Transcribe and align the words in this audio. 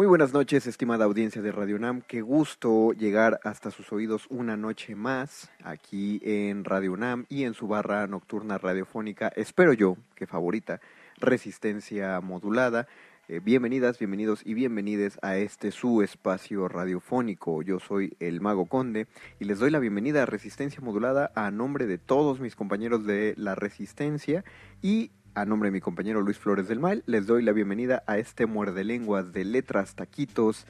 Muy 0.00 0.06
buenas 0.06 0.32
noches, 0.32 0.66
estimada 0.66 1.04
audiencia 1.04 1.42
de 1.42 1.52
Radio 1.52 1.76
UNAM. 1.76 2.00
Qué 2.00 2.22
gusto 2.22 2.92
llegar 2.94 3.38
hasta 3.44 3.70
sus 3.70 3.92
oídos 3.92 4.26
una 4.30 4.56
noche 4.56 4.94
más 4.94 5.50
aquí 5.62 6.22
en 6.24 6.64
Radio 6.64 6.94
UNAM 6.94 7.26
y 7.28 7.44
en 7.44 7.52
su 7.52 7.68
barra 7.68 8.06
nocturna 8.06 8.56
radiofónica, 8.56 9.28
espero 9.36 9.74
yo, 9.74 9.98
que 10.14 10.26
favorita, 10.26 10.80
Resistencia 11.18 12.18
Modulada. 12.22 12.88
Eh, 13.28 13.40
bienvenidas, 13.44 13.98
bienvenidos 13.98 14.40
y 14.42 14.54
bienvenides 14.54 15.18
a 15.20 15.36
este 15.36 15.70
su 15.70 16.00
espacio 16.00 16.66
radiofónico. 16.66 17.60
Yo 17.60 17.78
soy 17.78 18.16
el 18.20 18.40
Mago 18.40 18.64
Conde 18.64 19.06
y 19.38 19.44
les 19.44 19.58
doy 19.58 19.70
la 19.70 19.80
bienvenida 19.80 20.22
a 20.22 20.26
Resistencia 20.26 20.80
Modulada 20.80 21.30
a 21.34 21.50
nombre 21.50 21.86
de 21.86 21.98
todos 21.98 22.40
mis 22.40 22.56
compañeros 22.56 23.04
de 23.04 23.34
la 23.36 23.54
Resistencia 23.54 24.44
y 24.80 25.10
a 25.34 25.44
nombre 25.44 25.68
de 25.68 25.72
mi 25.72 25.80
compañero 25.80 26.20
Luis 26.22 26.38
Flores 26.38 26.68
del 26.68 26.80
Mal, 26.80 27.02
les 27.06 27.26
doy 27.26 27.42
la 27.42 27.52
bienvenida 27.52 28.02
a 28.06 28.18
este 28.18 28.46
muerde 28.46 28.84
lenguas 28.84 29.32
de 29.32 29.44
letras, 29.44 29.94
taquitos 29.94 30.66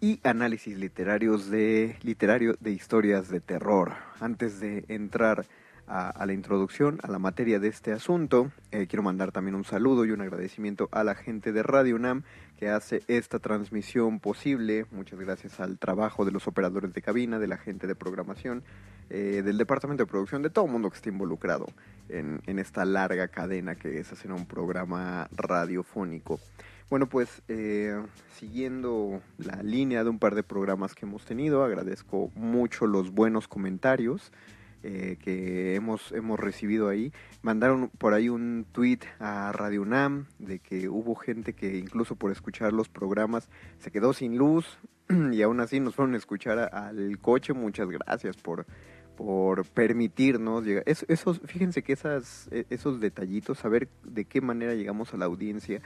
y 0.00 0.20
análisis 0.22 0.76
literarios 0.76 1.48
de 1.50 1.96
literario 2.02 2.56
de 2.60 2.72
historias 2.72 3.28
de 3.28 3.40
terror. 3.40 3.92
Antes 4.20 4.60
de 4.60 4.84
entrar 4.88 5.46
a, 5.86 6.24
la 6.26 6.32
introducción, 6.32 6.98
a 7.02 7.10
la 7.10 7.18
materia 7.18 7.58
de 7.58 7.68
este 7.68 7.92
asunto, 7.92 8.50
eh, 8.70 8.86
quiero 8.86 9.02
mandar 9.02 9.32
también 9.32 9.54
un 9.54 9.64
saludo 9.64 10.04
y 10.04 10.10
un 10.10 10.20
agradecimiento 10.20 10.88
a 10.92 11.04
la 11.04 11.14
gente 11.14 11.52
de 11.52 11.62
Radio 11.62 11.96
UNAM 11.96 12.22
que 12.58 12.68
hace 12.68 13.02
esta 13.08 13.38
transmisión 13.38 14.20
posible. 14.20 14.86
Muchas 14.90 15.18
gracias 15.18 15.60
al 15.60 15.78
trabajo 15.78 16.24
de 16.24 16.32
los 16.32 16.46
operadores 16.46 16.92
de 16.92 17.02
cabina, 17.02 17.38
de 17.38 17.48
la 17.48 17.58
gente 17.58 17.86
de 17.86 17.94
programación, 17.94 18.62
eh, 19.10 19.42
del 19.44 19.58
departamento 19.58 20.04
de 20.04 20.10
producción, 20.10 20.42
de 20.42 20.50
todo 20.50 20.66
el 20.66 20.70
mundo 20.70 20.88
que 20.90 20.96
esté 20.96 21.10
involucrado 21.10 21.66
en, 22.18 22.58
esta 22.58 22.84
larga 22.84 23.28
cadena 23.28 23.74
que 23.74 23.98
es 23.98 24.12
hacer 24.12 24.32
un 24.32 24.46
programa 24.46 25.28
radiofónico. 25.32 26.40
Bueno, 26.90 27.06
pues 27.06 27.42
eh, 27.48 28.00
siguiendo 28.36 29.22
la 29.38 29.62
línea 29.62 30.04
de 30.04 30.10
un 30.10 30.18
par 30.18 30.34
de 30.34 30.42
programas 30.42 30.94
que 30.94 31.06
hemos 31.06 31.24
tenido, 31.24 31.64
agradezco 31.64 32.30
mucho 32.34 32.86
los 32.86 33.12
buenos 33.12 33.48
comentarios 33.48 34.30
eh, 34.84 35.16
que 35.22 35.76
hemos, 35.76 36.10
hemos 36.10 36.40
recibido 36.40 36.88
ahí. 36.88 37.12
Mandaron 37.40 37.88
por 37.98 38.14
ahí 38.14 38.28
un 38.28 38.66
tweet 38.72 38.98
a 39.20 39.52
Radio 39.52 39.82
UNAM 39.82 40.26
de 40.40 40.58
que 40.58 40.88
hubo 40.88 41.14
gente 41.14 41.52
que 41.52 41.78
incluso 41.78 42.16
por 42.16 42.32
escuchar 42.32 42.72
los 42.72 42.88
programas 42.88 43.48
se 43.78 43.92
quedó 43.92 44.12
sin 44.12 44.36
luz 44.36 44.78
y 45.32 45.40
aún 45.42 45.60
así 45.60 45.78
nos 45.78 45.94
fueron 45.94 46.14
a 46.14 46.18
escuchar 46.18 46.58
al 46.74 47.18
coche. 47.20 47.52
Muchas 47.52 47.88
gracias 47.88 48.36
por, 48.36 48.66
por 49.16 49.64
permitirnos 49.66 50.64
llegar. 50.64 50.82
Es- 50.86 51.04
esos, 51.08 51.40
fíjense 51.44 51.82
que 51.82 51.92
esas, 51.92 52.48
e- 52.50 52.66
esos 52.70 53.00
detallitos, 53.00 53.58
saber 53.58 53.88
de 54.04 54.24
qué 54.24 54.40
manera 54.40 54.74
llegamos 54.74 55.12
a 55.14 55.16
la 55.16 55.26
audiencia, 55.26 55.80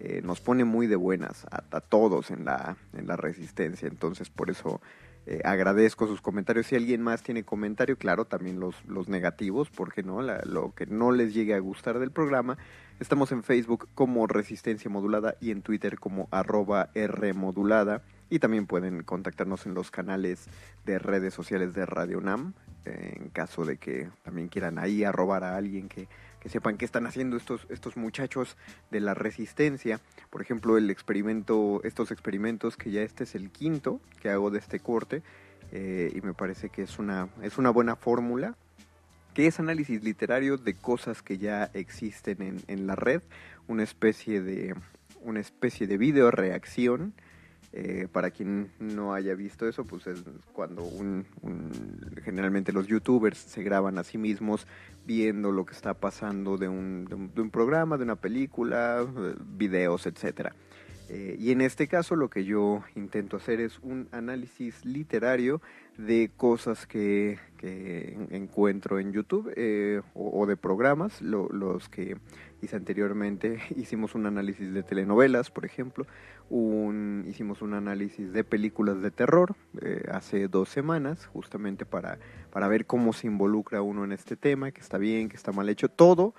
eh, 0.00 0.22
nos 0.24 0.40
pone 0.40 0.64
muy 0.64 0.86
de 0.86 0.96
buenas 0.96 1.46
a, 1.50 1.80
todos 1.80 2.30
en 2.30 2.44
la, 2.46 2.76
en 2.94 3.06
la 3.06 3.16
resistencia. 3.16 3.86
Entonces, 3.86 4.30
por 4.30 4.48
eso 4.48 4.80
eh, 5.26 5.42
agradezco 5.44 6.06
sus 6.06 6.22
comentarios. 6.22 6.66
Si 6.68 6.74
alguien 6.76 7.02
más 7.02 7.22
tiene 7.22 7.44
comentario, 7.44 7.98
claro, 7.98 8.24
también 8.24 8.58
los, 8.60 8.74
los 8.86 9.08
negativos, 9.08 9.68
porque 9.68 10.02
no, 10.02 10.22
La- 10.22 10.40
lo 10.46 10.74
que 10.74 10.86
no 10.86 11.12
les 11.12 11.34
llegue 11.34 11.54
a 11.54 11.58
gustar 11.58 11.98
del 11.98 12.10
programa. 12.10 12.56
Estamos 12.98 13.30
en 13.32 13.42
Facebook 13.42 13.88
como 13.94 14.26
Resistencia 14.26 14.90
Modulada 14.90 15.34
y 15.40 15.50
en 15.50 15.60
Twitter 15.62 15.98
como 15.98 16.28
arroba 16.30 16.88
Rmodulada. 16.94 18.02
Y 18.30 18.38
también 18.38 18.66
pueden 18.66 19.02
contactarnos 19.02 19.66
en 19.66 19.74
los 19.74 19.90
canales 19.90 20.46
de 20.86 20.98
redes 20.98 21.34
sociales 21.34 21.74
de 21.74 21.84
Radio 21.84 22.18
UNAM, 22.18 22.52
eh, 22.52 22.69
en 22.84 23.28
caso 23.30 23.64
de 23.64 23.76
que 23.76 24.08
también 24.22 24.48
quieran 24.48 24.78
ahí 24.78 25.04
arrobar 25.04 25.44
a 25.44 25.56
alguien 25.56 25.88
que, 25.88 26.08
que 26.40 26.48
sepan 26.48 26.76
qué 26.76 26.84
están 26.84 27.06
haciendo 27.06 27.36
estos, 27.36 27.66
estos 27.68 27.96
muchachos 27.96 28.56
de 28.90 29.00
la 29.00 29.14
resistencia. 29.14 30.00
Por 30.30 30.40
ejemplo, 30.40 30.78
el 30.78 30.90
experimento, 30.90 31.80
estos 31.84 32.10
experimentos, 32.10 32.76
que 32.76 32.90
ya 32.90 33.02
este 33.02 33.24
es 33.24 33.34
el 33.34 33.50
quinto 33.50 34.00
que 34.20 34.30
hago 34.30 34.50
de 34.50 34.58
este 34.58 34.80
corte, 34.80 35.22
eh, 35.72 36.12
y 36.14 36.20
me 36.22 36.34
parece 36.34 36.70
que 36.70 36.82
es 36.82 36.98
una, 36.98 37.28
es 37.42 37.58
una 37.58 37.70
buena 37.70 37.96
fórmula, 37.96 38.56
que 39.34 39.46
es 39.46 39.60
análisis 39.60 40.02
literario 40.02 40.56
de 40.56 40.74
cosas 40.74 41.22
que 41.22 41.38
ya 41.38 41.70
existen 41.74 42.42
en, 42.42 42.60
en 42.66 42.86
la 42.86 42.96
red, 42.96 43.22
una 43.68 43.84
especie 43.84 44.40
de, 44.40 44.74
una 45.20 45.40
especie 45.40 45.86
de 45.86 45.98
video 45.98 46.30
reacción. 46.30 47.14
Eh, 47.72 48.08
para 48.10 48.32
quien 48.32 48.72
no 48.80 49.14
haya 49.14 49.34
visto 49.36 49.68
eso, 49.68 49.84
pues 49.84 50.06
es 50.08 50.24
cuando 50.52 50.82
un, 50.82 51.24
generalmente 52.24 52.72
los 52.72 52.88
youtubers 52.88 53.38
se 53.38 53.62
graban 53.62 53.96
a 53.96 54.02
sí 54.02 54.18
mismos 54.18 54.66
viendo 55.06 55.52
lo 55.52 55.64
que 55.64 55.74
está 55.74 55.94
pasando 55.94 56.58
de 56.58 56.68
un, 56.68 57.04
de 57.32 57.40
un, 57.40 57.50
programa, 57.50 57.96
de 57.96 58.02
una 58.02 58.16
película, 58.16 59.06
videos, 59.56 60.06
etcétera. 60.06 60.52
Eh, 61.08 61.36
y 61.40 61.50
en 61.50 61.60
este 61.60 61.86
caso 61.88 62.14
lo 62.16 62.28
que 62.30 62.44
yo 62.44 62.82
intento 62.94 63.36
hacer 63.36 63.60
es 63.60 63.78
un 63.80 64.08
análisis 64.12 64.84
literario 64.84 65.60
de 65.98 66.30
cosas 66.36 66.86
que, 66.86 67.38
que 67.56 68.12
en- 68.14 68.28
encuentro 68.34 68.98
en 69.00 69.12
YouTube 69.12 69.52
eh, 69.56 70.02
o, 70.14 70.46
de 70.46 70.56
programas, 70.56 71.20
lo- 71.20 71.48
los 71.48 71.88
que 71.88 72.16
hice 72.62 72.76
anteriormente. 72.76 73.60
Hicimos 73.76 74.14
un 74.14 74.26
análisis 74.26 74.72
de 74.72 74.82
telenovelas, 74.82 75.50
por 75.50 75.64
ejemplo, 75.64 76.06
hicimos 77.26 77.62
un 77.62 77.74
análisis 77.74 78.32
de 78.32 78.42
películas 78.42 79.00
de 79.00 79.12
terror 79.12 79.54
eh, 79.80 80.04
hace 80.10 80.48
dos 80.48 80.68
semanas, 80.68 81.26
justamente 81.26 81.86
para, 81.86 82.18
para 82.50 82.66
ver 82.66 82.86
cómo 82.86 83.12
se 83.12 83.28
involucra 83.28 83.82
uno 83.82 84.04
en 84.04 84.10
este 84.12 84.36
tema, 84.36 84.72
que 84.72 84.80
está 84.80 84.98
bien, 84.98 85.28
que 85.28 85.36
está 85.36 85.52
mal 85.52 85.68
hecho, 85.68 85.88
todo 85.88 86.34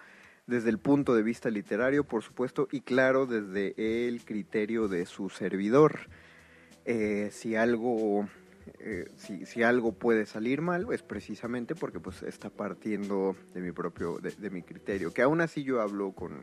desde 0.48 0.70
el 0.70 0.80
punto 0.80 1.16
de 1.16 1.24
vista 1.24 1.50
literario, 1.50 2.04
por 2.04 2.24
supuesto, 2.24 2.68
y 2.72 2.82
claro, 2.82 3.26
desde 3.26 3.74
el 4.08 4.26
criterio 4.26 4.90
de 4.90 5.06
su 5.06 5.30
servidor. 5.30 6.10
Eh, 6.84 7.30
si 7.32 7.56
algo 7.56 8.28
eh, 8.80 9.10
si, 9.16 9.46
si 9.46 9.64
algo 9.64 9.94
puede 9.94 10.26
salir 10.26 10.62
mal 10.62 10.88
es 10.92 11.02
precisamente 11.02 11.76
porque 11.76 12.00
pues 12.00 12.24
está 12.24 12.50
partiendo 12.50 13.36
de 13.54 13.62
mi 13.62 13.72
propio 13.72 14.20
de, 14.20 14.50
mi 14.50 14.62
criterio 14.62 15.14
que 15.14 15.22
aún 15.22 15.42
así 15.42 15.64
yo 15.64 15.82
hablo 15.82 16.12
con 16.12 16.34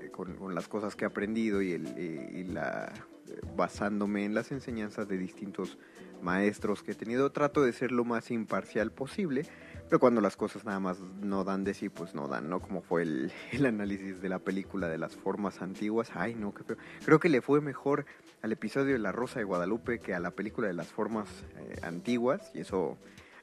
eh, 0.00 0.10
con, 0.10 0.34
con 0.36 0.54
las 0.54 0.68
cosas 0.68 0.96
que 0.96 1.04
he 1.04 1.06
aprendido 1.06 1.62
y, 1.62 1.72
el, 1.72 1.86
y, 1.98 2.40
y 2.40 2.44
la 2.44 2.92
eh, 3.28 3.40
basándome 3.56 4.24
en 4.24 4.34
las 4.34 4.52
enseñanzas 4.52 5.08
de 5.08 5.18
distintos 5.18 5.78
maestros 6.22 6.82
que 6.82 6.92
he 6.92 6.94
tenido 6.94 7.30
trato 7.32 7.62
de 7.62 7.72
ser 7.72 7.92
lo 7.92 8.04
más 8.04 8.30
imparcial 8.30 8.90
posible 8.90 9.46
pero 9.92 10.00
cuando 10.00 10.22
las 10.22 10.38
cosas 10.38 10.64
nada 10.64 10.80
más 10.80 11.00
no 11.20 11.44
dan 11.44 11.64
de 11.64 11.74
sí, 11.74 11.90
pues 11.90 12.14
no 12.14 12.26
dan, 12.26 12.48
¿no? 12.48 12.60
Como 12.60 12.80
fue 12.80 13.02
el, 13.02 13.30
el 13.52 13.66
análisis 13.66 14.22
de 14.22 14.30
la 14.30 14.38
película 14.38 14.88
de 14.88 14.96
las 14.96 15.14
formas 15.14 15.60
antiguas. 15.60 16.12
Ay, 16.14 16.34
no, 16.34 16.54
qué 16.54 16.64
feo. 16.64 16.78
Creo 17.04 17.20
que 17.20 17.28
le 17.28 17.42
fue 17.42 17.60
mejor 17.60 18.06
al 18.40 18.52
episodio 18.52 18.94
de 18.94 18.98
La 18.98 19.12
Rosa 19.12 19.40
de 19.40 19.44
Guadalupe 19.44 19.98
que 19.98 20.14
a 20.14 20.18
la 20.18 20.30
película 20.30 20.66
de 20.66 20.72
las 20.72 20.86
formas 20.86 21.28
eh, 21.58 21.76
antiguas, 21.82 22.50
y 22.54 22.60
eso... 22.60 22.96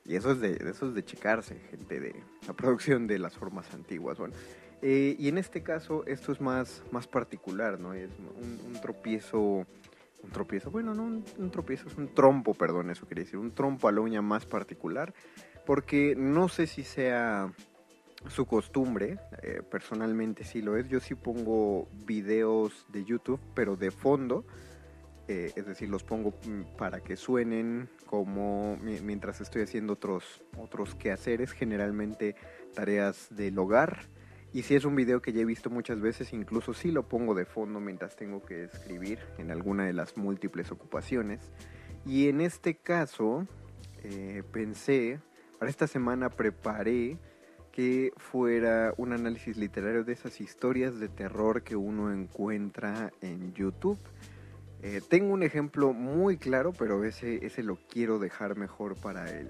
Y 0.06 0.16
eso 0.16 0.32
es 0.32 0.40
de, 0.40 0.54
eso 0.68 0.88
es 0.88 0.96
de 0.96 1.06
checarse, 1.06 1.60
gente, 1.70 2.00
de 2.00 2.16
la 2.48 2.54
producción 2.54 3.06
de 3.06 3.20
las 3.20 3.38
formas 3.38 3.72
antiguas. 3.76 4.18
Bueno, 4.18 4.34
eh, 4.82 5.16
y 5.20 5.28
en 5.28 5.38
este 5.38 5.62
caso 5.62 6.04
esto 6.08 6.32
es 6.32 6.42
más, 6.42 6.82
más 6.90 7.06
particular, 7.06 7.80
¿no? 7.80 7.94
Es 7.94 8.10
un, 8.18 8.82
tropiezo, 8.82 9.68
un 10.24 10.30
tropiezo, 10.32 10.72
bueno, 10.72 10.96
no 10.96 11.04
un, 11.04 11.24
un, 11.38 11.52
tropiezo, 11.52 11.90
es 11.90 11.96
un 11.96 12.08
trompo, 12.08 12.56
perdón, 12.56 12.90
eso 12.90 13.08
quería 13.08 13.26
decir, 13.26 13.38
un 13.38 13.52
trompo 13.52 13.88
a 13.88 13.92
la 13.92 14.02
uña 14.02 14.24
más 14.24 14.48
particular, 14.48 15.14
porque 15.70 16.16
no 16.18 16.50
sé 16.50 16.66
si 16.66 16.84
sea 16.84 17.54
su 18.28 18.48
costumbre, 18.48 19.20
eh, 19.44 19.62
personalmente 19.70 20.44
sí 20.44 20.64
lo 20.64 20.76
es, 20.76 20.90
yo 20.90 21.00
sí 21.00 21.14
pongo 21.14 21.88
videos 22.08 22.88
de 22.92 23.06
YouTube, 23.06 23.40
pero 23.54 23.76
de 23.76 23.92
fondo, 23.92 24.46
eh, 25.28 25.52
es 25.56 25.68
decir, 25.68 25.88
los 25.88 26.04
pongo 26.04 26.32
mm, 26.32 26.76
para 26.76 27.02
que 27.02 27.16
suenen 27.16 27.88
como 28.08 28.78
mientras 28.78 29.42
estoy 29.42 29.62
haciendo 29.62 29.94
otros, 29.94 30.42
otros 30.58 30.96
quehaceres, 30.96 31.52
generalmente 31.52 32.36
tareas 32.74 33.28
del 33.30 33.60
hogar. 33.60 34.08
Y 34.52 34.64
si 34.64 34.74
es 34.74 34.86
un 34.86 34.96
video 34.96 35.22
que 35.22 35.34
ya 35.34 35.42
he 35.42 35.46
visto 35.46 35.70
muchas 35.70 36.02
veces, 36.02 36.34
incluso 36.34 36.74
sí 36.74 36.90
lo 36.90 37.08
pongo 37.08 37.36
de 37.36 37.46
fondo 37.46 37.80
mientras 37.80 38.16
tengo 38.16 38.44
que 38.44 38.64
escribir 38.64 39.20
en 39.38 39.52
alguna 39.52 39.86
de 39.86 39.94
las 39.94 40.18
múltiples 40.18 40.72
ocupaciones. 40.72 41.52
Y 42.08 42.28
en 42.28 42.42
este 42.42 42.74
caso, 42.74 43.46
eh, 44.04 44.42
pensé, 44.52 45.20
para 45.60 45.70
esta 45.70 45.88
semana 45.88 46.30
preparé 46.30 47.18
que 47.72 48.14
fuera 48.18 48.94
un 48.98 49.14
análisis 49.14 49.58
literario 49.58 50.04
de 50.04 50.14
esas 50.14 50.42
historias 50.42 51.00
de 51.00 51.10
terror 51.10 51.64
que 51.64 51.76
uno 51.76 52.12
encuentra 52.12 53.12
en 53.22 53.54
YouTube. 53.54 54.00
Eh, 54.82 55.02
tengo 55.08 55.34
un 55.34 55.44
ejemplo 55.44 55.92
muy 55.92 56.38
claro, 56.38 56.72
pero 56.72 57.04
ese, 57.04 57.46
ese 57.46 57.64
lo 57.64 57.78
quiero 57.90 58.18
dejar 58.18 58.58
mejor 58.58 58.96
para 58.96 59.30
el, 59.30 59.50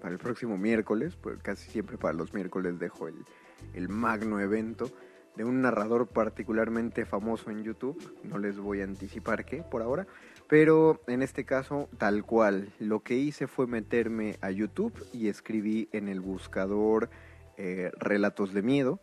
para 0.00 0.12
el 0.12 0.18
próximo 0.18 0.58
miércoles, 0.58 1.16
pues 1.16 1.42
casi 1.42 1.70
siempre 1.70 1.96
para 1.96 2.12
los 2.12 2.34
miércoles 2.34 2.78
dejo 2.78 3.08
el, 3.08 3.24
el 3.72 3.88
magno 3.88 4.40
evento 4.40 4.90
de 5.36 5.44
un 5.44 5.62
narrador 5.62 6.08
particularmente 6.08 7.06
famoso 7.06 7.50
en 7.50 7.62
YouTube. 7.62 7.96
No 8.24 8.36
les 8.36 8.58
voy 8.58 8.82
a 8.82 8.84
anticipar 8.84 9.46
qué 9.46 9.62
por 9.62 9.80
ahora, 9.80 10.06
pero 10.48 11.00
en 11.06 11.22
este 11.22 11.44
caso 11.44 11.88
tal 11.98 12.24
cual. 12.24 12.72
Lo 12.78 13.00
que 13.00 13.14
hice 13.14 13.46
fue 13.46 13.66
meterme 13.66 14.36
a 14.40 14.50
YouTube 14.50 14.94
y 15.12 15.28
escribí 15.28 15.88
en 15.92 16.08
el 16.08 16.20
buscador 16.20 17.10
eh, 17.56 17.90
relatos 17.98 18.52
de 18.54 18.62
miedo 18.62 19.00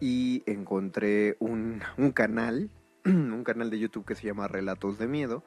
y 0.00 0.42
encontré 0.46 1.36
un, 1.38 1.82
un 1.96 2.12
canal 2.12 2.70
un 3.04 3.42
canal 3.44 3.70
de 3.70 3.78
YouTube 3.78 4.04
que 4.04 4.14
se 4.14 4.26
llama 4.26 4.48
Relatos 4.48 4.98
de 4.98 5.08
Miedo. 5.08 5.42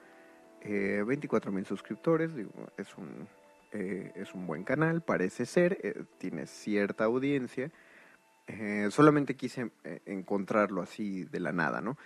Eh, 0.61 1.03
24 1.05 1.51
mil 1.51 1.65
suscriptores, 1.65 2.31
es, 2.77 2.97
un, 2.97 3.27
eh, 3.71 4.11
es 4.15 4.33
un 4.33 4.47
buen 4.47 4.63
canal, 4.63 5.01
parece 5.01 5.45
ser, 5.45 5.77
eh, 5.83 6.03
tiene 6.17 6.47
cierta 6.47 7.05
audiencia. 7.05 7.71
Solamente 8.91 9.35
quise 9.35 9.71
encontrarlo 10.05 10.83
así 10.83 11.23
de 11.23 11.39
la 11.39 11.51
nada, 11.51 11.81
¿no? 11.81 11.97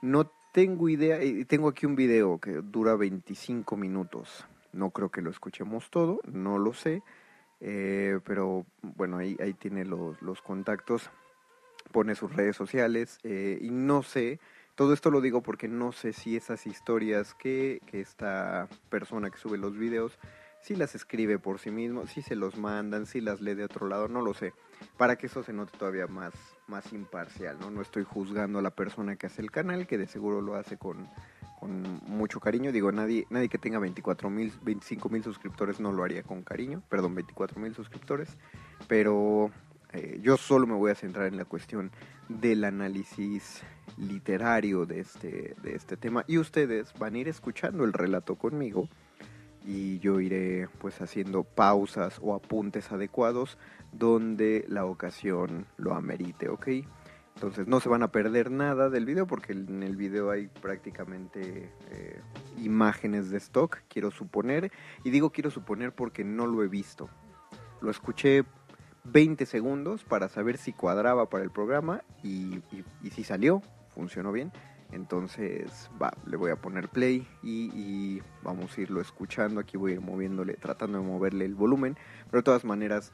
No 0.00 0.30
tengo 0.58 0.88
idea, 0.88 1.22
y 1.22 1.44
tengo 1.44 1.68
aquí 1.68 1.86
un 1.86 1.94
video 1.94 2.40
que 2.40 2.50
dura 2.50 2.96
25 2.96 3.76
minutos. 3.76 4.44
No 4.72 4.90
creo 4.90 5.08
que 5.08 5.22
lo 5.22 5.30
escuchemos 5.30 5.88
todo, 5.88 6.18
no 6.24 6.58
lo 6.58 6.74
sé, 6.74 7.00
pero 7.60 8.66
bueno, 8.82 9.18
ahí, 9.18 9.36
tiene 9.56 9.84
los, 9.84 10.20
los 10.20 10.42
contactos, 10.42 11.10
pone 11.92 12.16
sus 12.16 12.34
redes 12.34 12.56
sociales 12.56 13.20
y 13.22 13.70
no 13.70 14.02
sé 14.02 14.40
todo 14.74 14.92
esto 14.92 15.12
lo 15.12 15.20
digo 15.20 15.42
porque 15.42 15.68
no 15.68 15.92
sé 15.92 16.12
si 16.12 16.36
esas 16.36 16.66
historias 16.66 17.34
que, 17.34 17.80
que 17.86 18.00
esta 18.00 18.68
persona 18.90 19.30
que 19.30 19.38
sube 19.38 19.58
los 19.58 19.78
videos, 19.78 20.18
si 20.62 20.76
las 20.76 20.94
escribe 20.94 21.38
por 21.38 21.58
sí 21.58 21.70
mismo, 21.70 22.06
si 22.06 22.22
se 22.22 22.36
los 22.36 22.56
mandan, 22.56 23.06
si 23.06 23.20
las 23.20 23.40
lee 23.40 23.54
de 23.54 23.64
otro 23.64 23.88
lado, 23.88 24.08
no 24.08 24.22
lo 24.22 24.34
sé. 24.34 24.52
Para 24.96 25.16
que 25.16 25.26
eso 25.26 25.42
se 25.42 25.52
note 25.52 25.76
todavía 25.76 26.06
más, 26.06 26.32
más 26.66 26.92
imparcial, 26.92 27.58
¿no? 27.60 27.70
No 27.70 27.80
estoy 27.80 28.04
juzgando 28.04 28.58
a 28.58 28.62
la 28.62 28.70
persona 28.70 29.16
que 29.16 29.26
hace 29.26 29.42
el 29.42 29.50
canal, 29.50 29.86
que 29.86 29.98
de 29.98 30.06
seguro 30.06 30.40
lo 30.40 30.54
hace 30.54 30.76
con, 30.76 31.08
con 31.58 32.00
mucho 32.06 32.40
cariño. 32.40 32.72
Digo, 32.72 32.92
nadie, 32.92 33.26
nadie 33.30 33.48
que 33.48 33.58
tenga 33.58 33.78
24 33.78 34.30
mil, 34.30 34.52
25 34.62 35.08
mil 35.08 35.22
suscriptores 35.22 35.80
no 35.80 35.92
lo 35.92 36.04
haría 36.04 36.22
con 36.22 36.42
cariño. 36.42 36.82
Perdón, 36.88 37.14
24 37.14 37.60
mil 37.60 37.74
suscriptores. 37.74 38.36
Pero 38.86 39.50
eh, 39.92 40.20
yo 40.22 40.36
solo 40.36 40.66
me 40.66 40.74
voy 40.74 40.90
a 40.90 40.94
centrar 40.94 41.26
en 41.26 41.36
la 41.36 41.44
cuestión 41.44 41.90
del 42.28 42.64
análisis 42.64 43.62
literario 43.96 44.84
de 44.84 45.00
este, 45.00 45.56
de 45.62 45.74
este 45.74 45.96
tema 45.96 46.24
y 46.26 46.36
ustedes 46.36 46.92
van 46.98 47.14
a 47.14 47.18
ir 47.18 47.28
escuchando 47.28 47.84
el 47.84 47.94
relato 47.94 48.36
conmigo 48.36 48.88
y 49.68 49.98
yo 49.98 50.18
iré 50.18 50.66
pues 50.78 50.98
haciendo 51.02 51.44
pausas 51.44 52.18
o 52.22 52.34
apuntes 52.34 52.90
adecuados 52.90 53.58
donde 53.92 54.64
la 54.66 54.86
ocasión 54.86 55.66
lo 55.76 55.92
amerite, 55.92 56.48
¿ok? 56.48 56.68
Entonces 57.34 57.68
no 57.68 57.78
se 57.78 57.90
van 57.90 58.02
a 58.02 58.10
perder 58.10 58.50
nada 58.50 58.88
del 58.88 59.04
video 59.04 59.26
porque 59.26 59.52
en 59.52 59.82
el 59.82 59.94
video 59.94 60.30
hay 60.30 60.48
prácticamente 60.48 61.70
eh, 61.90 62.18
imágenes 62.56 63.28
de 63.28 63.36
stock, 63.36 63.80
quiero 63.88 64.10
suponer. 64.10 64.72
Y 65.04 65.10
digo 65.10 65.30
quiero 65.30 65.50
suponer 65.50 65.92
porque 65.92 66.24
no 66.24 66.46
lo 66.46 66.64
he 66.64 66.68
visto. 66.68 67.10
Lo 67.82 67.90
escuché 67.90 68.44
20 69.04 69.44
segundos 69.44 70.02
para 70.02 70.30
saber 70.30 70.56
si 70.56 70.72
cuadraba 70.72 71.28
para 71.28 71.44
el 71.44 71.50
programa 71.50 72.02
y, 72.22 72.62
y, 72.72 72.84
y 73.02 73.10
si 73.10 73.22
salió, 73.22 73.60
funcionó 73.94 74.32
bien. 74.32 74.50
Entonces, 74.92 75.90
va, 76.00 76.12
le 76.26 76.36
voy 76.36 76.50
a 76.50 76.56
poner 76.56 76.88
play 76.88 77.26
y, 77.42 78.22
vamos 78.42 78.76
a 78.76 78.80
irlo 78.80 79.00
escuchando. 79.00 79.60
Aquí 79.60 79.76
voy 79.76 79.92
a 79.92 79.94
ir 79.96 80.00
moviéndole, 80.00 80.54
tratando 80.54 80.98
de 80.98 81.04
moverle 81.04 81.44
el 81.44 81.54
volumen. 81.54 81.96
Pero 82.30 82.40
de 82.40 82.44
todas 82.44 82.64
maneras, 82.64 83.12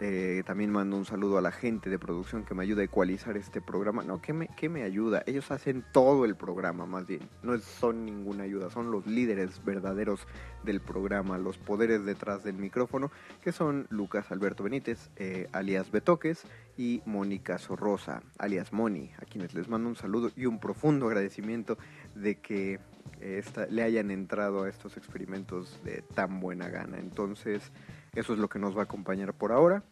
eh, 0.00 0.42
también 0.44 0.70
mando 0.70 0.96
un 0.96 1.06
saludo 1.06 1.38
a 1.38 1.40
la 1.40 1.52
gente 1.52 1.88
de 1.88 1.98
producción 1.98 2.44
que 2.44 2.54
me 2.54 2.62
ayuda 2.62 2.82
a 2.82 2.84
ecualizar 2.84 3.36
este 3.36 3.60
programa. 3.60 4.04
No, 4.04 4.20
que 4.20 4.32
me, 4.32 4.48
que 4.48 4.68
me 4.68 4.82
ayuda? 4.82 5.22
Ellos 5.26 5.50
hacen 5.50 5.84
todo 5.92 6.24
el 6.24 6.36
programa, 6.36 6.84
más 6.84 7.06
bien. 7.06 7.28
No 7.42 7.58
son 7.58 8.04
ninguna 8.04 8.44
ayuda, 8.44 8.70
son 8.70 8.90
los 8.90 9.06
líderes 9.06 9.64
verdaderos 9.64 10.26
del 10.64 10.80
programa, 10.80 11.38
los 11.38 11.56
poderes 11.56 12.04
detrás 12.04 12.44
del 12.44 12.56
micrófono, 12.56 13.10
que 13.42 13.52
son 13.52 13.86
Lucas 13.88 14.30
Alberto 14.30 14.64
Benítez, 14.64 15.10
eh, 15.16 15.48
alias 15.52 15.90
Betoques, 15.90 16.44
y 16.76 17.02
Mónica 17.06 17.58
Sorrosa, 17.58 18.22
alias 18.38 18.72
Moni, 18.72 19.10
a 19.18 19.24
quienes 19.24 19.54
les 19.54 19.68
mando 19.68 19.88
un 19.88 19.96
saludo 19.96 20.30
y 20.36 20.44
un 20.44 20.60
profundo 20.60 21.06
agradecimiento 21.06 21.78
de 22.14 22.38
que 22.38 22.80
esta, 23.20 23.66
le 23.66 23.82
hayan 23.82 24.10
entrado 24.10 24.64
a 24.64 24.68
estos 24.68 24.96
experimentos 24.96 25.80
de 25.84 26.02
tan 26.14 26.40
buena 26.40 26.68
gana. 26.68 26.98
Entonces, 26.98 27.72
eso 28.14 28.32
es 28.32 28.38
lo 28.38 28.48
que 28.48 28.58
nos 28.58 28.76
va 28.76 28.80
a 28.80 28.84
acompañar 28.84 29.34
por 29.34 29.52
ahora. 29.52 29.82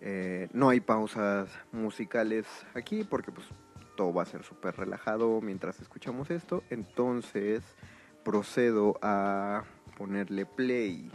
Eh, 0.00 0.48
no 0.52 0.68
hay 0.68 0.80
pausas 0.80 1.50
musicales 1.72 2.46
aquí 2.74 3.04
porque 3.04 3.32
pues 3.32 3.46
todo 3.96 4.12
va 4.12 4.22
a 4.22 4.26
ser 4.26 4.44
súper 4.44 4.76
relajado 4.76 5.40
mientras 5.40 5.80
escuchamos 5.80 6.30
esto. 6.30 6.62
Entonces 6.70 7.62
procedo 8.24 8.98
a 9.02 9.64
ponerle 9.96 10.46
play 10.46 11.10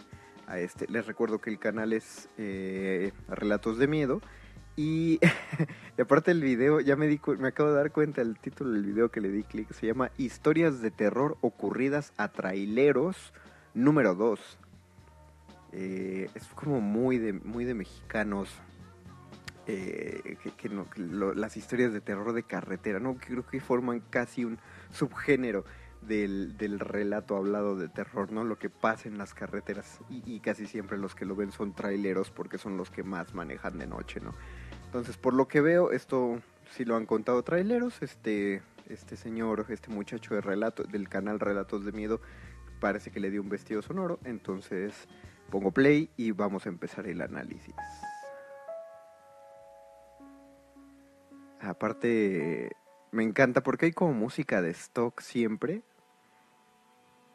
a 0.48 0.60
este. 0.60 0.88
Les 0.88 1.06
recuerdo 1.06 1.40
que 1.40 1.50
el 1.50 1.60
canal 1.60 1.94
es 1.94 2.30
eh, 2.38 3.12
Relatos 3.30 3.78
de 3.78 3.88
Miedo. 3.88 4.22
Y, 4.76 5.20
aparte 6.02 6.32
el 6.32 6.42
video, 6.42 6.80
ya 6.80 6.96
me, 6.96 7.08
di, 7.08 7.20
me 7.38 7.50
acabo 7.50 7.70
de 7.70 7.76
dar 7.76 7.92
cuenta 7.92 8.22
del 8.22 8.40
título 8.40 8.72
del 8.72 8.84
video 8.84 9.10
que 9.10 9.22
le 9.22 9.30
di 9.30 9.44
clic. 9.44 9.72
Se 9.72 9.86
llama 9.88 10.12
Historias 10.18 10.82
de 10.82 10.92
terror 10.92 11.38
ocurridas 11.42 12.12
a 12.18 12.30
traileros 12.30 13.34
número 13.74 14.16
2. 14.16 14.40
Eh, 15.74 16.30
es 16.34 16.48
como 16.48 16.82
muy 16.82 17.18
de, 17.18 17.34
muy 17.34 17.66
de 17.66 17.74
mexicanos. 17.74 18.50
Eh, 19.66 20.38
que, 20.58 20.68
no, 20.68 20.86
las 21.36 21.56
historias 21.56 21.94
de 21.94 22.02
terror 22.02 22.34
de 22.34 22.44
carretera, 22.44 23.00
¿no? 23.00 23.18
Que 23.18 23.28
creo 23.28 23.46
que 23.46 23.62
forman 23.62 24.02
casi 24.10 24.44
un 24.44 24.60
subgénero 24.92 25.64
del, 26.02 26.80
relato 26.80 27.38
hablado 27.38 27.78
de 27.78 27.88
terror, 27.88 28.32
¿no? 28.32 28.44
Lo 28.44 28.60
que 28.60 28.70
pasa 28.70 29.08
en 29.08 29.18
las 29.18 29.34
carreteras 29.34 30.00
y, 30.10 30.22
y, 30.26 30.42
casi 30.42 30.68
siempre 30.68 30.98
los 30.98 31.16
que 31.16 31.26
lo 31.26 31.36
ven 31.36 31.54
son 31.54 31.74
traileros 31.74 32.30
porque 32.30 32.58
son 32.58 32.76
los 32.76 32.90
que 32.90 33.04
más 33.04 33.34
manejan 33.34 33.78
de 33.78 33.88
noche, 33.88 34.20
¿no? 34.20 34.34
Entonces, 34.86 35.18
por 35.18 35.34
lo 35.34 35.48
que 35.48 35.62
veo, 35.62 35.92
esto 35.92 36.42
sí 36.72 36.86
lo 36.86 36.96
han 36.96 37.06
contado 37.06 37.42
traileros, 37.44 38.02
este, 38.02 38.62
este 38.90 39.16
señor, 39.16 39.66
este 39.70 39.90
muchacho 39.90 40.36
de 40.36 40.42
relato, 40.42 40.84
del 40.84 41.10
canal 41.10 41.40
Relatos 41.40 41.86
de 41.86 41.92
Miedo, 41.92 42.22
parece 42.80 43.12
que 43.12 43.20
le 43.20 43.32
dio 43.32 43.42
un 43.42 43.50
vestido 43.50 43.82
sonoro, 43.82 44.20
entonces 44.26 45.08
pongo 45.50 45.72
play 45.72 46.10
y 46.18 46.32
vamos 46.32 46.66
a 46.66 46.70
empezar 46.70 47.08
el 47.08 47.22
análisis. 47.22 47.76
Aparte, 51.64 52.76
me 53.12 53.24
encanta 53.24 53.64
porque 53.64 53.86
hay 53.86 53.94
como 53.94 54.14
música 54.14 54.62
de 54.62 54.72
stock 54.72 55.22
siempre, 55.22 55.82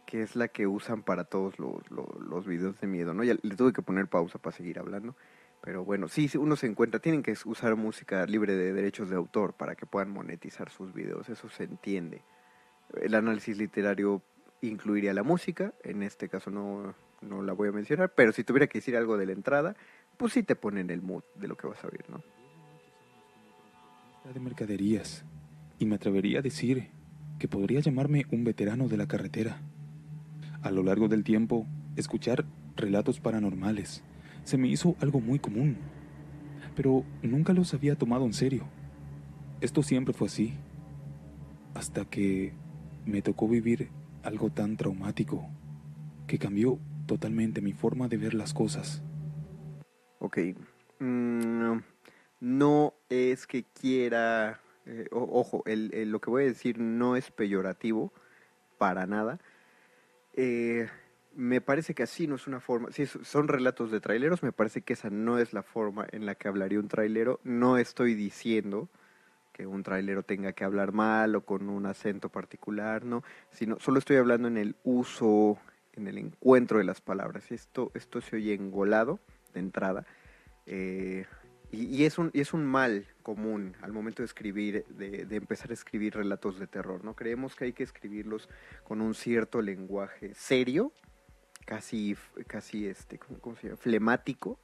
que 0.06 0.22
es 0.22 0.36
la 0.36 0.48
que 0.48 0.66
usan 0.66 1.02
para 1.02 1.24
todos 1.24 1.58
los, 1.58 1.82
los, 1.90 2.46
videos 2.46 2.78
de 2.80 2.86
miedo, 2.86 3.14
¿no? 3.14 3.24
Ya 3.24 3.36
le 3.40 3.56
tuve 3.56 3.72
que 3.72 3.80
poner 3.80 4.06
pausa 4.06 4.38
para 4.38 4.54
seguir 4.54 4.78
hablando. 4.78 5.16
Pero 5.62 5.84
bueno, 5.84 6.08
sí, 6.08 6.30
uno 6.38 6.56
se 6.56 6.66
encuentra, 6.66 7.00
tienen 7.00 7.22
que 7.22 7.34
usar 7.46 7.74
música 7.74 8.24
libre 8.26 8.54
de 8.54 8.72
derechos 8.72 9.08
de 9.08 9.16
autor 9.16 9.54
para 9.54 9.74
que 9.74 9.86
puedan 9.86 10.10
monetizar 10.10 10.70
sus 10.70 10.92
videos, 10.92 11.28
eso 11.28 11.48
se 11.48 11.64
entiende. 11.64 12.22
El 13.00 13.14
análisis 13.14 13.56
literario 13.56 14.22
incluiría 14.60 15.14
la 15.14 15.22
música, 15.22 15.72
en 15.82 16.02
este 16.02 16.28
caso 16.28 16.50
no, 16.50 16.94
no 17.22 17.42
la 17.42 17.54
voy 17.54 17.70
a 17.70 17.72
mencionar, 17.72 18.12
pero 18.14 18.32
si 18.32 18.44
tuviera 18.44 18.66
que 18.66 18.78
decir 18.78 18.96
algo 18.96 19.16
de 19.16 19.26
la 19.26 19.32
entrada, 19.32 19.74
pues 20.16 20.34
sí 20.34 20.42
te 20.42 20.54
ponen 20.54 20.90
el 20.90 21.02
mood 21.02 21.24
de 21.34 21.48
lo 21.48 21.56
que 21.56 21.66
vas 21.66 21.82
a 21.82 21.88
oír, 21.88 22.04
¿no? 22.08 22.22
De 24.34 24.40
mercaderías, 24.40 25.24
y 25.78 25.86
me 25.86 25.94
atrevería 25.94 26.40
a 26.40 26.42
decir 26.42 26.90
que 27.38 27.48
podría 27.48 27.80
llamarme 27.80 28.26
un 28.30 28.44
veterano 28.44 28.86
de 28.86 28.98
la 28.98 29.08
carretera. 29.08 29.62
A 30.60 30.70
lo 30.70 30.82
largo 30.82 31.08
del 31.08 31.24
tiempo, 31.24 31.66
escuchar 31.96 32.44
relatos 32.76 33.20
paranormales 33.20 34.04
se 34.44 34.58
me 34.58 34.68
hizo 34.68 34.96
algo 35.00 35.20
muy 35.20 35.38
común, 35.38 35.78
pero 36.76 37.04
nunca 37.22 37.54
los 37.54 37.72
había 37.72 37.96
tomado 37.96 38.26
en 38.26 38.34
serio. 38.34 38.64
Esto 39.62 39.82
siempre 39.82 40.12
fue 40.12 40.26
así, 40.26 40.52
hasta 41.74 42.04
que 42.04 42.52
me 43.06 43.22
tocó 43.22 43.48
vivir 43.48 43.88
algo 44.22 44.50
tan 44.50 44.76
traumático 44.76 45.48
que 46.26 46.38
cambió 46.38 46.78
totalmente 47.06 47.62
mi 47.62 47.72
forma 47.72 48.08
de 48.08 48.18
ver 48.18 48.34
las 48.34 48.52
cosas. 48.52 49.02
Ok. 50.18 50.38
Mm, 51.00 51.78
no 52.40 52.94
es 53.08 53.46
que 53.46 53.64
quiera... 53.64 54.60
Eh, 54.86 55.06
ojo, 55.10 55.62
lo 55.66 56.20
que 56.20 56.30
voy 56.30 56.44
a 56.44 56.46
decir 56.46 56.78
no 56.78 57.16
es 57.16 57.30
peyorativo 57.30 58.12
para 58.78 59.06
nada. 59.06 59.38
Eh, 60.34 60.88
me 61.34 61.60
parece 61.60 61.94
que 61.94 62.02
así 62.02 62.26
no 62.26 62.36
es 62.36 62.46
una 62.46 62.60
forma, 62.60 62.90
si 62.90 63.06
son 63.06 63.48
relatos 63.48 63.90
de 63.90 64.00
traileros, 64.00 64.42
me 64.42 64.52
parece 64.52 64.82
que 64.82 64.94
esa 64.94 65.10
no 65.10 65.38
es 65.38 65.52
la 65.52 65.62
forma 65.62 66.06
en 66.10 66.26
la 66.26 66.34
que 66.34 66.48
hablaría 66.48 66.80
un 66.80 66.88
trailero. 66.88 67.38
No 67.44 67.76
estoy 67.76 68.14
diciendo 68.14 68.88
que 69.52 69.66
un 69.66 69.82
trailero 69.82 70.22
tenga 70.22 70.52
que 70.52 70.64
hablar 70.64 70.92
mal 70.92 71.34
o 71.34 71.44
con 71.44 71.68
un 71.68 71.86
acento 71.86 72.28
particular, 72.28 73.04
no, 73.04 73.24
sino 73.50 73.78
solo 73.78 73.98
estoy 73.98 74.16
hablando 74.16 74.48
en 74.48 74.56
el 74.56 74.76
uso, 74.84 75.58
en 75.92 76.06
el 76.06 76.18
encuentro 76.18 76.78
de 76.78 76.84
las 76.84 77.00
palabras. 77.00 77.50
Esto, 77.52 77.90
esto 77.94 78.20
se 78.20 78.36
oye 78.36 78.54
engolado 78.54 79.20
de 79.54 79.60
entrada. 79.60 80.06
Eh, 80.66 81.26
y, 81.70 82.04
es 82.04 82.18
un, 82.18 82.30
y 82.32 82.40
es 82.40 82.54
un 82.54 82.64
mal 82.64 83.06
común 83.22 83.76
al 83.82 83.92
momento 83.92 84.22
de 84.22 84.26
escribir, 84.26 84.86
de, 84.88 85.26
de, 85.26 85.36
empezar 85.36 85.70
a 85.70 85.74
escribir 85.74 86.14
relatos 86.14 86.58
de 86.58 86.66
terror, 86.66 87.04
¿no? 87.04 87.14
Creemos 87.14 87.54
que 87.54 87.66
hay 87.66 87.72
que 87.72 87.82
escribirlos 87.82 88.48
con 88.84 89.00
un 89.00 89.14
cierto 89.14 89.60
lenguaje 89.60 90.34
serio, 90.34 90.92
casi, 91.66 92.16
casi 92.46 92.86
este, 92.86 93.18
¿cómo, 93.18 93.54
se 93.56 93.68
llama? 93.68 93.76
flemático, 93.76 94.58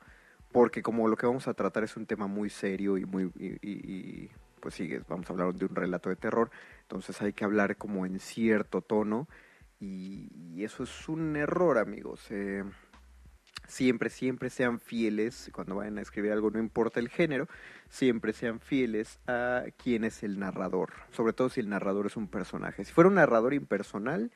porque 0.51 0.83
como 0.83 1.07
lo 1.09 1.17
que 1.17 1.27
vamos 1.27 1.47
a 1.49 1.55
tratar 1.55 1.85
es 1.85 1.97
un 1.97 2.07
tema 2.07 2.27
muy 2.27 2.49
serio 2.49 2.97
y 2.97 3.05
muy, 3.05 3.31
y, 3.37 4.31
pues 4.61 4.75
sí, 4.75 4.91
vamos 5.07 5.29
a 5.29 5.35
hablar 5.35 5.53
de 5.55 5.67
un 5.67 5.75
relato 5.75 6.09
de 6.09 6.17
terror, 6.17 6.51
entonces 6.81 7.21
hay 7.21 7.35
que 7.35 7.45
hablar 7.45 7.77
como 7.77 8.07
en 8.07 8.19
cierto 8.19 8.81
tono, 8.81 9.29
y, 9.79 10.65
eso 10.65 10.85
es 10.85 11.09
un 11.11 11.37
error, 11.37 11.77
amigos. 11.77 12.27
Eh, 12.31 12.65
siempre, 13.67 14.11
siempre 14.11 14.51
sean 14.51 14.81
fieles, 14.81 15.51
cuando 15.53 15.77
vayan 15.77 15.99
a 15.99 16.03
escribir 16.03 16.33
algo, 16.33 16.51
no 16.51 16.59
importa 16.59 17.01
el 17.01 17.09
género, 17.09 17.49
siempre 17.89 18.33
sean 18.33 18.61
fieles 18.61 19.19
a 19.27 19.65
quién 19.77 20.05
es 20.05 20.23
el 20.23 20.39
narrador, 20.39 20.93
sobre 21.11 21.33
todo 21.33 21.49
si 21.49 21.61
el 21.61 21.69
narrador 21.69 22.07
es 22.07 22.17
un 22.17 22.29
personaje. 22.29 22.85
Si 22.85 22.93
fuera 22.93 23.09
un 23.09 23.15
narrador 23.15 23.55
impersonal, 23.55 24.31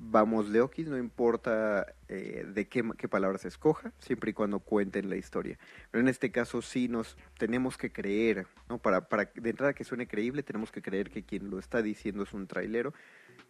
vamos 0.00 0.50
de 0.50 0.60
Okis, 0.62 0.88
no 0.88 0.96
importa 0.96 1.94
eh, 2.08 2.46
de 2.52 2.68
qué, 2.68 2.82
qué 2.96 3.08
palabras 3.08 3.44
escoja, 3.44 3.92
siempre 3.98 4.30
y 4.30 4.34
cuando 4.34 4.60
cuenten 4.60 5.10
la 5.10 5.16
historia. 5.16 5.58
Pero 5.90 6.00
en 6.00 6.08
este 6.08 6.30
caso 6.30 6.62
sí 6.62 6.88
nos 6.88 7.16
tenemos 7.38 7.76
que 7.76 7.92
creer, 7.92 8.46
¿no? 8.68 8.78
Para, 8.78 9.08
para 9.08 9.30
de 9.34 9.50
entrada 9.50 9.74
que 9.74 9.84
suene 9.84 10.06
creíble, 10.06 10.42
tenemos 10.42 10.72
que 10.72 10.82
creer 10.82 11.10
que 11.10 11.24
quien 11.24 11.50
lo 11.50 11.58
está 11.58 11.82
diciendo 11.82 12.22
es 12.22 12.32
un 12.32 12.46
trailero. 12.46 12.94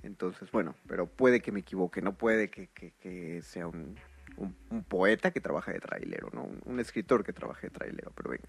Entonces, 0.03 0.51
bueno, 0.51 0.75
pero 0.89 1.07
puede 1.07 1.41
que 1.41 1.53
me 1.53 1.61
equivoque, 1.61 2.03
no 2.03 2.15
puede 2.15 2.51
que, 2.51 2.69
que, 2.69 3.43
sea 3.43 3.67
un, 3.67 3.97
un, 4.41 4.83
poeta 4.85 5.31
que 5.31 5.41
trabaja 5.41 5.73
de 5.73 5.79
trailero, 5.79 6.31
¿no? 6.33 6.45
Un, 6.45 6.61
un 6.65 6.81
escritor 6.81 7.23
que 7.23 7.33
trabaje 7.33 7.69
de 7.69 7.71
trailero, 7.71 8.13
pero 8.15 8.31
venga, 8.31 8.49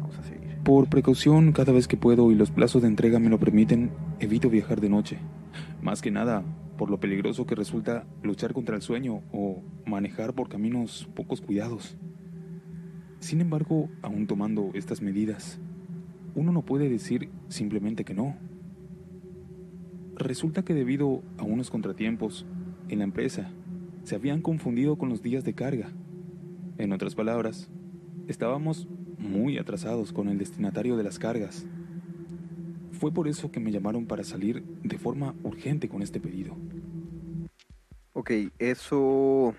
vamos 0.00 0.18
a 0.18 0.22
seguir. 0.22 0.58
Por 0.64 0.88
precaución, 0.88 1.52
cada 1.52 1.72
vez 1.72 1.86
que 1.86 1.96
puedo 1.96 2.30
y 2.32 2.34
los 2.34 2.50
plazos 2.50 2.82
de 2.82 2.88
entrega 2.88 3.18
me 3.18 3.30
lo 3.30 3.38
permiten, 3.38 3.92
evito 4.18 4.50
viajar 4.50 4.80
de 4.80 4.88
noche. 4.88 5.18
Más 5.82 6.02
que 6.02 6.10
nada, 6.10 6.42
por 6.76 6.90
lo 6.90 7.00
peligroso 7.00 7.46
que 7.46 7.54
resulta 7.54 8.04
luchar 8.22 8.52
contra 8.52 8.76
el 8.76 8.82
sueño 8.82 9.22
o 9.32 9.62
manejar 9.84 10.34
por 10.34 10.48
caminos 10.48 11.08
pocos 11.14 11.40
cuidados. 11.40 11.96
Sin 13.20 13.40
embargo, 13.40 13.88
aún 14.02 14.26
tomando 14.26 14.70
estas 14.74 15.00
medidas, 15.00 15.58
uno 16.34 16.52
no 16.52 16.62
puede 16.62 16.88
decir 16.88 17.30
simplemente 17.48 18.04
que 18.04 18.14
no. 18.14 18.36
Resulta 20.16 20.64
que 20.64 20.74
debido 20.74 21.22
a 21.38 21.44
unos 21.44 21.70
contratiempos 21.70 22.46
en 22.88 22.98
la 22.98 23.04
empresa, 23.04 23.50
se 24.06 24.14
habían 24.14 24.40
confundido 24.40 24.96
con 24.96 25.10
los 25.10 25.20
días 25.20 25.44
de 25.44 25.54
carga. 25.54 25.90
En 26.78 26.94
otras 26.94 27.14
palabras, 27.14 27.68
estábamos 28.26 28.88
muy 29.18 29.58
atrasados 29.58 30.14
con 30.14 30.28
el 30.28 30.38
destinatario 30.38 30.96
de 30.96 31.02
las 31.04 31.18
cargas 31.18 31.66
fue 32.96 33.12
por 33.12 33.28
eso 33.28 33.52
que 33.52 33.60
me 33.60 33.70
llamaron 33.70 34.06
para 34.06 34.24
salir 34.24 34.62
de 34.82 34.98
forma 34.98 35.34
urgente 35.42 35.88
con 35.88 36.02
este 36.02 36.20
pedido. 36.20 36.56
Ok, 38.12 38.30
eso, 38.58 39.54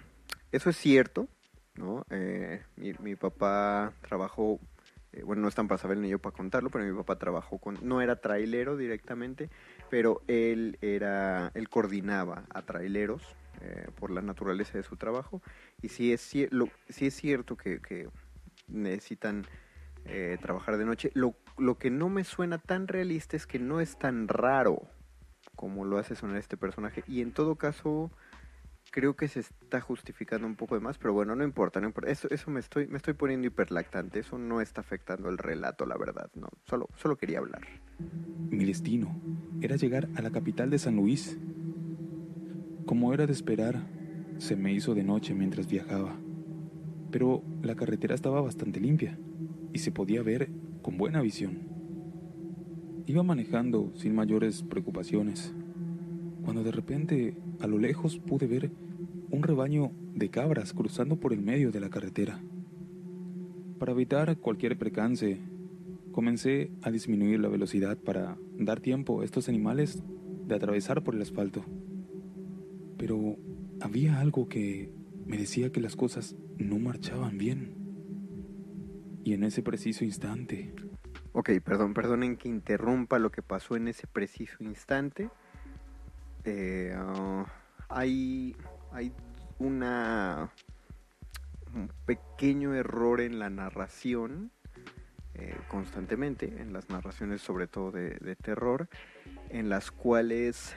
eso 0.52 0.70
es 0.70 0.78
cierto, 0.78 1.28
¿no? 1.76 2.06
Eh, 2.10 2.62
mi, 2.76 3.16
papá 3.16 3.94
trabajó, 4.02 4.60
eh, 5.14 5.22
bueno, 5.24 5.44
no 5.44 5.48
están 5.48 5.68
para 5.68 5.78
saber 5.78 6.00
ni 6.00 6.10
yo 6.10 6.20
para 6.20 6.36
contarlo, 6.36 6.70
pero 6.72 6.84
mi 6.86 6.98
papá 6.98 7.18
trabajó 7.18 7.60
con, 7.60 7.78
no 7.84 8.02
era 8.02 8.20
trailero 8.20 8.76
directamente, 8.76 9.50
pero 9.90 10.22
él 10.28 10.78
era, 10.82 11.52
él 11.54 11.70
coordinaba 11.70 12.46
a 12.50 12.64
traileros 12.64 13.22
eh, 13.62 13.88
por 14.00 14.12
la 14.12 14.22
naturaleza 14.22 14.78
de 14.78 14.84
su 14.84 14.98
trabajo, 14.98 15.42
y 15.82 15.90
sí 15.90 16.14
es, 16.14 16.34
lo, 16.52 16.70
sí 16.90 17.08
es 17.08 17.16
cierto 17.16 17.58
que, 17.58 17.82
que 17.82 18.10
necesitan 18.68 19.46
eh, 20.06 20.38
trabajar 20.42 20.78
de 20.78 20.86
noche. 20.86 21.12
Lo, 21.14 21.36
lo 21.58 21.78
que 21.78 21.90
no 21.90 22.10
me 22.10 22.24
suena 22.24 22.58
tan 22.58 22.88
realista 22.88 23.36
es 23.36 23.48
que 23.48 23.60
no 23.60 23.82
es 23.82 23.98
tan 23.98 24.28
raro 24.28 24.82
como 25.56 25.86
lo 25.86 25.98
hace 25.98 26.16
sonar 26.16 26.38
este 26.38 26.56
personaje. 26.56 27.04
Y 27.08 27.22
en 27.22 27.32
todo 27.34 27.56
caso, 27.56 28.12
creo 28.92 29.16
que 29.16 29.28
se 29.28 29.42
está 29.42 29.82
justificando 29.82 30.48
un 30.48 30.56
poco 30.56 30.76
de 30.76 30.82
más, 30.82 30.98
pero 30.98 31.14
bueno, 31.14 31.36
no 31.36 31.44
importa, 31.44 31.82
no 31.82 31.88
importa. 31.88 32.12
Eso, 32.12 32.28
eso 32.30 32.52
me 32.52 32.60
estoy, 32.60 32.88
me 32.88 32.98
estoy 32.98 33.14
poniendo 33.16 33.48
hiperlactante, 33.48 34.20
eso 34.20 34.38
no 34.38 34.62
está 34.62 34.82
afectando 34.82 35.30
el 35.30 35.38
relato, 35.38 35.86
la 35.86 35.98
verdad, 35.98 36.30
no. 36.36 36.48
Solo, 36.66 36.88
solo 36.96 37.18
quería 37.18 37.40
hablar. 37.40 37.62
Mi 38.52 38.66
destino 38.66 39.14
era 39.60 39.76
llegar 39.76 40.10
a 40.14 40.22
la 40.22 40.30
capital 40.30 40.70
de 40.70 40.80
San 40.80 40.96
Luis. 40.96 41.38
Como 42.88 43.14
era 43.14 43.26
de 43.26 43.34
esperar, 43.34 43.86
se 44.38 44.56
me 44.56 44.72
hizo 44.72 44.96
de 44.96 45.04
noche 45.04 45.34
mientras 45.34 45.68
viajaba. 45.68 46.16
Pero 47.12 47.44
la 47.62 47.76
carretera 47.76 48.16
estaba 48.16 48.40
bastante 48.40 48.80
limpia 48.80 49.20
y 49.74 49.80
se 49.80 49.92
podía 49.92 50.24
ver 50.24 50.50
con 50.82 50.98
buena 50.98 51.22
visión. 51.22 51.58
Iba 53.06 53.24
manejando 53.24 53.92
sin 53.94 54.16
mayores 54.16 54.64
preocupaciones, 54.64 55.54
cuando 56.46 56.64
de 56.64 56.72
repente 56.72 57.36
a 57.60 57.68
lo 57.68 57.78
lejos 57.78 58.20
pude 58.20 58.48
ver 58.48 58.72
un 59.32 59.44
rebaño 59.44 59.92
de 60.16 60.30
cabras 60.30 60.72
cruzando 60.72 61.18
por 61.18 61.34
el 61.34 61.42
medio 61.42 61.74
de 61.74 61.82
la 61.82 61.90
carretera. 61.90 62.40
Para 63.80 63.92
evitar 63.92 64.38
cualquier 64.38 64.78
precance, 64.78 65.42
comencé 66.14 66.72
a 66.84 66.90
disminuir 66.90 67.42
la 67.42 67.50
velocidad 67.50 67.98
para 67.98 68.38
dar 68.58 68.80
tiempo 68.80 69.20
a 69.20 69.26
estos 69.26 69.50
animales 69.50 70.02
de 70.48 70.56
atravesar 70.56 71.04
por 71.04 71.16
el 71.16 71.22
asfalto. 71.22 71.66
Pero 72.98 73.38
había 73.82 74.20
algo 74.20 74.48
que 74.48 74.92
me 75.26 75.38
decía 75.38 75.72
que 75.72 75.82
las 75.82 75.96
cosas 75.96 76.36
no 76.58 76.80
marchaban 76.80 77.38
bien. 77.38 77.76
Y 79.24 79.34
en 79.34 79.44
ese 79.44 79.62
preciso 79.62 80.06
instante. 80.06 80.74
Ok, 81.34 81.52
perdón, 81.64 81.94
perdonen 81.94 82.38
que 82.38 82.50
interrumpa 82.50 83.20
lo 83.20 83.32
que 83.32 83.42
pasó 83.42 83.76
en 83.76 83.88
ese 83.88 84.08
preciso 84.08 84.64
instante. 84.64 85.30
Eh, 86.46 86.94
ah, 86.96 87.46
hay, 87.90 88.56
hay 88.92 89.12
una 89.60 90.52
un 91.74 91.92
pequeño 92.06 92.74
error 92.74 93.22
en 93.22 93.40
la 93.40 93.50
narración 93.50 94.52
eh, 95.34 95.56
constantemente, 95.68 96.62
en 96.62 96.74
las 96.74 96.90
narraciones 96.90 97.42
sobre 97.42 97.68
todo 97.68 97.92
de, 97.92 98.36
terror, 98.42 98.90
en 99.50 99.70
las 99.70 99.92
cuales 99.92 100.76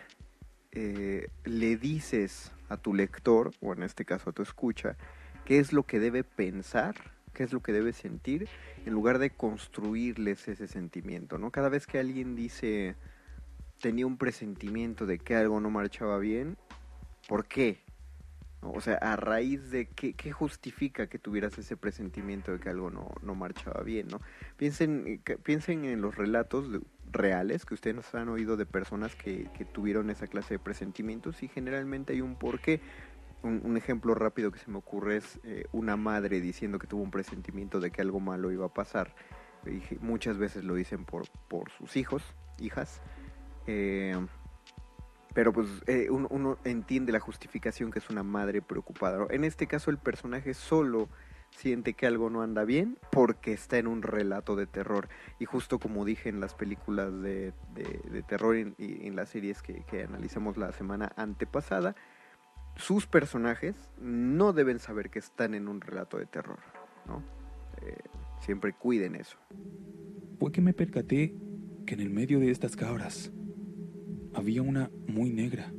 eh, 0.72 1.28
le 1.44 1.76
dices 1.76 2.52
a 2.68 2.76
tu 2.76 2.94
lector, 2.94 3.52
o 3.60 3.72
en 3.72 3.82
este 3.82 4.04
caso 4.04 4.30
a 4.30 4.32
tu 4.32 4.42
escucha, 4.42 4.96
qué 5.44 5.58
es 5.58 5.72
lo 5.72 5.84
que 5.84 5.98
debe 5.98 6.24
pensar 6.24 6.94
qué 7.32 7.44
es 7.44 7.52
lo 7.52 7.60
que 7.60 7.72
debe 7.72 7.92
sentir, 7.92 8.48
en 8.84 8.92
lugar 8.92 9.18
de 9.18 9.30
construirles 9.30 10.48
ese 10.48 10.66
sentimiento, 10.66 11.38
¿no? 11.38 11.50
Cada 11.50 11.68
vez 11.68 11.86
que 11.86 11.98
alguien 11.98 12.36
dice 12.36 12.96
tenía 13.80 14.06
un 14.06 14.18
presentimiento 14.18 15.06
de 15.06 15.18
que 15.18 15.34
algo 15.34 15.58
no 15.58 15.70
marchaba 15.70 16.18
bien, 16.18 16.58
¿por 17.28 17.46
qué? 17.46 17.82
O 18.60 18.82
sea, 18.82 18.96
a 18.96 19.16
raíz 19.16 19.70
de 19.70 19.88
qué, 19.88 20.12
qué, 20.12 20.32
justifica 20.32 21.06
que 21.06 21.18
tuvieras 21.18 21.56
ese 21.56 21.78
presentimiento 21.78 22.52
de 22.52 22.60
que 22.60 22.68
algo 22.68 22.90
no, 22.90 23.10
no 23.22 23.34
marchaba 23.34 23.82
bien, 23.82 24.08
¿no? 24.08 24.20
Piensen, 24.58 25.22
piensen 25.42 25.86
en 25.86 26.02
los 26.02 26.14
relatos 26.14 26.66
reales 27.12 27.64
que 27.64 27.74
ustedes 27.74 27.96
nos 27.96 28.14
han 28.14 28.28
oído 28.28 28.56
de 28.56 28.66
personas 28.66 29.14
que, 29.14 29.48
tuvieron 29.72 30.10
esa 30.10 30.26
clase 30.26 30.54
de 30.54 30.58
presentimientos 30.58 31.42
y 31.42 31.48
generalmente 31.48 32.12
hay 32.12 32.20
un 32.20 32.36
porqué. 32.36 32.80
Un, 33.42 33.62
un 33.64 33.76
ejemplo 33.76 34.14
rápido 34.14 34.50
que 34.50 34.58
se 34.58 34.70
me 34.70 34.76
ocurre 34.76 35.16
es 35.16 35.40
eh, 35.44 35.64
una 35.72 35.96
madre 35.96 36.40
diciendo 36.40 36.78
que 36.78 36.86
tuvo 36.86 37.02
un 37.02 37.10
presentimiento 37.10 37.80
de 37.80 37.90
que 37.90 38.02
algo 38.02 38.20
malo 38.20 38.52
iba 38.52 38.66
a 38.66 38.74
pasar. 38.74 39.14
Muchas 40.00 40.38
veces 40.38 40.64
lo 40.64 40.74
dicen 40.74 41.04
por, 41.04 41.28
por 41.48 41.70
sus 41.70 41.96
hijos, 41.96 42.22
hijas. 42.58 43.00
Eh, 43.66 44.16
pero 45.32 45.52
pues 45.52 45.68
eh, 45.86 46.08
uno, 46.10 46.58
entiende 46.64 47.12
la 47.12 47.20
justificación 47.20 47.90
que 47.90 48.00
es 48.00 48.10
una 48.10 48.22
madre 48.22 48.62
preocupada. 48.62 49.26
En 49.30 49.44
este 49.44 49.66
caso 49.66 49.90
el 49.90 49.98
personaje 49.98 50.54
solo 50.54 51.08
siente 51.50 51.94
que 51.94 52.06
algo 52.06 52.30
no 52.30 52.42
anda 52.42 52.64
bien 52.64 52.98
porque 53.10 53.52
está 53.52 53.78
en 53.78 53.86
un 53.86 54.02
relato 54.02 54.56
de 54.56 54.66
terror. 54.66 55.08
Y 55.38 55.44
justo 55.44 55.78
como 55.78 56.04
dije 56.04 56.28
en 56.28 56.40
las 56.40 56.54
películas 56.54 57.12
de, 57.22 57.52
terror 58.26 58.56
y 58.56 59.06
en, 59.06 59.16
las 59.16 59.28
series 59.30 59.62
que, 59.62 60.02
analizamos 60.02 60.56
la 60.56 60.72
semana 60.72 61.12
antepasada, 61.16 61.94
sus 62.76 63.06
personajes 63.06 63.74
no 64.00 64.52
deben 64.52 64.78
saber 64.78 65.10
que 65.10 65.18
están 65.18 65.54
en 65.54 65.68
un 65.68 65.80
relato 65.80 66.18
de 66.18 66.26
terror. 66.26 66.60
¿no? 67.06 67.22
Eh, 67.82 67.96
siempre 68.40 68.72
cuiden 68.72 69.16
eso. 69.16 69.36
Fue 70.38 70.52
que 70.52 70.60
me 70.60 70.72
percaté 70.72 71.34
que 71.86 71.94
en 71.94 72.00
el 72.00 72.10
medio 72.10 72.40
de 72.40 72.50
estas 72.50 72.76
cabras 72.76 73.32
había 74.34 74.62
una 74.62 74.90
muy 75.06 75.30
negra, 75.30 75.72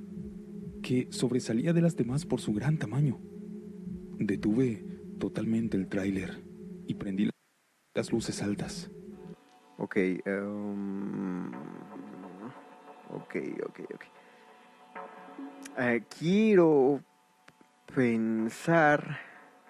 que 0.84 1.08
sobresalía 1.12 1.74
de 1.74 1.82
las 1.82 1.96
demás 1.96 2.26
por 2.26 2.42
su 2.42 2.54
gran 2.54 2.78
tamaño. 2.78 3.20
Detuve 4.20 4.86
totalmente 5.22 5.78
el 5.78 5.88
tráiler 5.88 6.32
y 6.88 6.96
prendí 6.96 7.30
las 7.94 8.12
luces 8.12 8.42
altas. 8.42 8.90
Ok, 9.78 9.98
um, 10.26 11.54
ok, 13.10 13.36
ok, 13.68 13.80
ok. 13.94 14.04
Eh, 15.78 16.04
quiero 16.20 17.02
pensar 17.96 19.20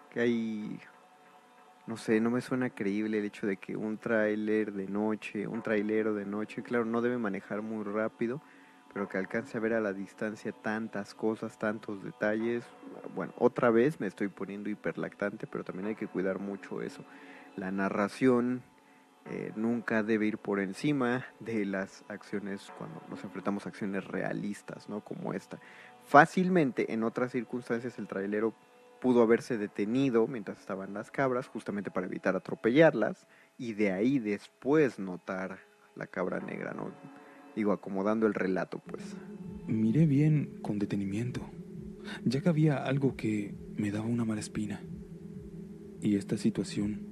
que 0.10 0.22
hay, 0.22 0.80
no 1.86 1.98
sé, 1.98 2.22
no 2.22 2.32
me 2.32 2.40
suena 2.40 2.70
creíble 2.70 3.20
el 3.20 3.26
hecho 3.26 3.46
de 3.46 3.58
que 3.58 3.76
un 3.76 3.98
tráiler 3.98 4.72
de 4.72 4.88
noche, 4.88 5.48
un 5.48 5.62
trailero 5.62 6.14
de 6.14 6.26
noche, 6.26 6.64
claro, 6.64 6.86
no 6.86 7.02
debe 7.02 7.18
manejar 7.18 7.62
muy 7.62 7.84
rápido, 7.84 8.42
pero 8.94 9.10
que 9.10 9.18
alcance 9.18 9.58
a 9.58 9.62
ver 9.62 9.74
a 9.74 9.82
la 9.82 9.92
distancia 9.92 10.54
tantas 10.54 11.14
cosas, 11.14 11.60
tantos 11.60 12.02
detalles. 12.04 12.64
Bueno, 13.16 13.34
otra 13.38 13.70
vez 13.70 14.00
me 14.00 14.08
estoy 14.08 14.28
poniendo 14.28 14.70
hiperlactante, 14.70 15.48
pero 15.48 15.64
también 15.64 15.88
hay 15.88 15.96
que 15.96 16.08
cuidar 16.08 16.40
mucho 16.40 16.82
eso. 16.82 17.04
La 17.56 17.72
narración 17.72 18.64
eh, 19.30 19.52
nunca 19.56 20.02
debe 20.02 20.26
ir 20.26 20.38
por 20.38 20.60
encima 20.60 21.26
de 21.40 21.66
las 21.66 22.04
acciones 22.08 22.72
cuando 22.78 23.02
nos 23.10 23.24
enfrentamos 23.24 23.66
a 23.66 23.70
acciones 23.70 24.04
realistas, 24.06 24.90
¿no? 24.90 25.02
Como 25.02 25.34
esta. 25.34 25.60
Fácilmente, 26.06 26.92
en 26.94 27.04
otras 27.04 27.32
circunstancias, 27.32 28.00
el 28.00 28.08
trailero 28.08 28.54
pudo 29.00 29.22
haberse 29.22 29.58
detenido 29.58 30.28
mientras 30.28 30.60
estaban 30.60 30.94
las 30.94 31.12
cabras, 31.12 31.48
justamente 31.48 31.92
para 31.92 32.08
evitar 32.08 32.36
atropellarlas, 32.36 33.28
y 33.58 33.74
de 33.74 33.92
ahí 33.92 34.20
después 34.20 35.00
notar 35.00 35.60
la 35.96 36.08
cabra 36.08 36.40
negra, 36.40 36.74
¿no? 36.74 36.92
Digo, 37.56 37.74
acomodando 37.74 38.28
el 38.28 38.34
relato, 38.34 38.80
pues. 38.80 39.16
Miré 39.68 40.06
bien 40.06 40.60
con 40.62 40.80
detenimiento, 40.80 41.42
ya 42.26 42.42
que 42.42 42.50
había 42.50 42.78
algo 42.78 43.16
que 43.16 43.56
me 43.76 43.92
daba 43.92 44.06
una 44.06 44.26
mala 44.26 44.40
espina. 44.40 44.82
Y 46.02 46.16
esta 46.16 46.38
situación 46.38 47.06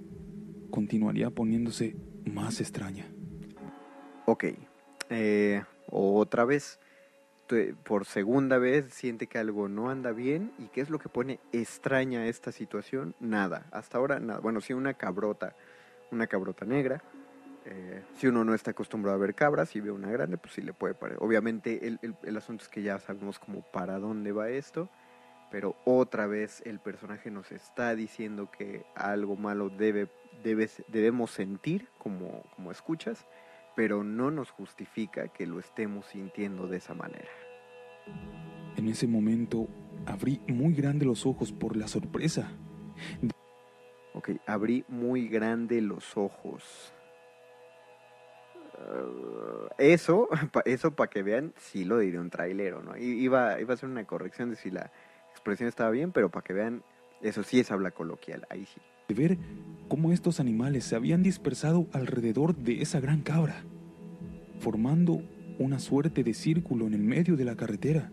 continuaría 0.71 1.29
poniéndose 1.29 1.95
más 2.25 2.59
extraña. 2.61 3.05
Ok. 4.25 4.45
Eh, 5.09 5.63
otra 5.89 6.45
vez, 6.45 6.79
por 7.83 8.05
segunda 8.05 8.57
vez, 8.57 8.93
siente 8.93 9.27
que 9.27 9.37
algo 9.37 9.67
no 9.67 9.89
anda 9.89 10.11
bien. 10.11 10.51
¿Y 10.59 10.67
qué 10.67 10.81
es 10.81 10.89
lo 10.89 10.99
que 10.99 11.09
pone 11.09 11.39
extraña 11.51 12.27
esta 12.27 12.51
situación? 12.51 13.15
Nada. 13.19 13.67
Hasta 13.71 13.97
ahora, 13.97 14.19
nada. 14.19 14.39
Bueno, 14.39 14.61
sí, 14.61 14.73
una 14.73 14.93
cabrota. 14.93 15.55
Una 16.11 16.25
cabrota 16.25 16.65
negra 16.65 17.03
eh, 17.65 18.03
si 18.15 18.27
uno 18.27 18.43
no 18.43 18.53
está 18.53 18.71
acostumbrado 18.71 19.17
a 19.17 19.19
ver 19.19 19.35
cabras 19.35 19.75
y 19.75 19.81
ve 19.81 19.91
una 19.91 20.09
grande, 20.09 20.37
pues 20.37 20.53
sí 20.53 20.61
le 20.61 20.73
puede 20.73 20.93
parecer. 20.93 21.21
Obviamente 21.21 21.87
el, 21.87 21.99
el, 22.23 22.37
asunto 22.37 22.63
es 22.63 22.69
que 22.69 22.81
ya 22.81 22.99
sabemos 22.99 23.39
como 23.39 23.61
para 23.61 23.99
dónde 23.99 24.31
va 24.31 24.49
esto, 24.49 24.89
pero 25.51 25.75
otra 25.85 26.27
vez 26.27 26.61
el 26.65 26.79
personaje 26.79 27.31
nos 27.31 27.51
está 27.51 27.95
diciendo 27.95 28.49
que 28.51 28.85
algo 28.95 29.35
malo 29.35 29.69
debe, 29.69 30.09
debe 30.43 30.69
debemos 30.87 31.31
sentir 31.31 31.87
como, 31.97 32.43
como 32.55 32.71
escuchas, 32.71 33.25
pero 33.75 34.03
no 34.03 34.31
nos 34.31 34.51
justifica 34.51 35.27
que 35.27 35.45
lo 35.45 35.59
estemos 35.59 36.05
sintiendo 36.05 36.67
de 36.67 36.77
esa 36.77 36.93
manera. 36.93 37.29
En 38.77 38.87
ese 38.87 39.07
momento 39.07 39.67
abrí 40.05 40.41
muy 40.47 40.73
grande 40.73 41.05
los 41.05 41.25
ojos 41.25 41.51
por 41.51 41.75
la 41.75 41.87
sorpresa. 41.87 42.51
Ok, 44.13 44.31
abrí 44.47 44.85
muy 44.87 45.27
grande 45.27 45.81
los 45.81 46.17
ojos. 46.17 46.93
Eh, 48.79 49.93
eso, 49.93 50.29
eso 50.65 50.91
para 50.91 51.09
que 51.09 51.23
vean, 51.23 51.53
sí 51.57 51.85
lo 51.85 51.99
diría 51.99 52.21
un 52.21 52.29
trailero, 52.29 52.81
¿no? 52.81 52.97
Iba, 52.97 53.59
iba 53.59 53.73
a 53.73 53.77
ser 53.77 53.89
una 53.89 54.05
corrección 54.05 54.49
de 54.49 54.55
si 54.55 54.71
la 54.71 54.91
expresión 55.31 55.69
estaba 55.69 55.89
bien, 55.91 56.11
pero 56.11 56.29
para 56.29 56.43
que 56.43 56.53
vean, 56.53 56.83
eso 57.21 57.43
sí 57.43 57.59
es 57.59 57.71
habla 57.71 57.91
coloquial, 57.91 58.45
ahí 58.49 58.65
sí. 58.65 58.81
De 59.07 59.15
ver 59.15 59.37
cómo 59.87 60.11
estos 60.11 60.39
animales 60.39 60.83
se 60.83 60.95
habían 60.95 61.23
dispersado 61.23 61.87
alrededor 61.93 62.55
de 62.55 62.81
esa 62.81 62.99
gran 62.99 63.21
cabra, 63.21 63.63
formando 64.59 65.21
una 65.57 65.79
suerte 65.79 66.23
de 66.23 66.33
círculo 66.33 66.87
en 66.87 66.93
el 66.93 67.01
medio 67.01 67.35
de 67.35 67.45
la 67.45 67.55
carretera. 67.55 68.11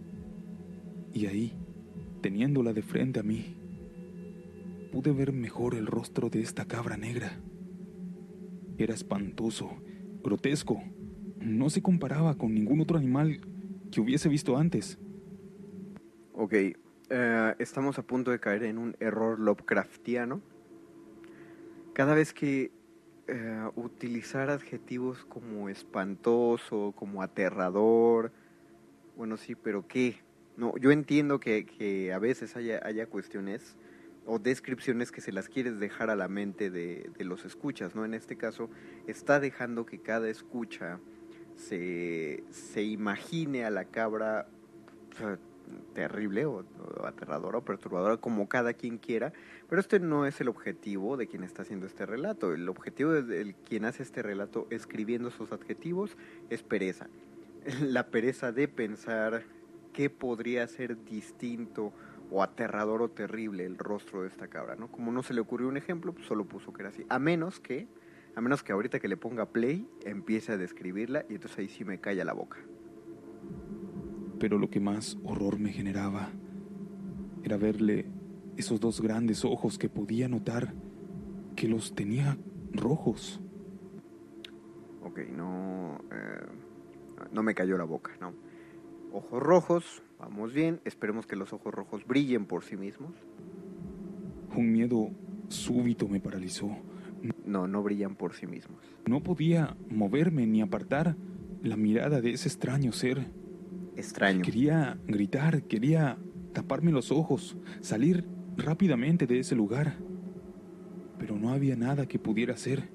Y 1.12 1.26
ahí, 1.26 1.52
teniéndola 2.22 2.72
de 2.72 2.82
frente 2.82 3.20
a 3.20 3.22
mí, 3.22 3.56
pude 4.90 5.12
ver 5.12 5.32
mejor 5.32 5.74
el 5.74 5.86
rostro 5.86 6.30
de 6.30 6.40
esta 6.40 6.64
cabra 6.64 6.96
negra. 6.96 7.38
Era 8.78 8.94
espantoso 8.94 9.76
grotesco. 10.26 10.82
No 11.40 11.70
se 11.70 11.82
comparaba 11.82 12.36
con 12.36 12.54
ningún 12.54 12.80
otro 12.80 12.98
animal 12.98 13.40
que 13.90 14.00
hubiese 14.00 14.28
visto 14.28 14.56
antes. 14.56 14.98
Ok, 16.34 16.52
eh, 16.52 17.54
estamos 17.58 17.98
a 17.98 18.02
punto 18.02 18.30
de 18.30 18.40
caer 18.40 18.64
en 18.64 18.78
un 18.78 18.96
error 19.00 19.38
Lovecraftiano. 19.38 20.42
Cada 21.94 22.14
vez 22.14 22.34
que 22.34 22.72
eh, 23.28 23.70
utilizar 23.76 24.50
adjetivos 24.50 25.24
como 25.24 25.68
espantoso, 25.68 26.92
como 26.96 27.22
aterrador, 27.22 28.32
bueno, 29.16 29.36
sí, 29.36 29.54
pero 29.54 29.86
¿qué? 29.86 30.20
No, 30.56 30.76
yo 30.76 30.90
entiendo 30.90 31.40
que, 31.40 32.12
a 32.14 32.18
veces 32.18 32.56
haya 32.56 33.06
cuestiones 33.06 33.76
o 34.26 34.38
descripciones 34.38 35.12
que 35.12 35.20
se 35.20 35.32
las 35.32 35.48
quieres 35.48 35.78
dejar 35.78 36.10
a 36.10 36.16
la 36.16 36.28
mente 36.28 36.70
de, 36.70 37.10
los 37.20 37.44
escuchas, 37.44 37.94
¿no? 37.94 38.04
En 38.04 38.14
este 38.14 38.36
caso, 38.36 38.68
está 39.06 39.40
dejando 39.40 39.86
que 39.86 40.00
cada 40.00 40.28
escucha 40.28 40.98
se, 41.54 42.42
imagine 42.76 43.64
a 43.64 43.70
la 43.70 43.84
cabra 43.84 44.48
terrible 45.94 46.44
o, 46.46 46.64
aterradora 47.04 47.58
o 47.58 47.64
perturbadora, 47.64 48.16
como 48.18 48.48
cada 48.48 48.74
quien 48.74 48.98
quiera, 48.98 49.32
pero 49.68 49.80
este 49.80 50.00
no 50.00 50.26
es 50.26 50.40
el 50.40 50.48
objetivo 50.48 51.16
de 51.16 51.26
quien 51.26 51.44
está 51.44 51.62
haciendo 51.62 51.86
este 51.86 52.04
relato. 52.04 52.52
El 52.52 52.68
objetivo 52.68 53.12
de 53.12 53.54
quien 53.64 53.84
hace 53.84 54.02
este 54.02 54.22
relato 54.22 54.66
escribiendo 54.70 55.28
esos 55.28 55.52
adjetivos 55.52 56.16
es 56.50 56.62
pereza. 56.62 57.08
La 57.80 58.08
pereza 58.08 58.52
de 58.52 58.68
pensar 58.68 59.44
qué 59.92 60.10
podría 60.10 60.66
ser 60.68 61.02
distinto 61.04 61.92
o 62.30 62.42
aterrador 62.42 63.02
o 63.02 63.10
terrible 63.10 63.64
el 63.64 63.78
rostro 63.78 64.22
de 64.22 64.28
esta 64.28 64.48
cabra, 64.48 64.76
¿no? 64.76 64.90
Como 64.90 65.12
no 65.12 65.22
se 65.22 65.34
le 65.34 65.40
ocurrió 65.40 65.68
un 65.68 65.76
ejemplo, 65.76 66.12
pues 66.12 66.26
solo 66.26 66.44
puso 66.44 66.72
que 66.72 66.82
era 66.82 66.90
así. 66.90 67.04
A 67.08 67.18
menos 67.18 67.60
que, 67.60 67.88
a 68.34 68.40
menos 68.40 68.62
que 68.62 68.72
ahorita 68.72 68.98
que 68.98 69.08
le 69.08 69.16
ponga 69.16 69.46
play, 69.46 69.88
empiece 70.04 70.52
a 70.52 70.56
describirla 70.56 71.24
y 71.28 71.34
entonces 71.34 71.58
ahí 71.58 71.68
sí 71.68 71.84
me 71.84 72.00
calla 72.00 72.24
la 72.24 72.32
boca. 72.32 72.58
Pero 74.38 74.58
lo 74.58 74.68
que 74.70 74.80
más 74.80 75.18
horror 75.24 75.58
me 75.58 75.72
generaba 75.72 76.30
era 77.42 77.56
verle 77.56 78.06
esos 78.56 78.80
dos 78.80 79.00
grandes 79.00 79.44
ojos 79.44 79.78
que 79.78 79.88
podía 79.88 80.28
notar 80.28 80.74
que 81.54 81.68
los 81.68 81.94
tenía 81.94 82.36
rojos. 82.72 83.40
Ok, 85.02 85.20
no, 85.30 85.98
eh, 86.10 86.46
no 87.32 87.42
me 87.42 87.54
cayó 87.54 87.78
la 87.78 87.84
boca, 87.84 88.12
¿no? 88.20 88.34
Ojos 89.12 89.42
rojos, 89.42 90.02
Vamos 90.28 90.52
bien, 90.52 90.80
esperemos 90.84 91.24
que 91.24 91.36
los 91.36 91.52
ojos 91.52 91.72
rojos 91.72 92.04
brillen 92.04 92.46
por 92.46 92.64
sí 92.64 92.76
mismos. 92.76 93.12
Un 94.56 94.72
miedo 94.72 95.10
súbito 95.46 96.08
me 96.08 96.18
paralizó. 96.18 96.68
No, 97.44 97.68
no 97.68 97.80
brillan 97.84 98.16
por 98.16 98.34
sí 98.34 98.48
mismos. 98.48 98.80
No 99.06 99.22
podía 99.22 99.76
moverme 99.88 100.44
ni 100.48 100.62
apartar 100.62 101.16
la 101.62 101.76
mirada 101.76 102.20
de 102.20 102.32
ese 102.32 102.48
extraño 102.48 102.90
ser. 102.90 103.30
Extraño. 103.94 104.42
Quería 104.42 104.98
gritar, 105.06 105.62
quería 105.62 106.18
taparme 106.52 106.90
los 106.90 107.12
ojos, 107.12 107.56
salir 107.80 108.26
rápidamente 108.56 109.28
de 109.28 109.38
ese 109.38 109.54
lugar. 109.54 109.96
Pero 111.20 111.38
no 111.38 111.50
había 111.50 111.76
nada 111.76 112.06
que 112.06 112.18
pudiera 112.18 112.54
hacer. 112.54 112.90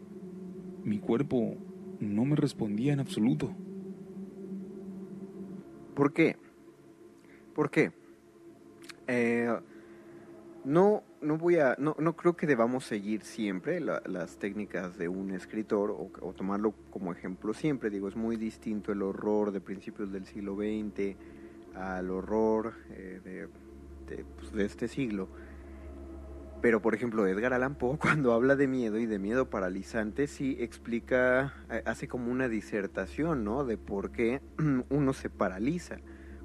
Mi 0.83 0.99
cuerpo 0.99 1.55
no 2.01 2.25
me 2.25 2.35
respondía 2.35 2.91
en 2.91 2.99
absoluto. 2.99 3.55
¿Por 5.95 6.11
qué? 6.11 6.35
¿Por 7.61 7.69
qué? 7.69 7.91
Eh, 9.05 9.55
no, 10.65 11.03
no 11.21 11.37
voy 11.37 11.57
a, 11.57 11.75
no, 11.77 11.95
no 11.99 12.15
creo 12.15 12.35
que 12.35 12.47
debamos 12.47 12.85
seguir 12.85 13.21
siempre 13.21 13.79
las 13.79 14.37
técnicas 14.39 14.97
de 14.97 15.07
un 15.07 15.29
escritor 15.29 15.91
o, 15.91 16.33
tomarlo 16.33 16.73
como 16.89 17.11
ejemplo 17.11 17.53
siempre. 17.53 17.91
Digo, 17.91 18.07
es 18.07 18.15
muy 18.15 18.35
distinto 18.35 18.91
el 18.91 19.03
horror 19.03 19.51
de 19.51 19.61
principios 19.61 20.11
del 20.11 20.25
siglo 20.25 20.55
XX 20.55 21.15
al 21.75 22.09
horror 22.09 22.73
eh, 22.89 23.47
pues, 24.39 24.51
de, 24.53 24.65
este 24.65 24.87
siglo. 24.87 25.27
Pero, 26.63 26.81
por 26.81 26.95
ejemplo, 26.95 27.27
Edgar 27.27 27.53
Allan 27.53 27.75
Poe, 27.75 27.95
cuando 28.01 28.33
habla 28.33 28.55
de 28.55 28.65
miedo 28.65 28.97
y 28.97 29.05
de 29.05 29.19
miedo 29.19 29.51
paralizante, 29.51 30.25
sí 30.25 30.57
explica, 30.59 31.53
eh, 31.69 31.83
hace 31.85 32.07
como 32.07 32.31
una 32.31 32.49
disertación, 32.49 33.43
¿no? 33.43 33.65
De 33.65 33.77
por 33.77 34.09
qué 34.09 34.41
uno 34.89 35.13
se 35.13 35.29
paraliza 35.29 35.99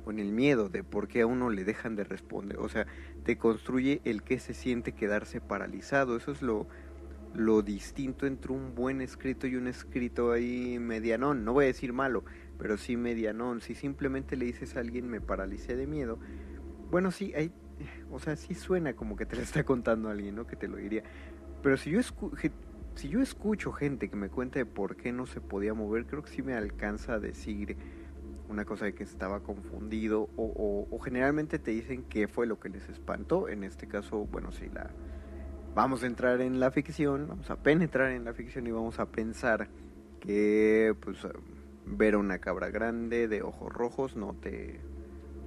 con 0.07 0.21
el 0.21 0.31
miedo, 0.31 0.69
de 0.69 0.85
por 0.85 1.09
qué 1.09 1.23
a 1.23 1.27
uno 1.27 1.51
le 1.51 1.65
dejan 1.65 1.97
de 1.97 2.05
responder. 2.05 2.59
O 2.61 2.69
sea, 2.69 2.87
te 3.25 3.37
construye 3.37 4.01
el 4.05 4.23
que 4.23 4.39
se 4.39 4.55
siente 4.55 4.93
quedarse 4.93 5.41
paralizado. 5.41 6.17
Eso 6.17 6.31
es 6.31 6.43
lo, 6.43 6.69
lo 7.35 7.63
distinto 7.63 8.25
entre 8.25 8.53
un 8.53 8.77
buen 8.77 9.01
escrito 9.01 9.49
y 9.49 9.57
un 9.57 9.67
escrito 9.67 10.31
ahí 10.31 10.79
medianón. 10.79 11.45
No 11.45 11.55
voy 11.55 11.65
a 11.65 11.67
decir 11.67 11.93
malo, 11.93 12.25
pero 12.57 12.77
sí 12.77 12.97
medianón. 12.97 13.61
Si 13.61 13.75
simplemente 13.75 14.37
le 14.37 14.45
dices 14.45 14.77
a 14.77 14.79
alguien 14.79 15.09
me 15.09 15.21
paralicé 15.21 15.75
de 15.75 15.89
miedo, 15.89 16.21
bueno, 16.93 17.11
sí, 17.11 17.33
hay, 17.35 17.51
o 18.13 18.21
sea, 18.21 18.37
sí 18.37 18.55
suena 18.55 18.95
como 18.95 19.17
que 19.17 19.27
te 19.27 19.35
lo 19.35 19.43
está 19.43 19.65
contando 19.65 20.09
alguien, 20.09 20.37
¿no? 20.37 20.47
Que 20.47 20.55
te 20.55 20.69
lo 20.69 20.77
diría. 20.77 21.03
Pero 21.65 21.77
si 21.77 21.91
yo, 21.91 22.01
si 22.95 23.09
yo 23.09 23.21
escucho 23.21 23.73
gente 23.73 24.09
que 24.09 24.15
me 24.15 24.29
cuenta 24.29 24.61
de 24.61 24.67
por 24.67 24.95
qué 24.95 25.11
no 25.11 25.27
se 25.27 25.41
podía 25.41 25.75
mover, 25.75 26.07
creo 26.07 26.23
que 26.23 26.31
sí 26.31 26.43
me 26.43 26.55
alcanza 26.55 27.15
a 27.15 27.19
decir 27.19 27.77
una 28.49 28.65
cosa 28.65 28.85
de 28.85 28.95
que 28.95 29.05
estaba 29.05 29.41
confundido 29.41 30.29
o, 30.37 30.87
o, 30.91 30.99
generalmente 31.01 31.59
te 31.59 31.71
dicen 31.71 32.05
qué 32.05 32.29
fue 32.29 32.47
lo 32.47 32.61
que 32.61 32.69
les 32.69 32.89
espantó. 32.89 33.49
En 33.49 33.65
este 33.65 33.87
caso, 33.87 34.27
bueno, 34.27 34.53
sí, 34.53 34.67
la, 34.73 34.91
vamos 35.75 36.03
a 36.03 36.07
entrar 36.07 36.41
en 36.41 36.61
la 36.61 36.71
ficción, 36.71 37.27
vamos 37.29 37.51
a 37.51 37.57
penetrar 37.57 38.13
en 38.13 38.25
la 38.25 38.33
ficción 38.33 38.67
y 38.67 38.71
vamos 38.71 38.99
a 38.99 39.07
pensar 39.07 39.69
que 40.21 40.95
pues 41.01 41.19
ver 41.85 42.17
una 42.17 42.39
cabra 42.39 42.71
grande 42.71 43.29
de 43.29 43.43
ojos 43.43 43.73
rojos 43.73 44.17
no 44.17 44.35
te 44.35 44.81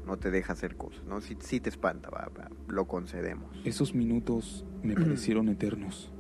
no 0.06 0.18
te 0.18 0.32
deja 0.32 0.54
hacer 0.54 0.76
cosas, 0.76 1.04
¿no? 1.06 1.22
Si, 1.22 1.36
te 1.36 1.70
espanta, 1.70 2.10
va, 2.10 2.32
lo 2.68 2.88
concedemos. 2.88 3.56
Esos 3.64 3.94
minutos 3.94 4.66
me 4.82 4.94
parecieron 4.96 5.50
eternos, 5.50 6.12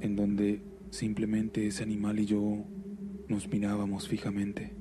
en 0.00 0.14
donde 0.14 0.62
simplemente 0.90 1.66
ese 1.66 1.82
animal 1.82 2.20
y 2.20 2.26
yo 2.26 2.64
nos 3.28 3.48
mirábamos 3.48 4.08
fijamente. 4.08 4.79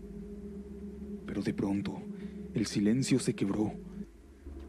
Pero 1.30 1.44
de 1.44 1.54
pronto, 1.54 2.02
el 2.56 2.66
silencio 2.66 3.20
se 3.20 3.36
quebró 3.36 3.72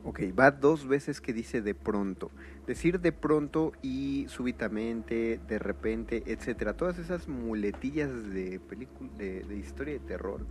Ok, 0.05 0.21
va 0.39 0.51
dos 0.51 0.87
veces 0.87 1.23
que 1.23 1.33
dice 1.33 1.63
de 1.63 1.75
pronto. 1.75 2.31
Decir 2.67 3.01
de 3.01 3.13
pronto 3.13 3.73
y 3.81 4.27
súbitamente, 4.29 5.41
de 5.49 5.59
repente, 5.59 6.23
etcétera. 6.27 6.75
Todas 6.75 6.99
esas 6.99 7.29
muletillas 7.29 8.11
de 8.31 8.61
película, 8.61 9.11
de, 9.17 9.57
historia 9.57 9.95
de 9.95 10.01
terror 10.01 10.47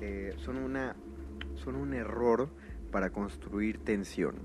eh, 0.00 0.34
son 0.38 0.58
una 0.58 0.94
son 1.56 1.74
un 1.74 1.92
error 1.92 2.48
para 2.92 3.10
construir 3.10 3.78
tensión. 3.78 4.36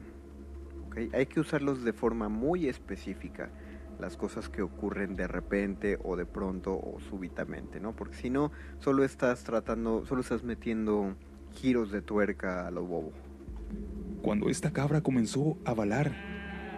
¿okay? 0.88 1.12
Hay 1.14 1.28
que 1.28 1.40
usarlos 1.40 1.84
de 1.84 1.94
forma 1.94 2.28
muy 2.28 2.68
específica 2.68 3.52
las 4.00 4.18
cosas 4.18 4.50
que 4.50 4.62
ocurren 4.62 5.16
de 5.16 5.28
repente 5.28 5.98
o 6.04 6.16
de 6.16 6.26
pronto 6.26 6.74
o 6.74 7.00
súbitamente, 7.10 7.80
¿no? 7.80 7.96
Porque 7.96 8.16
si 8.16 8.30
no, 8.30 8.52
solo 8.80 9.04
estás 9.04 9.44
tratando, 9.44 10.06
solo 10.06 10.22
estás 10.22 10.44
metiendo 10.44 11.16
giros 11.54 11.92
de 11.92 12.02
tuerca 12.02 12.68
a 12.68 12.72
lo 12.72 12.84
bobo 12.84 13.12
cuando 14.26 14.50
esta 14.50 14.72
cabra 14.72 15.02
comenzó 15.02 15.56
a 15.66 15.76
balar, 15.76 16.12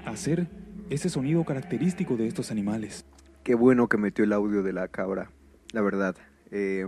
a 0.05 0.09
hacer 0.09 0.49
ese 0.89 1.09
sonido 1.09 1.45
característico 1.45 2.17
de 2.17 2.27
estos 2.27 2.51
animales. 2.51 3.05
Qué 3.43 3.55
bueno 3.55 3.87
que 3.87 3.97
metió 3.97 4.25
el 4.25 4.33
audio 4.33 4.63
de 4.63 4.73
la 4.73 4.89
cabra, 4.89 5.31
la 5.71 5.81
verdad. 5.81 6.17
Eh, 6.51 6.87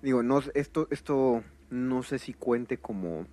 digo, 0.00 0.22
no, 0.22 0.40
esto, 0.54 0.86
esto 0.92 1.42
no 1.70 2.04
sé 2.04 2.20
si 2.20 2.34
cuente 2.34 2.78
como 2.78 3.26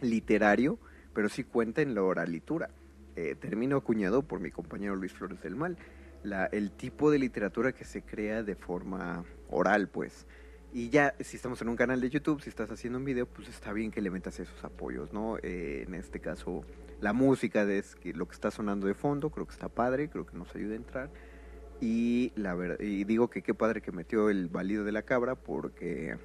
literario, 0.00 0.78
pero 1.12 1.28
sí 1.28 1.44
cuenta 1.44 1.82
en 1.82 1.94
la 1.94 2.02
oralitura. 2.02 2.70
Eh, 3.16 3.34
termino 3.34 3.76
acuñado 3.76 4.22
por 4.22 4.40
mi 4.40 4.50
compañero 4.50 4.94
Luis 4.94 5.12
Flores 5.12 5.40
del 5.42 5.56
Mal. 5.56 5.76
La, 6.22 6.46
el 6.46 6.70
tipo 6.70 7.10
de 7.10 7.18
literatura 7.18 7.72
que 7.72 7.84
se 7.84 8.02
crea 8.02 8.42
de 8.42 8.54
forma 8.54 9.24
oral, 9.48 9.88
pues. 9.88 10.26
Y 10.72 10.90
ya, 10.90 11.14
si 11.20 11.36
estamos 11.36 11.62
en 11.62 11.70
un 11.70 11.76
canal 11.76 12.00
de 12.00 12.10
YouTube, 12.10 12.42
si 12.42 12.50
estás 12.50 12.70
haciendo 12.70 12.98
un 12.98 13.04
video, 13.06 13.26
pues 13.26 13.48
está 13.48 13.72
bien 13.72 13.90
que 13.90 14.02
le 14.02 14.10
metas 14.10 14.38
esos 14.40 14.62
apoyos, 14.62 15.12
¿no? 15.12 15.38
Eh, 15.42 15.84
en 15.86 15.94
este 15.94 16.20
caso, 16.20 16.64
la 17.00 17.14
música 17.14 17.64
de 17.64 17.82
lo 18.12 18.28
que 18.28 18.34
está 18.34 18.50
sonando 18.50 18.86
de 18.86 18.92
fondo, 18.92 19.30
creo 19.30 19.46
que 19.46 19.54
está 19.54 19.68
padre, 19.68 20.10
creo 20.10 20.26
que 20.26 20.36
nos 20.36 20.54
ayuda 20.54 20.74
a 20.74 20.76
entrar. 20.76 21.10
Y, 21.80 22.32
la 22.36 22.54
verdad, 22.54 22.78
y 22.80 23.04
digo 23.04 23.30
que 23.30 23.42
qué 23.42 23.54
padre 23.54 23.80
que 23.80 23.92
metió 23.92 24.28
el 24.28 24.48
balido 24.48 24.84
de 24.84 24.92
la 24.92 25.02
cabra, 25.02 25.34
porque 25.34 26.18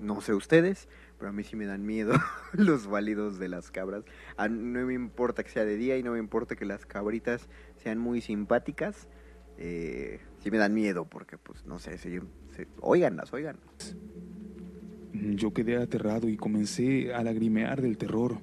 no 0.00 0.20
sé 0.20 0.34
ustedes, 0.34 0.88
pero 1.18 1.30
a 1.30 1.32
mí 1.32 1.44
sí 1.44 1.56
me 1.56 1.66
dan 1.66 1.84
miedo 1.84 2.12
los 2.52 2.86
válidos 2.86 3.38
de 3.38 3.48
las 3.48 3.70
cabras. 3.70 4.04
no 4.48 4.86
me 4.86 4.94
importa 4.94 5.42
que 5.42 5.50
sea 5.50 5.64
de 5.64 5.76
día 5.76 5.98
y 5.98 6.02
no 6.02 6.12
me 6.12 6.18
importa 6.18 6.56
que 6.56 6.64
las 6.64 6.86
cabritas 6.86 7.48
sean 7.76 7.98
muy 7.98 8.20
simpáticas. 8.20 9.08
Eh, 9.58 10.20
sí 10.38 10.50
me 10.50 10.58
dan 10.58 10.72
miedo 10.72 11.04
porque, 11.04 11.36
pues, 11.36 11.66
no 11.66 11.78
sé, 11.78 11.98
si 11.98 12.18
oiganlas, 12.80 13.32
oiganlas. 13.32 13.96
Yo 15.12 15.52
quedé 15.52 15.76
aterrado 15.76 16.28
y 16.28 16.36
comencé 16.36 17.12
a 17.12 17.24
lagrimear 17.24 17.82
del 17.82 17.98
terror 17.98 18.38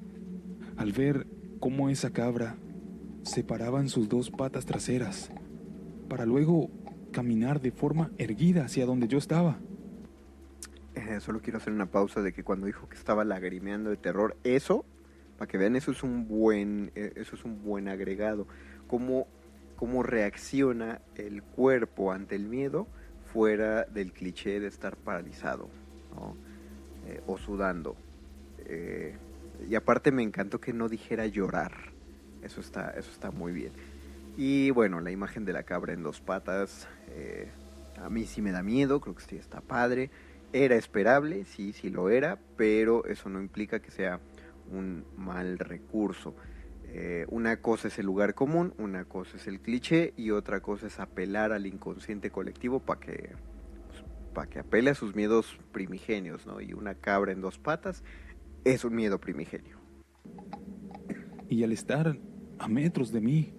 al 0.76 0.92
ver 0.92 1.26
cómo 1.60 1.90
esa 1.90 2.12
cabra 2.12 2.58
se 3.24 3.44
paraba 3.44 3.80
en 3.80 3.90
sus 3.90 4.10
dos 4.10 4.30
patas 4.30 4.66
traseras 4.66 5.32
para 6.10 6.26
luego 6.26 6.70
caminar 7.12 7.62
de 7.62 7.72
forma 7.72 8.12
erguida 8.18 8.66
hacia 8.66 8.86
donde 8.86 9.08
yo 9.08 9.18
estaba. 9.18 9.60
Eh, 10.96 11.20
solo 11.20 11.42
quiero 11.42 11.58
hacer 11.58 11.74
una 11.74 11.88
pausa 11.88 12.22
de 12.22 12.32
que 12.32 12.44
cuando 12.44 12.68
dijo 12.68 12.88
que 12.88 12.96
estaba 12.96 13.26
lagrimeando 13.26 13.90
de 13.90 13.98
terror, 13.98 14.38
eso, 14.46 14.86
para 15.38 15.50
que 15.50 15.58
vean, 15.58 15.76
eso 15.76 15.92
es 15.92 16.04
un 16.04 16.28
buen, 16.28 16.92
eh, 16.96 17.12
eso 17.18 17.36
es 17.36 17.44
un 17.44 17.64
buen 17.64 17.90
agregado. 17.90 18.48
Cómo, 18.88 19.28
cómo 19.76 20.04
reacciona 20.04 21.02
el 21.16 21.44
cuerpo 21.44 22.14
ante 22.14 22.36
el 22.36 22.46
miedo 22.46 22.88
fuera 23.34 23.84
del 23.84 24.14
cliché 24.14 24.62
de 24.62 24.68
estar 24.68 24.96
paralizado 24.96 25.68
eh, 27.08 27.22
o 27.28 27.38
sudando. 27.38 27.98
Y 29.70 29.76
aparte 29.76 30.12
me 30.12 30.24
encantó 30.24 30.60
que 30.62 30.72
no 30.72 30.88
dijera 30.88 31.28
llorar. 31.28 31.92
Eso 32.42 32.62
está, 32.62 32.92
eso 32.92 33.12
está 33.12 33.32
muy 33.32 33.52
bien. 33.52 33.74
Y 34.38 34.70
bueno, 34.72 35.02
la 35.02 35.12
imagen 35.12 35.44
de 35.44 35.54
la 35.54 35.64
cabra 35.64 35.94
en 35.94 36.04
dos 36.04 36.22
patas, 36.22 36.88
a 38.02 38.10
mí 38.10 38.26
sí 38.26 38.42
me 38.42 38.52
da 38.52 38.64
miedo, 38.64 39.02
creo 39.02 39.16
que 39.16 39.24
sí 39.24 39.36
está 39.36 39.62
padre. 39.62 40.10
Era 40.54 40.76
esperable, 40.76 41.46
sí, 41.46 41.74
sí 41.74 41.90
lo 41.90 42.10
era, 42.10 42.40
pero 42.56 43.06
eso 43.06 43.30
no 43.30 43.42
implica 43.42 43.80
que 43.80 43.92
sea 43.92 44.20
un 44.72 45.06
mal 45.18 45.60
recurso. 45.60 46.36
Eh, 46.88 47.26
una 47.30 47.58
cosa 47.58 47.90
es 47.90 48.00
el 48.00 48.06
lugar 48.06 48.36
común, 48.36 48.74
una 48.78 49.06
cosa 49.06 49.38
es 49.38 49.48
el 49.48 49.60
cliché 49.60 50.14
y 50.16 50.32
otra 50.32 50.62
cosa 50.62 50.88
es 50.88 51.00
apelar 51.00 51.52
al 51.52 51.66
inconsciente 51.66 52.32
colectivo 52.32 52.80
para 52.80 53.02
que, 53.02 53.32
pues, 54.34 54.48
que 54.48 54.60
apele 54.60 54.92
a 54.92 54.96
sus 54.96 55.14
miedos 55.14 55.60
primigenios, 55.72 56.46
¿no? 56.46 56.62
Y 56.62 56.74
una 56.74 56.96
cabra 56.96 57.34
en 57.34 57.42
dos 57.42 57.60
patas 57.60 58.04
es 58.64 58.86
un 58.86 58.96
miedo 58.96 59.20
primigenio. 59.20 59.78
Y 61.50 61.64
al 61.64 61.72
estar 61.72 62.18
a 62.60 62.68
metros 62.68 63.12
de 63.12 63.22
mí, 63.22 63.54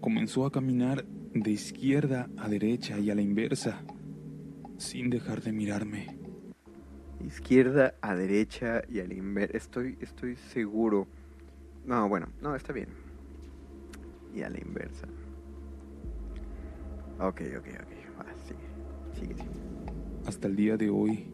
comenzó 0.00 0.46
a 0.46 0.52
caminar 0.52 1.04
de 1.32 1.50
izquierda 1.50 2.28
a 2.36 2.48
derecha 2.48 2.98
y 2.98 3.10
a 3.10 3.14
la 3.14 3.22
inversa, 3.22 3.84
sin 4.78 5.10
dejar 5.10 5.42
de 5.42 5.52
mirarme. 5.52 6.18
Izquierda 7.24 7.94
a 8.00 8.14
derecha 8.14 8.82
y 8.88 9.00
a 9.00 9.06
la 9.06 9.14
inversa. 9.14 9.56
Estoy, 9.56 9.98
estoy 10.00 10.36
seguro 10.36 11.08
no, 11.86 12.08
bueno, 12.08 12.26
no, 12.42 12.56
está 12.56 12.72
bien. 12.72 12.88
Y 14.34 14.42
a 14.42 14.50
la 14.50 14.58
inversa. 14.58 15.06
Ok, 17.20 17.42
ok, 17.56 17.66
ok. 17.80 18.18
Va, 18.18 18.26
sigue, 19.14 19.34
sigue, 19.34 19.48
Hasta 20.26 20.48
el 20.48 20.56
día 20.56 20.76
de 20.76 20.90
hoy, 20.90 21.28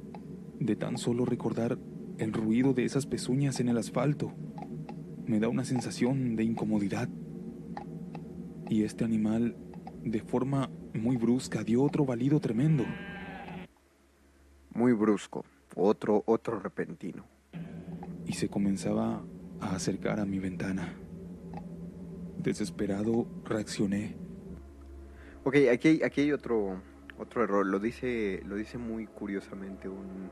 de 0.61 0.77
tan 0.77 0.99
solo 0.99 1.25
recordar 1.25 1.79
el 2.19 2.35
ruido 2.35 2.75
de 2.75 2.85
esas 2.85 3.07
pezuñas 3.07 3.61
en 3.61 3.71
el 3.71 3.79
asfalto, 3.79 4.35
me 5.27 5.41
da 5.41 5.49
una 5.49 5.65
sensación 5.65 6.37
de 6.37 6.45
incomodidad. 6.45 7.09
Y 8.69 8.85
este 8.85 9.05
animal, 9.05 9.57
de 10.05 10.21
forma 10.21 10.71
muy 10.93 11.17
brusca, 11.17 11.65
dio 11.65 11.83
otro 11.83 12.05
balido 12.05 12.41
tremendo. 12.41 12.85
Muy 14.75 14.95
brusco, 14.95 15.45
otro, 15.75 16.23
otro 16.27 16.59
repentino. 16.59 17.27
Y 18.27 18.33
se 18.33 18.49
comenzaba 18.49 19.23
a 19.61 19.75
acercar 19.75 20.19
a 20.19 20.25
mi 20.25 20.39
ventana. 20.39 20.95
Desesperado 22.39 23.27
reaccioné. 23.45 24.17
Ok, 25.45 25.57
aquí 25.71 25.89
hay, 25.89 26.03
aquí 26.03 26.23
hay 26.23 26.33
otro, 26.33 26.81
otro 27.19 27.45
error. 27.45 27.67
Lo 27.67 27.81
dice, 27.81 28.43
lo 28.47 28.57
dice 28.57 28.79
muy 28.79 29.07
curiosamente 29.07 29.91
un, 29.91 30.31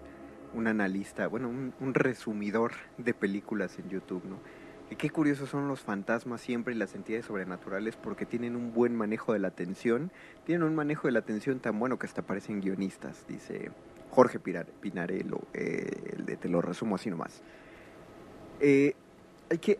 un 0.54 0.66
analista, 0.66 1.26
bueno, 1.26 1.50
un, 1.50 1.74
un 1.78 1.92
resumidor 1.92 2.72
de 2.96 3.12
películas 3.12 3.78
en 3.78 3.90
YouTube, 3.90 4.24
¿no? 4.24 4.38
Y 4.90 4.96
qué 4.96 5.10
curiosos 5.10 5.50
son 5.50 5.68
los 5.68 5.82
fantasmas 5.82 6.40
siempre 6.40 6.74
y 6.74 6.78
las 6.78 6.94
entidades 6.94 7.26
sobrenaturales 7.26 7.96
porque 7.96 8.26
tienen 8.26 8.56
un 8.56 8.72
buen 8.72 8.96
manejo 8.96 9.34
de 9.34 9.38
la 9.38 9.48
atención. 9.48 10.10
Tienen 10.44 10.64
un 10.66 10.74
manejo 10.74 11.06
de 11.06 11.12
la 11.12 11.20
atención 11.20 11.60
tan 11.60 11.78
bueno 11.78 11.98
que 11.98 12.06
hasta 12.06 12.22
parecen 12.22 12.60
guionistas, 12.60 13.24
dice 13.28 13.70
Jorge 14.10 14.38
Pinarello. 14.38 15.40
eh, 15.52 16.36
te 16.40 16.48
lo 16.48 16.60
resumo 16.60 16.96
así 16.96 17.10
nomás. 17.10 17.42
Eh, 18.60 18.94
hay 19.48 19.58
que, 19.58 19.78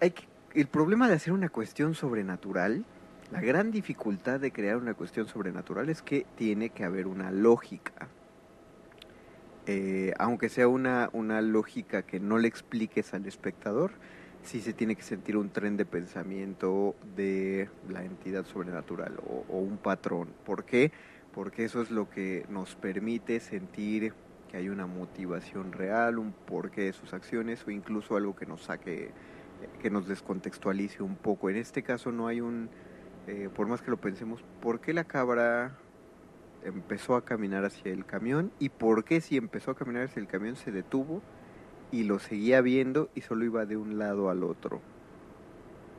el 0.55 0.67
problema 0.67 1.09
de 1.09 1.15
hacer 1.15 1.33
una 1.33 1.49
cuestión 1.49 1.95
sobrenatural, 1.95 2.85
la 3.31 3.41
gran 3.41 3.71
dificultad 3.71 4.41
de 4.41 4.51
crear 4.51 4.77
una 4.77 4.95
cuestión 4.95 5.29
sobrenatural 5.29 5.89
es 5.89 6.03
que 6.03 6.27
tiene 6.37 6.71
que 6.71 6.85
haber 6.85 7.07
una 7.07 7.31
lógica. 7.31 8.09
Eh, 9.67 10.13
aunque 10.19 10.49
sea 10.49 10.67
una, 10.67 11.11
una 11.13 11.41
lógica 11.43 12.03
que 12.03 12.19
no 12.19 12.39
le 12.39 12.49
expliques 12.49 13.15
al 13.15 13.27
espectador, 13.27 13.93
sí 14.43 14.61
se 14.61 14.73
tiene 14.73 14.97
que 14.97 15.03
sentir 15.03 15.37
un 15.37 15.51
tren 15.51 15.77
de 15.77 15.85
pensamiento 15.85 16.97
de 17.15 17.69
la 17.89 18.03
entidad 18.03 18.45
sobrenatural 18.47 19.19
o, 19.49 19.59
un 19.59 19.77
patrón. 19.77 20.29
¿Por 20.45 20.65
qué? 20.65 20.91
Eso 21.65 21.83
es 21.83 21.91
lo 21.91 22.09
que 22.09 22.47
nos 22.49 22.75
permite 22.75 23.39
sentir 23.39 24.15
que 24.51 24.57
hay 24.57 24.69
una 24.69 24.87
motivación 24.87 25.73
real, 25.73 26.19
un 26.19 26.33
porqué 26.33 26.85
de 26.85 26.93
sus 26.93 27.13
acciones 27.13 27.65
o 27.67 27.71
incluso 27.71 28.17
algo 28.17 28.35
que 28.35 28.47
nos 28.47 28.63
saque, 28.63 29.11
que 29.81 29.91
nos 29.91 30.09
descontextualice 30.09 31.03
un 31.03 31.17
poco. 31.17 31.51
En 31.51 31.57
este 31.57 31.83
caso 31.83 32.11
no 32.11 32.27
hay 32.27 32.41
un, 32.41 32.69
eh, 33.27 33.49
por 33.55 33.67
más 33.67 33.83
que 33.83 33.91
lo 33.91 33.99
pensemos, 33.99 34.43
¿por 34.61 34.81
qué 34.81 34.93
la 34.93 35.05
cabra 35.05 35.77
empezó 36.65 37.15
a 37.15 37.25
caminar 37.25 37.65
hacia 37.65 37.93
el 37.93 38.07
camión? 38.07 38.51
¿Y 38.59 38.71
por 38.71 39.05
qué 39.05 39.21
si 39.21 39.37
empezó 39.37 39.71
a 39.71 39.77
caminar 39.77 40.05
hacia 40.05 40.21
el 40.21 40.27
camión 40.27 40.57
se 40.57 40.73
detuvo 40.73 41.23
y 41.93 42.05
lo 42.05 42.19
seguía 42.19 42.61
viendo 42.61 43.11
y 43.15 43.21
solo 43.21 43.45
iba 43.45 43.67
de 43.67 43.77
un 43.77 43.99
lado 43.99 44.31
al 44.31 44.43
otro? 44.43 44.81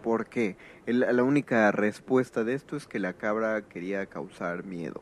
¿Por 0.03 0.25
qué? 0.25 0.57
La 0.87 1.23
única 1.23 1.71
respuesta 1.71 2.43
de 2.43 2.55
esto 2.55 2.75
es 2.75 2.87
que 2.87 2.97
la 2.97 3.13
cabra 3.13 3.61
quería 3.61 4.07
causar 4.07 4.65
miedo. 4.65 5.01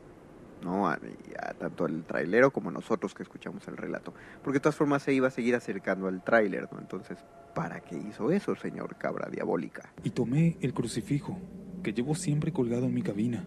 ¿No? 0.62 0.88
A, 0.88 0.98
a 1.38 1.54
tanto 1.54 1.84
al 1.84 2.04
trailero 2.04 2.50
como 2.50 2.70
a 2.70 2.72
nosotros 2.72 3.14
que 3.14 3.22
escuchamos 3.22 3.66
el 3.68 3.76
relato. 3.76 4.14
Porque 4.42 4.58
de 4.58 4.60
todas 4.60 4.76
formas 4.76 5.02
se 5.02 5.12
iba 5.12 5.28
a 5.28 5.30
seguir 5.30 5.54
acercando 5.54 6.08
al 6.08 6.22
tráiler, 6.22 6.68
¿no? 6.72 6.78
Entonces, 6.78 7.18
¿para 7.54 7.80
qué 7.80 7.96
hizo 7.96 8.30
eso, 8.30 8.54
señor 8.56 8.96
cabra 8.96 9.28
diabólica? 9.30 9.90
y 10.02 10.10
tomé 10.10 10.56
el 10.60 10.74
crucifijo 10.74 11.38
que 11.82 11.92
llevo 11.92 12.14
siempre 12.14 12.52
colgado 12.52 12.86
en 12.86 12.94
mi 12.94 13.02
cabina, 13.02 13.44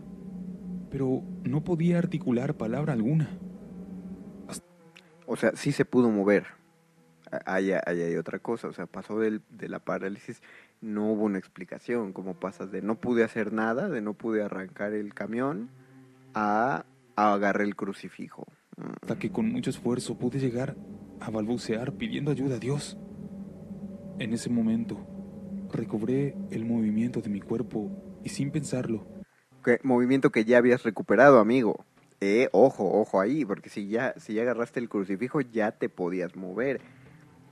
pero 0.90 1.24
no 1.44 1.64
podía 1.64 1.98
articular 1.98 2.56
palabra 2.56 2.94
alguna. 2.94 3.30
O 5.26 5.36
sea, 5.36 5.52
sí 5.56 5.72
se 5.72 5.86
pudo 5.86 6.10
mover. 6.10 6.46
Ahí, 7.46 7.72
ahí 7.72 8.02
hay 8.02 8.16
otra 8.16 8.40
cosa, 8.40 8.68
o 8.68 8.74
sea, 8.74 8.86
pasó 8.86 9.20
del, 9.20 9.42
de 9.50 9.68
la 9.68 9.80
parálisis, 9.80 10.44
no 10.82 11.12
hubo 11.12 11.24
una 11.24 11.40
explicación, 11.40 12.14
como 12.14 12.36
pasas 12.36 12.72
de 12.72 12.84
no 12.84 12.96
pude 12.96 13.24
hacer 13.24 13.54
nada, 13.54 13.90
de 13.90 14.02
no 14.02 14.14
pude 14.14 14.44
arrancar 14.44 14.94
el 14.94 15.16
camión, 15.16 15.70
a 16.36 16.86
agarré 17.16 17.64
el 17.66 17.76
crucifijo. 17.76 18.48
Hasta 19.02 19.20
que 19.20 19.32
con 19.32 19.52
mucho 19.52 19.70
esfuerzo 19.70 20.18
pude 20.18 20.40
llegar 20.40 20.76
a 21.20 21.30
balbucear 21.30 21.94
pidiendo 21.94 22.32
ayuda 22.32 22.56
a 22.56 22.60
Dios. 22.60 22.98
En 24.20 24.34
ese 24.34 24.50
momento, 24.50 24.98
recobré 25.72 26.36
el 26.52 26.66
movimiento 26.66 27.22
de 27.22 27.30
mi 27.30 27.40
cuerpo 27.42 27.92
y 28.24 28.30
sin 28.30 28.52
pensarlo, 28.52 29.06
¿Qué 29.64 29.80
movimiento 29.84 30.30
que 30.30 30.44
ya 30.44 30.58
habías 30.58 30.84
recuperado, 30.84 31.40
amigo. 31.40 31.86
Eh, 32.20 32.50
ojo, 32.52 33.00
ojo 33.00 33.22
ahí, 33.22 33.46
porque 33.46 33.70
si 33.70 33.88
ya, 33.88 34.14
si 34.18 34.34
ya 34.34 34.42
agarraste 34.42 34.82
el 34.82 34.90
crucifijo, 34.90 35.40
ya 35.40 35.72
te 35.72 35.88
podías 35.88 36.36
mover. 36.36 36.82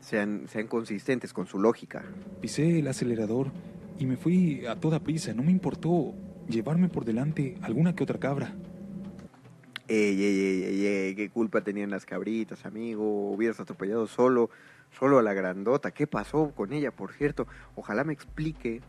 Sean, 0.01 0.47
sean 0.49 0.67
consistentes 0.67 1.31
con 1.31 1.47
su 1.47 1.57
lógica. 1.57 2.03
pisé 2.41 2.79
el 2.79 2.87
acelerador 2.89 3.51
y 3.97 4.05
me 4.05 4.17
fui 4.17 4.65
a 4.65 4.75
toda 4.75 4.99
prisa. 4.99 5.33
No 5.33 5.43
me 5.43 5.51
importó 5.51 6.13
llevarme 6.49 6.89
por 6.89 7.05
delante 7.05 7.57
alguna 7.61 7.95
que 7.95 8.03
otra 8.03 8.19
cabra. 8.19 8.55
Ey, 9.93 10.23
ey, 10.23 10.39
ey, 10.39 10.63
ey, 10.63 10.85
ey, 10.87 11.15
qué 11.15 11.29
culpa 11.29 11.65
tenían 11.65 11.89
las 11.89 12.05
cabritas, 12.05 12.65
amigo. 12.65 13.29
Hubieras 13.29 13.59
atropellado 13.59 14.07
solo, 14.07 14.49
solo 14.97 15.19
a 15.19 15.21
la 15.21 15.33
grandota. 15.33 15.91
¿Qué 15.91 16.07
pasó 16.07 16.53
con 16.55 16.71
ella, 16.71 16.91
por 16.91 17.11
cierto? 17.11 17.45
Ojalá 17.75 18.05
me 18.05 18.13
explique 18.13 18.79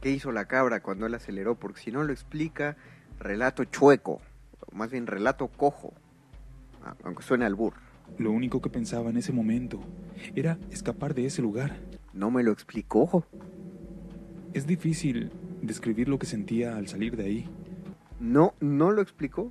qué 0.00 0.10
hizo 0.12 0.30
la 0.30 0.44
cabra 0.44 0.84
cuando 0.84 1.04
él 1.04 1.14
aceleró, 1.14 1.56
porque 1.56 1.80
si 1.80 1.90
no 1.90 2.04
lo 2.04 2.12
explica, 2.12 2.76
relato 3.18 3.64
chueco, 3.64 4.20
o 4.60 4.76
más 4.76 4.92
bien 4.92 5.08
relato 5.08 5.48
cojo, 5.48 5.92
aunque 7.02 7.24
suene 7.24 7.44
al 7.44 7.56
burro. 7.56 7.80
Lo 8.16 8.30
único 8.30 8.62
que 8.62 8.70
pensaba 8.70 9.10
en 9.10 9.16
ese 9.16 9.32
momento 9.32 9.80
era 10.36 10.58
escapar 10.70 11.14
de 11.14 11.26
ese 11.26 11.42
lugar. 11.42 11.76
No 12.12 12.30
me 12.30 12.44
lo 12.44 12.52
explicó. 12.52 13.24
Es 14.54 14.64
difícil 14.64 15.32
describir 15.60 16.08
lo 16.08 16.20
que 16.20 16.26
sentía 16.26 16.76
al 16.76 16.86
salir 16.86 17.16
de 17.16 17.24
ahí. 17.24 17.48
No, 18.20 18.54
no 18.60 18.92
lo 18.92 19.02
explicó. 19.02 19.50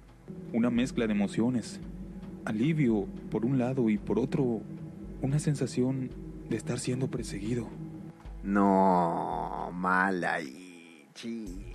Una 0.54 0.70
mezcla 0.70 1.08
de 1.08 1.14
emociones. 1.14 1.80
Alivio 2.46 3.08
por 3.32 3.46
un 3.46 3.58
lado 3.58 3.90
y 3.90 3.98
por 3.98 4.20
otro 4.20 4.62
una 5.22 5.40
sensación 5.40 6.10
de 6.50 6.58
estar 6.58 6.80
siendo 6.80 7.08
perseguido. 7.10 7.68
No, 8.44 9.72
mal 9.74 10.24
ahí, 10.24 11.08
chin. 11.14 11.74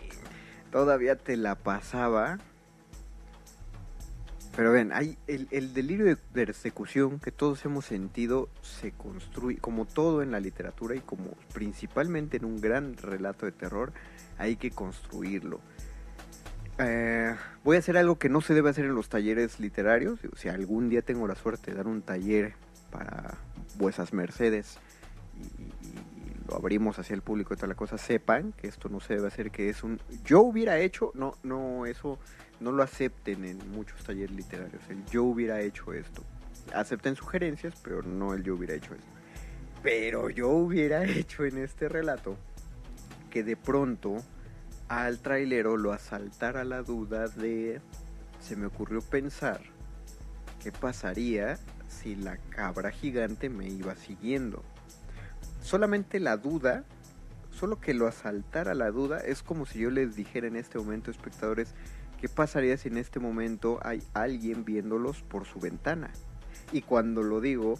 Todavía 0.70 1.16
te 1.16 1.36
la 1.36 1.56
pasaba. 1.56 2.38
Pero 4.56 4.72
ven, 4.72 4.92
hay 4.92 5.16
el, 5.26 5.48
el 5.50 5.74
delirio 5.74 6.06
de 6.06 6.16
persecución 6.16 7.18
que 7.18 7.32
todos 7.32 7.64
hemos 7.64 7.84
sentido 7.84 8.48
se 8.62 8.92
construye, 8.92 9.58
como 9.58 9.84
todo 9.84 10.22
en 10.22 10.32
la 10.32 10.40
literatura 10.40 10.94
y 10.94 11.00
como 11.00 11.30
principalmente 11.52 12.36
en 12.36 12.44
un 12.44 12.60
gran 12.60 12.96
relato 12.96 13.46
de 13.46 13.52
terror, 13.52 13.92
hay 14.38 14.56
que 14.56 14.70
construirlo. 14.70 15.60
Eh, 16.82 17.34
voy 17.62 17.76
a 17.76 17.78
hacer 17.80 17.98
algo 17.98 18.18
que 18.18 18.30
no 18.30 18.40
se 18.40 18.54
debe 18.54 18.70
hacer 18.70 18.86
en 18.86 18.94
los 18.94 19.08
talleres 19.08 19.60
literarios. 19.60 20.20
Si 20.36 20.48
algún 20.48 20.88
día 20.88 21.02
tengo 21.02 21.28
la 21.28 21.34
suerte 21.34 21.70
de 21.70 21.76
dar 21.76 21.86
un 21.86 22.02
taller 22.02 22.54
para 22.90 23.34
vuesas 23.76 24.12
mercedes 24.12 24.78
y, 25.36 25.70
lo 26.48 26.56
abrimos 26.56 26.98
hacia 26.98 27.14
el 27.14 27.22
público 27.22 27.54
y 27.54 27.56
toda 27.56 27.68
la 27.68 27.76
cosa, 27.76 27.96
sepan 27.96 28.52
que 28.52 28.66
esto 28.66 28.88
no 28.88 28.98
se 28.98 29.14
debe 29.14 29.28
hacer, 29.28 29.52
que 29.52 29.68
es 29.68 29.84
un 29.84 30.00
yo 30.24 30.40
hubiera 30.40 30.80
hecho, 30.80 31.12
no, 31.14 31.34
no, 31.44 31.86
eso 31.86 32.18
no 32.58 32.72
lo 32.72 32.82
acepten 32.82 33.44
en 33.44 33.70
muchos 33.70 34.02
talleres 34.02 34.34
literarios, 34.34 34.82
el 34.88 35.04
yo 35.06 35.22
hubiera 35.22 35.60
hecho 35.60 35.92
esto. 35.92 36.24
Acepten 36.74 37.14
sugerencias, 37.14 37.74
pero 37.84 38.02
no 38.02 38.34
el 38.34 38.42
yo 38.42 38.56
hubiera 38.56 38.74
hecho 38.74 38.94
esto. 38.94 39.06
Pero 39.84 40.28
yo 40.28 40.48
hubiera 40.48 41.04
hecho 41.08 41.44
en 41.44 41.58
este 41.58 41.88
relato 41.88 42.36
que 43.30 43.44
de 43.44 43.56
pronto 43.56 44.16
al 44.90 45.20
trailero 45.20 45.76
lo 45.76 45.92
asaltara 45.92 46.64
la 46.64 46.82
duda 46.82 47.28
de 47.28 47.80
se 48.40 48.56
me 48.56 48.66
ocurrió 48.66 49.00
pensar 49.00 49.60
qué 50.60 50.72
pasaría 50.72 51.60
si 51.86 52.16
la 52.16 52.38
cabra 52.38 52.90
gigante 52.90 53.50
me 53.50 53.68
iba 53.68 53.94
siguiendo. 53.94 54.64
Solamente 55.62 56.18
la 56.18 56.36
duda, 56.36 56.82
solo 57.52 57.80
que 57.80 57.94
lo 57.94 58.08
asaltara 58.08 58.74
la 58.74 58.90
duda, 58.90 59.20
es 59.20 59.44
como 59.44 59.64
si 59.64 59.78
yo 59.78 59.90
les 59.90 60.16
dijera 60.16 60.48
en 60.48 60.56
este 60.56 60.78
momento, 60.78 61.12
espectadores, 61.12 61.72
qué 62.20 62.28
pasaría 62.28 62.76
si 62.76 62.88
en 62.88 62.96
este 62.96 63.20
momento 63.20 63.78
hay 63.84 64.02
alguien 64.12 64.64
viéndolos 64.64 65.22
por 65.22 65.46
su 65.46 65.60
ventana. 65.60 66.10
Y 66.72 66.82
cuando 66.82 67.22
lo 67.22 67.40
digo, 67.40 67.78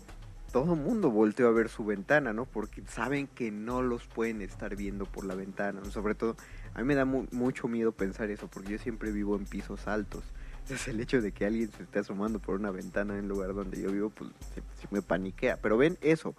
todo 0.52 0.74
el 0.74 0.80
mundo 0.80 1.10
volteó 1.10 1.48
a 1.48 1.52
ver 1.52 1.68
su 1.70 1.84
ventana, 1.84 2.32
¿no? 2.32 2.44
Porque 2.44 2.82
saben 2.86 3.26
que 3.26 3.50
no 3.50 3.82
los 3.82 4.06
pueden 4.06 4.42
estar 4.42 4.76
viendo 4.76 5.06
por 5.06 5.24
la 5.24 5.34
ventana. 5.34 5.84
Sobre 5.90 6.14
todo, 6.14 6.36
a 6.74 6.78
mí 6.80 6.84
me 6.84 6.94
da 6.94 7.04
mu- 7.04 7.26
mucho 7.32 7.68
miedo 7.68 7.92
pensar 7.92 8.30
eso, 8.30 8.48
porque 8.48 8.72
yo 8.72 8.78
siempre 8.78 9.12
vivo 9.12 9.36
en 9.36 9.44
pisos 9.44 9.86
altos. 9.88 10.24
Entonces 10.62 10.88
el 10.88 11.00
hecho 11.00 11.20
de 11.20 11.32
que 11.32 11.46
alguien 11.46 11.70
se 11.72 11.82
esté 11.82 11.98
asomando 11.98 12.38
por 12.38 12.54
una 12.54 12.70
ventana 12.70 13.14
en 13.14 13.20
el 13.20 13.28
lugar 13.28 13.54
donde 13.54 13.80
yo 13.80 13.90
vivo, 13.90 14.10
pues 14.10 14.30
sí 14.54 14.86
me 14.90 15.02
paniquea. 15.02 15.56
Pero 15.56 15.76
ven 15.76 15.98
eso, 16.00 16.34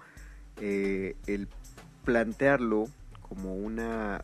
eh, 0.61 1.15
el 1.27 1.47
plantearlo 2.05 2.87
como 3.21 3.55
una, 3.55 4.23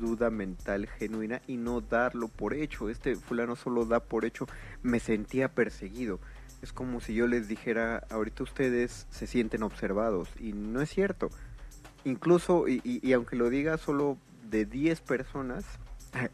duda 0.00 0.30
mental 0.30 0.86
genuina 0.86 1.40
y 1.46 1.56
no 1.56 1.80
darlo 1.80 2.28
por 2.28 2.54
hecho. 2.54 2.88
Este 2.88 3.16
fulano 3.16 3.56
solo 3.56 3.84
da 3.84 4.00
por 4.00 4.24
hecho, 4.24 4.46
me 4.82 5.00
sentía 5.00 5.48
perseguido. 5.48 6.20
Es 6.62 6.72
como 6.72 7.00
si 7.00 7.14
yo 7.14 7.26
les 7.26 7.48
dijera, 7.48 8.04
ahorita 8.10 8.42
ustedes 8.42 9.06
se 9.10 9.26
sienten 9.26 9.62
observados 9.62 10.28
y 10.40 10.52
no 10.52 10.80
es 10.80 10.90
cierto. 10.90 11.30
Incluso, 12.04 12.66
y 12.68 13.12
aunque 13.12 13.36
lo 13.36 13.50
diga 13.50 13.76
solo 13.76 14.18
de 14.50 14.64
10 14.64 15.00
personas, 15.02 15.64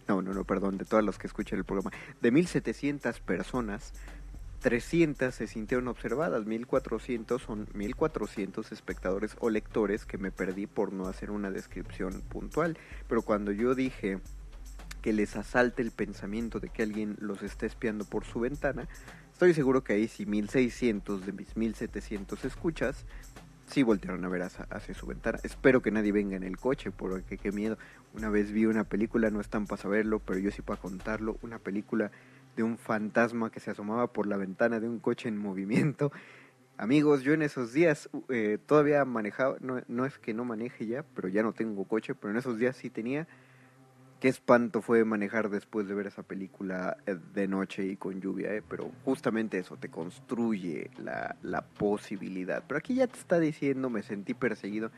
no, 0.09 0.22
no, 0.22 0.33
no, 0.33 0.44
perdón, 0.44 0.79
de 0.79 0.85
todas 0.85 1.05
las 1.05 1.18
que 1.18 1.27
escuchan 1.27 1.59
el 1.59 1.64
programa, 1.64 1.90
de 2.20 2.31
1700 2.31 3.20
personas, 3.20 3.92
300 4.64 5.35
se 5.35 5.46
sintieron 5.46 5.88
observadas, 5.88 6.46
1400 6.46 7.42
son 7.42 7.68
1400 7.74 8.72
espectadores 8.72 9.37
o 9.40 9.50
lectores 9.50 10.07
que 10.07 10.16
me 10.16 10.31
perdí 10.31 10.66
por 10.66 10.90
no 10.90 11.07
hacer 11.07 11.31
una 11.31 11.50
descripción 11.50 12.22
puntual. 12.22 12.79
Pero 13.07 13.20
cuando 13.20 13.53
yo 13.53 13.74
dije 13.74 14.20
que 15.03 15.12
les 15.12 15.37
asalte 15.37 15.83
el 15.83 15.90
pensamiento 15.90 16.61
de 16.61 16.70
que 16.70 16.83
alguien 16.83 17.14
los 17.20 17.42
está 17.42 17.66
espiando 17.66 18.07
por 18.07 18.24
su 18.24 18.40
ventana, 18.40 18.88
estoy 19.33 19.53
seguro 19.53 19.85
que 19.85 19.92
ahí 19.92 20.09
sí 20.09 20.24
1600 20.24 21.27
de 21.27 21.33
mis 21.33 21.55
1700 21.59 22.42
escuchas 22.46 23.05
sí 23.66 23.83
voltearon 23.83 24.24
a 24.24 24.29
ver 24.29 24.42
hacia, 24.42 24.94
su 24.94 25.07
ventana. 25.07 25.38
Espero 25.42 25.83
que 25.83 25.90
nadie 25.90 26.12
venga 26.12 26.37
en 26.37 26.42
el 26.42 26.57
coche, 26.57 26.90
porque 26.90 27.38
qué 27.38 27.53
miedo. 27.53 27.79
Una 28.14 28.29
vez 28.29 28.53
vi 28.53 28.66
una 28.66 28.85
película, 28.85 29.31
no 29.31 29.40
están 29.40 29.66
para 29.66 29.83
saberlo, 29.83 30.20
pero 30.20 30.38
yo 30.38 30.50
sí 30.50 30.62
para 30.62 30.81
contarlo, 30.81 31.38
una 31.42 31.59
película 31.59 32.11
de 32.57 32.62
un 32.62 32.79
fantasma 32.79 33.50
que 33.50 33.61
se 33.61 33.70
asomaba 33.70 34.12
por 34.12 34.27
la 34.27 34.37
ventana 34.37 34.81
de 34.81 34.88
un 34.88 35.00
coche 35.00 35.29
en 35.29 35.38
movimiento. 35.38 36.12
Amigos, 36.77 37.22
yo 37.22 37.33
en 37.33 37.42
esos 37.42 37.72
días 37.72 38.09
eh, 38.29 38.59
todavía 38.66 39.05
manejaba, 39.05 39.57
no, 39.61 39.81
no 39.88 40.07
es 40.07 40.18
que 40.18 40.35
no 40.35 40.44
maneje 40.44 40.87
ya, 40.87 41.05
pero 41.14 41.29
ya 41.29 41.42
no 41.42 41.53
tengo 41.53 41.85
coche, 41.85 42.14
pero 42.14 42.33
en 42.33 42.37
esos 42.37 42.59
días 42.59 42.77
sí 42.77 42.90
tenía. 42.90 43.27
Qué 44.24 44.30
espanto 44.30 44.80
fue 44.80 45.04
manejar 45.04 45.50
después 45.50 45.87
de 45.87 45.92
ver 45.92 46.06
esa 46.06 46.22
película 46.22 46.96
eh, 47.04 47.14
de 47.34 47.46
noche 47.46 47.84
y 47.84 47.96
con 47.96 48.22
lluvia, 48.22 48.54
eh, 48.54 48.62
pero 48.66 48.90
justamente 49.04 49.58
eso 49.58 49.76
te 49.76 49.90
construye 49.90 50.90
la, 50.96 51.37
la 51.42 51.60
posibilidad. 51.60 52.64
Pero 52.66 52.78
aquí 52.78 52.94
ya 52.94 53.06
te 53.06 53.18
está 53.18 53.38
diciendo, 53.38 53.90
me 53.90 54.02
sentí 54.02 54.32
perseguido. 54.32 54.90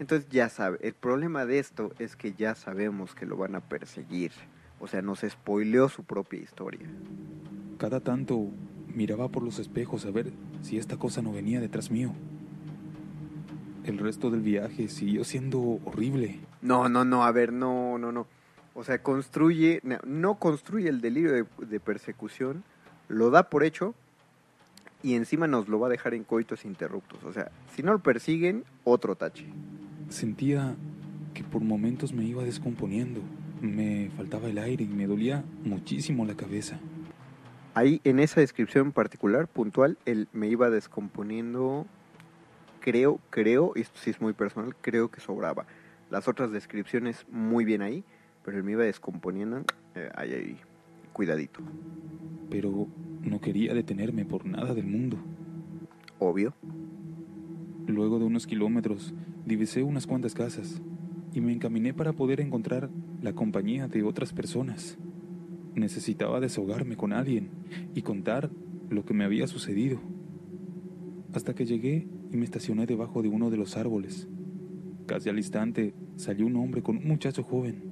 Entonces 0.00 0.28
ya 0.30 0.48
sabe, 0.48 0.78
el 0.82 0.94
problema 0.94 1.46
de 1.46 1.60
esto 1.60 1.92
es 2.00 2.16
que 2.16 2.32
ya 2.32 2.56
sabemos 2.56 3.14
que 3.14 3.24
lo 3.24 3.36
van 3.36 3.54
a 3.54 3.60
perseguir. 3.60 4.32
O 4.80 4.88
sea, 4.88 5.00
nos 5.00 5.20
spoileó 5.20 5.88
su 5.88 6.02
propia 6.02 6.40
historia. 6.40 6.88
Cada 7.78 8.00
tanto 8.00 8.48
miraba 8.92 9.28
por 9.28 9.44
los 9.44 9.60
espejos 9.60 10.06
a 10.06 10.10
ver 10.10 10.32
si 10.62 10.76
esta 10.76 10.96
cosa 10.96 11.22
no 11.22 11.32
venía 11.32 11.60
detrás 11.60 11.92
mío. 11.92 12.12
El 13.84 13.98
resto 13.98 14.28
del 14.28 14.40
viaje 14.40 14.88
siguió 14.88 15.22
siendo 15.22 15.60
horrible. 15.84 16.40
No, 16.62 16.88
no, 16.88 17.04
no, 17.04 17.22
a 17.22 17.30
ver, 17.30 17.52
no, 17.52 17.96
no, 17.96 18.10
no. 18.10 18.26
O 18.74 18.84
sea, 18.84 19.02
construye, 19.02 19.82
no 20.04 20.36
construye 20.36 20.88
el 20.88 21.00
delirio 21.00 21.46
de, 21.58 21.80
persecución, 21.80 22.64
lo 23.08 23.30
da 23.30 23.50
por 23.50 23.64
hecho 23.64 23.94
y 25.02 25.14
encima 25.14 25.46
nos 25.46 25.68
lo 25.68 25.78
va 25.78 25.88
a 25.88 25.90
dejar 25.90 26.14
en 26.14 26.24
coitos 26.24 26.64
interruptos. 26.64 27.22
O 27.24 27.32
sea, 27.32 27.50
si 27.74 27.82
no 27.82 27.92
lo 27.92 27.98
persiguen, 27.98 28.64
otro 28.84 29.14
tache. 29.14 29.46
Sentía 30.08 30.74
que 31.34 31.44
por 31.44 31.62
momentos 31.62 32.12
me 32.12 32.24
iba 32.24 32.44
descomponiendo. 32.44 33.20
Me 33.60 34.10
faltaba 34.16 34.48
el 34.48 34.58
aire 34.58 34.84
y 34.84 34.88
me 34.88 35.06
dolía 35.06 35.44
muchísimo 35.64 36.24
la 36.24 36.34
cabeza. 36.34 36.78
Ahí, 37.74 38.00
en 38.04 38.20
esa 38.20 38.40
descripción 38.40 38.92
particular, 38.92 39.48
puntual, 39.48 39.96
él 40.04 40.28
me 40.32 40.48
iba 40.48 40.68
descomponiendo, 40.68 41.86
creo, 42.80 43.18
creo, 43.30 43.72
esto 43.76 43.98
sí 44.02 44.10
es 44.10 44.20
muy 44.20 44.34
personal, 44.34 44.74
creo 44.80 45.10
que 45.10 45.20
sobraba. 45.20 45.66
Las 46.10 46.28
otras 46.28 46.52
descripciones 46.52 47.24
muy 47.30 47.64
bien 47.64 47.80
ahí, 47.80 48.04
pero 48.44 48.58
él 48.58 48.64
me 48.64 48.72
iba 48.72 48.84
descomponiendo, 48.84 49.64
eh, 49.94 50.10
ahí, 50.14 50.32
ahí, 50.32 50.56
cuidadito. 51.12 51.60
Pero 52.50 52.88
no 53.22 53.40
quería 53.40 53.74
detenerme 53.74 54.24
por 54.24 54.44
nada 54.46 54.74
del 54.74 54.86
mundo. 54.86 55.18
Obvio. 56.18 56.54
Luego 57.86 58.18
de 58.18 58.24
unos 58.24 58.46
kilómetros, 58.46 59.14
divisé 59.44 59.82
unas 59.82 60.06
cuantas 60.06 60.34
casas 60.34 60.80
y 61.32 61.40
me 61.40 61.52
encaminé 61.52 61.94
para 61.94 62.12
poder 62.12 62.40
encontrar 62.40 62.90
la 63.22 63.32
compañía 63.32 63.88
de 63.88 64.02
otras 64.02 64.32
personas. 64.32 64.98
Necesitaba 65.74 66.40
desahogarme 66.40 66.96
con 66.96 67.12
alguien 67.12 67.50
y 67.94 68.02
contar 68.02 68.50
lo 68.90 69.04
que 69.04 69.14
me 69.14 69.24
había 69.24 69.46
sucedido. 69.46 70.00
Hasta 71.32 71.54
que 71.54 71.64
llegué 71.64 72.06
y 72.30 72.36
me 72.36 72.44
estacioné 72.44 72.86
debajo 72.86 73.22
de 73.22 73.28
uno 73.28 73.50
de 73.50 73.56
los 73.56 73.76
árboles. 73.76 74.28
Casi 75.06 75.28
al 75.28 75.38
instante 75.38 75.94
salió 76.16 76.46
un 76.46 76.56
hombre 76.56 76.82
con 76.82 76.98
un 76.98 77.08
muchacho 77.08 77.42
joven. 77.42 77.91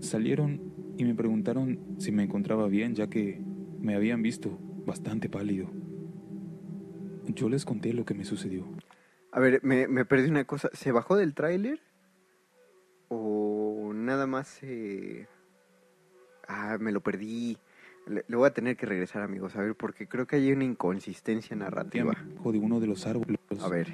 Salieron 0.00 0.60
y 0.96 1.04
me 1.04 1.14
preguntaron 1.14 1.78
si 1.98 2.12
me 2.12 2.22
encontraba 2.24 2.68
bien 2.68 2.94
ya 2.94 3.08
que 3.08 3.40
me 3.80 3.94
habían 3.94 4.22
visto 4.22 4.58
bastante 4.86 5.28
pálido. 5.28 5.68
Yo 7.28 7.48
les 7.48 7.64
conté 7.64 7.92
lo 7.92 8.04
que 8.04 8.14
me 8.14 8.24
sucedió. 8.24 8.64
A 9.32 9.40
ver, 9.40 9.60
me, 9.62 9.88
me 9.88 10.04
perdí 10.04 10.30
una 10.30 10.44
cosa. 10.44 10.70
¿Se 10.72 10.92
bajó 10.92 11.16
del 11.16 11.34
tráiler? 11.34 11.80
¿O 13.08 13.92
nada 13.94 14.26
más 14.26 14.60
Ah, 16.48 16.78
me 16.80 16.92
lo 16.92 17.00
perdí. 17.00 17.58
Le, 18.06 18.24
voy 18.36 18.46
a 18.46 18.52
tener 18.52 18.76
que 18.76 18.86
regresar, 18.86 19.22
amigos, 19.22 19.56
a 19.56 19.60
ver, 19.60 19.74
porque 19.74 20.06
creo 20.06 20.26
que 20.26 20.36
hay 20.36 20.52
una 20.52 20.64
inconsistencia 20.64 21.56
narrativa. 21.56 22.14
De 22.44 22.58
uno 22.58 22.78
de 22.78 22.86
los 22.86 23.06
árboles. 23.06 23.38
A 23.60 23.68
ver. 23.68 23.92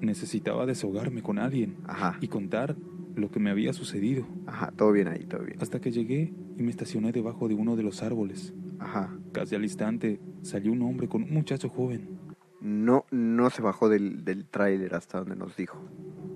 Necesitaba 0.00 0.66
desahogarme 0.66 1.22
con 1.22 1.38
alguien. 1.38 1.76
Y 2.20 2.28
contar 2.28 2.74
lo 3.18 3.30
que 3.30 3.40
me 3.40 3.50
había 3.50 3.72
sucedido. 3.72 4.26
Ajá, 4.46 4.72
todo 4.76 4.92
bien 4.92 5.08
ahí, 5.08 5.24
todo 5.24 5.42
bien. 5.42 5.58
Hasta 5.60 5.80
que 5.80 5.90
llegué 5.90 6.32
y 6.56 6.62
me 6.62 6.70
estacioné 6.70 7.12
debajo 7.12 7.48
de 7.48 7.54
uno 7.54 7.76
de 7.76 7.82
los 7.82 8.02
árboles. 8.02 8.54
Ajá. 8.78 9.18
Casi 9.32 9.54
al 9.54 9.64
instante 9.64 10.20
salió 10.42 10.72
un 10.72 10.82
hombre 10.82 11.08
con 11.08 11.22
un 11.22 11.32
muchacho 11.32 11.68
joven. 11.68 12.18
No, 12.60 13.04
no 13.10 13.50
se 13.50 13.62
bajó 13.62 13.88
del, 13.88 14.24
del 14.24 14.46
tráiler 14.46 14.94
hasta 14.94 15.18
donde 15.18 15.36
nos 15.36 15.56
dijo. 15.56 15.78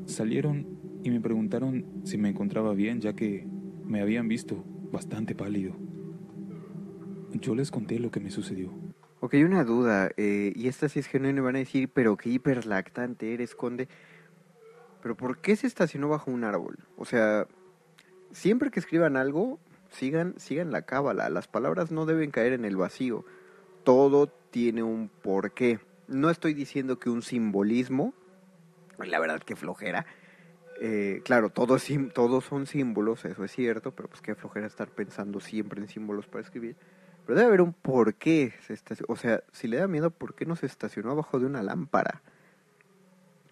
Salieron 0.06 0.66
y 1.02 1.10
me 1.10 1.20
preguntaron 1.20 1.84
si 2.04 2.18
me 2.18 2.28
encontraba 2.28 2.74
bien, 2.74 3.00
ya 3.00 3.14
que 3.14 3.46
me 3.84 4.00
habían 4.00 4.28
visto 4.28 4.64
bastante 4.92 5.34
pálido. 5.34 5.74
Yo 7.32 7.54
les 7.54 7.70
conté 7.70 7.98
lo 7.98 8.10
que 8.10 8.20
me 8.20 8.30
sucedió. 8.30 8.70
Ok, 9.20 9.34
una 9.44 9.64
duda, 9.64 10.10
eh, 10.16 10.52
y 10.56 10.66
esta 10.66 10.88
sí 10.88 10.98
es 10.98 11.06
genuina 11.06 11.42
van 11.42 11.54
a 11.54 11.60
decir, 11.60 11.88
pero 11.88 12.16
qué 12.16 12.30
hiperlactante 12.30 13.32
eres, 13.32 13.54
conde. 13.54 13.88
Pero 15.02 15.16
¿por 15.16 15.38
qué 15.38 15.56
se 15.56 15.66
estacionó 15.66 16.08
bajo 16.08 16.30
un 16.30 16.44
árbol? 16.44 16.78
O 16.96 17.04
sea, 17.04 17.46
siempre 18.30 18.70
que 18.70 18.80
escriban 18.80 19.16
algo, 19.16 19.58
sigan, 19.90 20.34
sigan 20.38 20.70
la 20.70 20.82
cábala. 20.82 21.28
Las 21.28 21.48
palabras 21.48 21.90
no 21.90 22.06
deben 22.06 22.30
caer 22.30 22.52
en 22.52 22.64
el 22.64 22.76
vacío. 22.76 23.24
Todo 23.84 24.28
tiene 24.28 24.82
un 24.82 25.08
porqué. 25.08 25.80
No 26.06 26.30
estoy 26.30 26.54
diciendo 26.54 26.98
que 26.98 27.10
un 27.10 27.22
simbolismo, 27.22 28.14
la 28.98 29.18
verdad 29.18 29.42
que 29.42 29.56
flojera. 29.56 30.06
Eh, 30.80 31.20
claro, 31.24 31.50
todos, 31.50 31.86
todos 32.14 32.44
son 32.44 32.66
símbolos, 32.66 33.24
eso 33.24 33.44
es 33.44 33.52
cierto, 33.52 33.92
pero 33.92 34.08
pues 34.08 34.20
qué 34.20 34.34
flojera 34.34 34.66
estar 34.66 34.88
pensando 34.88 35.40
siempre 35.40 35.80
en 35.80 35.88
símbolos 35.88 36.26
para 36.26 36.44
escribir. 36.44 36.76
Pero 37.26 37.36
debe 37.36 37.48
haber 37.48 37.60
un 37.60 37.72
porqué. 37.72 38.52
O 39.08 39.16
sea, 39.16 39.42
si 39.52 39.68
le 39.68 39.78
da 39.78 39.88
miedo, 39.88 40.10
¿por 40.10 40.34
qué 40.34 40.44
no 40.44 40.56
se 40.56 40.66
estacionó 40.66 41.10
abajo 41.10 41.38
de 41.38 41.46
una 41.46 41.62
lámpara? 41.62 42.22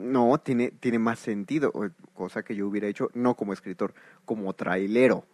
No, 0.01 0.39
tiene, 0.39 0.71
tiene 0.71 0.99
más 0.99 1.19
sentido, 1.19 1.73
cosa 2.15 2.43
que 2.43 2.57
yo 2.57 2.67
hubiera 2.67 2.89
hecho, 2.89 3.11
no 3.13 3.37
como 3.37 3.53
escritor, 3.53 3.93
como 4.25 4.55
trailero. 4.55 5.27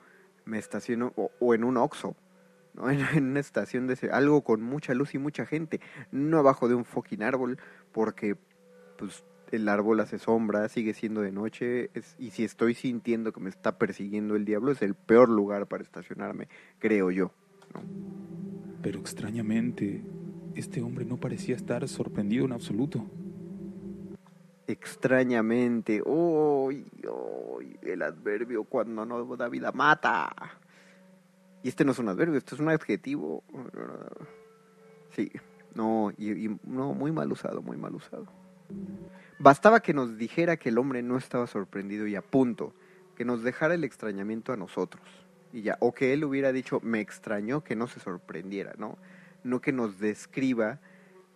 Me 0.44 0.58
estaciono, 0.58 1.12
o, 1.16 1.54
en 1.54 1.62
un 1.62 1.76
oxo, 1.76 2.16
¿no? 2.74 2.90
En, 2.90 3.30
una 3.30 3.40
estación 3.40 3.86
de 3.86 3.96
algo 4.10 4.42
con 4.42 4.62
mucha 4.62 4.92
luz 4.92 5.14
y 5.14 5.18
mucha 5.18 5.46
gente, 5.46 5.80
no 6.10 6.38
abajo 6.38 6.68
de 6.68 6.74
un 6.74 6.84
fucking 6.84 7.22
árbol, 7.22 7.58
porque 7.92 8.36
pues 8.98 9.24
el 9.52 9.68
árbol 9.68 10.00
hace 10.00 10.18
sombra, 10.18 10.68
sigue 10.68 10.94
siendo 10.94 11.20
de 11.20 11.30
noche, 11.30 11.90
y 12.18 12.30
si 12.30 12.42
estoy 12.42 12.74
sintiendo 12.74 13.32
que 13.32 13.40
me 13.40 13.50
está 13.50 13.78
persiguiendo 13.78 14.34
el 14.34 14.44
diablo, 14.44 14.72
es 14.72 14.82
el 14.82 14.94
peor 14.94 15.28
lugar 15.28 15.66
para 15.66 15.84
estacionarme, 15.84 16.48
creo 16.80 17.12
yo. 17.12 17.30
Pero 18.82 18.98
extrañamente, 18.98 20.02
este 20.56 20.82
hombre 20.82 21.04
no 21.04 21.18
parecía 21.18 21.54
estar 21.54 21.86
sorprendido 21.86 22.44
en 22.44 22.52
absoluto 22.52 23.08
extrañamente. 24.66 26.02
¡Oh! 26.04 26.70
el 27.82 28.02
adverbio 28.02 28.64
cuando 28.64 29.06
no 29.06 29.36
da 29.36 29.48
vida 29.48 29.72
mata. 29.72 30.32
Y 31.62 31.68
este 31.68 31.84
no 31.84 31.92
es 31.92 31.98
un 31.98 32.08
adverbio, 32.08 32.38
esto 32.38 32.54
es 32.54 32.60
un 32.60 32.68
adjetivo. 32.68 33.42
Sí, 35.10 35.30
no, 35.74 36.12
y, 36.16 36.48
no, 36.64 36.94
muy 36.94 37.12
mal 37.12 37.30
usado, 37.32 37.62
muy 37.62 37.76
mal 37.76 37.94
usado. 37.94 38.26
Bastaba 39.38 39.80
que 39.80 39.94
nos 39.94 40.16
dijera 40.16 40.56
que 40.56 40.70
el 40.70 40.78
hombre 40.78 41.02
no 41.02 41.16
estaba 41.16 41.46
sorprendido 41.46 42.06
y 42.06 42.16
a 42.16 42.22
punto, 42.22 42.72
que 43.16 43.24
nos 43.24 43.42
dejara 43.42 43.74
el 43.74 43.84
extrañamiento 43.84 44.52
a 44.52 44.56
nosotros. 44.56 45.02
Y 45.52 45.62
ya, 45.62 45.76
o 45.80 45.92
que 45.92 46.12
él 46.12 46.24
hubiera 46.24 46.52
dicho, 46.52 46.80
me 46.82 47.00
extrañó 47.00 47.62
que 47.62 47.76
no 47.76 47.86
se 47.86 48.00
sorprendiera, 48.00 48.74
¿no? 48.78 48.98
No 49.42 49.60
que 49.60 49.72
nos 49.72 49.98
describa 49.98 50.80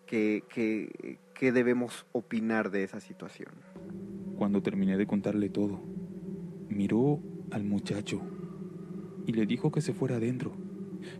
que, 0.07 0.45
que, 0.49 1.19
¿Qué 1.41 1.53
debemos 1.53 2.05
opinar 2.13 2.71
de 2.71 2.85
esa 2.85 3.01
situación? 3.01 3.49
Cuando 4.37 4.61
terminé 4.61 4.99
de 4.99 5.07
contarle 5.07 5.49
todo, 5.49 5.81
miró 6.69 7.23
al 7.51 7.65
muchacho 7.65 8.21
y 9.27 9.33
le 9.33 9.47
dijo 9.47 9.73
que 9.73 9.81
se 9.81 9.95
fuera 9.95 10.17
adentro, 10.17 10.53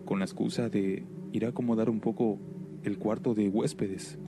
con 0.05 0.19
la 0.19 0.27
excusa 0.27 0.69
de 0.69 1.07
ir 1.33 1.47
a 1.47 1.49
acomodar 1.49 1.89
un 1.89 2.01
poco 2.01 2.39
el 2.83 2.99
cuarto 2.99 3.33
de 3.33 3.49
huéspedes. 3.49 4.19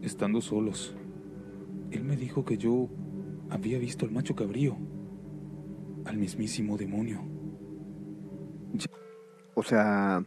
Estando 0.00 0.40
solos, 0.40 0.96
él 1.90 2.04
me 2.04 2.16
dijo 2.16 2.46
que 2.46 2.56
yo 2.56 2.88
había 3.50 3.78
visto 3.78 4.06
al 4.06 4.10
macho 4.10 4.34
cabrío, 4.34 4.78
al 6.06 6.16
mismísimo 6.16 6.78
demonio. 6.78 7.20
O 9.52 9.62
sea, 9.62 10.24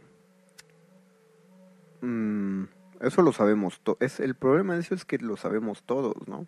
mm, 2.00 2.62
eso 3.00 3.22
lo 3.22 3.32
sabemos. 3.32 3.80
To 3.80 3.96
es, 4.00 4.20
el 4.20 4.34
problema 4.34 4.74
de 4.74 4.80
eso 4.80 4.94
es 4.94 5.04
que 5.04 5.18
lo 5.18 5.36
sabemos 5.36 5.82
todos, 5.82 6.16
¿no? 6.26 6.46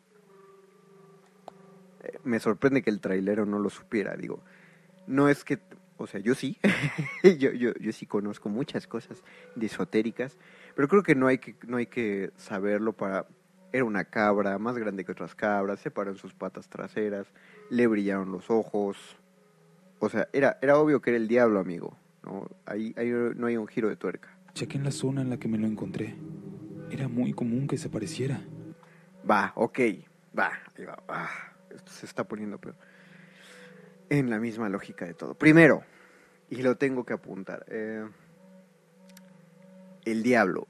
Eh, 2.02 2.18
me 2.24 2.40
sorprende 2.40 2.82
que 2.82 2.90
el 2.90 3.00
trailero 3.00 3.46
no 3.46 3.58
lo 3.58 3.70
supiera, 3.70 4.16
digo. 4.16 4.42
No 5.06 5.28
es 5.28 5.44
que, 5.44 5.58
o 5.96 6.06
sea, 6.06 6.20
yo 6.20 6.34
sí, 6.34 6.58
yo, 7.38 7.52
yo, 7.52 7.72
yo 7.74 7.92
sí 7.92 8.06
conozco 8.06 8.48
muchas 8.48 8.86
cosas 8.86 9.22
de 9.54 9.66
esotéricas, 9.66 10.36
pero 10.74 10.88
creo 10.88 11.02
que 11.02 11.14
no 11.14 11.26
hay 11.26 11.38
que, 11.38 11.56
no 11.66 11.76
hay 11.76 11.86
que 11.86 12.30
saberlo 12.36 12.92
para... 12.92 13.26
Era 13.70 13.84
una 13.84 14.04
cabra 14.04 14.58
más 14.58 14.78
grande 14.78 15.04
que 15.04 15.12
otras 15.12 15.34
cabras, 15.34 15.80
se 15.80 15.90
paró 15.90 16.10
en 16.10 16.16
sus 16.16 16.32
patas 16.32 16.70
traseras, 16.70 17.26
le 17.68 17.86
brillaron 17.86 18.32
los 18.32 18.50
ojos. 18.50 19.18
O 19.98 20.08
sea, 20.08 20.26
era, 20.32 20.58
era 20.62 20.78
obvio 20.78 21.02
que 21.02 21.10
era 21.10 21.18
el 21.18 21.28
diablo, 21.28 21.60
amigo. 21.60 21.94
¿no? 22.22 22.48
Ahí, 22.64 22.94
ahí 22.96 23.10
no 23.10 23.46
hay 23.46 23.58
un 23.58 23.66
giro 23.66 23.90
de 23.90 23.96
tuerca. 23.96 24.37
Chequé 24.54 24.78
en 24.78 24.84
la 24.84 24.90
zona 24.90 25.22
en 25.22 25.30
la 25.30 25.38
que 25.38 25.48
me 25.48 25.58
lo 25.58 25.66
encontré. 25.66 26.14
Era 26.90 27.08
muy 27.08 27.32
común 27.32 27.68
que 27.68 27.78
se 27.78 27.88
pareciera. 27.88 28.40
Va, 29.28 29.52
ok, 29.56 29.78
va, 30.38 30.52
ahí 30.76 30.84
va. 30.84 31.02
Ah, 31.08 31.30
esto 31.70 31.92
se 31.92 32.06
está 32.06 32.24
poniendo 32.24 32.58
peor. 32.58 32.76
En 34.08 34.30
la 34.30 34.38
misma 34.38 34.68
lógica 34.68 35.04
de 35.04 35.14
todo. 35.14 35.34
Primero, 35.34 35.82
y 36.50 36.62
lo 36.62 36.76
tengo 36.76 37.04
que 37.04 37.12
apuntar, 37.12 37.64
eh, 37.68 38.08
el 40.04 40.22
diablo. 40.22 40.66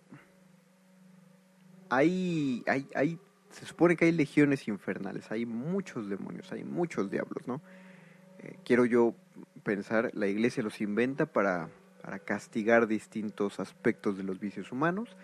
Hay, 1.88 2.64
hay, 2.66 2.88
hay, 2.94 3.18
se 3.50 3.64
supone 3.64 3.96
que 3.96 4.06
hay 4.06 4.12
legiones 4.12 4.68
infernales, 4.68 5.30
hay 5.30 5.46
muchos 5.46 6.08
demonios, 6.08 6.52
hay 6.52 6.64
muchos 6.64 7.10
diablos, 7.10 7.46
¿no? 7.46 7.62
Eh, 8.40 8.56
quiero 8.64 8.84
yo 8.84 9.14
pensar, 9.62 10.10
la 10.14 10.26
iglesia 10.26 10.62
los 10.62 10.80
inventa 10.80 11.26
para, 11.26 11.70
para 12.08 12.20
castigar 12.20 12.86
distintos 12.86 13.60
aspectos 13.60 14.16
de 14.16 14.22
los 14.22 14.40
vicios 14.40 14.72
humanos, 14.72 15.14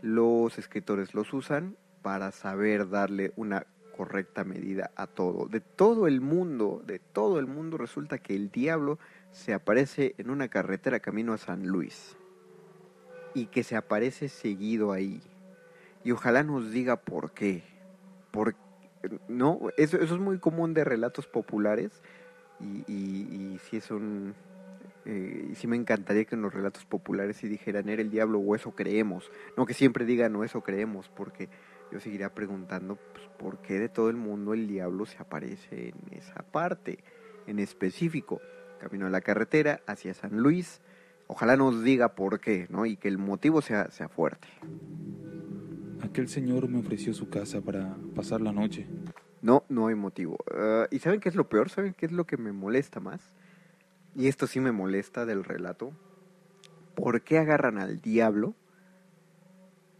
los 0.00 0.58
escritores 0.58 1.12
los 1.12 1.32
usan 1.34 1.76
para 2.02 2.30
saber 2.30 2.88
darle 2.88 3.32
una 3.34 3.66
correcta 3.96 4.44
medida 4.44 4.92
a 4.94 5.08
todo. 5.08 5.48
De 5.48 5.58
todo 5.58 6.06
el 6.06 6.20
mundo, 6.20 6.84
de 6.86 7.00
todo 7.00 7.40
el 7.40 7.48
mundo 7.48 7.78
resulta 7.78 8.18
que 8.18 8.36
el 8.36 8.52
diablo 8.52 9.00
se 9.32 9.54
aparece 9.54 10.14
en 10.18 10.30
una 10.30 10.46
carretera 10.46 11.00
camino 11.00 11.32
a 11.32 11.36
San 11.36 11.66
Luis 11.66 12.16
y 13.34 13.46
que 13.46 13.64
se 13.64 13.74
aparece 13.74 14.28
seguido 14.28 14.92
ahí. 14.92 15.20
Y 16.04 16.12
ojalá 16.12 16.44
nos 16.44 16.70
diga 16.70 16.94
por 16.94 17.32
qué. 17.32 17.64
Por, 18.30 18.54
no, 19.26 19.58
eso, 19.76 19.96
es 19.96 20.12
muy 20.12 20.38
común 20.38 20.74
de 20.74 20.84
relatos 20.84 21.26
populares 21.26 21.90
y 22.60 23.58
si 23.68 23.78
es 23.78 23.90
un... 23.90 24.32
Eh, 25.06 25.48
y 25.52 25.54
sí 25.54 25.66
me 25.66 25.76
encantaría 25.76 26.24
que 26.24 26.34
en 26.34 26.42
los 26.42 26.52
relatos 26.52 26.84
populares 26.84 27.38
si 27.38 27.48
dijeran 27.48 27.88
era 27.88 28.02
el 28.02 28.10
diablo 28.10 28.38
o 28.38 28.54
eso 28.54 28.72
creemos. 28.72 29.30
No 29.56 29.66
que 29.66 29.74
siempre 29.74 30.04
digan 30.04 30.32
no 30.32 30.44
eso 30.44 30.62
creemos, 30.62 31.08
porque 31.08 31.48
yo 31.90 32.00
seguiría 32.00 32.34
preguntando 32.34 32.98
pues, 33.12 33.26
por 33.38 33.58
qué 33.62 33.78
de 33.78 33.88
todo 33.88 34.10
el 34.10 34.16
mundo 34.16 34.54
el 34.54 34.66
diablo 34.68 35.06
se 35.06 35.18
aparece 35.18 35.88
en 35.88 36.18
esa 36.18 36.42
parte 36.42 36.98
en 37.46 37.58
específico. 37.58 38.40
Camino 38.78 39.06
a 39.06 39.10
la 39.10 39.20
carretera 39.20 39.80
hacia 39.86 40.14
San 40.14 40.38
Luis. 40.38 40.80
Ojalá 41.26 41.56
nos 41.56 41.84
diga 41.84 42.14
por 42.14 42.40
qué, 42.40 42.66
¿no? 42.70 42.86
Y 42.86 42.96
que 42.96 43.08
el 43.08 43.18
motivo 43.18 43.62
sea, 43.62 43.90
sea 43.90 44.08
fuerte. 44.08 44.48
Aquel 46.02 46.28
señor 46.28 46.68
me 46.68 46.80
ofreció 46.80 47.12
su 47.12 47.28
casa 47.28 47.60
para 47.60 47.94
pasar 48.14 48.40
la 48.40 48.52
noche. 48.52 48.86
No, 49.42 49.64
no 49.68 49.86
hay 49.86 49.94
motivo. 49.94 50.36
Uh, 50.50 50.86
¿Y 50.90 50.98
saben 50.98 51.20
qué 51.20 51.28
es 51.28 51.34
lo 51.34 51.48
peor? 51.48 51.70
¿Saben 51.70 51.94
qué 51.94 52.06
es 52.06 52.12
lo 52.12 52.24
que 52.24 52.36
me 52.36 52.52
molesta 52.52 53.00
más? 53.00 53.30
Y 54.14 54.28
esto 54.28 54.46
sí 54.46 54.60
me 54.60 54.72
molesta 54.72 55.24
del 55.24 55.44
relato. 55.44 55.92
¿Por 56.94 57.22
qué 57.22 57.38
agarran 57.38 57.78
al 57.78 58.00
diablo 58.00 58.54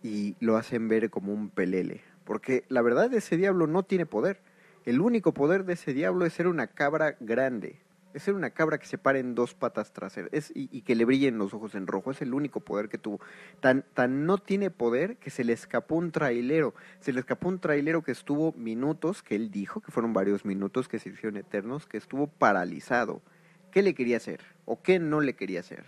y 0.03 0.37
lo 0.41 0.57
hacen 0.57 0.89
ver 0.89 1.11
como 1.11 1.33
un 1.33 1.51
pelele? 1.51 2.03
Porque 2.25 2.65
la 2.69 2.83
verdad 2.83 3.13
ese 3.15 3.37
diablo 3.37 3.67
no 3.67 3.85
tiene 3.85 4.07
poder. 4.07 4.41
El 4.85 5.01
único 5.01 5.33
poder 5.33 5.65
de 5.65 5.75
ese 5.75 5.95
diablo 5.95 6.25
es 6.25 6.33
ser 6.33 6.49
una 6.49 6.67
cabra 6.67 7.17
grande. 7.21 7.81
Es 8.13 8.25
ser 8.25 8.35
una 8.35 8.51
cabra 8.51 8.79
que 8.79 8.87
se 8.87 8.99
pare 8.99 9.21
en 9.21 9.37
dos 9.37 9.55
patas 9.55 9.93
traseras 9.93 10.51
y, 10.53 10.83
que 10.83 10.97
le 10.97 11.05
brillen 11.05 11.39
los 11.39 11.55
ojos 11.55 11.77
en 11.77 11.87
rojo. 11.87 12.11
Es 12.11 12.21
el 12.23 12.35
único 12.35 12.59
poder 12.61 12.89
que 12.89 12.99
tuvo. 12.99 13.21
Tan, 13.61 13.85
tan 13.95 14.27
no 14.27 14.39
tiene 14.39 14.71
poder 14.71 15.17
que 15.19 15.31
se 15.31 15.45
le 15.45 15.53
escapó 15.53 15.95
un 15.95 16.11
trailero. 16.11 16.75
Se 16.99 17.13
le 17.13 17.21
escapó 17.21 17.49
un 17.49 17.61
trailero 17.61 18.03
que 18.03 18.11
estuvo 18.11 18.53
minutos, 18.53 19.23
que 19.23 19.37
él 19.37 19.53
dijo, 19.53 19.81
que 19.81 19.93
fueron 19.93 20.13
varios 20.13 20.45
minutos 20.45 20.89
que 20.89 20.99
se 20.99 21.11
hicieron 21.11 21.37
eternos, 21.37 21.87
que 21.87 21.99
estuvo 21.99 22.27
paralizado. 22.27 23.23
¿Qué 23.71 23.83
le 23.83 23.95
quería 23.95 24.17
hacer? 24.17 24.41
¿O 24.65 24.83
qué 24.83 24.99
no 24.99 25.21
le 25.21 25.35
quería 25.35 25.61
hacer? 25.61 25.85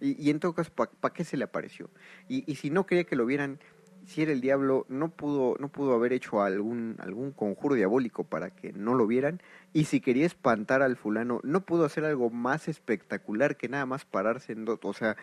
Y, 0.00 0.28
en 0.30 0.40
todo 0.40 0.54
caso, 0.54 0.70
¿para 0.74 0.90
pa 0.90 1.12
qué 1.12 1.24
se 1.24 1.38
le 1.38 1.44
apareció? 1.44 1.88
Y, 2.28 2.50
y 2.50 2.56
si 2.56 2.68
no 2.68 2.84
quería 2.84 3.04
que 3.04 3.16
lo 3.16 3.24
vieran, 3.24 3.58
si 4.06 4.22
era 4.22 4.32
el 4.32 4.40
diablo, 4.40 4.86
no 4.88 5.10
pudo, 5.10 5.56
no 5.58 5.68
pudo 5.68 5.94
haber 5.94 6.12
hecho 6.12 6.42
algún, 6.42 6.96
algún 6.98 7.32
conjuro 7.32 7.74
diabólico 7.74 8.24
para 8.24 8.50
que 8.50 8.72
no 8.72 8.94
lo 8.94 9.06
vieran. 9.06 9.42
Y 9.72 9.86
si 9.86 10.00
quería 10.00 10.26
espantar 10.26 10.80
al 10.80 10.96
fulano, 10.96 11.40
no 11.42 11.62
pudo 11.62 11.84
hacer 11.84 12.04
algo 12.04 12.30
más 12.30 12.68
espectacular 12.68 13.56
que 13.56 13.68
nada 13.68 13.84
más 13.84 14.04
pararse 14.04 14.52
en 14.52 14.64
dos. 14.64 14.78
O 14.82 14.92
sea, 14.92 15.16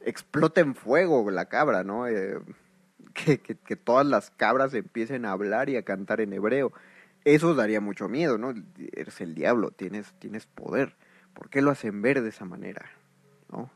explota 0.00 0.60
en 0.60 0.74
fuego 0.74 1.30
la 1.30 1.46
cabra, 1.46 1.84
¿no? 1.84 2.06
Eh, 2.06 2.38
que, 3.14 3.38
que, 3.38 3.56
que, 3.56 3.76
todas 3.76 4.06
las 4.06 4.30
cabras 4.30 4.74
empiecen 4.74 5.24
a 5.24 5.32
hablar 5.32 5.70
y 5.70 5.76
a 5.76 5.82
cantar 5.82 6.20
en 6.20 6.32
hebreo. 6.34 6.72
Eso 7.24 7.54
daría 7.54 7.80
mucho 7.80 8.08
miedo, 8.08 8.36
¿no? 8.36 8.52
Eres 8.92 9.20
el 9.22 9.34
diablo, 9.34 9.70
tienes, 9.70 10.12
tienes 10.18 10.46
poder. 10.46 10.96
¿Por 11.38 11.50
qué 11.50 11.62
lo 11.62 11.70
hacen 11.70 12.02
ver 12.02 12.20
de 12.20 12.30
esa 12.30 12.44
manera? 12.44 12.90
¿No? 13.52 13.70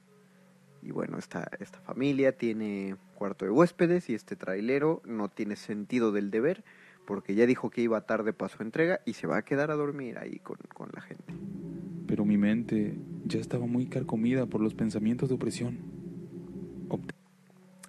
Y 0.82 0.90
bueno, 0.90 1.16
esta, 1.16 1.48
esta 1.60 1.80
familia 1.80 2.36
tiene 2.36 2.96
cuarto 3.14 3.44
de 3.44 3.52
huéspedes 3.52 4.10
y 4.10 4.14
este 4.14 4.34
trailero 4.34 5.00
no 5.04 5.28
tiene 5.28 5.54
sentido 5.54 6.10
del 6.10 6.32
deber 6.32 6.64
porque 7.06 7.36
ya 7.36 7.46
dijo 7.46 7.70
que 7.70 7.80
iba 7.80 8.00
tarde 8.00 8.32
para 8.32 8.52
su 8.52 8.64
entrega 8.64 8.98
y 9.06 9.12
se 9.12 9.28
va 9.28 9.36
a 9.36 9.42
quedar 9.42 9.70
a 9.70 9.76
dormir 9.76 10.18
ahí 10.18 10.40
con, 10.40 10.56
con 10.74 10.90
la 10.92 11.02
gente. 11.02 11.34
Pero 12.08 12.24
mi 12.24 12.36
mente 12.36 12.96
ya 13.26 13.38
estaba 13.38 13.66
muy 13.66 13.86
carcomida 13.86 14.46
por 14.46 14.60
los 14.60 14.74
pensamientos 14.74 15.28
de 15.28 15.36
opresión. 15.36 15.78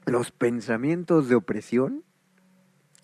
¿Los 0.06 0.30
pensamientos 0.30 1.30
de 1.30 1.36
opresión? 1.36 2.04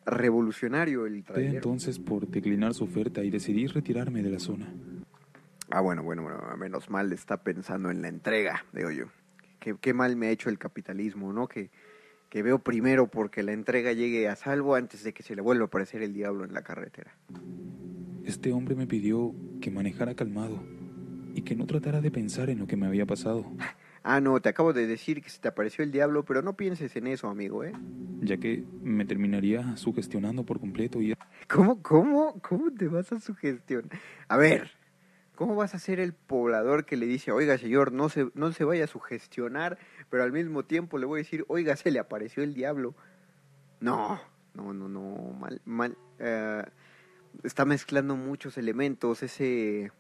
Revolucionario 0.06 1.08
el 1.08 1.24
trailero. 1.24 1.56
entonces 1.56 1.98
por 1.98 2.28
declinar 2.28 2.76
su 2.76 2.84
oferta 2.84 3.24
y 3.24 3.32
decidí 3.32 3.66
retirarme 3.66 4.22
de 4.22 4.30
la 4.30 4.40
zona. 4.40 4.72
Ah, 5.72 5.82
bueno, 5.82 6.04
bueno, 6.04 6.24
bueno, 6.24 6.40
menos 6.58 6.90
mal 6.90 7.12
está 7.14 7.44
pensando 7.44 7.92
en 7.92 8.02
la 8.02 8.08
entrega, 8.08 8.66
digo 8.74 8.90
yo. 8.92 9.06
Qué, 9.60 9.76
qué 9.80 9.94
mal 9.94 10.16
me 10.16 10.28
ha 10.28 10.32
hecho 10.32 10.50
el 10.50 10.58
capitalismo, 10.58 11.32
¿no? 11.32 11.48
Que, 11.48 11.70
que 12.30 12.42
veo 12.44 12.60
primero 12.60 13.08
porque 13.08 13.44
la 13.44 13.52
entrega 13.52 13.92
llegue 13.94 14.28
a 14.28 14.36
salvo 14.36 14.76
antes 14.76 15.04
de 15.04 15.14
que 15.14 15.24
se 15.24 15.36
le 15.36 15.42
vuelva 15.42 15.66
a 15.66 15.68
aparecer 15.68 16.02
el 16.02 16.14
diablo 16.14 16.44
en 16.44 16.54
la 16.54 16.64
carretera. 16.64 17.16
Este 18.24 18.52
hombre 18.52 18.76
me 18.76 18.88
pidió 18.88 19.34
que 19.62 19.72
manejara 19.72 20.16
calmado 20.16 20.64
y 21.36 21.42
que 21.42 21.56
no 21.56 21.66
tratara 21.66 22.02
de 22.02 22.12
pensar 22.12 22.50
en 22.50 22.60
lo 22.60 22.68
que 22.68 22.78
me 22.78 22.88
había 22.88 23.06
pasado. 23.06 23.46
Ah, 24.04 24.22
no, 24.22 24.40
te 24.40 24.50
acabo 24.50 24.74
de 24.74 24.88
decir 24.88 25.22
que 25.22 25.30
se 25.30 25.40
te 25.40 25.48
apareció 25.48 25.84
el 25.84 25.92
diablo, 25.92 26.24
pero 26.24 26.42
no 26.42 26.56
pienses 26.56 26.96
en 26.96 27.08
eso, 27.08 27.28
amigo, 27.28 27.64
¿eh? 27.64 27.74
Ya 28.22 28.38
que 28.38 28.64
me 28.82 29.06
terminaría 29.06 29.76
sugestionando 29.78 30.46
por 30.46 30.60
completo 30.60 31.02
y... 31.02 31.14
¿Cómo, 31.48 31.82
cómo, 31.82 32.40
cómo 32.42 32.72
te 32.72 32.88
vas 32.88 33.12
a 33.12 33.20
sugestionar? 33.20 33.90
A 34.28 34.38
ver, 34.38 34.72
¿Cómo 35.40 35.56
vas 35.56 35.74
a 35.74 35.80
ser 35.80 36.02
el 36.02 36.12
poblador 36.12 36.84
que 36.84 36.98
le 36.98 37.06
dice, 37.06 37.32
oiga 37.32 37.58
señor, 37.58 37.94
no 37.94 38.10
se, 38.10 38.30
no 38.34 38.52
se 38.52 38.66
vaya 38.66 38.84
a 38.84 38.88
sugestionar, 38.88 39.78
pero 40.10 40.24
al 40.24 40.34
mismo 40.34 40.64
tiempo 40.66 40.98
le 40.98 41.06
voy 41.06 41.22
a 41.22 41.24
decir, 41.24 41.46
oiga, 41.48 41.78
se 41.78 41.92
le 41.92 42.00
apareció 42.00 42.44
el 42.44 42.54
diablo? 42.54 42.94
No, 43.80 44.20
no, 44.54 44.74
no, 44.74 44.90
no, 44.90 45.32
mal, 45.40 45.62
mal. 45.64 45.98
Uh, 46.20 46.70
está 47.44 47.64
mezclando 47.64 48.18
muchos 48.18 48.58
elementos, 48.58 49.24
ese, 49.24 49.94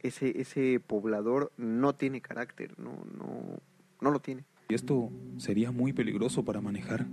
ese, 0.00 0.38
ese 0.38 0.82
poblador 0.86 1.50
no 1.56 1.94
tiene 1.94 2.20
carácter, 2.20 2.78
no, 2.78 3.06
no, 3.16 3.56
no 4.02 4.10
lo 4.10 4.20
tiene. 4.20 4.44
Y 4.68 4.74
esto 4.74 5.08
sería 5.38 5.70
muy 5.70 5.94
peligroso 5.94 6.44
para 6.44 6.60
manejar. 6.60 7.06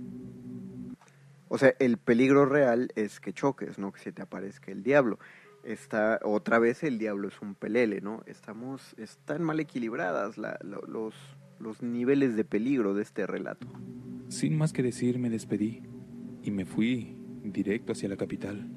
O 1.48 1.56
sea, 1.56 1.72
el 1.78 1.96
peligro 1.96 2.44
real 2.44 2.92
es 2.96 3.18
que 3.18 3.32
choques, 3.32 3.78
no 3.78 3.92
que 3.92 4.00
se 4.00 4.12
te 4.12 4.20
aparezca 4.20 4.70
el 4.70 4.82
diablo 4.82 5.18
está 5.64 6.20
otra 6.24 6.58
vez 6.58 6.82
el 6.82 6.98
diablo 6.98 7.28
es 7.28 7.40
un 7.40 7.54
pelele, 7.54 8.00
¿no? 8.00 8.22
Estamos, 8.26 8.94
están 8.98 9.42
mal 9.42 9.60
equilibradas 9.60 10.38
la, 10.38 10.58
los, 10.62 11.14
los 11.58 11.82
niveles 11.82 12.36
de 12.36 12.44
peligro 12.44 12.94
de 12.94 13.02
este 13.02 13.26
relato. 13.26 13.66
Sin 14.28 14.56
más 14.56 14.72
que 14.72 14.82
decir, 14.82 15.18
me 15.18 15.30
despedí 15.30 15.82
y 16.42 16.50
me 16.50 16.64
fui 16.64 17.16
directo 17.42 17.92
hacia 17.92 18.08
la 18.08 18.16
capital. 18.16 18.68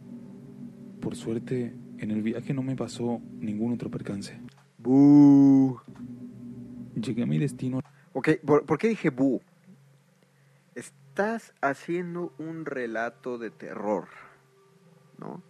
Por 1.02 1.16
suerte, 1.16 1.76
en 1.98 2.12
el 2.12 2.22
viaje 2.22 2.54
no 2.54 2.62
me 2.62 2.76
pasó 2.76 3.22
ningún 3.40 3.74
otro 3.74 3.90
percance. 3.90 4.40
¡Bú! 4.78 5.80
Llegué 6.96 7.24
a 7.24 7.26
mi 7.26 7.38
destino. 7.38 7.82
Ok, 8.14 8.30
¿por, 8.46 8.66
¿por 8.66 8.78
qué 8.78 8.88
dije 8.90 9.10
bu? 9.10 9.42
Estás 10.76 11.54
haciendo 11.62 12.34
un 12.38 12.66
relato 12.66 13.38
de 13.38 13.50
terror, 13.50 14.08
¿no? 15.18 15.42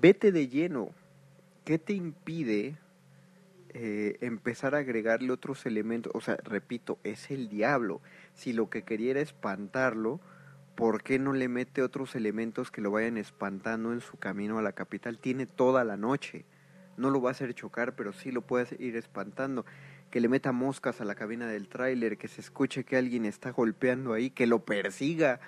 Vete 0.00 0.32
de 0.32 0.48
lleno. 0.48 0.90
¿Qué 1.64 1.78
te 1.78 1.92
impide 1.92 2.76
eh, 3.70 4.16
empezar 4.20 4.74
a 4.74 4.78
agregarle 4.78 5.32
otros 5.32 5.66
elementos? 5.66 6.12
O 6.14 6.20
sea, 6.20 6.36
repito, 6.44 6.98
es 7.02 7.30
el 7.30 7.48
diablo. 7.48 8.00
si 8.34 8.52
lo 8.52 8.70
que 8.70 8.82
quería 8.82 9.12
era 9.12 9.20
espantarlo, 9.20 10.20
¿por 10.76 11.02
qué 11.02 11.18
no 11.18 11.32
le 11.32 11.48
mete 11.48 11.82
otros 11.82 12.14
elementos 12.14 12.70
que 12.70 12.82
lo 12.82 12.90
vayan 12.90 13.16
espantando 13.16 13.92
en 13.92 14.00
su 14.00 14.16
camino 14.18 14.58
a 14.58 14.62
la 14.62 14.72
capital? 14.72 15.18
Tiene 15.18 15.46
toda 15.46 15.84
la 15.84 15.96
noche. 15.96 16.44
No 16.96 17.10
lo 17.10 17.20
va 17.20 17.30
a 17.30 17.32
hacer 17.32 17.52
chocar, 17.54 17.96
pero 17.96 18.12
sí 18.12 18.30
lo 18.30 18.42
puede 18.42 18.76
ir 18.82 18.96
espantando. 18.96 19.66
Que 20.10 20.20
le 20.20 20.28
meta 20.28 20.52
moscas 20.52 21.00
a 21.00 21.04
la 21.04 21.14
cabina 21.14 21.46
del 21.46 21.68
tráiler, 21.68 22.16
que 22.16 22.28
se 22.28 22.40
escuche 22.40 22.84
que 22.84 22.96
alguien 22.96 23.24
está 23.24 23.50
golpeando 23.50 24.12
ahí, 24.12 24.30
que 24.30 24.46
lo 24.46 24.64
persiga, 24.64 25.40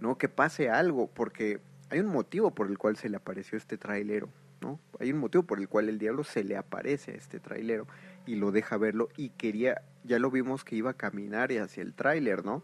¿no? 0.00 0.18
Que 0.18 0.28
pase 0.28 0.68
algo, 0.68 1.08
porque 1.08 1.60
hay 1.90 2.00
un 2.00 2.08
motivo 2.08 2.50
por 2.52 2.68
el 2.68 2.78
cual 2.78 2.96
se 2.96 3.08
le 3.08 3.16
apareció 3.16 3.56
este 3.56 3.78
trailero, 3.78 4.28
¿no? 4.60 4.80
Hay 4.98 5.12
un 5.12 5.18
motivo 5.18 5.44
por 5.44 5.60
el 5.60 5.68
cual 5.68 5.88
el 5.88 5.98
diablo 5.98 6.24
se 6.24 6.42
le 6.42 6.56
aparece 6.56 7.12
a 7.12 7.14
este 7.14 7.38
trailero 7.38 7.86
y 8.26 8.36
lo 8.36 8.50
deja 8.50 8.76
verlo 8.76 9.08
y 9.16 9.30
quería, 9.30 9.82
ya 10.04 10.18
lo 10.18 10.30
vimos 10.30 10.64
que 10.64 10.76
iba 10.76 10.90
a 10.90 10.94
caminar 10.94 11.50
hacia 11.52 11.82
el 11.82 11.94
tráiler, 11.94 12.44
¿no? 12.44 12.62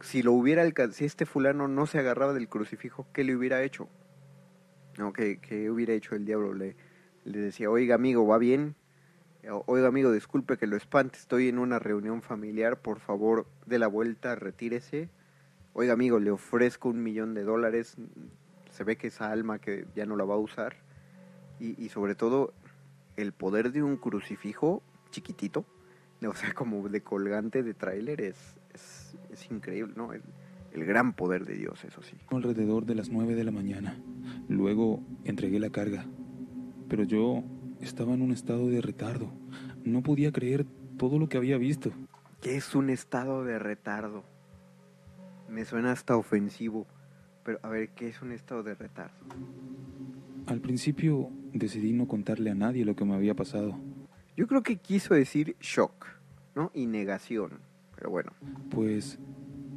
Si 0.00 0.22
lo 0.22 0.32
hubiera 0.32 0.64
si 0.92 1.04
este 1.04 1.26
fulano 1.26 1.68
no 1.68 1.86
se 1.86 1.98
agarraba 1.98 2.32
del 2.32 2.48
crucifijo, 2.48 3.06
¿qué 3.12 3.24
le 3.24 3.36
hubiera 3.36 3.62
hecho? 3.62 3.88
¿No? 4.98 5.12
¿Qué, 5.12 5.38
qué 5.38 5.70
hubiera 5.70 5.92
hecho 5.92 6.14
el 6.14 6.24
diablo? 6.24 6.54
Le, 6.54 6.76
le 7.24 7.38
decía, 7.38 7.70
oiga 7.70 7.94
amigo, 7.94 8.26
¿va 8.26 8.38
bien? 8.38 8.74
Oiga 9.66 9.88
amigo, 9.88 10.12
disculpe 10.12 10.56
que 10.56 10.68
lo 10.68 10.76
espante, 10.76 11.18
estoy 11.18 11.48
en 11.48 11.58
una 11.58 11.80
reunión 11.80 12.22
familiar, 12.22 12.80
por 12.80 13.00
favor, 13.00 13.46
de 13.66 13.80
la 13.80 13.88
vuelta, 13.88 14.36
retírese 14.36 15.08
oiga 15.74 15.92
amigo, 15.92 16.18
le 16.18 16.30
ofrezco 16.30 16.88
un 16.88 17.02
millón 17.02 17.34
de 17.34 17.44
dólares, 17.44 17.96
se 18.70 18.84
ve 18.84 18.96
que 18.96 19.08
esa 19.08 19.30
alma 19.30 19.58
que 19.58 19.86
ya 19.94 20.06
no 20.06 20.16
la 20.16 20.24
va 20.24 20.34
a 20.34 20.38
usar, 20.38 20.76
y, 21.60 21.90
sobre 21.90 22.16
todo 22.16 22.54
el 23.16 23.32
poder 23.32 23.70
de 23.70 23.84
un 23.84 23.96
crucifijo 23.96 24.82
chiquitito, 25.10 25.64
o 26.26 26.34
sea, 26.34 26.54
como 26.54 26.88
de 26.88 27.02
colgante 27.02 27.62
de 27.62 27.74
tráiler, 27.74 28.20
es, 28.20 28.56
es, 29.30 29.50
increíble, 29.50 29.94
¿no? 29.96 30.12
El, 30.12 30.22
el 30.72 30.84
gran 30.84 31.12
poder 31.12 31.44
de 31.44 31.54
Dios, 31.54 31.84
eso 31.84 32.02
sí. 32.02 32.16
Alrededor 32.30 32.84
de 32.84 32.94
las 32.94 33.10
nueve 33.10 33.34
de 33.34 33.44
la 33.44 33.52
mañana, 33.52 33.96
luego 34.48 35.00
entregué 35.24 35.60
la 35.60 35.70
carga, 35.70 36.04
pero 36.88 37.04
yo 37.04 37.44
estaba 37.80 38.14
en 38.14 38.22
un 38.22 38.32
estado 38.32 38.68
de 38.68 38.80
retardo, 38.80 39.32
no 39.84 40.02
podía 40.02 40.32
creer 40.32 40.66
todo 40.96 41.18
lo 41.18 41.28
que 41.28 41.36
había 41.36 41.58
visto. 41.58 41.92
¿Qué 42.40 42.56
es 42.56 42.74
un 42.74 42.90
estado 42.90 43.44
de 43.44 43.58
retardo? 43.58 44.24
Me 45.52 45.66
suena 45.66 45.92
hasta 45.92 46.16
ofensivo. 46.16 46.86
Pero 47.44 47.58
a 47.62 47.68
ver, 47.68 47.90
¿qué 47.90 48.08
es 48.08 48.22
un 48.22 48.32
estado 48.32 48.62
de 48.62 48.74
retardo? 48.74 49.26
Al 50.46 50.60
principio 50.60 51.28
decidí 51.52 51.92
no 51.92 52.08
contarle 52.08 52.50
a 52.50 52.54
nadie 52.54 52.86
lo 52.86 52.96
que 52.96 53.04
me 53.04 53.14
había 53.14 53.34
pasado. 53.34 53.78
Yo 54.34 54.46
creo 54.46 54.62
que 54.62 54.76
quiso 54.76 55.12
decir 55.12 55.54
shock, 55.60 56.06
¿no? 56.54 56.70
Y 56.72 56.86
negación. 56.86 57.60
Pero 57.94 58.08
bueno. 58.08 58.32
Pues, 58.70 59.18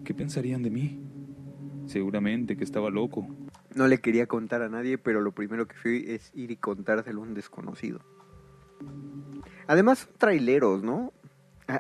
¿qué 0.06 0.14
pensarían 0.14 0.64
de 0.64 0.70
mí? 0.70 1.02
Seguramente 1.88 2.56
que 2.56 2.64
estaba 2.64 2.90
loco. 2.90 3.28
No 3.76 3.90
le 3.90 4.00
quería 4.00 4.28
contar 4.28 4.62
a 4.62 4.70
nadie, 4.70 4.98
pero 4.98 5.20
lo 5.20 5.34
primero 5.34 5.68
que 5.68 5.76
fui 5.76 6.06
es 6.08 6.32
ir 6.34 6.52
y 6.52 6.56
contárselo 6.56 7.20
a 7.20 7.24
un 7.24 7.34
desconocido. 7.34 8.00
Además, 9.68 10.08
traileros, 10.18 10.84
¿no? 10.84 11.12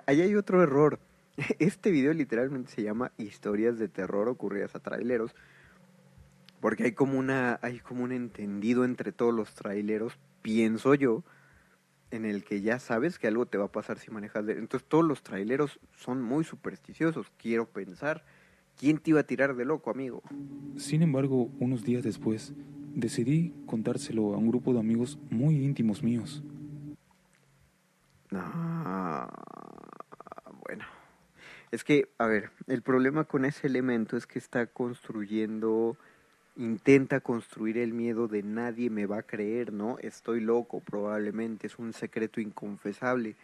Ahí 0.05 0.19
hay 0.19 0.35
otro 0.35 0.61
error. 0.61 0.99
Este 1.59 1.91
video 1.91 2.13
literalmente 2.13 2.71
se 2.71 2.83
llama 2.83 3.11
Historias 3.17 3.77
de 3.77 3.87
terror 3.87 4.27
ocurridas 4.29 4.75
a 4.75 4.79
traileros. 4.79 5.35
Porque 6.61 6.83
hay 6.83 6.91
como 6.93 7.19
una. 7.19 7.59
hay 7.61 7.79
como 7.79 8.03
un 8.03 8.11
entendido 8.11 8.85
entre 8.85 9.11
todos 9.11 9.33
los 9.33 9.53
traileros, 9.53 10.17
pienso 10.41 10.95
yo, 10.95 11.23
en 12.11 12.25
el 12.25 12.43
que 12.43 12.61
ya 12.61 12.79
sabes 12.79 13.19
que 13.19 13.27
algo 13.27 13.45
te 13.45 13.57
va 13.57 13.65
a 13.65 13.71
pasar 13.71 13.99
si 13.99 14.09
manejas 14.09 14.45
de. 14.45 14.53
Entonces 14.53 14.87
todos 14.87 15.05
los 15.05 15.21
traileros 15.21 15.79
son 15.95 16.21
muy 16.21 16.43
supersticiosos, 16.43 17.31
quiero 17.37 17.67
pensar. 17.67 18.23
¿Quién 18.77 18.97
te 18.97 19.11
iba 19.11 19.21
a 19.21 19.23
tirar 19.23 19.55
de 19.55 19.63
loco, 19.63 19.89
amigo? 19.89 20.21
Sin 20.75 21.01
embargo, 21.01 21.49
unos 21.59 21.83
días 21.83 22.03
después, 22.03 22.53
decidí 22.93 23.53
contárselo 23.65 24.33
a 24.33 24.37
un 24.37 24.49
grupo 24.49 24.73
de 24.73 24.79
amigos 24.79 25.17
muy 25.29 25.63
íntimos 25.63 26.03
míos. 26.03 26.43
Ah, 28.31 29.29
bueno. 29.31 29.54
Es 31.75 31.83
que, 31.83 32.07
a 32.19 32.25
ver, 32.25 32.51
el 32.67 32.81
problema 32.81 33.25
con 33.25 33.43
ese 33.43 33.67
elemento 33.67 34.15
es 34.15 34.25
que 34.25 34.39
está 34.39 34.65
construyendo, 34.65 35.97
intenta 36.55 37.19
construir 37.19 37.77
el 37.77 37.91
miedo 37.91 38.29
de 38.29 38.43
nadie 38.43 38.89
me 38.89 39.05
va 39.05 39.17
a 39.17 39.23
creer, 39.23 39.73
¿no? 39.73 39.97
Estoy 39.99 40.39
loco, 40.39 40.79
probablemente, 40.79 41.67
es 41.67 41.77
un 41.77 41.91
secreto 41.91 42.39
inconfesable. 42.39 43.35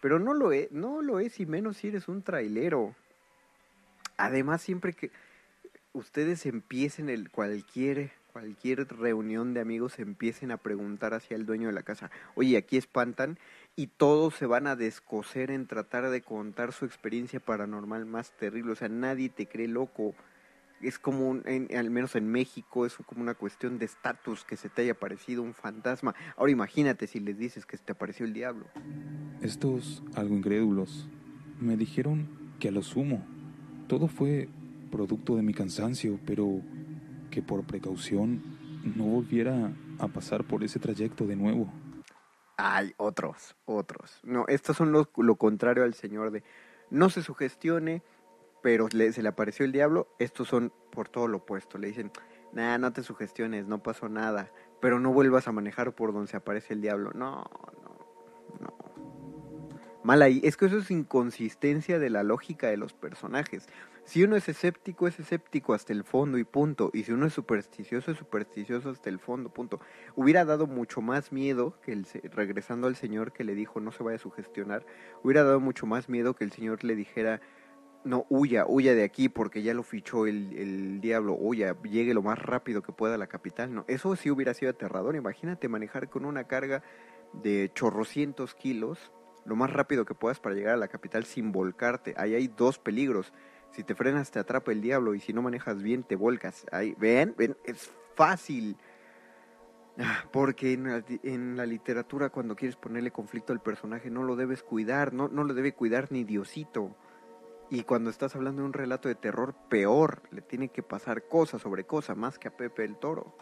Pero 0.00 0.20
no 0.20 0.32
lo 0.32 0.52
es, 0.52 0.70
no 0.70 1.02
lo 1.02 1.18
es, 1.18 1.40
y 1.40 1.46
menos 1.46 1.78
si 1.78 1.88
eres 1.88 2.06
un 2.06 2.22
trailero. 2.22 2.94
Además, 4.16 4.62
siempre 4.62 4.92
que 4.92 5.10
ustedes 5.92 6.46
empiecen 6.46 7.08
el 7.08 7.32
cualquier 7.32 8.12
cualquier 8.32 8.86
reunión 8.86 9.54
de 9.54 9.60
amigos 9.60 9.98
empiecen 9.98 10.50
a 10.50 10.58
preguntar 10.58 11.14
hacia 11.14 11.36
el 11.36 11.46
dueño 11.46 11.68
de 11.68 11.72
la 11.72 11.82
casa, 11.82 12.10
oye, 12.34 12.58
aquí 12.58 12.76
espantan, 12.76 13.38
y 13.76 13.88
todos 13.88 14.34
se 14.34 14.46
van 14.46 14.66
a 14.66 14.74
descoser 14.74 15.50
en 15.50 15.66
tratar 15.66 16.08
de 16.08 16.22
contar 16.22 16.72
su 16.72 16.86
experiencia 16.86 17.40
paranormal 17.40 18.06
más 18.06 18.32
terrible, 18.32 18.72
o 18.72 18.76
sea, 18.76 18.88
nadie 18.88 19.28
te 19.28 19.46
cree 19.46 19.68
loco, 19.68 20.14
es 20.80 20.98
como, 20.98 21.40
al 21.74 21.90
menos 21.90 22.16
en 22.16 22.28
México, 22.28 22.86
es 22.86 22.96
como 23.06 23.22
una 23.22 23.34
cuestión 23.34 23.78
de 23.78 23.84
estatus 23.84 24.44
que 24.44 24.56
se 24.56 24.68
te 24.68 24.82
haya 24.82 24.92
aparecido 24.92 25.42
un 25.42 25.54
fantasma. 25.54 26.14
Ahora 26.36 26.52
imagínate 26.52 27.06
si 27.06 27.18
les 27.20 27.38
dices 27.38 27.64
que 27.64 27.78
te 27.78 27.92
apareció 27.92 28.26
el 28.26 28.34
diablo. 28.34 28.66
Estos, 29.40 30.02
algo 30.14 30.36
incrédulos, 30.36 31.08
me 31.60 31.76
dijeron 31.76 32.28
que 32.58 32.68
a 32.68 32.72
lo 32.72 32.82
sumo, 32.82 33.24
todo 33.88 34.08
fue 34.08 34.48
producto 34.90 35.36
de 35.36 35.42
mi 35.42 35.54
cansancio, 35.54 36.18
pero 36.26 36.60
que 37.30 37.42
por 37.42 37.64
precaución 37.64 38.42
no 38.96 39.04
volviera 39.04 39.72
a 39.98 40.08
pasar 40.08 40.44
por 40.44 40.62
ese 40.62 40.78
trayecto 40.78 41.26
de 41.26 41.36
nuevo. 41.36 41.72
Hay 42.56 42.94
otros, 42.96 43.54
otros. 43.66 44.20
No, 44.22 44.46
estos 44.48 44.76
son 44.76 44.92
los, 44.92 45.08
lo 45.16 45.36
contrario 45.36 45.84
al 45.84 45.94
Señor 45.94 46.30
de 46.30 46.42
no 46.90 47.10
se 47.10 47.22
sugestione, 47.22 48.02
pero 48.62 48.88
se 48.88 49.22
le 49.22 49.28
apareció 49.28 49.64
el 49.64 49.72
diablo. 49.72 50.08
Estos 50.18 50.48
son 50.48 50.72
por 50.90 51.08
todo 51.08 51.28
lo 51.28 51.38
opuesto. 51.38 51.78
Le 51.78 51.88
dicen, 51.88 52.10
nah, 52.52 52.78
no 52.78 52.92
te 52.92 53.02
sugestiones, 53.02 53.66
no 53.66 53.82
pasó 53.82 54.08
nada, 54.08 54.50
pero 54.80 54.98
no 54.98 55.12
vuelvas 55.12 55.48
a 55.48 55.52
manejar 55.52 55.94
por 55.94 56.12
donde 56.12 56.30
se 56.30 56.36
aparece 56.36 56.74
el 56.74 56.80
diablo. 56.80 57.12
No, 57.14 57.44
no, 57.82 57.98
no. 58.60 58.76
Mal 60.02 60.22
ahí. 60.22 60.40
Es 60.42 60.56
que 60.56 60.66
eso 60.66 60.78
es 60.78 60.90
inconsistencia 60.90 61.98
de 61.98 62.10
la 62.10 62.22
lógica 62.22 62.68
de 62.68 62.76
los 62.76 62.92
personajes. 62.92 63.68
Si 64.06 64.22
uno 64.22 64.36
es 64.36 64.48
escéptico, 64.48 65.08
es 65.08 65.18
escéptico 65.18 65.74
hasta 65.74 65.92
el 65.92 66.04
fondo 66.04 66.38
y 66.38 66.44
punto. 66.44 66.90
Y 66.94 67.02
si 67.02 67.10
uno 67.10 67.26
es 67.26 67.32
supersticioso, 67.32 68.12
es 68.12 68.16
supersticioso 68.16 68.90
hasta 68.90 69.10
el 69.10 69.18
fondo, 69.18 69.50
punto. 69.50 69.80
Hubiera 70.14 70.44
dado 70.44 70.68
mucho 70.68 71.00
más 71.00 71.32
miedo 71.32 71.80
que 71.82 71.92
el, 71.92 72.06
regresando 72.30 72.86
al 72.86 72.94
señor 72.94 73.32
que 73.32 73.42
le 73.42 73.56
dijo 73.56 73.80
no 73.80 73.90
se 73.90 74.04
vaya 74.04 74.14
a 74.14 74.20
sugestionar, 74.20 74.86
hubiera 75.24 75.42
dado 75.42 75.58
mucho 75.58 75.86
más 75.86 76.08
miedo 76.08 76.34
que 76.36 76.44
el 76.44 76.52
señor 76.52 76.84
le 76.84 76.94
dijera 76.94 77.40
no, 78.04 78.26
huya, 78.28 78.64
huya 78.68 78.94
de 78.94 79.02
aquí 79.02 79.28
porque 79.28 79.62
ya 79.64 79.74
lo 79.74 79.82
fichó 79.82 80.28
el, 80.28 80.56
el 80.56 81.00
diablo, 81.00 81.36
huya, 81.36 81.76
llegue 81.82 82.14
lo 82.14 82.22
más 82.22 82.38
rápido 82.38 82.82
que 82.82 82.92
pueda 82.92 83.16
a 83.16 83.18
la 83.18 83.26
capital. 83.26 83.74
No, 83.74 83.84
eso 83.88 84.14
sí 84.14 84.30
hubiera 84.30 84.54
sido 84.54 84.70
aterrador. 84.70 85.16
Imagínate 85.16 85.68
manejar 85.68 86.08
con 86.08 86.24
una 86.24 86.44
carga 86.44 86.84
de 87.32 87.72
chorrocientos 87.74 88.54
kilos 88.54 89.10
lo 89.46 89.56
más 89.56 89.72
rápido 89.72 90.04
que 90.04 90.14
puedas 90.14 90.40
para 90.40 90.54
llegar 90.54 90.74
a 90.74 90.78
la 90.78 90.88
capital 90.88 91.24
sin 91.24 91.52
volcarte. 91.52 92.14
Ahí 92.16 92.34
hay 92.34 92.48
dos 92.48 92.78
peligros. 92.78 93.32
Si 93.76 93.84
te 93.84 93.94
frenas 93.94 94.30
te 94.30 94.38
atrapa 94.38 94.72
el 94.72 94.80
diablo 94.80 95.14
y 95.14 95.20
si 95.20 95.34
no 95.34 95.42
manejas 95.42 95.82
bien 95.82 96.02
te 96.02 96.16
volcas. 96.16 96.64
Ahí, 96.72 96.94
ven, 96.98 97.34
ven, 97.36 97.58
es 97.66 97.90
fácil. 98.14 98.78
Ah, 99.98 100.24
porque 100.32 100.72
en 100.72 101.56
la, 101.58 101.66
literatura 101.66 102.30
cuando 102.30 102.56
quieres 102.56 102.76
ponerle 102.76 103.10
conflicto 103.10 103.52
al 103.52 103.60
personaje 103.60 104.08
no 104.08 104.22
lo 104.22 104.34
debes 104.34 104.62
cuidar, 104.62 105.12
no, 105.12 105.28
no 105.28 105.44
lo 105.44 105.52
debe 105.52 105.74
cuidar 105.74 106.10
ni 106.10 106.24
Diosito. 106.24 106.96
Y 107.68 107.82
cuando 107.82 108.08
estás 108.08 108.34
hablando 108.34 108.62
de 108.62 108.66
un 108.66 108.72
relato 108.72 109.08
de 109.08 109.14
terror, 109.14 109.54
peor, 109.68 110.22
le 110.30 110.40
tiene 110.40 110.68
que 110.70 110.82
pasar 110.82 111.28
cosa 111.28 111.58
sobre 111.58 111.84
cosa, 111.84 112.14
más 112.14 112.38
que 112.38 112.48
a 112.48 112.56
Pepe 112.56 112.82
el 112.82 112.96
Toro. 112.96 113.36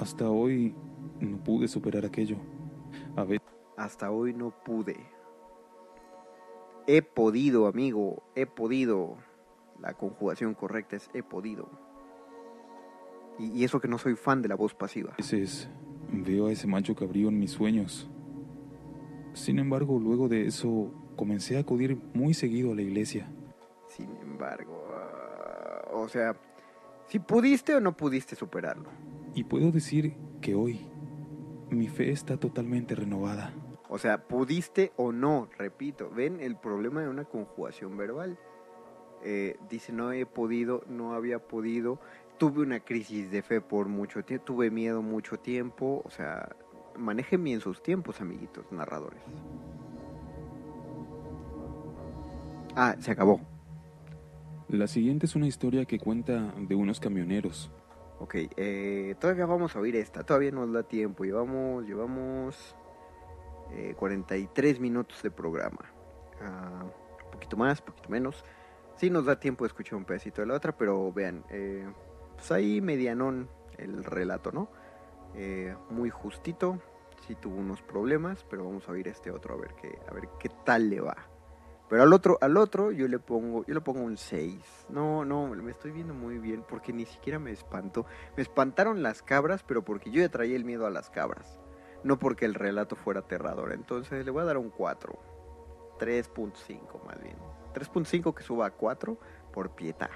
Hasta 0.00 0.28
hoy 0.28 0.74
no 1.20 1.38
pude 1.44 1.68
superar 1.68 2.04
aquello. 2.04 2.38
A 3.14 3.22
ver. 3.22 3.40
Hasta 3.76 4.10
hoy 4.10 4.34
no 4.34 4.50
pude. 4.64 4.96
He 6.88 7.02
podido, 7.02 7.68
amigo, 7.68 8.24
he 8.34 8.46
podido. 8.46 9.18
La 9.82 9.94
conjugación 9.94 10.54
correcta 10.54 10.96
es 10.96 11.10
he 11.12 11.24
podido. 11.24 11.68
Y, 13.38 13.64
eso 13.64 13.80
que 13.80 13.88
no 13.88 13.98
soy 13.98 14.14
fan 14.14 14.40
de 14.40 14.48
la 14.48 14.54
voz 14.54 14.74
pasiva. 14.74 15.12
A 15.12 15.16
veces 15.16 15.68
veo 16.12 16.46
a 16.46 16.52
ese 16.52 16.68
macho 16.68 16.94
cabrío 16.94 17.28
en 17.28 17.38
mis 17.38 17.50
sueños. 17.50 18.08
Sin 19.32 19.58
embargo, 19.58 19.98
luego 19.98 20.28
de 20.28 20.46
eso 20.46 20.92
comencé 21.16 21.56
a 21.56 21.60
acudir 21.60 22.00
muy 22.14 22.32
seguido 22.32 22.72
a 22.72 22.74
la 22.76 22.82
iglesia. 22.82 23.28
Sin 23.88 24.16
embargo, 24.18 24.84
ah, 24.94 25.88
o 25.92 26.08
sea, 26.08 26.36
si 27.08 27.18
pudiste 27.18 27.74
o 27.74 27.80
no 27.80 27.96
pudiste 27.96 28.36
superarlo. 28.36 28.88
Y 29.34 29.44
puedo 29.44 29.72
decir 29.72 30.14
que 30.40 30.54
hoy 30.54 30.86
mi 31.70 31.88
fe 31.88 32.10
está 32.10 32.36
totalmente 32.36 32.94
renovada. 32.94 33.52
O 33.88 33.98
sea, 33.98 34.28
pudiste 34.28 34.92
o 34.96 35.10
no, 35.10 35.48
repito, 35.58 36.10
ven 36.10 36.40
el 36.40 36.56
problema 36.56 37.02
de 37.02 37.08
una 37.08 37.24
conjugación 37.24 37.96
verbal. 37.96 38.38
Eh, 39.24 39.56
dice, 39.70 39.92
no 39.92 40.12
he 40.12 40.26
podido, 40.26 40.82
no 40.88 41.14
había 41.14 41.38
podido. 41.38 42.00
Tuve 42.38 42.62
una 42.62 42.80
crisis 42.80 43.30
de 43.30 43.42
fe 43.42 43.60
por 43.60 43.88
mucho 43.88 44.24
tiempo, 44.24 44.44
tuve 44.44 44.70
miedo 44.70 45.02
mucho 45.02 45.38
tiempo. 45.38 46.02
O 46.04 46.10
sea, 46.10 46.48
manejen 46.96 47.42
bien 47.44 47.60
sus 47.60 47.82
tiempos, 47.82 48.20
amiguitos 48.20 48.70
narradores. 48.72 49.20
Ah, 52.74 52.96
se 52.98 53.10
acabó. 53.10 53.40
La 54.68 54.86
siguiente 54.86 55.26
es 55.26 55.36
una 55.36 55.46
historia 55.46 55.84
que 55.84 55.98
cuenta 55.98 56.54
de 56.56 56.74
unos 56.74 56.98
camioneros. 56.98 57.70
Ok, 58.18 58.36
eh, 58.56 59.14
todavía 59.20 59.46
vamos 59.46 59.76
a 59.76 59.80
oír 59.80 59.96
esta, 59.96 60.22
todavía 60.22 60.50
nos 60.50 60.72
da 60.72 60.82
tiempo. 60.82 61.24
Llevamos, 61.24 61.84
llevamos 61.84 62.74
eh, 63.72 63.94
43 63.98 64.80
minutos 64.80 65.22
de 65.22 65.30
programa. 65.30 65.92
Un 66.40 67.30
poquito 67.30 67.56
más, 67.56 67.80
poquito 67.82 68.08
menos. 68.08 68.44
Sí 69.02 69.10
nos 69.10 69.24
da 69.24 69.40
tiempo 69.40 69.64
de 69.64 69.66
escuchar 69.66 69.96
un 69.96 70.04
pedacito 70.04 70.42
de 70.42 70.46
la 70.46 70.54
otra, 70.54 70.76
pero 70.76 71.12
vean, 71.12 71.44
eh, 71.50 71.92
pues 72.36 72.52
ahí 72.52 72.80
medianón 72.80 73.48
el 73.76 74.04
relato, 74.04 74.52
¿no? 74.52 74.70
Eh, 75.34 75.74
muy 75.90 76.08
justito, 76.08 76.80
sí 77.26 77.34
tuvo 77.34 77.56
unos 77.56 77.82
problemas, 77.82 78.46
pero 78.48 78.64
vamos 78.64 78.88
a 78.88 78.92
oír 78.92 79.08
este 79.08 79.32
otro 79.32 79.54
a 79.54 79.56
ver 79.56 79.74
qué, 79.74 79.98
a 80.08 80.14
ver 80.14 80.28
qué 80.38 80.50
tal 80.64 80.88
le 80.88 81.00
va. 81.00 81.16
Pero 81.88 82.04
al 82.04 82.12
otro, 82.12 82.38
al 82.40 82.56
otro 82.56 82.92
yo 82.92 83.08
le 83.08 83.18
pongo, 83.18 83.66
yo 83.66 83.74
le 83.74 83.80
pongo 83.80 84.02
un 84.02 84.16
6. 84.16 84.86
No, 84.90 85.24
no, 85.24 85.48
me 85.48 85.72
estoy 85.72 85.90
viendo 85.90 86.14
muy 86.14 86.38
bien 86.38 86.64
porque 86.68 86.92
ni 86.92 87.04
siquiera 87.04 87.40
me 87.40 87.50
espantó. 87.50 88.06
Me 88.36 88.44
espantaron 88.44 89.02
las 89.02 89.20
cabras, 89.20 89.64
pero 89.64 89.82
porque 89.82 90.12
yo 90.12 90.20
ya 90.20 90.28
traía 90.28 90.54
el 90.54 90.64
miedo 90.64 90.86
a 90.86 90.90
las 90.90 91.10
cabras. 91.10 91.58
No 92.04 92.20
porque 92.20 92.44
el 92.44 92.54
relato 92.54 92.94
fuera 92.94 93.18
aterrador. 93.18 93.72
Entonces 93.72 94.24
le 94.24 94.30
voy 94.30 94.42
a 94.42 94.44
dar 94.44 94.58
un 94.58 94.70
4. 94.70 95.18
3.5 95.98 97.04
más 97.04 97.20
bien. 97.20 97.51
3.5 97.72 98.34
que 98.34 98.42
suba 98.42 98.66
a 98.66 98.70
4 98.70 99.18
por 99.52 99.74
pieta. 99.74 100.10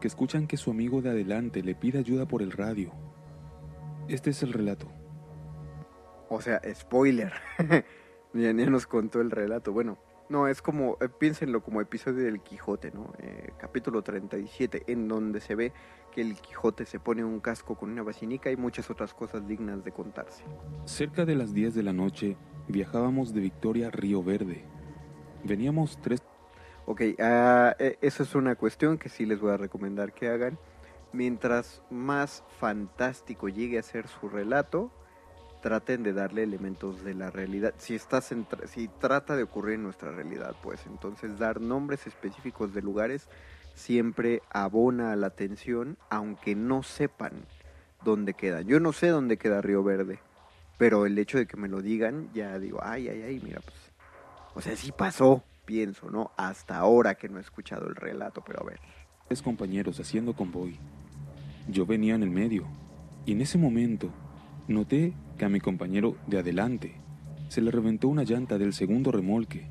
Que 0.00 0.08
escuchan 0.08 0.46
que 0.46 0.56
su 0.56 0.70
amigo 0.70 1.02
de 1.02 1.10
adelante 1.10 1.62
le 1.62 1.74
pide 1.74 1.98
ayuda 1.98 2.26
por 2.26 2.42
el 2.42 2.52
radio. 2.52 2.92
Este 4.08 4.30
es 4.30 4.42
el 4.42 4.52
relato. 4.52 4.88
O 6.28 6.40
sea, 6.40 6.60
spoiler. 6.74 7.32
ya, 8.34 8.52
nos 8.52 8.86
contó 8.86 9.20
el 9.20 9.30
relato. 9.30 9.72
Bueno, 9.72 9.98
no, 10.28 10.48
es 10.48 10.62
como, 10.62 10.96
eh, 11.00 11.08
piénsenlo 11.08 11.62
como 11.62 11.80
episodio 11.80 12.24
del 12.24 12.40
Quijote, 12.40 12.90
¿no? 12.90 13.12
Eh, 13.18 13.50
capítulo 13.58 14.02
37, 14.02 14.84
en 14.86 15.08
donde 15.08 15.40
se 15.40 15.54
ve 15.54 15.72
que 16.10 16.22
el 16.22 16.34
Quijote 16.36 16.86
se 16.86 16.98
pone 16.98 17.22
un 17.22 17.40
casco 17.40 17.76
con 17.76 17.90
una 17.90 18.02
basinica 18.02 18.50
y 18.50 18.56
muchas 18.56 18.90
otras 18.90 19.12
cosas 19.12 19.46
dignas 19.46 19.84
de 19.84 19.92
contarse. 19.92 20.42
Cerca 20.84 21.24
de 21.24 21.34
las 21.34 21.52
10 21.52 21.74
de 21.74 21.82
la 21.82 21.92
noche 21.92 22.36
viajábamos 22.68 23.34
de 23.34 23.40
Victoria 23.40 23.88
a 23.88 23.90
Río 23.90 24.22
Verde. 24.22 24.64
Veníamos 25.44 25.98
tres... 26.00 26.21
Ok, 26.92 27.00
ah, 27.20 27.74
eh, 27.78 27.96
eso 28.02 28.22
es 28.22 28.34
una 28.34 28.54
cuestión 28.54 28.98
que 28.98 29.08
sí 29.08 29.24
les 29.24 29.40
voy 29.40 29.52
a 29.52 29.56
recomendar 29.56 30.12
que 30.12 30.28
hagan. 30.28 30.58
Mientras 31.14 31.80
más 31.88 32.44
fantástico 32.60 33.48
llegue 33.48 33.78
a 33.78 33.82
ser 33.82 34.08
su 34.08 34.28
relato, 34.28 34.92
traten 35.62 36.02
de 36.02 36.12
darle 36.12 36.42
elementos 36.42 37.02
de 37.02 37.14
la 37.14 37.30
realidad. 37.30 37.72
Si 37.78 37.94
estás 37.94 38.30
en 38.30 38.46
tra- 38.46 38.66
si 38.66 38.88
trata 38.88 39.36
de 39.36 39.44
ocurrir 39.44 39.76
en 39.76 39.84
nuestra 39.84 40.12
realidad, 40.12 40.54
pues 40.62 40.84
entonces 40.84 41.38
dar 41.38 41.62
nombres 41.62 42.06
específicos 42.06 42.74
de 42.74 42.82
lugares 42.82 43.26
siempre 43.74 44.42
abona 44.50 45.12
a 45.12 45.16
la 45.16 45.28
atención, 45.28 45.96
aunque 46.10 46.54
no 46.54 46.82
sepan 46.82 47.46
dónde 48.04 48.34
queda. 48.34 48.60
Yo 48.60 48.80
no 48.80 48.92
sé 48.92 49.08
dónde 49.08 49.38
queda 49.38 49.62
Río 49.62 49.82
Verde, 49.82 50.18
pero 50.76 51.06
el 51.06 51.18
hecho 51.18 51.38
de 51.38 51.46
que 51.46 51.56
me 51.56 51.68
lo 51.68 51.80
digan, 51.80 52.28
ya 52.34 52.58
digo, 52.58 52.80
ay, 52.82 53.08
ay, 53.08 53.22
ay, 53.22 53.40
mira, 53.42 53.62
pues, 53.62 53.78
o 54.54 54.60
sea, 54.60 54.76
sí 54.76 54.92
pasó, 54.92 55.42
pienso, 55.64 56.10
¿no? 56.10 56.32
Hasta 56.36 56.76
ahora 56.76 57.14
que 57.14 57.28
no 57.28 57.38
he 57.38 57.40
escuchado 57.40 57.86
el 57.88 57.94
relato, 57.94 58.42
pero 58.44 58.60
a 58.60 58.64
ver. 58.64 58.80
tres 59.28 59.42
compañeros 59.42 59.98
haciendo 60.00 60.34
convoy. 60.34 60.78
Yo 61.68 61.86
venía 61.86 62.14
en 62.14 62.22
el 62.22 62.30
medio 62.30 62.66
y 63.24 63.32
en 63.32 63.40
ese 63.40 63.58
momento 63.58 64.10
noté 64.68 65.14
que 65.38 65.44
a 65.44 65.48
mi 65.48 65.60
compañero 65.60 66.16
de 66.26 66.38
adelante 66.38 66.94
se 67.48 67.60
le 67.60 67.70
reventó 67.70 68.08
una 68.08 68.24
llanta 68.24 68.58
del 68.58 68.72
segundo 68.72 69.12
remolque 69.12 69.68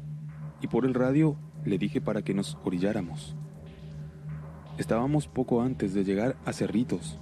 y 0.62 0.68
por 0.68 0.86
el 0.86 0.94
radio 0.94 1.36
le 1.66 1.78
dije 1.78 2.02
para 2.02 2.22
que 2.22 2.34
nos 2.34 2.58
orilláramos. 2.64 3.36
Estábamos 4.78 5.28
poco 5.28 5.62
antes 5.62 5.94
de 5.94 6.04
llegar 6.04 6.36
a 6.46 6.54
Cerritos. 6.54 7.20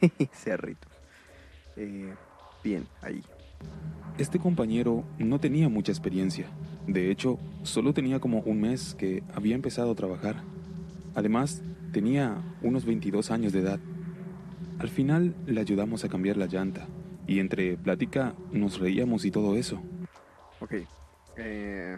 Cerritos. 0.32 0.92
Eh, 1.76 2.14
bien, 2.62 2.86
ahí. 3.02 3.22
Este 4.18 4.38
compañero 4.38 5.04
no 5.18 5.40
tenía 5.40 5.68
mucha 5.68 5.90
experiencia. 5.90 6.46
De 6.86 7.10
hecho, 7.10 7.38
solo 7.62 7.92
tenía 7.92 8.20
como 8.20 8.40
un 8.40 8.60
mes 8.60 8.94
que 8.94 9.22
había 9.34 9.54
empezado 9.54 9.90
a 9.90 9.94
trabajar. 9.94 10.36
Además, 11.14 11.62
tenía 11.92 12.42
unos 12.62 12.84
22 12.84 13.30
años 13.30 13.52
de 13.52 13.60
edad. 13.60 13.80
Al 14.78 14.88
final 14.88 15.34
le 15.46 15.60
ayudamos 15.60 16.04
a 16.04 16.08
cambiar 16.08 16.36
la 16.36 16.46
llanta 16.46 16.86
y 17.26 17.40
entre 17.40 17.76
plática 17.76 18.34
nos 18.52 18.78
reíamos 18.78 19.24
y 19.24 19.30
todo 19.30 19.56
eso. 19.56 19.80
Ok. 20.60 20.74
Eh, 21.36 21.96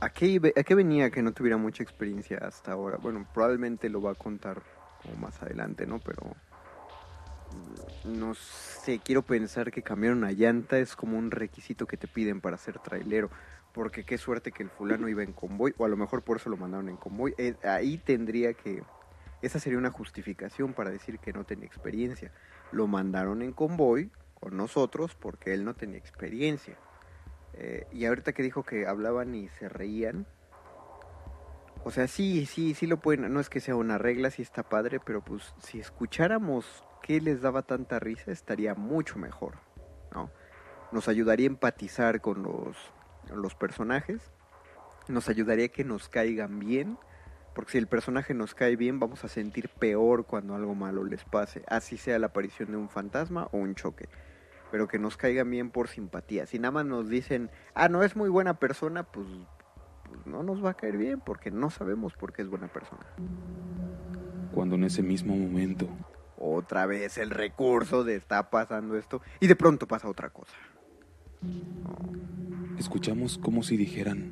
¿a, 0.00 0.08
qué, 0.10 0.52
¿A 0.56 0.62
qué 0.62 0.74
venía 0.74 1.10
que 1.10 1.22
no 1.22 1.32
tuviera 1.32 1.56
mucha 1.56 1.82
experiencia 1.82 2.38
hasta 2.38 2.72
ahora? 2.72 2.98
Bueno, 2.98 3.26
probablemente 3.34 3.88
lo 3.88 4.00
va 4.00 4.12
a 4.12 4.14
contar 4.14 4.62
como 5.02 5.16
más 5.16 5.42
adelante, 5.42 5.86
¿no? 5.86 5.98
Pero 5.98 6.36
no 8.04 8.34
sé, 8.34 8.98
quiero 8.98 9.22
pensar 9.22 9.70
que 9.70 9.82
cambiar 9.82 10.12
una 10.12 10.32
llanta 10.32 10.78
es 10.78 10.94
como 10.94 11.18
un 11.18 11.30
requisito 11.30 11.86
que 11.86 11.96
te 11.96 12.06
piden 12.06 12.40
para 12.40 12.56
ser 12.58 12.78
trailero. 12.78 13.30
Porque 13.72 14.04
qué 14.04 14.18
suerte 14.18 14.52
que 14.52 14.62
el 14.62 14.70
fulano 14.70 15.08
iba 15.08 15.24
en 15.24 15.32
convoy, 15.32 15.74
o 15.78 15.84
a 15.84 15.88
lo 15.88 15.96
mejor 15.96 16.22
por 16.22 16.36
eso 16.36 16.48
lo 16.48 16.56
mandaron 16.56 16.88
en 16.88 16.96
convoy. 16.96 17.34
Eh, 17.38 17.56
ahí 17.64 17.98
tendría 17.98 18.54
que... 18.54 18.84
Esa 19.42 19.58
sería 19.58 19.78
una 19.78 19.90
justificación 19.90 20.74
para 20.74 20.90
decir 20.90 21.18
que 21.18 21.32
no 21.32 21.44
tenía 21.44 21.66
experiencia. 21.66 22.30
Lo 22.70 22.86
mandaron 22.86 23.42
en 23.42 23.52
convoy 23.52 24.10
con 24.38 24.56
nosotros 24.56 25.16
porque 25.16 25.54
él 25.54 25.64
no 25.64 25.74
tenía 25.74 25.98
experiencia. 25.98 26.76
Eh, 27.54 27.86
y 27.92 28.04
ahorita 28.04 28.32
que 28.32 28.42
dijo 28.42 28.62
que 28.62 28.86
hablaban 28.86 29.34
y 29.34 29.48
se 29.48 29.68
reían. 29.68 30.26
O 31.82 31.90
sea, 31.90 32.06
sí, 32.06 32.46
sí, 32.46 32.74
sí 32.74 32.86
lo 32.86 32.98
pueden. 32.98 33.32
No 33.32 33.40
es 33.40 33.50
que 33.50 33.60
sea 33.60 33.74
una 33.74 33.98
regla, 33.98 34.30
sí 34.30 34.42
está 34.42 34.62
padre, 34.62 35.00
pero 35.04 35.22
pues 35.22 35.52
si 35.58 35.80
escucháramos 35.80 36.84
qué 37.04 37.20
les 37.20 37.42
daba 37.42 37.60
tanta 37.60 37.98
risa, 37.98 38.32
estaría 38.32 38.74
mucho 38.74 39.18
mejor, 39.18 39.56
¿no? 40.10 40.30
Nos 40.90 41.06
ayudaría 41.06 41.46
a 41.46 41.50
empatizar 41.50 42.22
con 42.22 42.42
los, 42.42 42.78
los 43.34 43.54
personajes. 43.54 44.32
Nos 45.08 45.28
ayudaría 45.28 45.66
a 45.66 45.68
que 45.68 45.84
nos 45.84 46.08
caigan 46.08 46.58
bien. 46.58 46.96
Porque 47.54 47.72
si 47.72 47.78
el 47.78 47.88
personaje 47.88 48.32
nos 48.32 48.54
cae 48.54 48.76
bien, 48.76 49.00
vamos 49.00 49.22
a 49.22 49.28
sentir 49.28 49.68
peor 49.68 50.24
cuando 50.24 50.54
algo 50.54 50.74
malo 50.74 51.04
les 51.04 51.24
pase. 51.24 51.62
Así 51.68 51.98
sea 51.98 52.18
la 52.18 52.28
aparición 52.28 52.70
de 52.70 52.78
un 52.78 52.88
fantasma 52.88 53.48
o 53.52 53.58
un 53.58 53.74
choque 53.74 54.08
pero 54.70 54.88
que 54.88 54.98
nos 54.98 55.16
caigan 55.16 55.48
bien 55.48 55.70
por 55.70 55.86
simpatía. 55.86 56.46
Si 56.46 56.58
nada 56.58 56.72
más 56.72 56.84
nos 56.84 57.08
dicen, 57.08 57.48
ah, 57.74 57.88
no 57.88 58.02
es 58.02 58.16
muy 58.16 58.28
buena 58.28 58.58
persona, 58.58 59.04
pues, 59.04 59.28
pues 60.08 60.26
no 60.26 60.42
nos 60.42 60.64
va 60.64 60.70
a 60.70 60.74
caer 60.74 60.96
bien 60.96 61.20
porque 61.24 61.52
no 61.52 61.70
sabemos 61.70 62.14
por 62.14 62.32
qué 62.32 62.42
es 62.42 62.48
buena 62.48 62.66
persona. 62.66 63.06
Cuando 64.52 64.74
en 64.74 64.82
ese 64.82 65.04
mismo 65.04 65.36
momento 65.36 65.88
Otra 66.46 66.84
vez 66.84 67.16
el 67.16 67.30
recurso 67.30 68.04
de 68.04 68.16
está 68.16 68.50
pasando 68.50 68.98
esto 68.98 69.22
y 69.40 69.46
de 69.46 69.56
pronto 69.56 69.88
pasa 69.88 70.08
otra 70.08 70.28
cosa. 70.28 70.52
escuchamos 72.78 73.38
como 73.38 73.62
si 73.62 73.78
dijeran, 73.78 74.30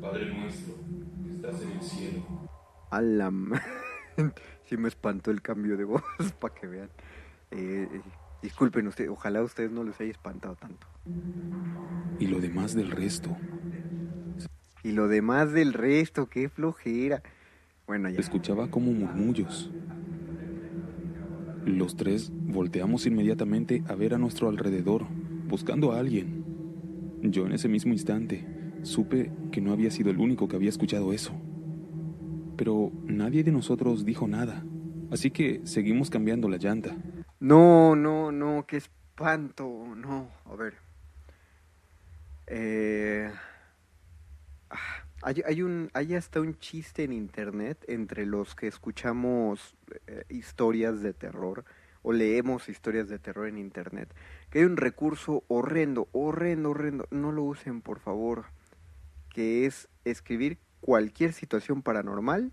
Padre 0.00 0.34
nuestro, 0.34 0.74
que 1.22 1.34
estás 1.34 1.60
en 1.60 1.70
el 1.72 1.82
cielo. 1.82 2.48
A 2.90 3.02
la 3.02 3.30
sí 4.64 4.78
me 4.78 4.88
espantó 4.88 5.30
el 5.30 5.42
cambio 5.42 5.76
de 5.76 5.84
voz 5.84 6.02
para 6.40 6.54
que 6.54 6.66
vean. 6.66 6.88
Eh, 7.50 7.88
eh, 7.92 8.00
disculpen 8.40 8.86
ustedes, 8.86 9.10
ojalá 9.10 9.40
a 9.40 9.42
ustedes 9.42 9.70
no 9.70 9.84
les 9.84 10.00
haya 10.00 10.12
espantado 10.12 10.56
tanto. 10.56 10.86
Y 12.18 12.26
lo 12.26 12.40
demás 12.40 12.74
del 12.74 12.90
resto. 12.90 13.36
Y 14.82 14.92
lo 14.92 15.08
demás 15.08 15.52
del 15.52 15.74
resto, 15.74 16.26
qué 16.26 16.48
flojera. 16.48 17.22
Bueno, 17.86 18.08
ya. 18.08 18.18
Escuchaba 18.18 18.70
como 18.70 18.92
murmullos. 18.92 19.70
Los 21.66 21.96
tres 21.96 22.30
volteamos 22.34 23.06
inmediatamente 23.06 23.82
a 23.88 23.94
ver 23.94 24.14
a 24.14 24.18
nuestro 24.18 24.48
alrededor, 24.48 25.06
buscando 25.48 25.92
a 25.92 25.98
alguien. 25.98 26.44
Yo 27.22 27.46
en 27.46 27.52
ese 27.52 27.68
mismo 27.68 27.92
instante 27.92 28.46
supe 28.82 29.32
que 29.50 29.62
no 29.62 29.72
había 29.72 29.90
sido 29.90 30.10
el 30.10 30.18
único 30.18 30.46
que 30.46 30.56
había 30.56 30.68
escuchado 30.68 31.12
eso. 31.12 31.32
Pero 32.56 32.92
nadie 33.06 33.42
de 33.42 33.50
nosotros 33.50 34.04
dijo 34.04 34.28
nada, 34.28 34.62
así 35.10 35.30
que 35.30 35.62
seguimos 35.64 36.10
cambiando 36.10 36.48
la 36.50 36.58
llanta. 36.58 36.96
No, 37.40 37.96
no, 37.96 38.30
no, 38.30 38.66
qué 38.66 38.76
espanto, 38.76 39.66
no. 39.96 40.28
A 40.44 40.54
ver. 40.56 40.74
Eh, 42.46 43.30
hay, 45.24 45.42
hay 45.46 45.62
un, 45.62 45.90
hay 45.94 46.14
hasta 46.14 46.40
un 46.40 46.58
chiste 46.58 47.02
en 47.02 47.12
internet 47.12 47.82
entre 47.88 48.26
los 48.26 48.54
que 48.54 48.66
escuchamos 48.66 49.74
eh, 50.06 50.24
historias 50.28 51.00
de 51.00 51.14
terror 51.14 51.64
o 52.02 52.12
leemos 52.12 52.68
historias 52.68 53.08
de 53.08 53.18
terror 53.18 53.48
en 53.48 53.56
internet, 53.56 54.14
que 54.50 54.58
hay 54.58 54.66
un 54.66 54.76
recurso 54.76 55.42
horrendo, 55.48 56.08
horrendo, 56.12 56.70
horrendo. 56.70 57.08
No 57.10 57.32
lo 57.32 57.42
usen, 57.42 57.80
por 57.80 57.98
favor. 57.98 58.44
Que 59.30 59.64
es 59.64 59.88
escribir 60.04 60.58
cualquier 60.82 61.32
situación 61.32 61.80
paranormal 61.80 62.52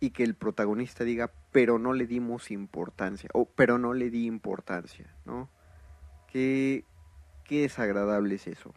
y 0.00 0.10
que 0.10 0.24
el 0.24 0.34
protagonista 0.34 1.04
diga, 1.04 1.30
pero 1.52 1.78
no 1.78 1.92
le 1.92 2.08
dimos 2.08 2.50
importancia, 2.50 3.30
o 3.32 3.44
pero 3.44 3.78
no 3.78 3.94
le 3.94 4.10
di 4.10 4.26
importancia, 4.26 5.14
¿no? 5.24 5.48
Qué, 6.26 6.84
qué 7.44 7.62
desagradable 7.62 8.34
es 8.34 8.48
eso. 8.48 8.74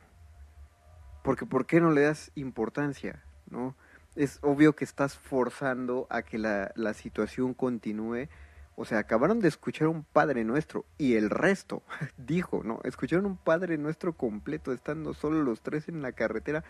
Porque 1.24 1.48
¿por 1.48 1.66
qué 1.66 1.82
no 1.82 1.92
le 1.92 2.02
das 2.02 2.32
importancia, 2.36 3.24
no? 3.50 3.76
Es 4.16 4.38
obvio 4.44 4.76
que 4.76 4.84
estás 4.84 5.18
forzando 5.18 6.06
a 6.12 6.22
que 6.22 6.38
la, 6.38 6.72
la 6.76 6.94
situación 6.94 7.56
continúe. 7.56 8.28
O 8.76 8.86
sea, 8.86 9.00
acabaron 9.00 9.40
de 9.40 9.48
escuchar 9.48 9.88
un 9.88 10.04
Padre 10.04 10.44
Nuestro 10.44 10.86
y 10.98 11.16
el 11.16 11.32
resto 11.32 11.82
dijo, 12.18 12.62
¿no? 12.64 12.80
Escucharon 12.84 13.26
un 13.26 13.38
Padre 13.38 13.78
Nuestro 13.78 14.14
completo 14.14 14.72
estando 14.72 15.16
solo 15.16 15.42
los 15.42 15.62
tres 15.62 15.88
en 15.88 16.02
la 16.02 16.12
carretera. 16.12 16.64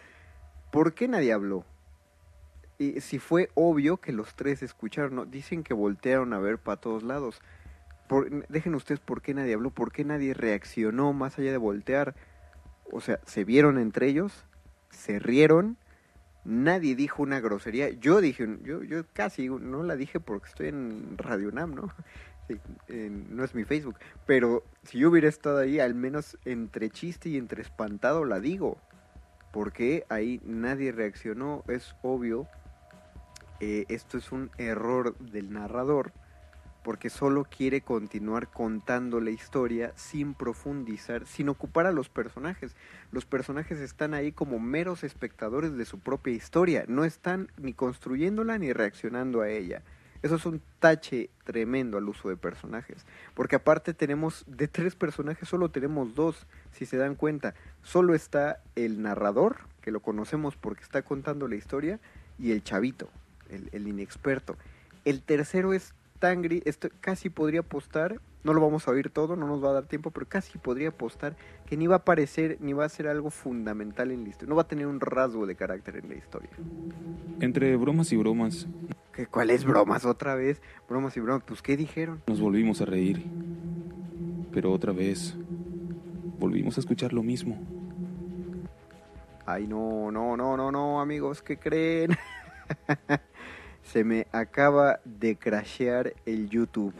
¿Por 0.72 0.94
qué 0.94 1.08
nadie 1.08 1.34
habló? 1.34 1.66
Y 2.78 3.02
si 3.02 3.20
fue 3.20 3.50
obvio 3.54 3.98
que 3.98 4.12
los 4.12 4.36
tres 4.36 4.64
escucharon, 4.64 5.16
¿no? 5.16 5.26
Dicen 5.26 5.64
que 5.64 5.74
voltearon 5.74 6.34
a 6.34 6.40
ver 6.40 6.58
para 6.58 6.80
todos 6.80 7.04
lados. 7.04 7.42
Dejen 8.50 8.76
ustedes 8.76 9.00
por 9.00 9.22
qué 9.22 9.34
nadie 9.34 9.54
habló, 9.54 9.72
por 9.72 9.92
qué 9.92 10.04
nadie 10.04 10.34
reaccionó 10.34 11.14
más 11.14 11.40
allá 11.40 11.52
de 11.52 11.58
voltear. 11.58 12.16
O 12.94 13.02
sea, 13.02 13.20
se 13.26 13.44
vieron 13.44 13.80
entre 13.80 14.08
ellos, 14.08 14.46
se 14.92 15.18
rieron, 15.18 15.78
nadie 16.46 16.96
dijo 16.96 17.24
una 17.24 17.40
grosería. 17.40 17.90
Yo 17.90 18.22
dije, 18.22 18.48
yo, 18.64 18.84
yo 18.84 19.04
casi 19.14 19.50
no 19.50 19.82
la 19.82 19.96
dije 19.96 20.20
porque 20.20 20.50
estoy 20.50 20.68
en 20.68 21.18
Radio 21.18 21.52
Nam, 21.52 21.74
¿no? 21.74 21.94
No 22.90 23.44
es 23.46 23.56
mi 23.56 23.64
Facebook. 23.64 23.96
Pero 24.28 24.64
si 24.84 25.00
yo 25.00 25.10
hubiera 25.10 25.30
estado 25.30 25.60
ahí, 25.60 25.80
al 25.80 25.96
menos 25.96 26.38
entre 26.46 26.90
chiste 26.90 27.30
y 27.30 27.38
entre 27.38 27.62
espantado, 27.62 28.26
la 28.26 28.40
digo. 28.40 28.78
Porque 29.52 30.06
ahí 30.10 30.42
nadie 30.44 30.92
reaccionó, 30.92 31.64
es 31.68 31.96
obvio. 32.04 32.48
Eh, 33.60 33.86
esto 33.88 34.18
es 34.18 34.32
un 34.32 34.52
error 34.58 35.18
del 35.18 35.54
narrador 35.54 36.12
porque 36.84 37.10
solo 37.10 37.46
quiere 37.46 37.82
continuar 37.82 38.50
contando 38.50 39.22
la 39.22 39.32
historia 39.32 39.94
sin 39.96 40.34
profundizar, 40.34 41.26
sin 41.26 41.50
ocupar 41.50 41.86
a 41.86 41.92
los 41.92 42.10
personajes. 42.10 42.76
Los 43.12 43.26
personajes 43.26 43.80
están 43.80 44.14
ahí 44.14 44.32
como 44.32 44.60
meros 44.60 45.04
espectadores 45.04 45.76
de 45.76 45.86
su 45.86 46.00
propia 46.00 46.34
historia, 46.34 46.86
no 46.88 47.06
están 47.06 47.50
ni 47.58 47.74
construyéndola 47.74 48.58
ni 48.58 48.74
reaccionando 48.74 49.42
a 49.42 49.50
ella. 49.50 49.82
Eso 50.22 50.36
es 50.36 50.46
un 50.46 50.62
tache 50.80 51.30
tremendo 51.44 51.98
al 51.98 52.08
uso 52.08 52.30
de 52.30 52.38
personajes, 52.38 53.06
porque 53.34 53.58
aparte 53.58 53.94
tenemos 53.94 54.46
de 54.48 54.70
tres 54.70 54.96
personajes 54.96 55.50
solo 55.50 55.70
tenemos 55.70 56.16
dos, 56.16 56.48
si 56.72 56.86
se 56.86 56.96
dan 56.96 57.16
cuenta. 57.16 57.56
Solo 57.82 58.16
está 58.16 58.62
el 58.76 59.02
narrador, 59.02 59.58
que 59.82 59.92
lo 59.92 60.00
conocemos 60.00 60.56
porque 60.56 60.84
está 60.84 61.02
contando 61.02 61.50
la 61.50 61.56
historia, 61.56 62.00
y 62.40 62.54
el 62.54 62.64
chavito, 62.64 63.10
el, 63.50 63.70
el 63.74 63.86
inexperto. 63.88 64.58
El 65.04 65.22
tercero 65.22 65.74
es 65.74 65.94
tan 66.24 66.42
gris, 66.42 66.62
esto 66.64 66.88
casi 67.02 67.30
podría 67.30 67.60
apostar, 67.60 68.22
no 68.46 68.54
lo 68.54 68.62
vamos 68.62 68.88
a 68.88 68.92
oír 68.92 69.10
todo, 69.10 69.36
no 69.36 69.46
nos 69.46 69.62
va 69.62 69.72
a 69.72 69.74
dar 69.74 69.88
tiempo, 69.88 70.10
pero 70.10 70.26
casi 70.26 70.58
podría 70.58 70.88
apostar 70.88 71.36
que 71.66 71.76
ni 71.76 71.86
va 71.86 71.96
a 71.96 71.98
aparecer, 71.98 72.60
ni 72.62 72.72
va 72.72 72.86
a 72.86 72.90
ser 72.90 73.10
algo 73.10 73.30
fundamental 73.30 74.10
en 74.10 74.24
la 74.24 74.30
historia, 74.30 74.48
no 74.48 74.56
va 74.56 74.62
a 74.62 74.68
tener 74.70 74.88
un 74.88 75.02
rasgo 75.02 75.46
de 75.46 75.56
carácter 75.56 75.98
en 75.98 76.08
la 76.08 76.16
historia. 76.16 76.50
Entre 77.42 77.76
bromas 77.76 78.14
y 78.14 78.16
bromas. 78.16 78.68
¿Qué, 79.12 79.28
¿Cuál 79.28 79.50
es 79.50 79.66
bromas 79.66 80.06
otra 80.06 80.34
vez? 80.36 80.62
Bromas 80.88 81.18
y 81.18 81.20
bromas, 81.20 81.44
pues 81.46 81.62
¿qué 81.62 81.76
dijeron? 81.76 82.22
Nos 82.28 82.40
volvimos 82.40 82.80
a 82.80 82.86
reír, 82.86 83.26
pero 84.54 84.72
otra 84.72 84.94
vez 84.94 85.36
volvimos 86.40 86.78
a 86.78 86.80
escuchar 86.80 87.12
lo 87.12 87.22
mismo. 87.22 87.60
Ay, 89.46 89.68
no, 89.68 90.10
no, 90.10 90.38
no, 90.38 90.56
no, 90.56 90.72
no, 90.72 91.02
amigos, 91.02 91.42
¿qué 91.42 91.58
creen? 91.58 92.12
se 93.84 94.04
me 94.04 94.28
acaba 94.32 95.00
de 95.06 95.36
crashear 95.36 96.14
el 96.26 96.50
YouTube, 96.50 96.96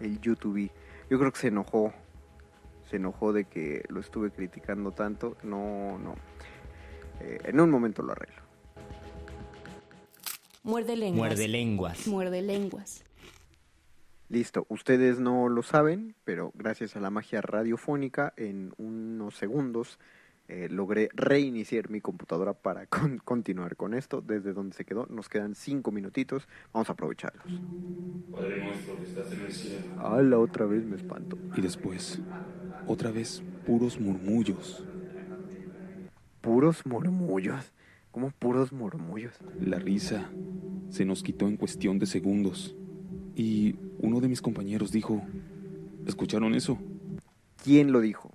el 0.00 0.20
YouTube. 0.20 0.70
Yo 1.10 1.18
creo 1.18 1.32
que 1.32 1.38
se 1.38 1.48
enojó, 1.48 1.92
se 2.90 2.96
enojó 2.96 3.32
de 3.32 3.44
que 3.44 3.84
lo 3.88 4.00
estuve 4.00 4.30
criticando 4.30 4.92
tanto. 4.92 5.36
No, 5.42 5.98
no. 5.98 6.14
Eh, 7.20 7.38
en 7.44 7.60
un 7.60 7.70
momento 7.70 8.02
lo 8.02 8.12
arreglo. 8.12 8.42
Muerde 10.62 10.96
lenguas. 10.96 11.30
Muerde 11.30 11.48
lenguas. 11.48 12.06
Muerde 12.06 12.42
lenguas. 12.42 13.04
Listo, 14.28 14.64
ustedes 14.70 15.18
no 15.18 15.48
lo 15.50 15.62
saben, 15.62 16.14
pero 16.24 16.52
gracias 16.54 16.96
a 16.96 17.00
la 17.00 17.10
magia 17.10 17.42
radiofónica, 17.42 18.32
en 18.38 18.72
unos 18.78 19.36
segundos 19.36 19.98
eh, 20.48 20.68
logré 20.70 21.08
reiniciar 21.14 21.88
mi 21.90 22.00
computadora 22.00 22.52
para 22.52 22.86
con 22.86 23.18
continuar 23.18 23.76
con 23.76 23.94
esto 23.94 24.20
desde 24.20 24.52
donde 24.52 24.76
se 24.76 24.84
quedó. 24.84 25.06
Nos 25.06 25.28
quedan 25.28 25.54
cinco 25.54 25.92
minutitos, 25.92 26.48
vamos 26.72 26.88
a 26.90 26.92
aprovecharlos. 26.92 27.44
Padre 28.30 28.64
nuestro 28.64 28.96
que 28.96 29.02
estás 29.04 29.32
en 29.32 29.40
el 29.40 29.52
cielo. 29.52 29.84
¡Hala! 29.98 30.38
Otra 30.38 30.66
vez 30.66 30.84
me 30.84 30.96
espanto. 30.96 31.38
Y 31.56 31.60
después, 31.60 32.20
otra 32.86 33.10
vez, 33.10 33.42
puros 33.66 34.00
murmullos. 34.00 34.84
Puros 36.40 36.84
murmullos. 36.84 37.72
¿Cómo 38.10 38.30
puros 38.30 38.72
murmullos? 38.72 39.32
La 39.58 39.78
risa 39.78 40.30
se 40.90 41.06
nos 41.06 41.22
quitó 41.22 41.48
en 41.48 41.56
cuestión 41.56 41.98
de 41.98 42.06
segundos. 42.06 42.76
Y 43.34 43.76
uno 44.00 44.20
de 44.20 44.28
mis 44.28 44.42
compañeros 44.42 44.92
dijo, 44.92 45.22
¿escucharon 46.06 46.54
eso? 46.54 46.78
¿Quién 47.64 47.92
lo 47.92 48.00
dijo? 48.00 48.31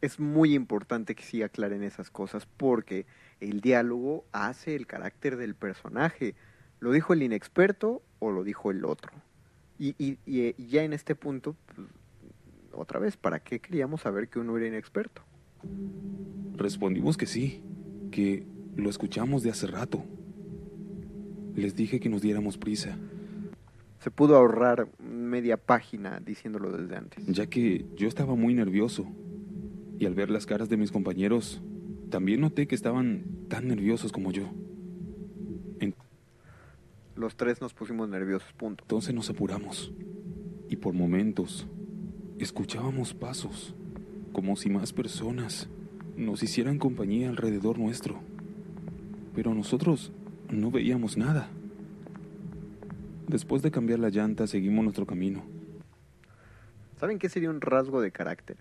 Es 0.00 0.18
muy 0.18 0.54
importante 0.54 1.14
que 1.14 1.22
sí 1.22 1.42
aclaren 1.42 1.82
esas 1.82 2.10
cosas 2.10 2.46
porque 2.46 3.06
el 3.40 3.60
diálogo 3.60 4.24
hace 4.32 4.74
el 4.76 4.86
carácter 4.86 5.36
del 5.36 5.54
personaje. 5.54 6.34
¿Lo 6.78 6.92
dijo 6.92 7.12
el 7.12 7.22
inexperto 7.22 8.02
o 8.18 8.30
lo 8.30 8.42
dijo 8.44 8.70
el 8.70 8.84
otro? 8.84 9.12
Y, 9.78 9.94
y, 9.98 10.18
y 10.26 10.66
ya 10.68 10.82
en 10.84 10.92
este 10.92 11.14
punto, 11.14 11.54
pues, 11.74 11.88
otra 12.72 12.98
vez, 13.00 13.16
¿para 13.16 13.40
qué 13.40 13.60
queríamos 13.60 14.02
saber 14.02 14.28
que 14.28 14.38
uno 14.38 14.56
era 14.56 14.66
inexperto? 14.66 15.22
Respondimos 16.56 17.16
que 17.16 17.26
sí, 17.26 17.62
que 18.10 18.46
lo 18.76 18.88
escuchamos 18.88 19.42
de 19.42 19.50
hace 19.50 19.66
rato. 19.66 20.04
Les 21.56 21.74
dije 21.74 22.00
que 22.00 22.08
nos 22.08 22.22
diéramos 22.22 22.56
prisa, 22.56 22.96
Se 23.98 24.10
pudo 24.10 24.36
ahorrar 24.36 24.88
media 24.98 25.58
página 25.58 26.20
diciéndolo 26.20 26.70
desde 26.72 26.96
antes. 26.96 27.26
ya 27.26 27.46
que 27.48 27.84
yo 27.96 28.08
estaba 28.08 28.34
muy 28.34 28.54
nervioso. 28.54 29.06
Y 30.00 30.06
al 30.06 30.14
ver 30.14 30.30
las 30.30 30.46
caras 30.46 30.68
de 30.68 30.76
mis 30.76 30.90
compañeros, 30.90 31.62
también 32.10 32.40
noté 32.40 32.66
que 32.66 32.74
estaban 32.74 33.22
tan 33.48 33.68
nerviosos 33.68 34.10
como 34.10 34.32
yo. 34.32 34.50
Los 37.20 37.36
tres 37.36 37.60
nos 37.60 37.74
pusimos 37.74 38.08
nerviosos, 38.08 38.50
punto. 38.54 38.82
Entonces 38.82 39.14
nos 39.14 39.28
apuramos. 39.28 39.92
Y 40.70 40.76
por 40.76 40.94
momentos 40.94 41.66
escuchábamos 42.38 43.12
pasos, 43.12 43.74
como 44.32 44.56
si 44.56 44.70
más 44.70 44.94
personas 44.94 45.68
nos 46.16 46.42
hicieran 46.42 46.78
compañía 46.78 47.28
alrededor 47.28 47.78
nuestro. 47.78 48.20
Pero 49.34 49.54
nosotros 49.54 50.12
no 50.48 50.70
veíamos 50.70 51.18
nada. 51.18 51.50
Después 53.28 53.60
de 53.60 53.70
cambiar 53.70 53.98
la 53.98 54.08
llanta, 54.08 54.46
seguimos 54.46 54.82
nuestro 54.82 55.04
camino. 55.04 55.42
¿Saben 56.98 57.18
qué 57.18 57.28
sería 57.28 57.50
un 57.50 57.60
rasgo 57.60 58.00
de 58.00 58.12
carácter? 58.12 58.56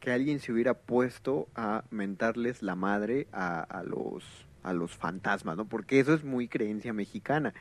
Que 0.00 0.12
alguien 0.12 0.40
se 0.40 0.52
hubiera 0.52 0.74
puesto 0.74 1.48
a 1.54 1.84
mentarles 1.90 2.62
la 2.62 2.74
madre 2.74 3.26
a, 3.32 3.60
a 3.60 3.82
los, 3.82 4.24
a 4.62 4.72
los 4.72 4.96
fantasmas, 4.96 5.56
¿no? 5.56 5.68
Porque 5.68 6.00
eso 6.00 6.14
es 6.14 6.24
muy 6.24 6.48
creencia 6.48 6.92
mexicana. 6.92 7.54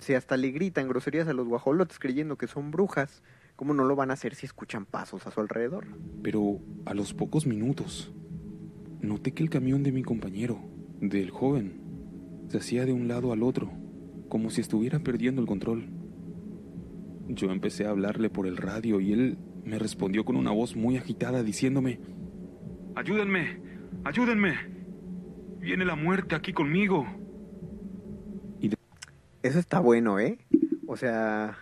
Si 0.00 0.14
hasta 0.14 0.36
le 0.36 0.50
gritan 0.50 0.88
groserías 0.88 1.28
a 1.28 1.32
los 1.32 1.46
guajolotes 1.46 1.98
creyendo 1.98 2.36
que 2.36 2.48
son 2.48 2.70
brujas, 2.70 3.22
¿cómo 3.54 3.74
no 3.74 3.84
lo 3.84 3.94
van 3.94 4.10
a 4.10 4.14
hacer 4.14 4.34
si 4.34 4.46
escuchan 4.46 4.84
pasos 4.84 5.26
a 5.26 5.30
su 5.30 5.40
alrededor? 5.40 5.86
Pero 6.22 6.58
a 6.84 6.94
los 6.94 7.14
pocos 7.14 7.46
minutos, 7.46 8.12
noté 9.00 9.32
que 9.32 9.42
el 9.42 9.50
camión 9.50 9.84
de 9.84 9.92
mi 9.92 10.02
compañero, 10.02 10.58
del 11.00 11.30
joven, 11.30 11.80
se 12.48 12.58
hacía 12.58 12.86
de 12.86 12.92
un 12.92 13.06
lado 13.06 13.32
al 13.32 13.42
otro, 13.42 13.70
como 14.28 14.50
si 14.50 14.60
estuviera 14.60 14.98
perdiendo 14.98 15.40
el 15.40 15.46
control. 15.46 15.86
Yo 17.28 17.50
empecé 17.50 17.86
a 17.86 17.90
hablarle 17.90 18.30
por 18.30 18.46
el 18.46 18.56
radio 18.56 19.00
y 19.00 19.12
él 19.12 19.38
me 19.68 19.78
respondió 19.78 20.24
con 20.24 20.36
una 20.36 20.50
voz 20.50 20.74
muy 20.74 20.96
agitada 20.96 21.42
diciéndome, 21.42 22.00
Ayúdenme, 22.96 23.60
ayúdenme. 24.02 24.56
Viene 25.60 25.84
la 25.84 25.94
muerte 25.94 26.34
aquí 26.34 26.52
conmigo. 26.52 27.06
Eso 29.42 29.60
está 29.60 29.78
bueno, 29.78 30.18
¿eh? 30.18 30.38
O 30.88 30.96
sea, 30.96 31.56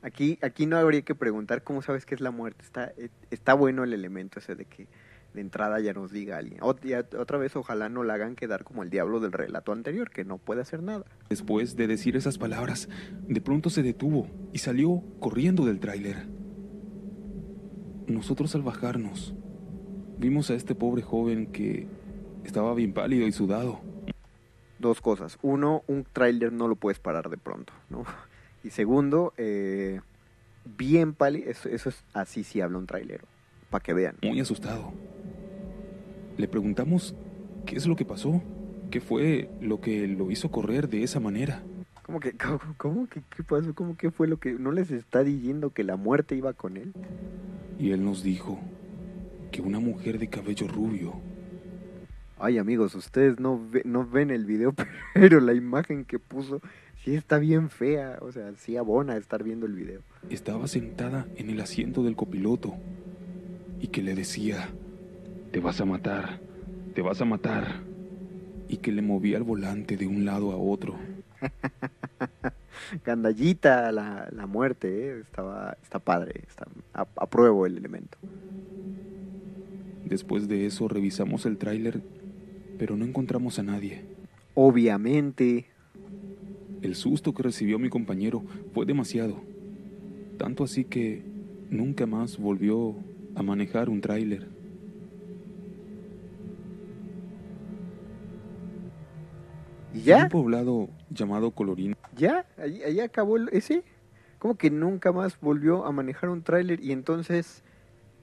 aquí, 0.00 0.38
aquí 0.40 0.64
no 0.64 0.78
habría 0.78 1.02
que 1.02 1.14
preguntar 1.14 1.62
cómo 1.62 1.82
sabes 1.82 2.06
qué 2.06 2.14
es 2.14 2.22
la 2.22 2.30
muerte. 2.30 2.64
Está, 2.64 2.94
eh, 2.96 3.10
está 3.30 3.52
bueno 3.52 3.84
el 3.84 3.92
elemento 3.92 4.38
ese 4.38 4.54
de 4.54 4.64
que 4.64 4.88
de 5.34 5.40
entrada 5.42 5.80
ya 5.80 5.92
nos 5.92 6.10
diga 6.10 6.38
alguien. 6.38 6.60
Otra 6.62 7.38
vez, 7.38 7.54
ojalá 7.56 7.88
no 7.90 8.04
la 8.04 8.14
hagan 8.14 8.36
quedar 8.36 8.64
como 8.64 8.82
el 8.82 8.90
diablo 8.90 9.20
del 9.20 9.32
relato 9.32 9.72
anterior, 9.72 10.10
que 10.10 10.24
no 10.24 10.38
puede 10.38 10.62
hacer 10.62 10.82
nada. 10.82 11.04
Después 11.28 11.76
de 11.76 11.86
decir 11.86 12.16
esas 12.16 12.38
palabras, 12.38 12.88
de 13.28 13.40
pronto 13.42 13.68
se 13.68 13.82
detuvo 13.82 14.28
y 14.52 14.58
salió 14.58 15.02
corriendo 15.20 15.66
del 15.66 15.78
tráiler. 15.78 16.39
Nosotros 18.10 18.56
al 18.56 18.62
bajarnos, 18.62 19.34
vimos 20.18 20.50
a 20.50 20.54
este 20.54 20.74
pobre 20.74 21.00
joven 21.00 21.46
que 21.46 21.86
estaba 22.44 22.74
bien 22.74 22.92
pálido 22.92 23.24
y 23.24 23.30
sudado. 23.30 23.80
dos 24.80 25.00
cosas. 25.00 25.38
Uno, 25.42 25.84
un 25.86 26.04
tráiler 26.12 26.52
no 26.52 26.66
lo 26.66 26.74
puedes 26.74 26.98
parar 26.98 27.30
de 27.30 27.36
pronto, 27.36 27.72
¿no? 27.88 28.04
Y 28.64 28.70
segundo, 28.70 29.32
eh, 29.38 30.00
bien 30.64 31.14
pali, 31.14 31.44
eso, 31.46 31.68
eso 31.68 31.88
es 31.88 32.04
así 32.12 32.44
sí 32.44 32.60
habla 32.60 32.78
un 32.78 32.86
trailero, 32.86 33.24
para 33.70 33.82
que 33.82 33.94
vean. 33.94 34.16
Muy 34.22 34.40
asustado. 34.40 34.92
Le 36.36 36.48
preguntamos 36.48 37.14
qué 37.64 37.76
es 37.76 37.86
lo 37.86 37.94
que 37.96 38.04
pasó, 38.04 38.42
qué 38.90 39.00
fue 39.00 39.48
lo 39.60 39.80
que 39.80 40.08
lo 40.08 40.30
hizo 40.30 40.50
correr 40.50 40.88
de 40.88 41.04
esa 41.04 41.20
manera. 41.20 41.62
¿Cómo 42.10 42.18
que, 42.18 42.32
cómo, 42.32 42.58
cómo 42.76 43.06
que, 43.06 43.22
qué 43.36 43.44
pasó? 43.44 43.72
¿Cómo 43.72 43.96
que 43.96 44.10
fue 44.10 44.26
lo 44.26 44.36
que 44.40 44.52
no 44.54 44.72
les 44.72 44.90
está 44.90 45.22
diciendo 45.22 45.70
que 45.70 45.84
la 45.84 45.94
muerte 45.94 46.34
iba 46.34 46.52
con 46.52 46.76
él? 46.76 46.92
Y 47.78 47.92
él 47.92 48.04
nos 48.04 48.24
dijo 48.24 48.58
que 49.52 49.62
una 49.62 49.78
mujer 49.78 50.18
de 50.18 50.26
cabello 50.26 50.66
rubio 50.66 51.12
Ay 52.40 52.58
amigos, 52.58 52.96
ustedes 52.96 53.38
no, 53.38 53.60
ve- 53.70 53.82
no 53.84 54.04
ven 54.04 54.32
el 54.32 54.44
video, 54.44 54.74
pero 55.14 55.38
la 55.38 55.54
imagen 55.54 56.04
que 56.04 56.18
puso 56.18 56.60
sí 57.04 57.14
está 57.14 57.38
bien 57.38 57.70
fea, 57.70 58.18
o 58.22 58.32
sea, 58.32 58.50
sí 58.56 58.76
abona 58.76 59.16
estar 59.16 59.44
viendo 59.44 59.66
el 59.66 59.74
video. 59.74 60.00
estaba 60.30 60.66
sentada 60.66 61.28
en 61.36 61.50
el 61.50 61.60
asiento 61.60 62.02
del 62.02 62.16
copiloto 62.16 62.74
y 63.80 63.86
que 63.86 64.02
le 64.02 64.16
decía, 64.16 64.72
te 65.52 65.60
vas 65.60 65.80
a 65.80 65.84
matar, 65.84 66.40
te 66.94 67.02
vas 67.02 67.20
a 67.20 67.24
matar, 67.24 67.82
y 68.68 68.76
que 68.78 68.92
le 68.92 69.02
movía 69.02 69.36
el 69.36 69.42
volante 69.42 69.96
de 69.96 70.06
un 70.06 70.24
lado 70.24 70.52
a 70.52 70.56
otro. 70.56 70.96
Gandallita 73.04 73.92
la, 73.92 74.28
la 74.32 74.46
muerte, 74.46 74.88
¿eh? 75.08 75.20
estaba, 75.20 75.76
está 75.82 75.98
padre, 75.98 76.44
está, 76.48 76.66
a- 76.94 77.08
apruebo 77.16 77.66
el 77.66 77.76
elemento. 77.76 78.18
Después 80.04 80.48
de 80.48 80.66
eso 80.66 80.88
revisamos 80.88 81.46
el 81.46 81.58
tráiler, 81.58 82.02
pero 82.76 82.96
no 82.96 83.04
encontramos 83.04 83.58
a 83.58 83.62
nadie. 83.62 84.06
Obviamente, 84.54 85.68
El 86.82 86.94
susto 86.94 87.32
que 87.32 87.42
recibió 87.42 87.78
mi 87.78 87.88
compañero 87.88 88.44
fue 88.72 88.84
demasiado, 88.86 89.48
tanto 90.36 90.64
así 90.64 90.84
que 90.84 91.30
nunca 91.70 92.06
más 92.06 92.38
volvió 92.38 93.06
a 93.34 93.42
manejar 93.42 93.88
un 93.90 94.00
tráiler. 94.00 94.50
¿Y 99.94 99.98
En 99.98 100.04
ya? 100.04 100.22
un 100.24 100.28
poblado 100.28 100.88
llamado 101.10 101.50
Colorino, 101.50 101.96
¿Ya? 102.16 102.44
¿Ahí, 102.58 102.82
ahí 102.82 103.00
acabó 103.00 103.36
el- 103.36 103.48
ese? 103.52 103.82
¿Cómo 104.38 104.56
que 104.56 104.70
nunca 104.70 105.12
más 105.12 105.38
volvió 105.40 105.84
a 105.84 105.92
manejar 105.92 106.30
un 106.30 106.42
tráiler? 106.42 106.80
Y 106.82 106.92
entonces, 106.92 107.62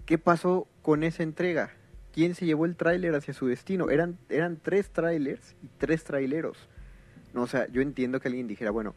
¿qué 0.06 0.18
pasó 0.18 0.68
con 0.82 1.04
esa 1.04 1.24
entrega? 1.24 1.72
¿Quién 2.12 2.34
se 2.36 2.46
llevó 2.46 2.66
el 2.66 2.76
tráiler 2.76 3.14
hacia 3.16 3.34
su 3.34 3.48
destino? 3.48 3.90
Eran, 3.90 4.18
eran 4.30 4.58
tres 4.62 4.90
tráilers 4.90 5.56
y 5.64 5.68
tres 5.78 6.04
traileros. 6.04 6.58
No, 7.34 7.44
o 7.44 7.48
sea, 7.48 7.68
yo 7.68 7.82
entiendo 7.82 8.20
que 8.20 8.28
alguien 8.28 8.48
dijera, 8.48 8.72
bueno, 8.72 8.96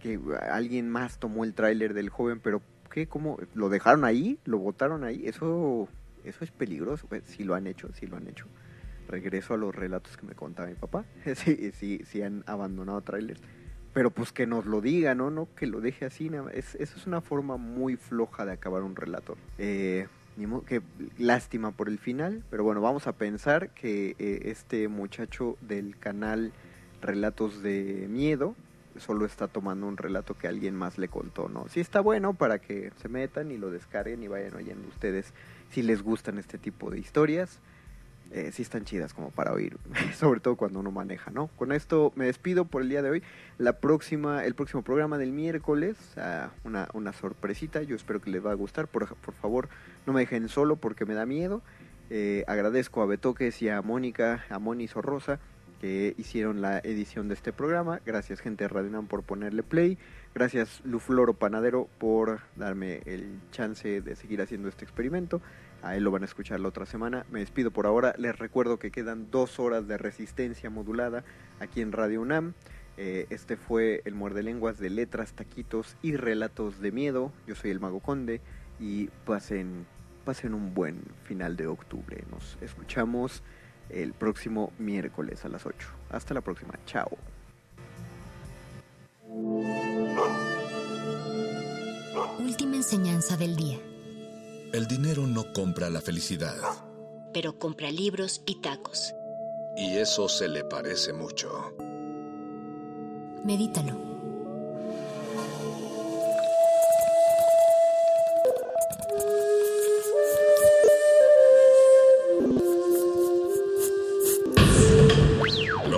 que 0.00 0.20
alguien 0.50 0.88
más 0.88 1.18
tomó 1.18 1.44
el 1.44 1.54
tráiler 1.54 1.94
del 1.94 2.08
joven, 2.10 2.38
pero 2.40 2.62
¿qué? 2.90 3.06
¿Cómo? 3.08 3.38
¿Lo 3.54 3.68
dejaron 3.68 4.04
ahí? 4.04 4.38
¿Lo 4.44 4.58
botaron 4.58 5.02
ahí? 5.02 5.26
Eso, 5.26 5.88
eso 6.24 6.44
es 6.44 6.50
peligroso. 6.52 7.06
Pues, 7.08 7.24
sí 7.26 7.42
lo 7.42 7.54
han 7.54 7.66
hecho, 7.66 7.88
sí 7.94 8.06
lo 8.06 8.16
han 8.16 8.28
hecho. 8.28 8.46
Regreso 9.12 9.52
a 9.52 9.58
los 9.58 9.74
relatos 9.74 10.16
que 10.16 10.24
me 10.24 10.34
contaba 10.34 10.70
mi 10.70 10.74
papá. 10.74 11.04
Sí, 11.34 11.70
sí, 11.72 12.00
sí 12.06 12.22
han 12.22 12.42
abandonado 12.46 13.02
trailers. 13.02 13.42
Pero 13.92 14.10
pues 14.10 14.32
que 14.32 14.46
nos 14.46 14.64
lo 14.64 14.80
diga, 14.80 15.14
¿no? 15.14 15.30
No 15.30 15.48
que 15.54 15.66
lo 15.66 15.82
deje 15.82 16.06
así. 16.06 16.30
Es, 16.54 16.74
eso 16.76 16.96
es 16.96 17.06
una 17.06 17.20
forma 17.20 17.58
muy 17.58 17.96
floja 17.96 18.46
de 18.46 18.52
acabar 18.52 18.82
un 18.82 18.96
relato. 18.96 19.36
Eh, 19.58 20.08
que 20.66 20.80
lástima 21.18 21.72
por 21.72 21.90
el 21.90 21.98
final. 21.98 22.42
Pero 22.48 22.64
bueno, 22.64 22.80
vamos 22.80 23.06
a 23.06 23.12
pensar 23.12 23.68
que 23.74 24.16
eh, 24.18 24.40
este 24.44 24.88
muchacho 24.88 25.58
del 25.60 25.98
canal 25.98 26.52
Relatos 27.02 27.62
de 27.62 28.06
Miedo 28.08 28.54
solo 28.96 29.26
está 29.26 29.46
tomando 29.46 29.86
un 29.86 29.98
relato 29.98 30.38
que 30.38 30.48
alguien 30.48 30.74
más 30.74 30.96
le 30.96 31.08
contó, 31.08 31.50
¿no? 31.50 31.68
Sí 31.68 31.80
está 31.80 32.00
bueno 32.00 32.32
para 32.32 32.60
que 32.60 32.92
se 32.96 33.10
metan 33.10 33.50
y 33.50 33.58
lo 33.58 33.70
descarguen 33.70 34.22
y 34.22 34.28
vayan 34.28 34.54
oyendo 34.54 34.88
ustedes 34.88 35.34
si 35.70 35.82
les 35.82 36.02
gustan 36.02 36.38
este 36.38 36.56
tipo 36.56 36.90
de 36.90 36.98
historias 36.98 37.60
eh, 38.34 38.50
sí 38.50 38.62
están 38.62 38.86
chidas 38.86 39.12
como 39.12 39.30
para 39.30 39.52
oír, 39.52 39.76
sobre 40.16 40.40
todo 40.40 40.56
cuando 40.56 40.80
uno 40.80 40.90
maneja, 40.90 41.30
¿no? 41.30 41.48
Con 41.48 41.70
esto 41.70 42.12
me 42.16 42.24
despido 42.24 42.64
por 42.64 42.80
el 42.80 42.88
día 42.88 43.02
de 43.02 43.10
hoy. 43.10 43.22
La 43.58 43.74
próxima, 43.74 44.44
el 44.46 44.54
próximo 44.54 44.82
programa 44.82 45.18
del 45.18 45.32
miércoles, 45.32 45.96
ah, 46.16 46.50
una, 46.64 46.88
una 46.94 47.12
sorpresita, 47.12 47.82
yo 47.82 47.94
espero 47.94 48.22
que 48.22 48.30
les 48.30 48.44
va 48.44 48.50
a 48.50 48.54
gustar. 48.54 48.88
Por, 48.88 49.14
por 49.16 49.34
favor, 49.34 49.68
no 50.06 50.14
me 50.14 50.20
dejen 50.20 50.48
solo 50.48 50.76
porque 50.76 51.04
me 51.04 51.12
da 51.12 51.26
miedo. 51.26 51.62
Eh, 52.08 52.44
agradezco 52.46 53.02
a 53.02 53.06
Betoques 53.06 53.60
y 53.60 53.68
a 53.68 53.82
Mónica, 53.82 54.44
a 54.48 54.58
Moni 54.58 54.88
Sorrosa, 54.88 55.38
que 55.80 56.14
hicieron 56.16 56.62
la 56.62 56.78
edición 56.78 57.28
de 57.28 57.34
este 57.34 57.52
programa. 57.52 58.00
Gracias, 58.06 58.40
gente 58.40 58.64
de 58.64 58.68
Radio 58.68 58.90
Nam, 58.90 59.08
por 59.08 59.24
ponerle 59.24 59.62
play. 59.62 59.98
Gracias, 60.34 60.80
Lufloro 60.84 61.34
Panadero, 61.34 61.88
por 61.98 62.40
darme 62.56 63.02
el 63.04 63.40
chance 63.50 64.00
de 64.00 64.16
seguir 64.16 64.40
haciendo 64.40 64.68
este 64.68 64.84
experimento. 64.84 65.42
A 65.82 65.96
él 65.96 66.04
lo 66.04 66.10
van 66.10 66.22
a 66.22 66.26
escuchar 66.26 66.60
la 66.60 66.68
otra 66.68 66.86
semana. 66.86 67.26
Me 67.30 67.40
despido 67.40 67.70
por 67.70 67.86
ahora. 67.86 68.14
Les 68.16 68.38
recuerdo 68.38 68.78
que 68.78 68.90
quedan 68.90 69.30
dos 69.30 69.58
horas 69.58 69.88
de 69.88 69.98
resistencia 69.98 70.70
modulada 70.70 71.24
aquí 71.60 71.80
en 71.80 71.92
Radio 71.92 72.22
UNAM. 72.22 72.54
Eh, 72.96 73.26
este 73.30 73.56
fue 73.56 74.02
el 74.04 74.14
Muerde 74.14 74.42
Lenguas 74.42 74.78
de 74.78 74.90
letras, 74.90 75.32
taquitos 75.32 75.96
y 76.02 76.16
relatos 76.16 76.80
de 76.80 76.92
miedo. 76.92 77.32
Yo 77.46 77.54
soy 77.54 77.70
el 77.70 77.80
Mago 77.80 78.00
Conde 78.00 78.40
y 78.78 79.08
pasen, 79.24 79.86
pasen 80.24 80.54
un 80.54 80.72
buen 80.72 81.02
final 81.24 81.56
de 81.56 81.66
octubre. 81.66 82.24
Nos 82.30 82.58
escuchamos 82.60 83.42
el 83.88 84.12
próximo 84.12 84.72
miércoles 84.78 85.44
a 85.44 85.48
las 85.48 85.66
8. 85.66 85.88
Hasta 86.10 86.34
la 86.34 86.42
próxima. 86.42 86.74
Chao. 86.86 87.18
Última 92.38 92.76
enseñanza 92.76 93.36
del 93.36 93.56
día. 93.56 93.78
El 94.72 94.86
dinero 94.86 95.26
no 95.26 95.52
compra 95.52 95.90
la 95.90 96.00
felicidad. 96.00 96.56
Pero 97.34 97.58
compra 97.58 97.90
libros 97.90 98.40
y 98.46 98.62
tacos. 98.62 99.14
Y 99.76 99.98
eso 99.98 100.30
se 100.30 100.48
le 100.48 100.64
parece 100.64 101.12
mucho. 101.12 101.74
Medítalo. 103.44 104.12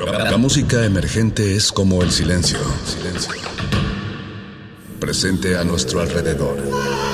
La 0.03 0.37
música 0.37 0.85
emergente 0.85 1.55
es 1.55 1.71
como 1.71 2.03
el 2.03 2.11
silencio. 2.11 2.59
Silencio. 2.85 3.35
Presente 4.99 5.57
a 5.57 5.63
nuestro 5.63 6.01
alrededor. 6.01 7.14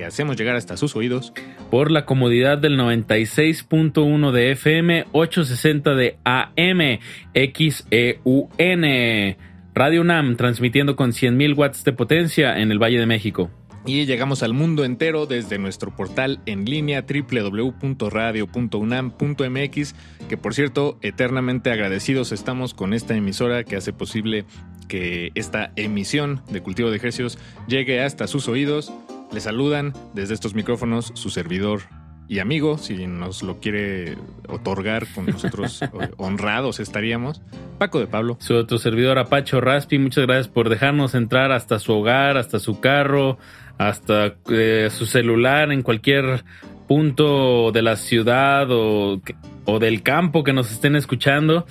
que 0.00 0.06
hacemos 0.06 0.36
llegar 0.36 0.56
hasta 0.56 0.78
sus 0.78 0.96
oídos. 0.96 1.34
Por 1.70 1.90
la 1.90 2.06
comodidad 2.06 2.56
del 2.56 2.78
96.1 2.78 4.32
de 4.32 4.52
FM, 4.52 5.04
860 5.12 5.94
de 5.94 6.16
AM, 6.24 7.00
XEUN. 7.34 9.36
Radio 9.74 10.00
UNAM 10.00 10.36
transmitiendo 10.36 10.96
con 10.96 11.10
100.000 11.10 11.54
watts 11.54 11.84
de 11.84 11.92
potencia 11.92 12.60
en 12.60 12.72
el 12.72 12.82
Valle 12.82 12.98
de 12.98 13.04
México. 13.04 13.50
Y 13.84 14.06
llegamos 14.06 14.42
al 14.42 14.54
mundo 14.54 14.86
entero 14.86 15.26
desde 15.26 15.58
nuestro 15.58 15.94
portal 15.94 16.40
en 16.46 16.64
línea 16.64 17.04
www.radio.unam.mx, 17.04 19.94
que 20.30 20.38
por 20.38 20.54
cierto, 20.54 20.98
eternamente 21.02 21.72
agradecidos 21.72 22.32
estamos 22.32 22.72
con 22.72 22.94
esta 22.94 23.14
emisora 23.14 23.64
que 23.64 23.76
hace 23.76 23.92
posible 23.92 24.46
que 24.88 25.30
esta 25.34 25.72
emisión 25.76 26.40
de 26.50 26.62
Cultivo 26.62 26.90
de 26.90 26.96
Ejercicios 26.96 27.38
llegue 27.68 28.00
hasta 28.00 28.26
sus 28.26 28.48
oídos. 28.48 28.90
Les 29.32 29.44
saludan 29.44 29.92
desde 30.12 30.34
estos 30.34 30.54
micrófonos 30.54 31.12
su 31.14 31.30
servidor 31.30 31.82
y 32.30 32.38
amigo, 32.38 32.78
si 32.78 33.08
nos 33.08 33.42
lo 33.42 33.58
quiere 33.58 34.16
otorgar 34.48 35.04
con 35.12 35.26
nosotros, 35.26 35.80
honrados 36.16 36.78
estaríamos. 36.78 37.42
Paco 37.78 37.98
de 37.98 38.06
Pablo. 38.06 38.36
Su 38.38 38.54
otro 38.54 38.78
servidor 38.78 39.18
Apacho 39.18 39.60
Raspi, 39.60 39.98
muchas 39.98 40.26
gracias 40.26 40.46
por 40.46 40.68
dejarnos 40.68 41.16
entrar 41.16 41.50
hasta 41.50 41.80
su 41.80 41.92
hogar, 41.92 42.36
hasta 42.36 42.60
su 42.60 42.78
carro, 42.78 43.38
hasta 43.78 44.36
eh, 44.48 44.90
su 44.92 45.06
celular, 45.06 45.72
en 45.72 45.82
cualquier 45.82 46.44
punto 46.86 47.72
de 47.72 47.82
la 47.82 47.96
ciudad 47.96 48.70
o, 48.70 49.20
o 49.64 49.78
del 49.80 50.02
campo 50.02 50.44
que 50.44 50.52
nos 50.52 50.70
estén 50.70 50.94
escuchando. 50.94 51.66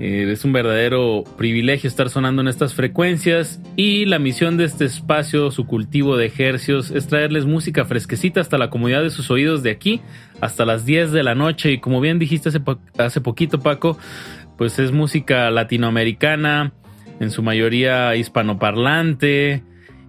Eh, 0.00 0.26
es 0.32 0.46
un 0.46 0.54
verdadero 0.54 1.24
privilegio 1.36 1.86
estar 1.86 2.08
sonando 2.08 2.40
en 2.40 2.48
estas 2.48 2.72
frecuencias 2.72 3.60
y 3.76 4.06
la 4.06 4.18
misión 4.18 4.56
de 4.56 4.64
este 4.64 4.86
espacio, 4.86 5.50
su 5.50 5.66
cultivo 5.66 6.16
de 6.16 6.24
ejercios, 6.24 6.90
es 6.90 7.06
traerles 7.06 7.44
música 7.44 7.84
fresquecita 7.84 8.40
hasta 8.40 8.56
la 8.56 8.70
comodidad 8.70 9.02
de 9.02 9.10
sus 9.10 9.30
oídos 9.30 9.62
de 9.62 9.70
aquí 9.70 10.00
hasta 10.40 10.64
las 10.64 10.86
10 10.86 11.12
de 11.12 11.22
la 11.22 11.34
noche. 11.34 11.72
Y 11.72 11.80
como 11.80 12.00
bien 12.00 12.18
dijiste 12.18 12.48
hace, 12.48 12.60
hace 12.96 13.20
poquito 13.20 13.60
Paco, 13.60 13.98
pues 14.56 14.78
es 14.78 14.90
música 14.90 15.50
latinoamericana, 15.50 16.72
en 17.20 17.30
su 17.30 17.42
mayoría 17.42 18.16
hispanoparlante. 18.16 19.62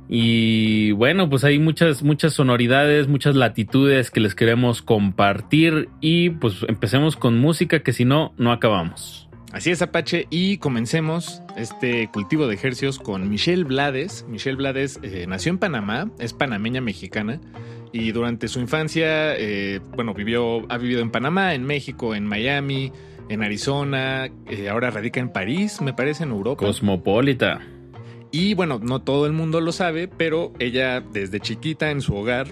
Y 0.08 0.92
bueno, 0.92 1.30
pues 1.30 1.44
hay 1.44 1.60
muchas, 1.60 2.02
muchas 2.02 2.34
sonoridades, 2.34 3.10
muchas 3.10 3.36
latitudes 3.36 4.10
que 4.10 4.22
les 4.22 4.36
queremos 4.36 4.82
compartir. 4.82 5.90
Y 6.00 6.30
pues 6.30 6.66
empecemos 6.70 7.18
con 7.18 7.40
música 7.40 7.82
que 7.82 7.92
si 7.92 8.06
no, 8.06 8.34
no 8.38 8.54
acabamos. 8.54 9.31
Así 9.54 9.70
es, 9.70 9.82
Apache, 9.82 10.28
y 10.30 10.58
comencemos 10.60 11.42
este 11.58 12.10
cultivo 12.14 12.48
de 12.48 12.56
ejercios 12.56 13.00
con 13.00 13.30
Michelle 13.30 13.66
Blades. 13.66 14.26
Michelle 14.30 14.56
Blades 14.56 14.98
eh, 15.04 15.26
nació 15.28 15.50
en 15.52 15.58
Panamá, 15.58 16.10
es 16.20 16.32
panameña 16.32 16.80
mexicana, 16.80 17.42
y 17.92 18.14
durante 18.14 18.48
su 18.48 18.62
infancia, 18.62 19.36
eh, 19.36 19.82
bueno, 19.96 20.14
vivió, 20.14 20.72
ha 20.72 20.78
vivido 20.78 21.02
en 21.02 21.12
Panamá, 21.12 21.54
en 21.54 21.66
México, 21.66 22.16
en 22.16 22.26
Miami, 22.26 22.94
en 23.28 23.44
Arizona, 23.44 24.30
eh, 24.50 24.70
ahora 24.70 24.90
radica 24.90 25.20
en 25.20 25.30
París, 25.30 25.82
me 25.82 25.94
parece, 25.94 26.24
en 26.24 26.32
Europa. 26.32 26.66
Cosmopolita. 26.66 27.60
Y 28.32 28.54
bueno, 28.54 28.80
no 28.82 29.02
todo 29.02 29.26
el 29.26 29.34
mundo 29.34 29.60
lo 29.60 29.74
sabe, 29.74 30.08
pero 30.08 30.54
ella 30.60 31.02
desde 31.02 31.42
chiquita 31.42 31.92
en 31.92 32.00
su 32.00 32.16
hogar 32.16 32.48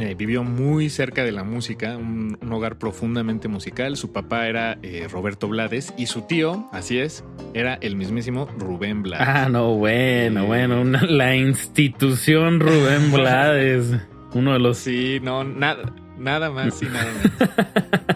eh, 0.00 0.14
vivió 0.16 0.44
muy 0.44 0.90
cerca 0.90 1.24
de 1.24 1.32
la 1.32 1.44
música, 1.44 1.96
un, 1.96 2.38
hogar 2.50 2.78
profundamente 2.78 3.48
musical. 3.48 3.96
Su 3.96 4.12
papá 4.12 4.48
era 4.48 4.78
eh, 4.82 5.06
Roberto 5.10 5.48
Blades 5.48 5.94
y 5.96 6.06
su 6.06 6.22
tío, 6.22 6.68
así 6.72 6.98
es, 6.98 7.24
era 7.54 7.74
el 7.80 7.96
mismísimo 7.96 8.48
Rubén 8.58 9.02
Blades. 9.02 9.26
Ah, 9.28 9.48
no, 9.48 9.74
bueno, 9.74 10.42
eh, 10.42 10.46
bueno, 10.46 10.84
la 10.84 11.36
institución 11.36 12.60
Rubén 12.60 13.12
Blades. 13.12 13.96
Uno 14.34 14.52
de 14.52 14.58
los. 14.58 14.78
Sí, 14.78 15.20
no, 15.22 15.44
nada. 15.44 15.92
Nada 16.18 16.50
más 16.50 16.82
y 16.82 16.86
nada 16.86 17.12
más. 17.12 17.50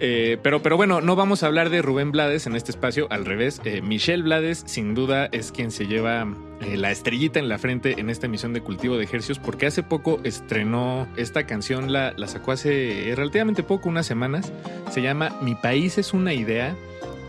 Eh, 0.00 0.36
pero, 0.42 0.60
pero 0.62 0.76
bueno, 0.76 1.00
no 1.00 1.16
vamos 1.16 1.42
a 1.42 1.46
hablar 1.46 1.70
de 1.70 1.80
Rubén 1.80 2.10
Blades 2.10 2.46
en 2.46 2.56
este 2.56 2.72
espacio, 2.72 3.06
al 3.10 3.24
revés. 3.24 3.60
Eh, 3.64 3.80
Michelle 3.80 4.22
Blades, 4.22 4.64
sin 4.66 4.94
duda, 4.94 5.26
es 5.32 5.52
quien 5.52 5.70
se 5.70 5.86
lleva 5.86 6.26
eh, 6.60 6.76
la 6.76 6.90
estrellita 6.90 7.38
en 7.38 7.48
la 7.48 7.58
frente 7.58 7.98
en 7.98 8.10
esta 8.10 8.26
emisión 8.26 8.52
de 8.52 8.60
Cultivo 8.60 8.96
de 8.96 9.04
Ejercios, 9.04 9.38
porque 9.38 9.66
hace 9.66 9.82
poco 9.82 10.20
estrenó 10.24 11.08
esta 11.16 11.46
canción, 11.46 11.92
la, 11.92 12.12
la 12.16 12.26
sacó 12.26 12.52
hace 12.52 13.12
relativamente 13.16 13.62
poco, 13.62 13.88
unas 13.88 14.06
semanas. 14.06 14.52
Se 14.90 15.00
llama 15.00 15.38
Mi 15.40 15.54
país 15.54 15.96
es 15.98 16.12
una 16.12 16.34
idea. 16.34 16.76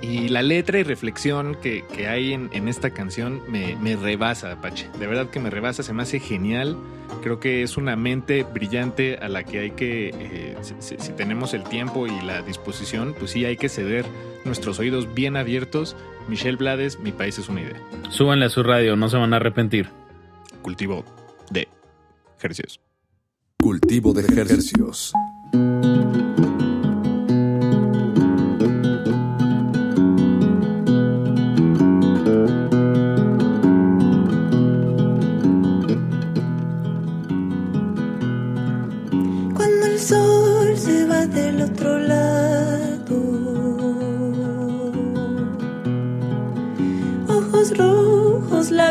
Y 0.02 0.30
la 0.30 0.41
letra 0.41 0.80
y 0.80 0.84
reflexión 0.84 1.56
que, 1.62 1.84
hay 2.08 2.34
en, 2.34 2.68
esta 2.68 2.91
canción 2.91 3.41
me, 3.48 3.76
me, 3.78 3.96
rebasa, 3.96 4.52
Apache. 4.52 4.89
De 5.00 5.08
verdad 5.08 5.30
que 5.30 5.39
me 5.39 5.50
rebasa, 5.50 5.84
se 5.84 5.93
me 5.93 6.04
hace 6.04 6.20
genial. 6.20 6.78
Creo 7.22 7.39
que 7.39 7.64
es 7.64 7.78
una 7.78 7.96
mente 7.96 8.43
brillante 8.43 9.18
a 9.18 9.30
la 9.30 9.43
que 9.43 9.60
hay 9.60 9.72
que, 9.72 10.10
eh, 10.10 10.58
si, 10.80 10.96
tenemos 11.14 11.54
el 11.54 11.64
tiempo 11.64 12.08
y 12.08 12.22
la 12.22 12.41
disposición, 12.41 13.16
pues 13.18 13.32
sí 13.32 13.46
hay 13.46 13.58
que 13.58 13.70
ceder 13.70 14.06
nuestros 14.43 14.80
oídos 14.80 15.14
bien 15.14 15.38
abiertos. 15.38 15.96
Michelle 16.28 16.58
Blades, 16.58 17.00
mi 17.00 17.12
país 17.12 17.38
es 17.39 17.50
una 17.50 17.62
idea. 17.62 17.82
Súbanle 18.10 18.46
a 18.46 18.50
su 18.50 18.64
radio, 18.64 18.96
no 18.96 19.10
se 19.10 19.18
van 19.18 19.34
a 19.34 19.38
arrepentir. 19.38 19.89
Cultivo 20.62 21.06
de 21.50 21.68
ejercicios. 22.38 22.80
Cultivo 23.60 24.14
de 24.14 24.22
ejercicios. 24.22 25.14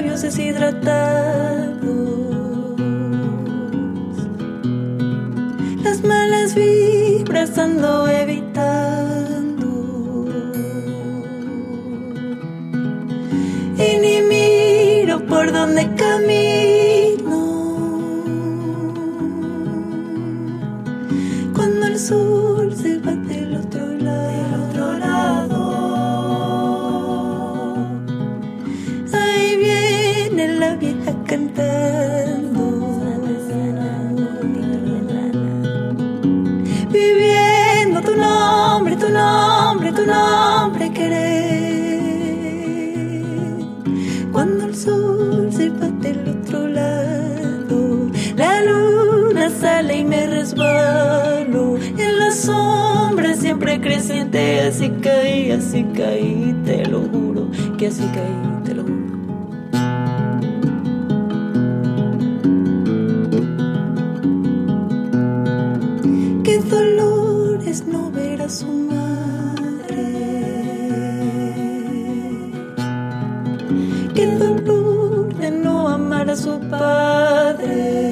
Labios 0.05 0.23
deshidratados. 0.23 1.85
Las 5.83 6.05
malas 6.05 6.55
vibras 6.55 7.57
ando 7.59 8.09
evitando. 8.09 9.67
Y 13.79 13.99
ni 13.99 14.21
miro 14.23 15.25
por 15.27 15.53
donde 15.53 15.95
camino. 15.95 16.64
senté, 54.07 54.61
así 54.61 54.91
caí, 55.03 55.51
así 55.51 55.83
caí, 55.97 56.55
te 56.65 56.85
lo 56.87 57.01
juro, 57.13 57.49
que 57.79 57.87
así 57.87 58.05
caí, 58.17 58.63
te 58.65 58.75
lo 58.75 58.83
juro. 58.83 59.05
Qué 66.45 66.59
dolores 66.59 67.87
no 67.87 68.11
ver 68.11 68.43
a 68.43 68.49
su 68.49 68.67
madre. 68.67 70.05
Qué 74.15 74.27
dolor 74.37 75.35
de 75.35 75.51
no 75.51 75.89
amar 75.89 76.29
a 76.29 76.37
su 76.37 76.61
padre. 76.69 78.04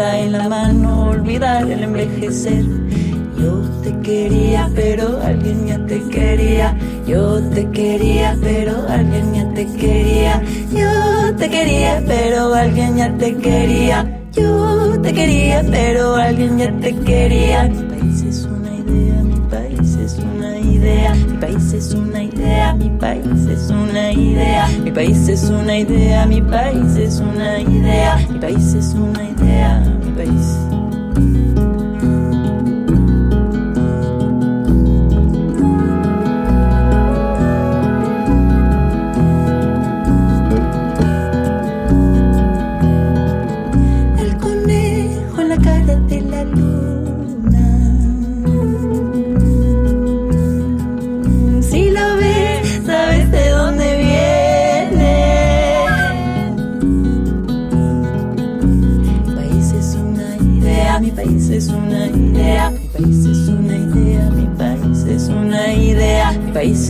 en 0.00 0.32
la 0.32 0.48
mano, 0.48 1.10
olvidar 1.10 1.70
el 1.70 1.82
envejecer. 1.82 2.64
Yo 3.38 3.62
te 3.82 3.92
quería, 4.00 4.70
pero 4.74 5.20
alguien 5.22 5.66
ya 5.66 5.86
te 5.86 6.00
quería. 6.08 6.76
Yo 7.06 7.40
te 7.54 7.68
quería, 7.70 8.36
pero 8.40 8.72
alguien 8.88 9.34
ya 9.34 9.54
te 9.54 9.66
quería. 9.66 10.42
Yo 10.72 11.34
te 11.36 11.50
quería, 11.50 12.02
pero 12.06 12.54
alguien 12.54 12.96
ya 12.96 13.12
te 13.18 13.36
quería. 13.36 14.20
Yo 14.32 15.00
te 15.02 15.12
quería, 15.12 15.62
pero 15.70 16.14
alguien 16.16 16.58
ya 16.58 16.72
te 16.80 16.94
quería. 16.96 17.64
Mi 17.64 17.82
país 17.82 18.22
es 18.22 18.44
una 18.46 18.74
idea, 18.74 19.22
mi 19.22 19.40
país 19.50 19.96
es 19.96 20.18
una 20.18 20.58
idea, 20.58 21.14
mi 21.14 21.36
país 21.38 21.72
es 21.72 21.94
una 21.94 22.09
mi 22.80 22.88
país 22.98 23.46
es 23.46 23.70
una 23.70 24.12
idea. 24.12 24.68
Mi 24.82 24.90
país 24.90 25.28
es 25.28 25.44
una 25.50 25.78
idea, 25.78 26.26
mi 26.26 26.40
país 26.40 26.96
es 26.96 27.20
una 27.20 27.60
idea. 27.60 28.16
Mi 28.30 28.38
país 28.38 28.74
es 28.74 28.94
una 28.94 29.22
idea, 29.22 29.80
mi 30.04 30.12
país. 30.12 30.79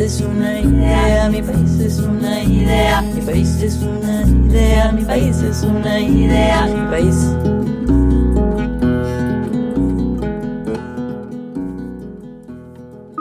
Es 0.01 0.21
una 0.23 0.59
idea, 0.59 1.29
mi 1.29 1.43
país 1.43 1.79
es 1.79 1.99
una 1.99 2.43
idea, 2.43 3.03
mi 3.03 3.21
país 3.21 3.63
es 3.63 3.77
una 3.83 4.23
idea, 4.23 4.93
mi 4.93 5.05
país 5.05 5.37
es 5.43 5.63
una 5.63 6.01
idea, 6.01 6.67
mi 6.67 6.91
país. 6.91 7.37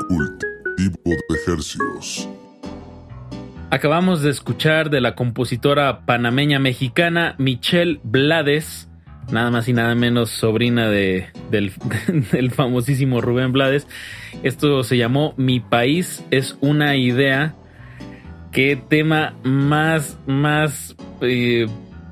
Cultivo 0.08 1.00
de 1.06 1.36
ejercicios. 1.36 2.30
Acabamos 3.72 4.22
de 4.22 4.30
escuchar 4.30 4.90
de 4.90 5.02
la 5.02 5.16
compositora 5.16 6.06
panameña 6.06 6.60
mexicana 6.60 7.36
Michelle 7.38 8.00
Blades, 8.04 8.89
nada 9.32 9.52
más 9.52 9.68
y 9.68 9.74
nada 9.74 9.96
menos 9.96 10.30
sobrina 10.30 10.90
de, 10.90 11.28
del, 11.52 11.72
del 12.32 12.52
famosísimo 12.52 13.22
Rubén 13.22 13.52
Blades. 13.52 13.88
Esto 14.44 14.84
se 14.84 14.98
llamó 14.98 15.34
Mi 15.38 15.60
país 15.60 16.24
es 16.32 16.58
una 16.62 16.96
idea. 16.96 17.56
Qué 18.52 18.76
tema 18.76 19.36
más, 19.44 20.18
más 20.26 20.96
eh, 21.22 21.68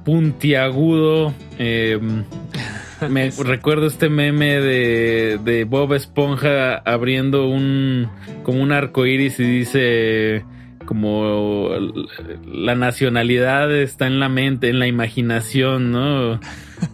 puntiagudo. 0.06 1.34
eh, 1.58 2.00
me 3.10 3.30
recuerdo 3.32 3.88
este 3.88 4.10
meme 4.10 4.60
de, 4.60 5.40
de 5.44 5.64
Bob 5.66 5.94
Esponja 5.94 6.78
abriendo 6.78 7.48
un 7.48 8.10
como 8.44 8.64
un 8.64 8.72
arco 8.72 9.06
iris 9.06 9.40
y 9.40 9.44
dice 9.44 10.46
como 10.86 11.70
la 12.46 12.76
nacionalidad 12.76 13.76
está 13.76 14.08
en 14.08 14.20
la 14.20 14.30
mente, 14.30 14.70
en 14.70 14.80
la 14.80 14.88
imaginación, 14.88 15.92
¿no? 15.92 16.40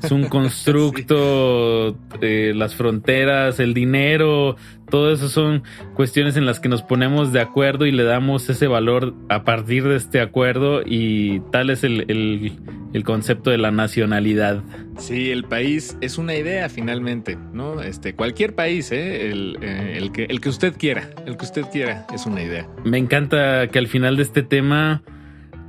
Es 0.04 0.12
un 0.12 0.26
constructo, 0.26 1.98
eh, 2.22 2.54
las 2.56 2.76
fronteras, 2.76 3.60
el 3.60 3.74
dinero, 3.74 4.56
todo 4.90 5.12
eso 5.12 5.30
son 5.30 5.64
cuestiones 5.96 6.38
en 6.38 6.46
las 6.46 6.60
que 6.60 6.70
nos 6.70 6.82
ponemos 6.84 7.34
de 7.34 7.42
acuerdo 7.42 7.86
y 7.86 7.92
le 7.92 8.04
damos 8.04 8.50
ese 8.50 8.68
valor 8.68 9.14
a 9.30 9.44
partir 9.44 9.84
de 9.88 9.96
este 9.96 10.22
acuerdo 10.22 10.82
y 10.86 11.40
tal 11.52 11.70
es 11.70 11.84
el, 11.84 12.06
el- 12.10 12.54
el 12.94 13.04
concepto 13.04 13.50
de 13.50 13.58
la 13.58 13.72
nacionalidad. 13.72 14.62
Sí, 15.00 15.32
el 15.32 15.46
país 15.46 15.98
es 16.02 16.20
una 16.20 16.36
idea 16.36 16.70
finalmente, 16.70 17.40
¿no? 17.52 17.82
Este, 17.82 18.14
cualquier 18.14 18.54
país, 18.54 18.92
¿eh? 18.92 19.32
El, 19.32 19.58
eh, 19.64 19.96
el 19.98 20.12
que, 20.12 20.26
el 20.26 20.40
que 20.40 20.50
usted 20.50 20.76
quiera, 20.78 21.10
el 21.26 21.36
que 21.36 21.46
usted 21.46 21.64
quiera 21.72 22.06
es 22.14 22.28
una 22.28 22.44
idea. 22.44 22.68
Me 22.86 23.00
encanta 23.00 23.68
que 23.70 23.80
al 23.80 23.88
final 23.88 24.16
de 24.16 24.22
este 24.22 24.44
tema 24.44 25.02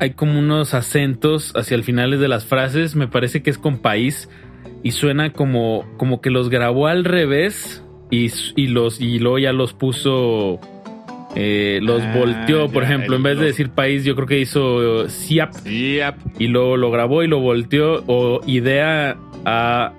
hay 0.05 0.11
como 0.13 0.39
unos 0.39 0.75
acentos 0.75 1.53
hacia 1.57 1.75
el 1.75 1.83
final 1.83 2.19
de 2.19 2.29
las 2.29 2.45
frases. 2.45 2.95
Me 2.97 3.09
parece 3.09 3.43
que 3.43 3.51
es 3.51 3.59
con 3.59 3.79
país 3.79 4.29
y 4.83 4.93
suena 4.93 5.33
como, 5.33 5.85
como 5.97 6.21
que 6.21 6.31
los 6.31 6.49
grabó 6.51 6.87
al 6.87 7.05
revés 7.05 7.83
y, 8.11 8.31
y 8.57 8.67
los 8.69 9.01
y 9.01 9.19
luego 9.19 9.39
ya 9.39 9.53
los 9.53 9.73
puso. 9.73 10.61
eh, 11.37 11.81
los 11.83 12.03
Ah, 12.03 12.13
volteó, 12.17 12.71
por 12.71 12.83
ya, 12.85 12.89
ejemplo, 12.91 13.17
en 13.17 13.23
vez 13.25 13.39
de 13.39 13.47
decir 13.47 13.71
país, 13.71 14.05
yo 14.05 14.15
creo 14.15 14.29
que 14.29 14.39
hizo 14.41 15.09
SIAP 15.09 15.53
Sí, 15.65 16.01
ap- 16.01 16.19
y 16.39 16.47
luego 16.49 16.77
lo 16.77 16.91
grabó 16.93 17.23
y 17.25 17.27
lo 17.27 17.41
volteó. 17.41 18.05
O 18.07 18.41
idea 18.47 19.17
a 19.45 19.93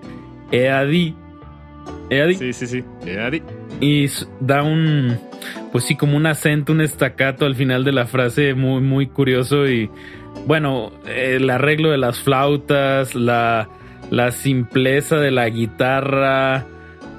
EADI. 0.52 1.14
EADI 2.10 2.36
sí, 2.36 2.54
sí, 2.54 2.68
sí. 2.68 2.84
Eh, 3.06 3.20
Ari. 3.20 3.42
y 3.82 4.06
da 4.40 4.62
un 4.64 5.18
pues 5.76 5.84
sí 5.84 5.98
como 5.98 6.16
un 6.16 6.26
acento 6.26 6.72
un 6.72 6.80
estacato 6.80 7.46
al 7.46 7.54
final 7.54 7.84
de 7.84 7.92
la 7.92 8.06
frase 8.06 8.54
muy 8.54 8.80
muy 8.80 9.08
curioso 9.08 9.68
y 9.68 9.90
bueno 10.48 10.94
el 11.06 11.50
arreglo 11.50 11.92
de 11.92 11.98
las 11.98 12.18
flautas 12.18 13.14
la 13.14 13.68
la 14.10 14.32
simpleza 14.32 15.18
de 15.18 15.32
la 15.32 15.50
guitarra 15.50 16.66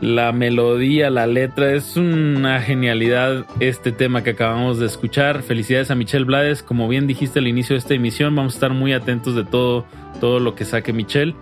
la 0.01 0.33
melodía 0.33 1.11
la 1.11 1.27
letra 1.27 1.75
es 1.75 1.99
una 1.99 2.59
genialidad 2.63 3.45
este 3.61 3.93
tema 3.93 4.23
que 4.23 4.31
acabamos 4.31 4.79
de 4.79 4.87
escuchar. 4.87 5.43
Felicidades 5.43 5.91
a 5.91 5.95
Michelle 5.95 6.25
Blades 6.25 6.63
como 6.63 6.89
bien 6.89 7.07
dijiste 7.07 7.41
al 7.41 7.49
inicio 7.49 7.75
de 7.75 7.81
esta 7.81 7.93
emisión 7.93 8.35
vamos 8.35 8.55
a 8.55 8.57
estar 8.57 8.73
muy 8.73 8.95
atentos 8.95 9.35
de 9.35 9.45
todo 9.45 9.85
todo 10.19 10.41
lo 10.41 10.55
que 10.55 10.65
saque 10.65 10.95
Michelle 10.95 11.35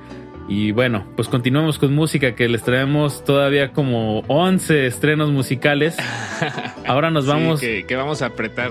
y 0.49 0.73
bueno, 0.73 1.05
pues 1.17 1.29
continuamos 1.29 1.79
con 1.79 1.95
música 1.95 2.35
que 2.35 2.49
les 2.49 2.63
traemos 2.63 3.25
todavía 3.25 3.73
como 3.73 4.21
11 4.29 4.87
estrenos 4.87 5.31
musicales. 5.31 5.97
Ahora 6.87 7.11
nos 7.11 7.25
Sí, 7.25 7.31
vamos, 7.31 7.61
que, 7.61 7.85
que 7.87 7.97
vamos 7.97 8.21
a 8.23 8.27
apretar. 8.27 8.71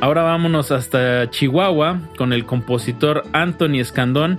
ahora 0.00 0.22
vámonos 0.22 0.72
hasta 0.72 1.28
Chihuahua 1.30 2.00
con 2.16 2.32
el 2.32 2.44
compositor 2.46 3.24
Anthony 3.32 3.80
Escandón. 3.80 4.38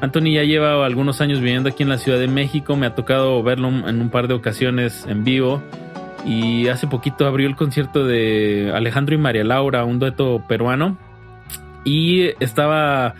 Anthony 0.00 0.32
ya 0.34 0.42
lleva 0.42 0.84
algunos 0.84 1.20
años 1.20 1.40
viviendo 1.40 1.68
aquí 1.70 1.82
en 1.82 1.88
la 1.88 1.98
Ciudad 1.98 2.18
de 2.18 2.28
México, 2.28 2.76
me 2.76 2.86
ha 2.86 2.94
tocado 2.94 3.42
verlo 3.42 3.68
en 3.68 4.00
un 4.00 4.10
par 4.10 4.28
de 4.28 4.34
ocasiones 4.34 5.06
en 5.08 5.24
vivo 5.24 5.62
y 6.26 6.68
hace 6.68 6.86
poquito 6.86 7.26
abrió 7.26 7.48
el 7.48 7.56
concierto 7.56 8.04
de 8.04 8.72
Alejandro 8.74 9.14
y 9.14 9.18
María 9.18 9.44
Laura, 9.44 9.84
un 9.84 9.98
dueto 9.98 10.44
peruano 10.48 10.98
y 11.84 12.30
estaba 12.40 13.14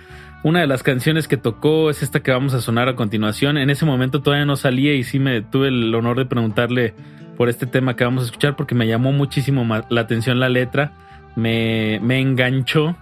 una 0.46 0.60
de 0.60 0.68
las 0.68 0.84
canciones 0.84 1.26
que 1.26 1.36
tocó 1.36 1.90
es 1.90 2.04
esta 2.04 2.20
que 2.20 2.30
vamos 2.30 2.54
a 2.54 2.60
sonar 2.60 2.88
a 2.88 2.94
continuación. 2.94 3.58
En 3.58 3.68
ese 3.68 3.84
momento 3.84 4.22
todavía 4.22 4.46
no 4.46 4.54
salía 4.54 4.94
y 4.94 5.02
sí 5.02 5.18
me 5.18 5.42
tuve 5.42 5.66
el 5.66 5.92
honor 5.92 6.18
de 6.18 6.24
preguntarle 6.24 6.94
por 7.36 7.48
este 7.48 7.66
tema 7.66 7.96
que 7.96 8.04
vamos 8.04 8.22
a 8.22 8.26
escuchar 8.26 8.54
porque 8.54 8.76
me 8.76 8.86
llamó 8.86 9.10
muchísimo 9.10 9.66
la 9.88 10.00
atención 10.00 10.38
la 10.38 10.48
letra, 10.48 10.92
me, 11.34 11.98
me 12.00 12.20
enganchó. 12.20 12.94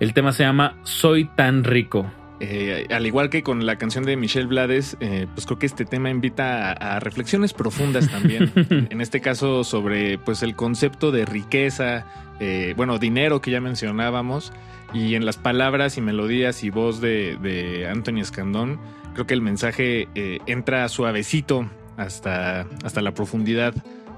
El 0.00 0.12
tema 0.12 0.32
se 0.32 0.42
llama 0.42 0.74
Soy 0.82 1.26
tan 1.36 1.62
rico. 1.62 2.10
Eh, 2.40 2.88
al 2.90 3.06
igual 3.06 3.30
que 3.30 3.44
con 3.44 3.64
la 3.64 3.76
canción 3.76 4.02
de 4.02 4.16
Michelle 4.16 4.48
Blades, 4.48 4.96
eh, 4.98 5.28
pues 5.32 5.46
creo 5.46 5.60
que 5.60 5.66
este 5.66 5.84
tema 5.84 6.10
invita 6.10 6.72
a, 6.72 6.96
a 6.96 6.98
reflexiones 6.98 7.52
profundas 7.52 8.10
también. 8.10 8.50
en 8.90 9.00
este 9.00 9.20
caso 9.20 9.62
sobre 9.62 10.18
pues 10.18 10.42
el 10.42 10.56
concepto 10.56 11.12
de 11.12 11.26
riqueza, 11.26 12.06
eh, 12.40 12.74
bueno, 12.76 12.98
dinero 12.98 13.40
que 13.40 13.52
ya 13.52 13.60
mencionábamos, 13.60 14.52
y 14.92 15.14
en 15.14 15.24
las 15.24 15.36
palabras 15.36 15.96
y 15.96 16.00
melodías 16.00 16.64
y 16.64 16.70
voz 16.70 17.00
de, 17.00 17.36
de 17.40 17.88
Anthony 17.88 18.20
Escandón, 18.20 18.78
creo 19.14 19.26
que 19.26 19.34
el 19.34 19.42
mensaje 19.42 20.08
eh, 20.14 20.38
entra 20.46 20.88
suavecito 20.88 21.68
hasta, 21.96 22.66
hasta 22.84 23.00
la 23.00 23.12
profundidad 23.12 23.74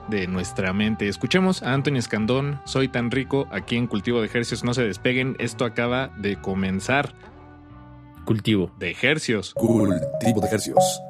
de 0.08 0.26
nuestra 0.26 0.72
mente. 0.72 1.08
Escuchemos 1.08 1.62
a 1.62 1.72
Anthony 1.72 1.96
Escandón, 1.96 2.60
Soy 2.64 2.88
tan 2.88 3.10
rico, 3.10 3.46
aquí 3.50 3.76
en 3.76 3.86
Cultivo 3.86 4.20
de 4.20 4.26
Ejercios, 4.26 4.64
no 4.64 4.74
se 4.74 4.82
despeguen, 4.82 5.36
esto 5.38 5.64
acaba 5.64 6.08
de 6.18 6.40
comenzar 6.40 7.14
Cultivo. 8.24 8.70
de 8.78 8.90
ejercios. 8.90 9.54
Cultivo 9.54 10.40
de 10.40 10.46
ejercicios. 10.46 11.00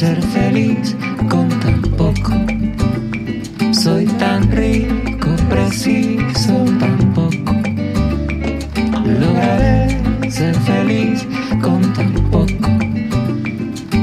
ser 0.00 0.22
feliz 0.22 0.96
con 1.28 1.46
tan 1.60 1.82
poco. 1.98 2.32
Soy 3.70 4.06
tan 4.18 4.50
rico, 4.50 5.28
preciso 5.50 6.54
tan 6.80 6.98
poco. 7.12 7.52
Lograré 9.20 10.00
ser 10.30 10.54
feliz 10.70 11.26
con 11.60 11.82
tan 11.92 12.14
poco. 12.30 12.70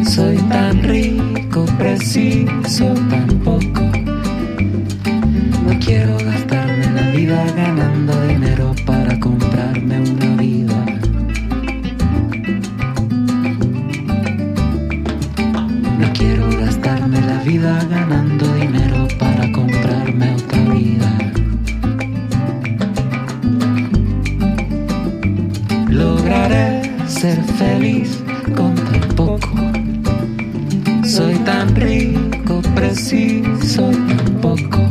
Soy 0.03 0.37
tan 0.53 0.83
rico, 0.83 1.65
preciso 1.79 2.93
tan 3.09 3.27
poco. 3.43 3.81
No 5.65 5.79
quiero 5.83 6.15
gastarme 6.19 6.91
la 6.93 7.09
vida 7.09 7.43
ganando 7.55 8.13
de 8.21 8.26
ser 27.27 27.43
feliz 27.59 28.23
con 28.55 28.73
tan 28.75 29.01
poco. 29.15 29.55
Soy 31.03 31.35
tan 31.49 31.75
rico, 31.75 32.61
preciso 32.73 33.91
tan 34.07 34.33
poco. 34.45 34.81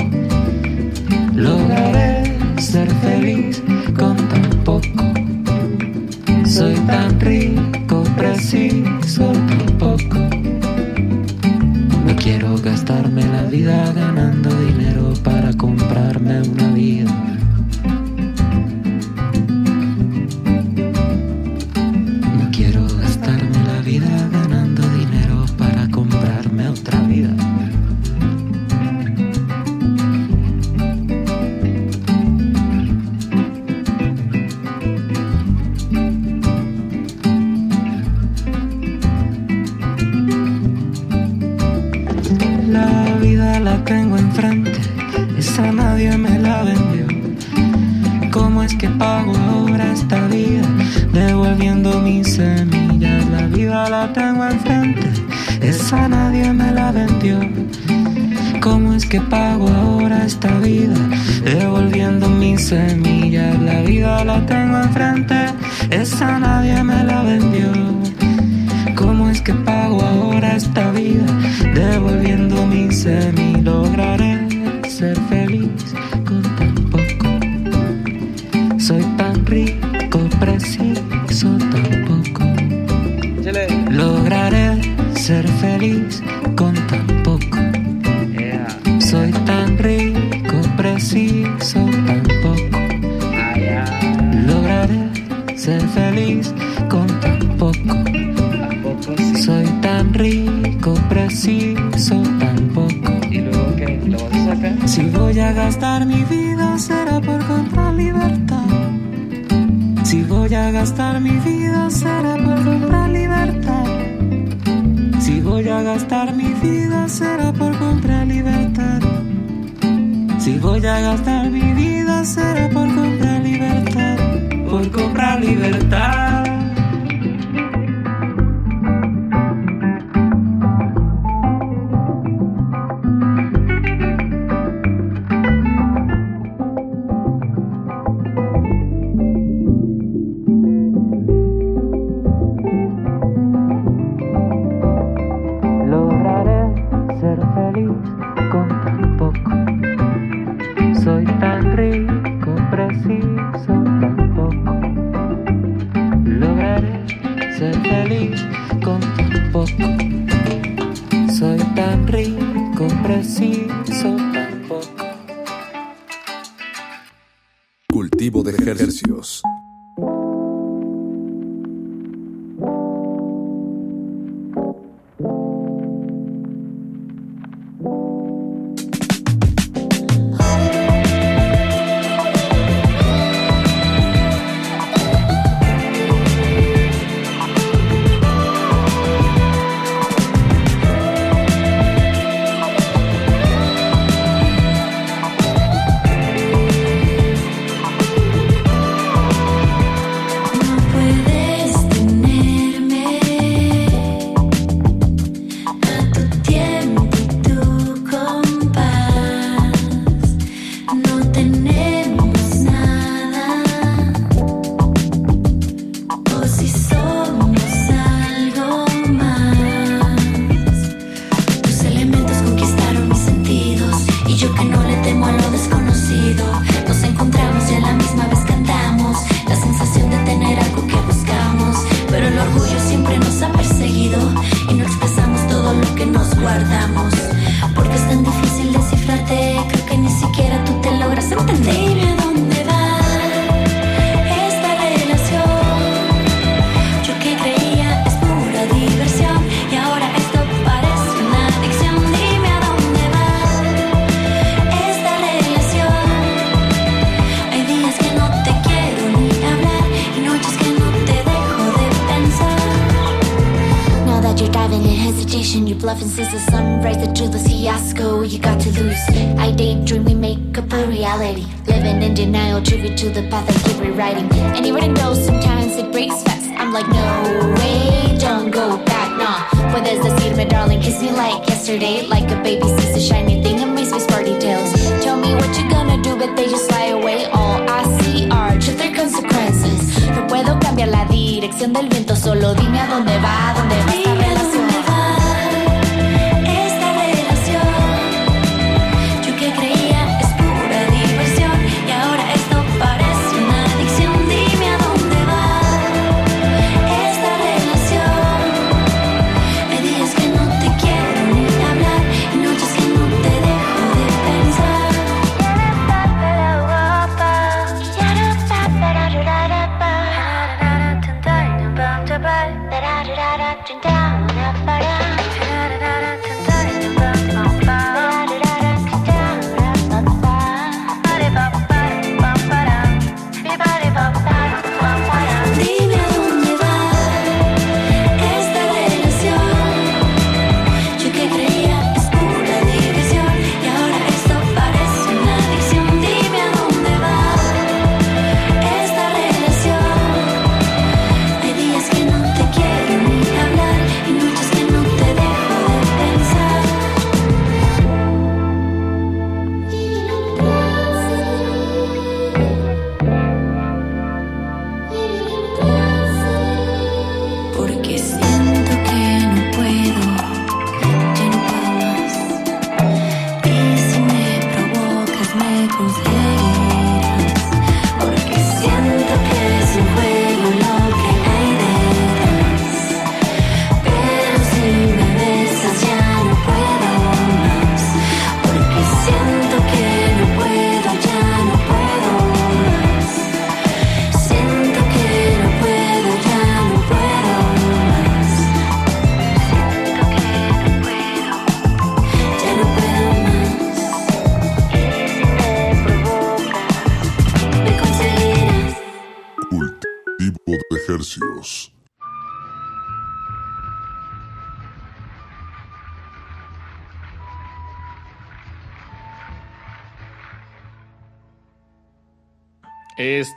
Lograré 1.34 2.24
ser 2.58 2.90
feliz 3.06 3.62
con 3.98 4.16
tan 4.32 4.50
poco. 4.64 5.04
Soy 6.44 6.74
tan 6.92 7.18
rico, 7.20 8.02
preciso 8.18 9.32
tan 9.48 9.66
poco. 9.78 10.18
No 12.06 12.12
quiero 12.16 12.58
gastarme 12.58 13.22
la 13.36 13.44
vida 13.44 13.92
ganando 13.94 14.50
dinero 14.66 15.14
para 15.24 15.54
comprarme 15.54 16.42
una 16.42 16.68
vida 16.72 17.35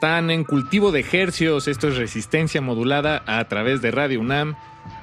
Están 0.01 0.31
en 0.31 0.45
cultivo 0.45 0.93
de 0.93 1.01
ejercios, 1.01 1.67
esto 1.67 1.89
es 1.89 1.97
resistencia 1.97 2.61
modulada 2.61 3.21
a 3.25 3.43
través 3.49 3.81
de 3.81 3.91
Radio 3.91 4.21
UNAM 4.21 4.55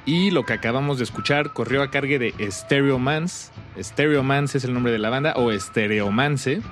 y 0.07 0.31
lo 0.31 0.43
que 0.43 0.53
acabamos 0.53 0.97
de 0.97 1.03
escuchar 1.03 1.53
corrió 1.53 1.83
a 1.83 1.91
cargue 1.91 2.17
de 2.17 2.33
Stereomance. 2.49 3.51
Stereomance 3.79 4.57
es 4.57 4.63
el 4.63 4.73
nombre 4.73 4.91
de 4.91 4.97
la 4.97 5.11
banda 5.11 5.33
o 5.35 5.51
Stereomance. 5.51 6.63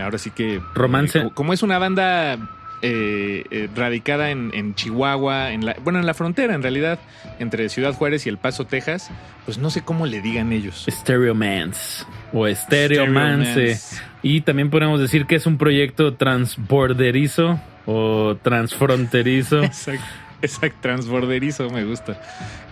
Ahora 0.00 0.16
sí 0.18 0.30
que... 0.30 0.60
Romance. 0.76 1.18
eh, 1.18 1.22
co- 1.24 1.30
como 1.34 1.52
es 1.52 1.64
una 1.64 1.80
banda 1.80 2.38
eh, 2.82 3.44
eh, 3.50 3.68
radicada 3.74 4.30
en, 4.30 4.50
en 4.54 4.74
Chihuahua, 4.74 5.52
en 5.52 5.64
la, 5.64 5.76
bueno, 5.82 5.98
en 5.98 6.06
la 6.06 6.14
frontera 6.14 6.54
en 6.54 6.62
realidad, 6.62 6.98
entre 7.38 7.68
Ciudad 7.68 7.94
Juárez 7.94 8.26
y 8.26 8.28
El 8.28 8.38
Paso, 8.38 8.66
Texas, 8.66 9.10
pues 9.44 9.58
no 9.58 9.70
sé 9.70 9.82
cómo 9.82 10.06
le 10.06 10.20
digan 10.20 10.52
ellos. 10.52 10.86
Stereomance 10.88 12.04
o 12.32 12.46
Stereomance. 12.48 13.50
Stereomance. 13.76 14.02
Y 14.22 14.40
también 14.42 14.70
podemos 14.70 15.00
decir 15.00 15.26
que 15.26 15.36
es 15.36 15.46
un 15.46 15.56
proyecto 15.56 16.14
transborderizo 16.14 17.60
o 17.86 18.36
transfronterizo. 18.42 19.62
Exacto, 19.62 20.04
exacto, 20.42 20.78
transborderizo, 20.82 21.70
me 21.70 21.84
gusta. 21.84 22.20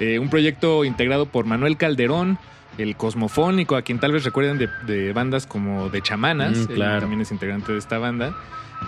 Eh, 0.01 0.19
un 0.19 0.29
proyecto 0.29 0.85
integrado 0.85 1.27
por 1.27 1.47
Manuel 1.47 1.77
Calderón, 1.77 2.39
el 2.77 2.97
Cosmofónico, 2.97 3.77
a 3.77 3.83
quien 3.83 4.01
tal 4.01 4.13
vez 4.13 4.25
recuerden 4.25 4.59
de, 4.59 4.69
de 4.87 5.13
bandas 5.13 5.47
como 5.47 5.89
de 5.89 6.03
Chamanas, 6.03 6.69
Mm, 6.69 6.73
él 6.73 7.01
también 7.01 7.21
es 7.21 7.31
integrante 7.31 7.73
de 7.73 7.79
esta 7.79 7.99
banda. 7.99 8.35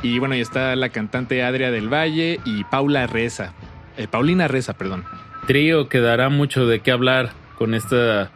Y 0.03 0.19
bueno, 0.19 0.35
y 0.37 0.41
está 0.41 0.77
la 0.77 0.89
cantante 0.91 1.43
Adria 1.43 1.71
del 1.71 1.93
Valle 1.93 2.41
y 2.45 2.65
Paula 2.65 3.07
Reza, 3.07 3.53
eh, 3.97 4.07
Paulina 4.09 4.47
Reza, 4.49 4.75
perdón. 4.75 5.05
Trío 5.47 5.89
que 5.89 6.01
dará 6.01 6.29
mucho 6.29 6.67
de 6.67 6.81
qué 6.81 6.91
hablar 6.93 7.31
con 7.59 7.75
esta 7.75 8.31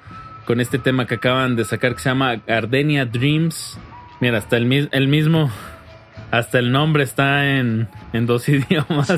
con 0.47 0.61
este 0.61 0.78
tema 0.78 1.07
que 1.07 1.16
acaban 1.16 1.55
de 1.55 1.65
sacar 1.65 1.95
que 1.95 2.01
se 2.01 2.09
llama 2.09 2.37
Gardenia 2.47 3.05
Dreams. 3.05 3.78
Mira, 4.20 4.39
hasta 4.39 4.57
el, 4.57 4.66
mis- 4.66 4.89
el 4.91 5.07
mismo 5.09 5.51
hasta 6.32 6.59
el 6.59 6.73
nombre 6.73 7.03
está 7.05 7.57
en, 7.59 7.89
en 8.12 8.27
dos 8.27 8.49
idiomas. 8.49 9.12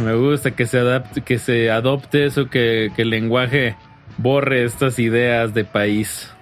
Me 0.00 0.14
gusta 0.14 0.50
que 0.52 0.66
se 0.66 0.78
adapte, 0.78 1.20
que 1.22 1.38
se 1.38 1.70
adopte 1.70 2.26
eso, 2.26 2.48
que, 2.50 2.90
que 2.96 3.02
el 3.02 3.10
lenguaje 3.10 3.76
borre 4.18 4.64
estas 4.64 4.98
ideas 4.98 5.54
de 5.54 5.64
país. 5.64 6.32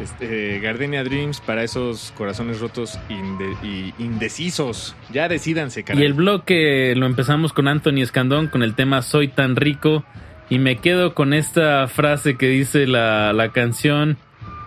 Este, 0.00 0.60
Gardenia 0.60 1.02
Dreams 1.02 1.40
para 1.40 1.64
esos 1.64 2.12
corazones 2.16 2.60
rotos 2.60 2.98
y 3.08 3.92
indecisos. 3.98 4.94
Ya 5.12 5.28
decídanse, 5.28 5.82
caray. 5.82 6.02
Y 6.02 6.06
el 6.06 6.14
bloque 6.14 6.94
lo 6.96 7.06
empezamos 7.06 7.52
con 7.52 7.68
Anthony 7.68 8.02
Escandón 8.02 8.46
con 8.46 8.62
el 8.62 8.74
tema 8.74 9.02
Soy 9.02 9.28
tan 9.28 9.56
rico. 9.56 10.04
Y 10.50 10.58
me 10.58 10.76
quedo 10.76 11.14
con 11.14 11.34
esta 11.34 11.86
frase 11.88 12.36
que 12.36 12.48
dice 12.48 12.86
la, 12.86 13.32
la 13.32 13.50
canción. 13.50 14.16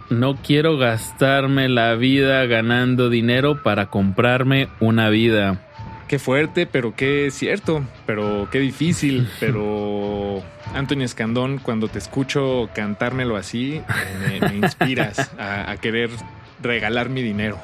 No 0.09 0.35
quiero 0.35 0.77
gastarme 0.77 1.69
la 1.69 1.95
vida 1.95 2.45
ganando 2.45 3.09
dinero 3.09 3.63
para 3.63 3.89
comprarme 3.89 4.67
una 4.79 5.09
vida. 5.09 5.70
Qué 6.11 6.19
fuerte, 6.19 6.65
pero 6.65 6.93
qué 6.93 7.29
cierto, 7.31 7.85
pero 8.05 8.49
qué 8.51 8.59
difícil, 8.59 9.29
pero 9.39 10.43
Antonio 10.75 11.05
Escandón, 11.05 11.57
cuando 11.57 11.87
te 11.87 11.99
escucho 11.99 12.69
cantármelo 12.75 13.37
así, 13.37 13.81
me, 14.19 14.45
me 14.45 14.55
inspiras 14.67 15.31
a, 15.39 15.71
a 15.71 15.77
querer 15.77 16.09
regalar 16.61 17.07
mi 17.07 17.21
dinero. 17.21 17.57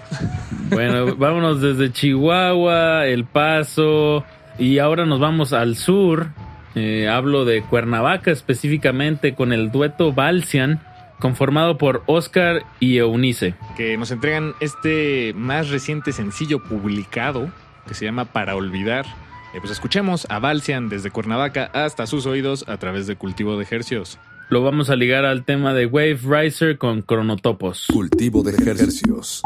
Bueno, 0.69 1.17
vámonos 1.17 1.59
desde 1.59 1.91
Chihuahua, 1.91 3.07
El 3.07 3.25
Paso 3.25 4.23
y 4.57 4.79
ahora 4.79 5.05
nos 5.05 5.19
vamos 5.19 5.51
al 5.51 5.75
sur. 5.75 6.27
Eh, 6.73 7.09
hablo 7.09 7.43
de 7.43 7.63
Cuernavaca 7.63 8.31
específicamente 8.31 9.35
con 9.35 9.51
el 9.51 9.71
dueto 9.71 10.13
Balsian, 10.13 10.79
conformado 11.19 11.77
por 11.77 12.01
Oscar 12.05 12.63
y 12.79 12.95
Eunice. 12.95 13.55
Que 13.75 13.97
nos 13.97 14.11
entregan 14.11 14.53
este 14.61 15.33
más 15.35 15.69
reciente 15.69 16.13
sencillo 16.13 16.63
publicado, 16.63 17.51
que 17.87 17.95
se 17.95 18.05
llama 18.05 18.25
Para 18.25 18.55
Olvidar. 18.55 19.05
Eh, 19.53 19.59
pues 19.59 19.71
escuchemos 19.71 20.27
a 20.29 20.39
Balsian 20.39 20.89
desde 20.89 21.09
Cuernavaca 21.09 21.71
hasta 21.73 22.05
sus 22.05 22.25
oídos 22.25 22.65
a 22.67 22.77
través 22.77 23.07
de 23.07 23.15
Cultivo 23.15 23.57
de 23.57 23.65
Hercios. 23.69 24.19
Lo 24.49 24.61
vamos 24.61 24.89
a 24.89 24.95
ligar 24.95 25.25
al 25.25 25.43
tema 25.43 25.73
de 25.73 25.85
Wave 25.87 26.19
Riser 26.23 26.77
con 26.77 27.01
Cronotopos. 27.01 27.87
Cultivo 27.91 28.43
de 28.43 28.51
ejercicios. 28.51 29.41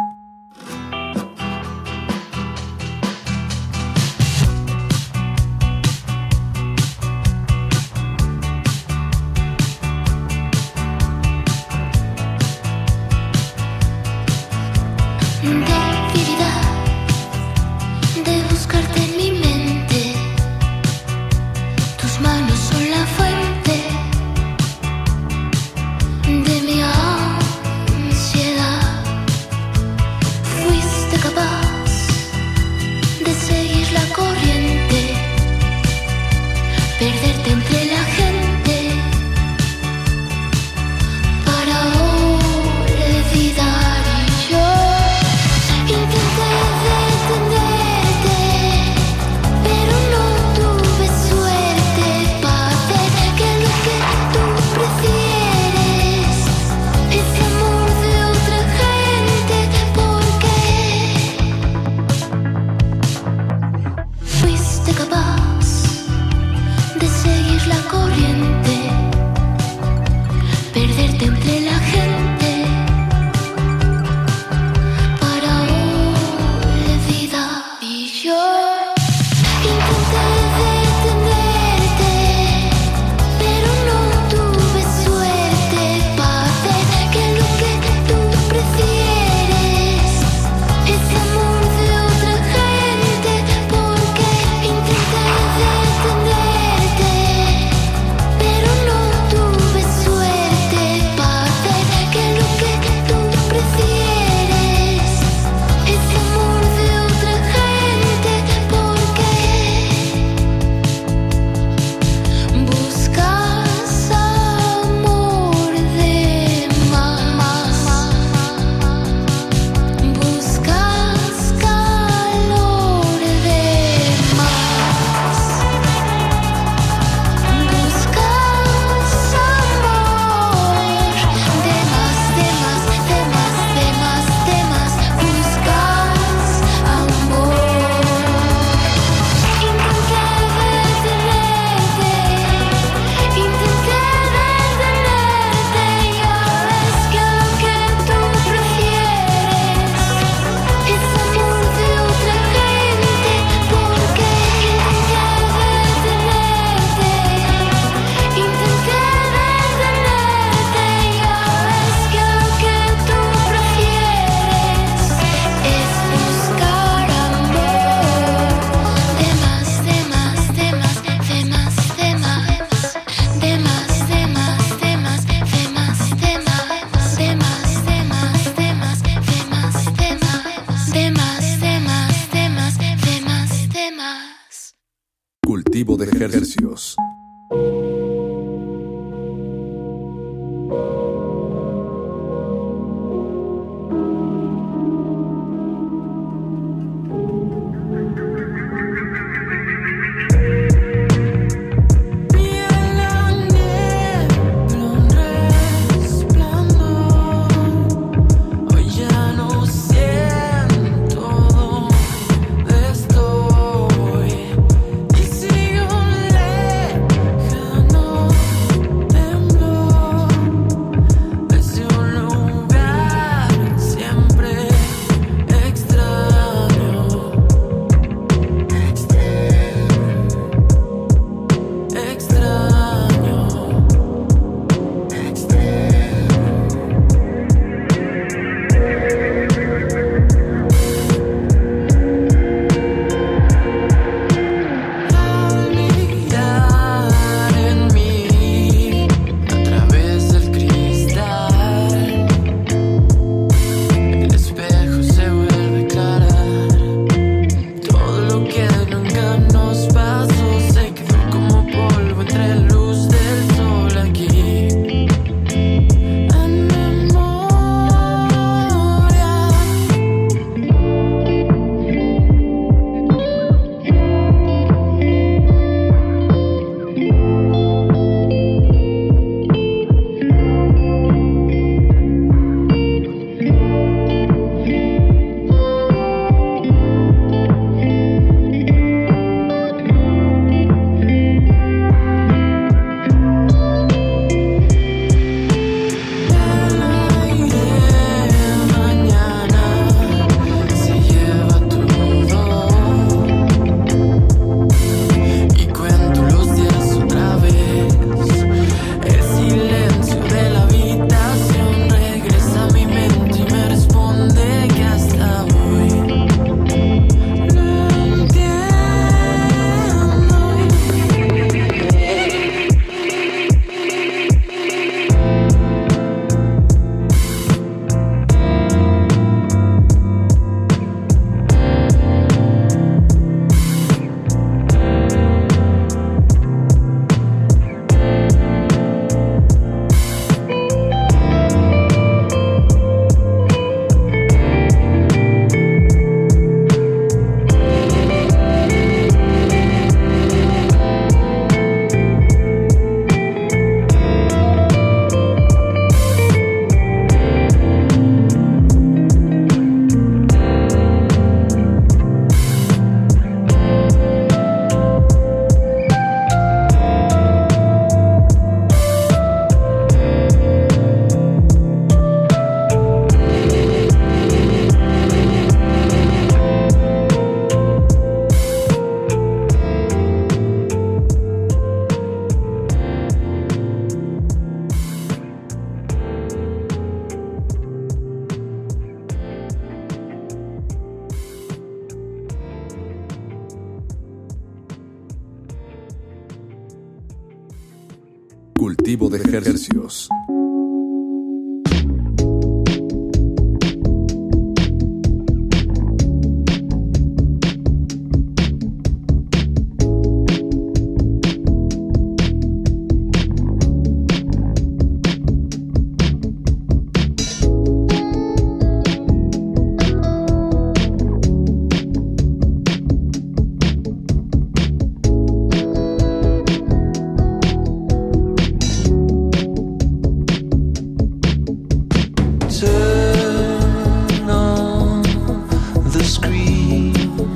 Screen 436.72 436.96
and 437.20 437.31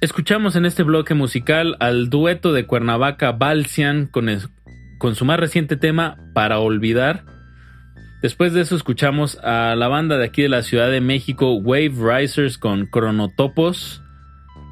Escuchamos 0.00 0.56
en 0.56 0.64
este 0.64 0.82
bloque 0.82 1.14
musical 1.14 1.76
al 1.78 2.08
dueto 2.08 2.52
de 2.52 2.66
Cuernavaca 2.66 3.32
Balsian 3.32 4.06
con, 4.06 4.28
con 4.98 5.14
su 5.14 5.24
más 5.24 5.38
reciente 5.38 5.76
tema 5.76 6.16
Para 6.32 6.58
Olvidar. 6.58 7.24
Después 8.22 8.52
de 8.52 8.60
eso 8.60 8.76
escuchamos 8.76 9.38
a 9.42 9.74
la 9.76 9.88
banda 9.88 10.16
de 10.16 10.26
aquí 10.26 10.42
de 10.42 10.48
la 10.48 10.62
Ciudad 10.62 10.90
de 10.90 11.00
México 11.00 11.54
Wave 11.54 11.94
Risers 11.98 12.56
con 12.56 12.86
Cronotopos. 12.86 14.02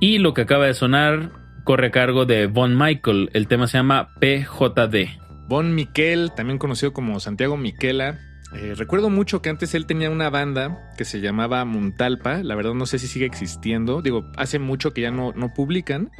Y 0.01 0.19
lo 0.19 0.35
que 0.35 0.43
acaba 0.43 0.67
de 0.67 0.75
sonar 0.75 1.31
corre 1.65 1.89
a 1.89 1.91
cargo 1.91 2.25
de 2.25 2.47
Von 2.47 2.79
Michael. 2.79 3.31
El 3.33 3.49
tema 3.49 3.67
se 3.67 3.79
llama 3.79 4.09
PJD. 4.21 5.19
Bon 5.49 5.75
Miquel, 5.75 6.31
también 6.37 6.59
conocido 6.59 6.93
como 6.93 7.21
Santiago 7.21 7.57
Miquela. 7.57 8.19
Eh, 8.61 8.75
recuerdo 8.75 9.09
mucho 9.09 9.41
que 9.41 9.51
antes 9.51 9.73
él 9.75 9.87
tenía 9.87 10.11
una 10.11 10.31
banda 10.31 10.93
que 10.97 11.05
se 11.05 11.21
llamaba 11.21 11.65
Muntalpa. 11.65 12.43
La 12.43 12.57
verdad 12.57 12.75
no 12.75 12.87
sé 12.87 12.99
si 12.99 13.07
sigue 13.07 13.25
existiendo. 13.25 14.03
Digo, 14.03 14.25
hace 14.37 14.59
mucho 14.59 14.93
que 14.93 15.03
ya 15.03 15.13
no, 15.13 15.33
no 15.33 15.55
publican. 15.55 16.11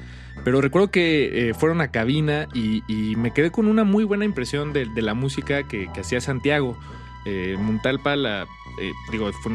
Pero 0.45 0.61
recuerdo 0.61 0.93
que 0.93 1.51
eh, 1.51 1.55
fueron 1.55 1.81
a 1.81 1.91
cabina 1.91 2.47
y, 2.55 2.83
me 3.17 3.33
quedé 3.33 3.51
con 3.51 3.67
una 3.67 3.83
muy 3.83 4.05
buena 4.05 4.25
impresión 4.25 4.73
de, 4.73 4.87
la 5.03 5.15
música 5.15 5.65
que, 5.65 5.89
hacía 5.99 6.21
Santiago. 6.21 6.79
Eh, 7.27 7.57
Muntalpa, 7.59 8.15
la, 8.15 8.47
eh, 8.81 8.93
digo, 9.11 9.31
fue 9.33 9.53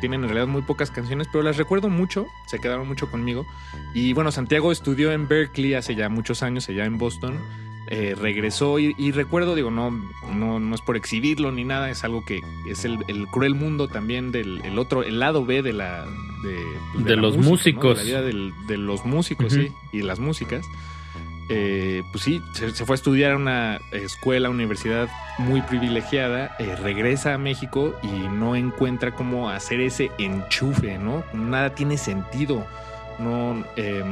Tienen 0.00 0.22
en 0.22 0.28
realidad 0.28 0.48
muy 0.48 0.62
pocas 0.62 0.90
canciones, 0.90 1.28
pero 1.30 1.44
las 1.44 1.56
recuerdo 1.56 1.88
mucho. 1.88 2.26
Se 2.46 2.58
quedaron 2.58 2.88
mucho 2.88 3.08
conmigo. 3.08 3.46
Y 3.94 4.12
bueno, 4.14 4.32
Santiago 4.32 4.72
estudió 4.72 5.12
en 5.12 5.28
Berkeley 5.28 5.74
hace 5.74 5.94
ya 5.94 6.08
muchos 6.08 6.42
años, 6.42 6.68
allá 6.68 6.84
en 6.84 6.98
Boston. 6.98 7.38
Eh, 7.88 8.14
regresó 8.18 8.78
y, 8.78 8.94
y 8.96 9.12
recuerdo, 9.12 9.54
digo, 9.54 9.70
no, 9.70 9.90
no, 10.32 10.58
no 10.58 10.74
es 10.74 10.80
por 10.80 10.96
exhibirlo 10.96 11.52
ni 11.52 11.64
nada, 11.64 11.90
es 11.90 12.02
algo 12.02 12.24
que 12.24 12.40
es 12.66 12.84
el, 12.86 12.98
el 13.08 13.26
cruel 13.26 13.54
mundo 13.54 13.88
también 13.88 14.32
del 14.32 14.62
el 14.64 14.78
otro, 14.78 15.02
el 15.02 15.18
lado 15.20 15.44
B 15.44 15.60
de 15.62 15.74
la 15.74 16.06
de, 16.42 17.02
De 17.04 17.14
la 17.16 17.22
los 17.22 17.36
música, 17.36 17.44
¿no? 17.44 17.50
músicos. 17.50 17.98
De 17.98 18.04
la 18.04 18.08
vida 18.08 18.22
del- 18.22 18.52
de 18.66 18.76
los 18.78 19.04
músicos, 19.04 19.52
sí, 19.52 19.70
y 19.92 19.98
de 19.98 20.04
las 20.04 20.18
músicas. 20.18 20.64
Eh, 21.50 22.02
pues 22.10 22.24
sí, 22.24 22.40
se, 22.54 22.70
se 22.70 22.86
fue 22.86 22.94
a 22.94 22.96
estudiar 22.96 23.32
a 23.32 23.36
una 23.36 23.76
escuela, 23.92 24.48
universidad 24.48 25.10
muy 25.36 25.60
privilegiada, 25.60 26.56
eh, 26.58 26.74
regresa 26.76 27.34
a 27.34 27.38
México 27.38 27.94
y 28.02 28.06
no 28.08 28.56
encuentra 28.56 29.14
cómo 29.14 29.50
hacer 29.50 29.80
ese 29.80 30.10
enchufe, 30.18 30.96
¿no? 30.96 31.22
Nada 31.34 31.74
tiene 31.74 31.98
sentido. 31.98 32.66
No 33.18 33.64
eh, 33.76 34.02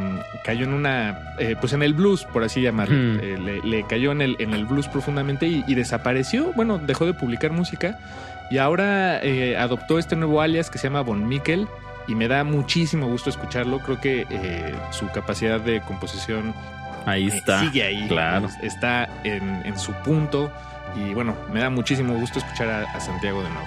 cayó 0.44 0.64
en 0.64 0.72
una, 0.74 1.34
eh, 1.38 1.56
pues 1.60 1.72
en 1.72 1.82
el 1.82 1.92
blues, 1.94 2.24
por 2.24 2.44
así 2.44 2.60
llamarlo. 2.62 2.94
Hmm. 2.96 3.18
Eh, 3.22 3.38
le, 3.42 3.60
le 3.62 3.84
cayó 3.86 4.12
en 4.12 4.22
el, 4.22 4.36
en 4.38 4.54
el 4.54 4.64
blues 4.66 4.88
profundamente 4.88 5.46
y, 5.46 5.64
y 5.66 5.74
desapareció. 5.74 6.52
Bueno, 6.54 6.78
dejó 6.78 7.06
de 7.06 7.14
publicar 7.14 7.50
música 7.52 7.98
y 8.50 8.58
ahora 8.58 9.20
adoptó 9.58 9.98
este 9.98 10.14
nuevo 10.16 10.40
alias 10.40 10.70
que 10.70 10.78
se 10.78 10.88
llama 10.88 11.00
Von 11.00 11.26
Mikkel 11.26 11.66
y 12.06 12.14
me 12.14 12.28
da 12.28 12.44
muchísimo 12.44 13.06
gusto 13.08 13.30
escucharlo. 13.30 13.78
Creo 13.80 14.00
que 14.00 14.26
su 14.90 15.08
capacidad 15.08 15.60
de 15.60 15.80
composición 15.80 16.54
Ahí 17.06 17.26
está. 17.28 17.60
sigue 17.60 17.82
ahí. 17.82 18.06
Claro. 18.08 18.46
Es- 18.46 18.58
Está 18.74 19.08
en, 19.24 19.62
en 19.66 19.78
su 19.78 19.92
punto. 20.04 20.52
Y 20.94 21.14
bueno, 21.14 21.34
me 21.52 21.60
da 21.60 21.70
muchísimo 21.70 22.14
gusto 22.14 22.38
escuchar 22.38 22.68
a, 22.68 22.82
a 22.92 23.00
Santiago 23.00 23.42
de 23.42 23.48
nuevo. 23.48 23.66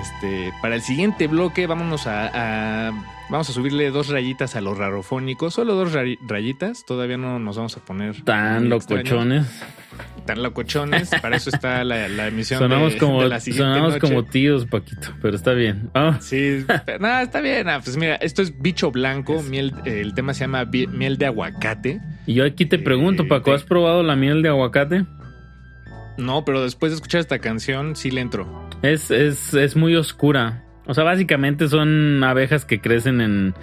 Este, 0.00 0.52
para 0.62 0.74
el 0.76 0.82
siguiente 0.82 1.26
bloque, 1.26 1.66
vámonos 1.66 2.06
a, 2.06 2.30
a- 2.88 2.92
Vamos 3.28 3.50
a 3.50 3.52
subirle 3.52 3.90
dos 3.90 4.08
rayitas 4.08 4.54
a 4.54 4.60
los 4.60 4.78
rarofónicos. 4.78 5.52
Solo 5.54 5.74
dos 5.74 5.92
ray- 5.92 6.16
rayitas. 6.28 6.84
Todavía 6.86 7.16
no 7.16 7.40
nos 7.40 7.56
vamos 7.56 7.76
a 7.76 7.84
poner. 7.84 8.22
Tan 8.22 8.68
locochones. 8.68 9.46
Tan 10.26 10.42
locochones. 10.44 11.10
Para 11.20 11.36
eso 11.36 11.50
está 11.50 11.82
la, 11.82 12.08
la 12.08 12.28
emisión 12.28 12.60
Sonamos, 12.60 12.92
de, 12.92 12.98
como, 12.98 13.22
de 13.24 13.28
la 13.28 13.40
siguiente 13.40 13.64
sonamos 13.64 13.94
noche. 13.94 14.00
como 14.00 14.24
tíos, 14.24 14.66
Paquito, 14.66 15.08
pero 15.20 15.34
está 15.34 15.52
bien. 15.54 15.90
Sí, 16.20 16.64
pero 16.84 17.00
nada, 17.00 17.22
está 17.22 17.40
bien. 17.40 17.68
Ah, 17.68 17.80
pues 17.82 17.96
mira, 17.96 18.14
esto 18.16 18.42
es 18.42 18.56
bicho 18.60 18.92
blanco. 18.92 19.42
Miel, 19.42 19.74
eh, 19.84 20.00
el 20.02 20.14
tema 20.14 20.32
se 20.32 20.40
llama 20.44 20.64
miel 20.64 21.18
de 21.18 21.26
aguacate. 21.26 22.00
Y 22.26 22.34
yo 22.34 22.44
aquí 22.44 22.64
te 22.66 22.78
pregunto, 22.78 23.24
Eh, 23.24 23.26
Paco, 23.26 23.46
te- 23.50 23.54
¿has 23.56 23.64
probado 23.64 24.04
la 24.04 24.14
miel 24.14 24.42
de 24.42 24.50
aguacate? 24.50 25.04
No, 26.16 26.44
pero 26.44 26.62
después 26.62 26.92
de 26.92 26.96
escuchar 26.96 27.20
esta 27.20 27.40
canción, 27.40 27.96
sí 27.96 28.10
le 28.12 28.20
entro. 28.20 28.68
Es, 28.82 29.10
es, 29.10 29.52
es 29.52 29.74
muy 29.76 29.96
oscura. 29.96 30.62
O 30.86 30.94
sea, 30.94 31.04
básicamente 31.04 31.68
son 31.68 32.22
abejas 32.24 32.64
que 32.64 32.80
crecen 32.80 33.20
en. 33.20 33.54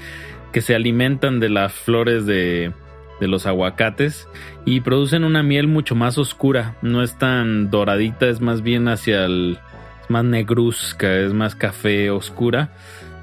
que 0.51 0.61
se 0.61 0.75
alimentan 0.75 1.39
de 1.39 1.49
las 1.49 1.73
flores 1.73 2.25
de, 2.25 2.71
de 3.19 3.27
los 3.27 3.45
aguacates 3.45 4.27
y 4.65 4.81
producen 4.81 5.23
una 5.23 5.43
miel 5.43 5.67
mucho 5.67 5.95
más 5.95 6.17
oscura. 6.17 6.75
No 6.81 7.01
es 7.01 7.17
tan 7.17 7.69
doradita, 7.69 8.27
es 8.27 8.41
más 8.41 8.61
bien 8.61 8.87
hacia 8.87 9.25
el. 9.25 9.57
es 10.01 10.09
más 10.09 10.25
negruzca, 10.25 11.17
es 11.19 11.33
más 11.33 11.55
café 11.55 12.11
oscura. 12.11 12.71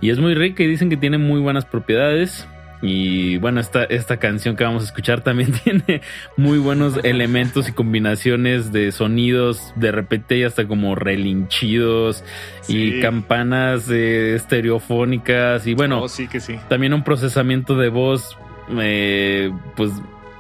Y 0.01 0.11
es 0.11 0.19
muy 0.19 0.35
rica 0.35 0.63
y 0.63 0.67
dicen 0.67 0.89
que 0.89 0.97
tiene 0.97 1.19
muy 1.19 1.41
buenas 1.41 1.67
propiedades. 1.67 2.49
Y 2.83 3.37
bueno, 3.39 3.61
esta, 3.61 3.85
esta 3.85 4.17
canción 4.17 4.57
que 4.57 4.65
vamos 4.65 4.83
a 4.83 4.87
escuchar 4.87 5.21
también 5.25 5.53
tiene 5.53 6.01
muy 6.37 6.59
buenos 6.59 6.99
elementos 7.05 7.69
y 7.69 7.73
combinaciones 7.73 8.73
de 8.73 8.91
sonidos. 8.93 9.73
De 9.77 9.93
repente 9.93 10.37
hay 10.37 10.45
hasta 10.45 10.67
como 10.67 10.95
relinchidos 10.95 12.25
y 12.69 13.01
campanas 13.01 13.89
eh, 13.91 14.35
estereofónicas. 14.35 15.67
Y 15.67 15.75
bueno, 15.75 16.03
Oh, 16.03 16.09
sí 16.09 16.27
que 16.29 16.41
sí. 16.41 16.57
también 16.69 16.95
un 16.95 17.05
procesamiento 17.05 17.77
de 17.77 17.89
voz, 17.91 18.37
eh, 18.79 19.51
pues 19.77 19.91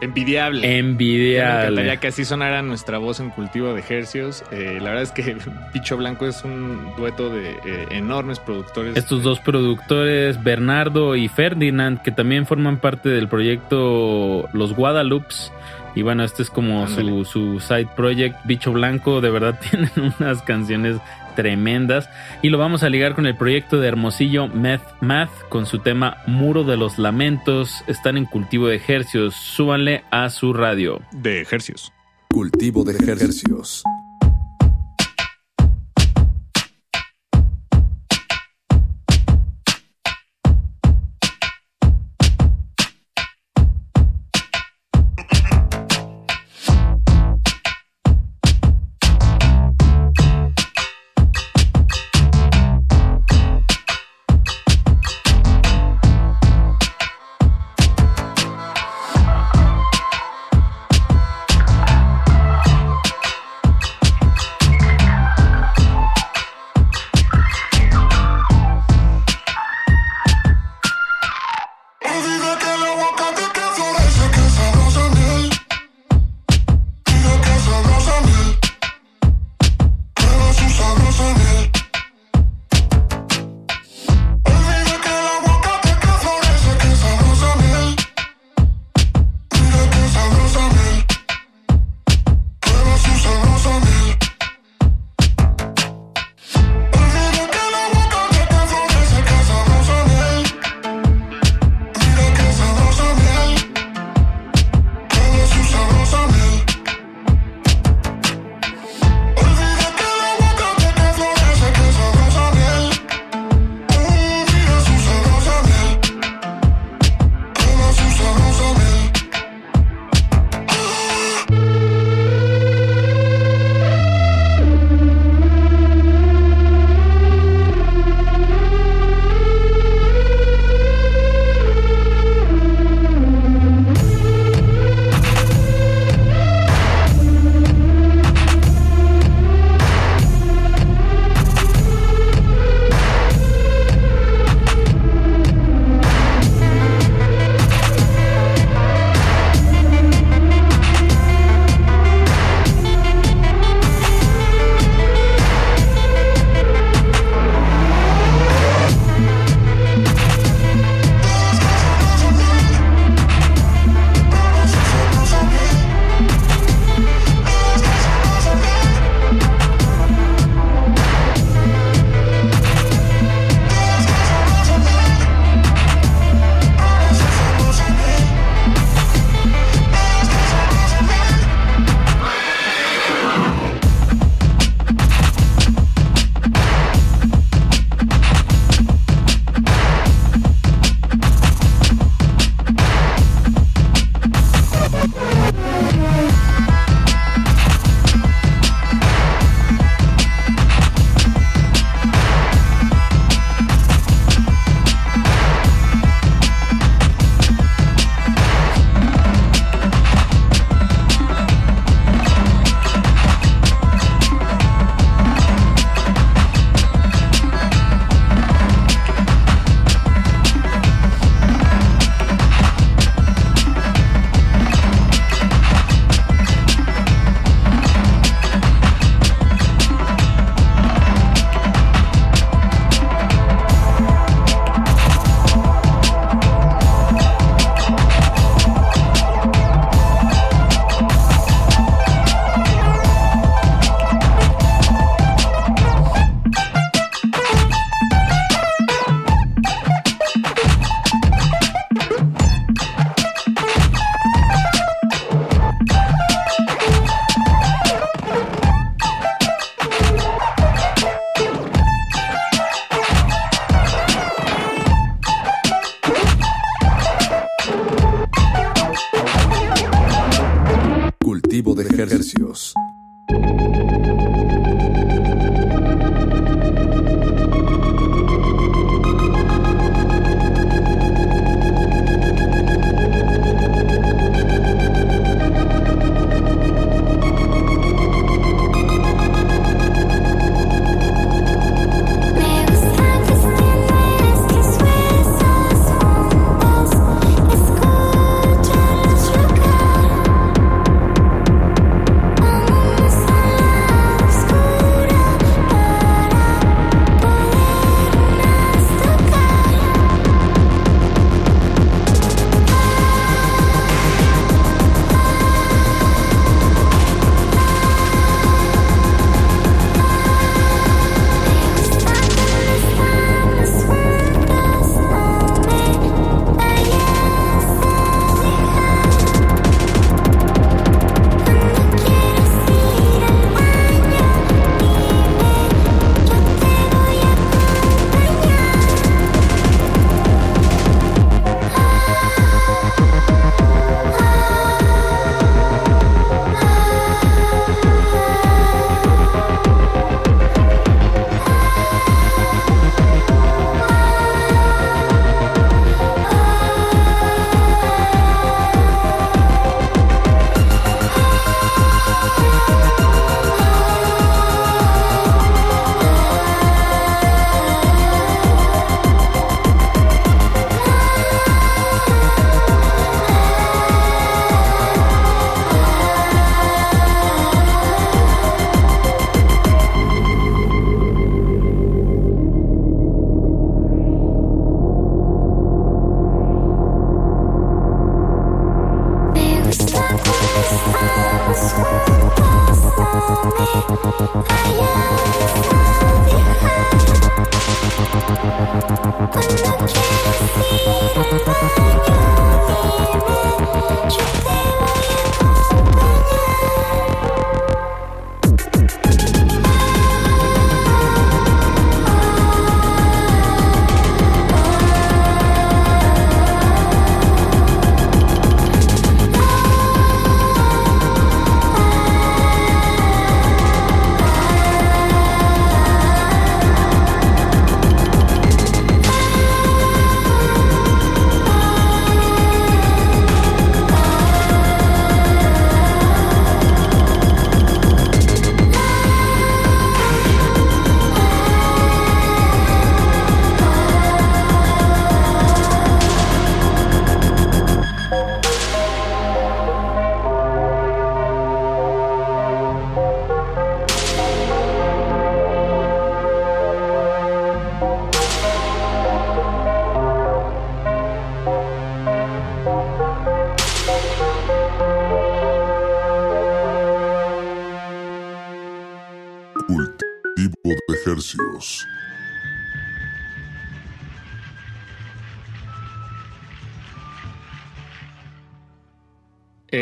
Envidiable. 0.00 0.60
Me 0.60 0.78
envidiable. 0.78 1.62
encantaría 1.62 1.96
que 1.98 2.08
así 2.08 2.24
sonara 2.24 2.62
nuestra 2.62 2.98
voz 2.98 3.20
en 3.20 3.30
cultivo 3.30 3.74
de 3.74 3.84
hercios. 3.88 4.44
Eh, 4.50 4.78
la 4.80 4.90
verdad 4.90 5.02
es 5.02 5.12
que 5.12 5.36
Picho 5.72 5.96
Blanco 5.96 6.26
es 6.26 6.42
un 6.44 6.92
dueto 6.96 7.30
de 7.30 7.50
eh, 7.50 7.86
enormes 7.90 8.38
productores. 8.38 8.96
Estos 8.96 9.22
dos 9.22 9.40
productores, 9.40 10.42
Bernardo 10.42 11.16
y 11.16 11.28
Ferdinand, 11.28 12.00
que 12.02 12.12
también 12.12 12.46
forman 12.46 12.78
parte 12.78 13.08
del 13.08 13.28
proyecto 13.28 14.48
Los 14.52 14.74
Guadalupes. 14.74 15.52
Y 15.94 16.02
bueno, 16.02 16.22
este 16.22 16.42
es 16.42 16.50
como 16.50 16.86
su, 16.86 17.24
su 17.24 17.58
side 17.58 17.88
project, 17.96 18.36
Bicho 18.44 18.72
Blanco. 18.72 19.20
De 19.20 19.30
verdad 19.30 19.58
tienen 19.70 19.90
unas 20.18 20.42
canciones 20.42 20.96
tremendas. 21.34 22.08
Y 22.42 22.48
lo 22.48 22.58
vamos 22.58 22.82
a 22.82 22.88
ligar 22.88 23.14
con 23.14 23.26
el 23.26 23.36
proyecto 23.36 23.80
de 23.80 23.88
Hermosillo 23.88 24.48
Meth 24.48 24.82
Math 25.00 25.30
con 25.48 25.66
su 25.66 25.80
tema 25.80 26.18
Muro 26.26 26.64
de 26.64 26.76
los 26.76 26.98
Lamentos. 26.98 27.84
Están 27.86 28.16
en 28.16 28.26
cultivo 28.26 28.68
de 28.68 28.76
ejercios. 28.76 29.34
Súbanle 29.34 30.04
a 30.10 30.30
su 30.30 30.52
radio. 30.52 31.00
De 31.12 31.40
ejercios. 31.40 31.92
Cultivo 32.28 32.84
de 32.84 32.92
hercios. 32.92 33.82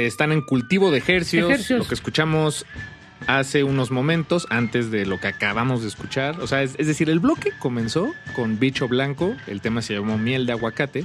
Están 0.09 0.33
en 0.33 0.43
cultivo 0.43 0.91
de 0.91 0.99
ejercios, 0.99 1.71
lo 1.71 1.87
que 1.87 1.95
escuchamos 1.95 2.67
hace 3.27 3.65
unos 3.65 3.91
momentos 3.91 4.47
antes 4.51 4.91
de 4.91 5.07
lo 5.07 5.21
que 5.21 5.29
acabamos 5.29 5.83
de 5.83 5.89
escuchar. 5.89 6.41
O 6.41 6.47
sea, 6.47 6.63
es, 6.63 6.77
decir, 6.77 7.11
el 7.11 7.21
bloque 7.21 7.53
comenzó 7.59 8.13
con 8.35 8.59
Bicho 8.59 8.89
Blanco, 8.89 9.35
el 9.47 9.61
tema 9.61 9.83
se 9.83 9.95
llamó 9.95 10.19
Miel 10.19 10.47
de 10.47 10.53
Aguacate, 10.53 11.05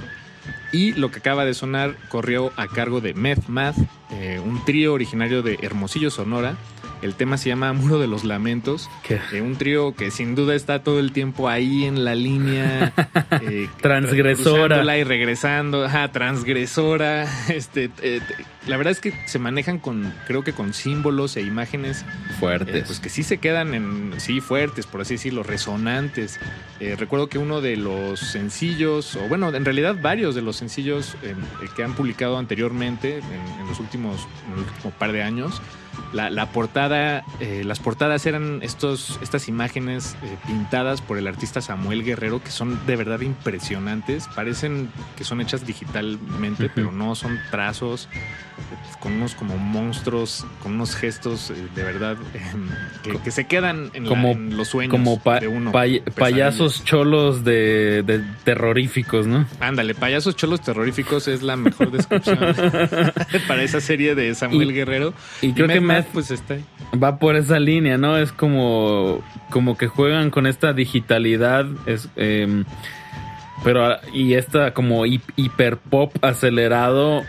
y 0.72 0.92
lo 0.92 1.10
que 1.10 1.18
acaba 1.18 1.44
de 1.44 1.54
sonar 1.54 1.96
corrió 2.08 2.52
a 2.56 2.66
cargo 2.66 3.00
de 3.00 3.14
Meth 3.14 3.46
Math, 3.48 3.76
eh, 4.10 4.40
un 4.44 4.64
trío 4.64 4.92
originario 4.92 5.42
de 5.42 5.58
Hermosillo, 5.62 6.10
Sonora. 6.10 6.56
El 7.04 7.14
tema 7.14 7.36
se 7.36 7.50
llama 7.50 7.70
Muro 7.74 7.98
de 7.98 8.06
los 8.06 8.24
Lamentos. 8.24 8.88
Eh, 9.10 9.42
un 9.42 9.56
trío 9.56 9.94
que 9.94 10.10
sin 10.10 10.34
duda 10.34 10.54
está 10.54 10.82
todo 10.82 11.00
el 11.00 11.12
tiempo 11.12 11.50
ahí 11.50 11.84
en 11.84 12.02
la 12.04 12.14
línea. 12.14 12.92
Eh, 13.42 13.68
transgresora. 13.80 14.96
Y 14.96 15.04
regresando. 15.04 15.84
Ajá, 15.84 16.10
transgresora. 16.12 17.26
Este, 17.48 17.90
eh, 18.00 18.20
la 18.66 18.76
verdad 18.76 18.92
es 18.92 19.00
que 19.00 19.12
se 19.26 19.38
manejan 19.38 19.78
con, 19.78 20.12
creo 20.26 20.42
que 20.42 20.52
con 20.52 20.74
símbolos 20.74 21.36
e 21.36 21.42
imágenes 21.42 22.04
fuertes. 22.38 22.84
pues 22.86 23.00
que 23.00 23.08
sí 23.08 23.22
se 23.22 23.38
quedan 23.38 23.74
en, 23.74 24.14
sí, 24.18 24.40
fuertes, 24.40 24.86
por 24.86 25.00
así 25.00 25.14
decirlo, 25.14 25.42
resonantes. 25.42 26.38
recuerdo 26.98 27.28
que 27.28 27.38
uno 27.38 27.60
de 27.60 27.76
los 27.76 28.20
sencillos, 28.20 29.16
o 29.16 29.28
bueno, 29.28 29.54
en 29.54 29.64
realidad 29.64 29.96
varios 30.00 30.34
de 30.34 30.42
los 30.42 30.56
sencillos 30.56 31.16
que 31.76 31.84
han 31.84 31.94
publicado 31.94 32.38
anteriormente, 32.38 33.18
en, 33.18 33.66
los 33.68 33.80
últimos, 33.80 34.26
en 34.46 34.54
el 34.54 34.58
último 34.60 34.90
par 34.98 35.12
de 35.12 35.22
años, 35.22 35.60
la, 36.14 36.46
portada, 36.46 37.24
eh, 37.40 37.62
las 37.64 37.80
portadas 37.80 38.24
eran 38.26 38.60
estos, 38.62 39.18
estas 39.22 39.48
imágenes 39.48 40.16
eh, 40.22 40.36
pintadas 40.46 41.00
por 41.00 41.18
el 41.18 41.26
artista 41.26 41.60
Samuel 41.60 42.04
Guerrero 42.04 42.42
que 42.42 42.50
son 42.50 42.78
de 42.86 42.96
verdad 42.96 43.20
impresionantes. 43.20 44.28
Parecen 44.34 44.90
que 45.16 45.24
son 45.24 45.40
hechas 45.40 45.66
digitalmente, 45.66 46.70
pero 46.74 46.92
no 46.92 47.14
son 47.14 47.38
trazos 47.50 48.08
con 49.00 49.12
unos 49.12 49.34
como 49.34 49.58
monstruos, 49.58 50.46
con 50.62 50.74
unos 50.74 50.96
gestos 50.96 51.50
eh, 51.50 51.54
de 51.74 51.82
verdad 51.82 52.16
em, 52.32 53.18
que, 53.22 53.30
se 53.30 53.46
quedan 53.46 53.90
en, 53.92 54.06
como, 54.06 54.34
los 54.34 54.68
sueños 54.68 54.92
como 54.92 55.20
de 55.40 55.48
uno. 55.48 55.72
payasos 55.72 56.84
cholos 56.84 57.44
de, 57.44 58.22
terroríficos, 58.44 59.26
¿no? 59.26 59.46
Ándale, 59.60 59.94
payasos 59.94 60.36
cholos 60.36 60.62
terroríficos 60.62 61.28
es 61.28 61.42
la 61.42 61.56
mejor 61.56 61.90
descripción 61.90 62.38
para 63.48 63.62
esa 63.62 63.80
serie 63.80 64.14
de 64.14 64.34
Samuel 64.34 64.72
Guerrero. 64.72 65.12
Y, 65.42 65.52
creo 65.52 65.68
que 65.68 65.80
pues 66.12 66.30
está 66.30 66.56
va 67.02 67.18
por 67.18 67.36
esa 67.36 67.58
línea, 67.58 67.98
¿no? 67.98 68.16
Es 68.16 68.32
como, 68.32 69.22
como 69.50 69.76
que 69.76 69.86
juegan 69.86 70.30
con 70.30 70.46
esta 70.46 70.72
digitalidad, 70.72 71.66
es, 71.86 72.08
em, 72.16 72.64
pero 73.62 73.96
y 74.12 74.34
esta 74.34 74.74
como 74.74 75.06
hiper 75.06 75.78
pop 75.78 76.12
acelerado 76.22 77.22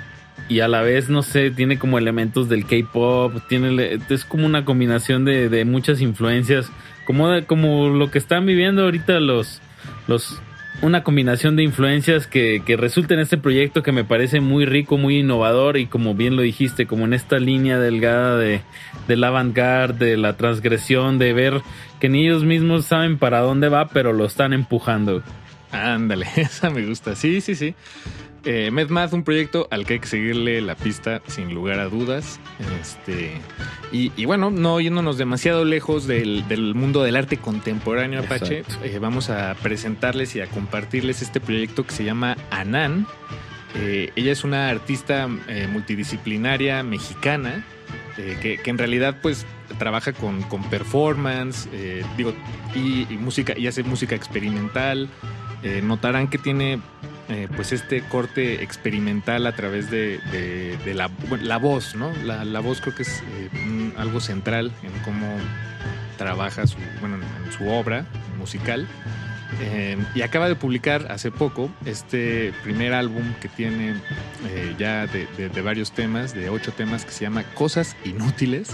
y 0.47 0.59
a 0.59 0.67
la 0.67 0.81
vez, 0.81 1.09
no 1.09 1.23
sé, 1.23 1.49
tiene 1.49 1.79
como 1.79 1.97
elementos 1.97 2.49
del 2.49 2.65
K-pop, 2.65 3.33
tiene, 3.47 3.99
es 4.09 4.25
como 4.25 4.45
una 4.45 4.65
combinación 4.65 5.25
de, 5.25 5.49
de 5.49 5.65
muchas 5.65 6.01
influencias, 6.01 6.71
como, 7.05 7.29
como 7.47 7.89
lo 7.89 8.11
que 8.11 8.19
están 8.19 8.45
viviendo 8.45 8.83
ahorita 8.83 9.19
los, 9.19 9.61
los 10.07 10.39
una 10.81 11.03
combinación 11.03 11.55
de 11.55 11.63
influencias 11.63 12.27
que, 12.27 12.61
que, 12.65 12.77
resulta 12.77 13.13
en 13.13 13.19
este 13.19 13.37
proyecto 13.37 13.81
que 13.81 13.91
me 13.91 14.03
parece 14.03 14.39
muy 14.39 14.65
rico, 14.65 14.97
muy 14.97 15.19
innovador 15.19 15.77
y 15.77 15.87
como 15.87 16.15
bien 16.15 16.35
lo 16.35 16.41
dijiste, 16.41 16.85
como 16.85 17.05
en 17.05 17.13
esta 17.13 17.39
línea 17.39 17.79
delgada 17.79 18.37
de, 18.37 18.61
del 19.07 19.23
avant-garde, 19.23 20.05
de 20.05 20.17
la 20.17 20.37
transgresión, 20.37 21.17
de 21.17 21.33
ver 21.33 21.61
que 21.99 22.09
ni 22.09 22.25
ellos 22.25 22.43
mismos 22.43 22.85
saben 22.85 23.17
para 23.17 23.39
dónde 23.39 23.69
va, 23.69 23.87
pero 23.87 24.13
lo 24.13 24.25
están 24.25 24.53
empujando. 24.53 25.23
Ándale, 25.71 26.27
esa 26.35 26.69
me 26.69 26.85
gusta. 26.85 27.15
Sí, 27.15 27.41
sí, 27.41 27.55
sí. 27.55 27.75
Eh, 28.45 28.69
MedMath, 28.69 29.11
un 29.13 29.23
proyecto 29.23 29.67
al 29.71 29.87
que 29.87 29.93
hay 29.93 29.99
que 29.99 30.07
seguirle 30.07 30.61
la 30.61 30.75
pista 30.75 31.23
sin 31.25 31.51
lugar 31.55 31.79
a 31.79 31.85
dudas. 31.85 32.39
Este, 32.79 33.41
y, 33.91 34.25
bueno, 34.25 34.51
no 34.51 34.79
yéndonos 34.79 35.17
demasiado 35.17 35.65
lejos 35.65 36.05
del, 36.05 36.43
mundo 36.75 37.01
del 37.01 37.15
arte 37.15 37.37
contemporáneo 37.37 38.19
Apache, 38.19 38.63
eh, 38.83 38.99
vamos 38.99 39.31
a 39.31 39.55
presentarles 39.55 40.35
y 40.35 40.41
a 40.41 40.47
compartirles 40.47 41.23
este 41.23 41.39
proyecto 41.39 41.87
que 41.87 41.93
se 41.93 42.03
llama 42.03 42.37
Anan. 42.51 43.07
Eh, 43.75 44.11
ella 44.15 44.31
es 44.31 44.43
una 44.43 44.69
artista 44.69 45.27
multidisciplinaria 45.71 46.83
mexicana 46.83 47.65
que, 48.15 48.59
en 48.63 48.77
realidad 48.77 49.17
pues 49.21 49.45
trabaja 49.79 50.13
con, 50.13 50.43
con 50.43 50.63
performance, 50.69 51.67
digo, 52.15 52.33
y, 52.75 53.07
y, 53.11 53.17
música, 53.17 53.57
y 53.57 53.65
hace 53.65 53.81
música 53.83 54.13
experimental. 54.13 55.09
notarán 55.81 56.27
que 56.27 56.37
tiene 56.37 56.79
eh, 57.27 57.47
pues 57.55 57.71
este 57.71 58.01
corte 58.03 58.61
experimental 58.61 59.47
a 59.47 59.55
través 59.55 59.89
de, 59.89 60.19
la, 60.93 61.57
voz, 61.57 61.95
¿no? 61.95 62.11
La, 62.23 62.59
voz 62.59 62.81
creo 62.81 62.93
que 62.93 63.01
es 63.01 63.23
eh, 63.37 63.93
algo 63.97 64.19
central 64.19 64.71
en 64.83 64.91
cómo 65.03 65.35
trabaja 66.17 66.67
su, 66.67 66.77
bueno, 66.99 67.15
en 67.15 67.51
su 67.51 67.67
obra 67.67 68.05
musical. 68.37 68.87
Eh, 69.61 69.97
y 70.13 70.21
acaba 70.21 70.47
de 70.47 70.55
publicar 70.55 71.11
hace 71.11 71.31
poco 71.31 71.71
este 71.85 72.53
primer 72.63 72.93
álbum 72.93 73.33
que 73.41 73.47
tiene 73.47 73.95
ya 74.77 75.07
de, 75.07 75.61
varios 75.63 75.93
temas, 75.93 76.35
de 76.35 76.49
ocho 76.49 76.73
temas, 76.73 77.05
que 77.05 77.11
se 77.11 77.21
llama 77.21 77.43
Cosas 77.55 77.95
Inútiles. 78.05 78.69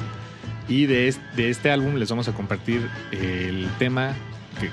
Y 0.68 0.88
de 0.88 1.08
este, 1.38 1.72
álbum 1.72 1.96
les 1.96 2.10
vamos 2.10 2.28
a 2.28 2.34
compartir 2.34 2.82
el 3.12 3.70
tema 3.80 4.14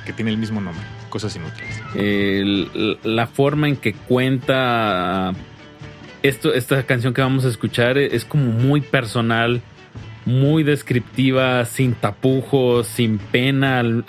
que 0.05 0.13
tiene 0.13 0.33
el 0.33 0.39
mismo 0.39 0.61
nombre 0.61 0.98
cosas 1.09 1.37
inútiles. 1.37 2.99
la 3.05 3.27
forma 3.27 3.69
en 3.69 3.77
que 3.77 3.93
cuenta 3.95 5.33
esto, 6.23 6.53
esta 6.53 6.83
canción 6.85 7.15
que 7.15 7.21
vamos 7.21 7.45
a 7.45 7.49
escuchar 7.49 7.99
es 7.99 8.25
como 8.25 8.53
muy 8.53 8.81
personal, 8.81 9.63
muy 10.25 10.63
descriptiva, 10.63 11.65
sin 11.65 11.95
tapujos, 11.95 12.87
sin 12.87 13.19
pena 13.19 13.79
al, 13.79 14.05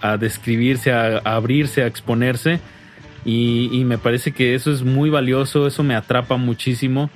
a, 0.00 0.16
describirse, 0.18 0.92
a, 0.92 1.18
abrirse, 1.18 1.82
a 1.82 1.86
exponerse. 1.86 2.60
Y, 3.24 3.68
y, 3.72 3.84
me 3.84 3.98
parece 3.98 4.32
que 4.32 4.54
eso 4.54 4.72
es 4.72 4.82
muy 4.82 5.10
valioso, 5.10 5.66
eso 5.66 5.82
me 5.82 5.94
atrapa 5.94 6.36
muchísimo. 6.36 7.10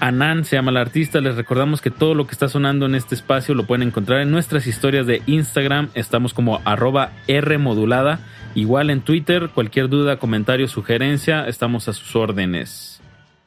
Anan 0.00 0.44
se 0.44 0.56
llama 0.56 0.70
la 0.70 0.80
artista. 0.80 1.20
Les 1.20 1.36
recordamos 1.36 1.80
que 1.80 1.90
todo 1.90 2.14
lo 2.14 2.26
que 2.26 2.32
está 2.32 2.48
sonando 2.48 2.86
en 2.86 2.94
este 2.94 3.14
espacio 3.14 3.54
lo 3.54 3.66
pueden 3.66 3.88
encontrar 3.88 4.20
en 4.20 4.30
nuestras 4.30 4.66
historias 4.66 5.06
de 5.06 5.22
Instagram. 5.26 5.88
Estamos 5.94 6.34
como 6.34 6.60
arroba 6.64 7.12
R 7.26 7.58
modulada. 7.58 8.20
Igual 8.54 8.90
en 8.90 9.02
Twitter, 9.02 9.50
cualquier 9.54 9.88
duda, 9.88 10.18
comentario, 10.18 10.68
sugerencia, 10.68 11.46
estamos 11.46 11.88
a 11.88 11.92
sus 11.92 12.16
órdenes. 12.16 13.00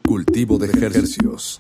Cultivo 0.03 0.57
de 0.57 0.68
ejercicios. 0.68 1.57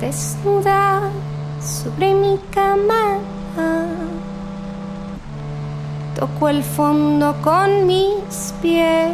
Desnuda 0.00 1.10
sobre 1.60 2.14
mi 2.14 2.38
cama. 2.50 3.18
Toco 6.18 6.48
el 6.48 6.64
fondo 6.64 7.34
con 7.42 7.86
mis 7.86 8.54
pies, 8.60 9.12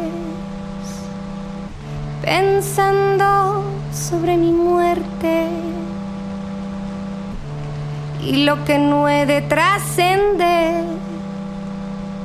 pensando 2.23 3.63
sobre 3.91 4.37
mi 4.37 4.51
muerte 4.51 5.47
y 8.23 8.43
lo 8.43 8.63
que 8.65 8.79
no 8.79 9.07
he 9.07 9.25
de 9.27 9.41
trascender 9.41 10.83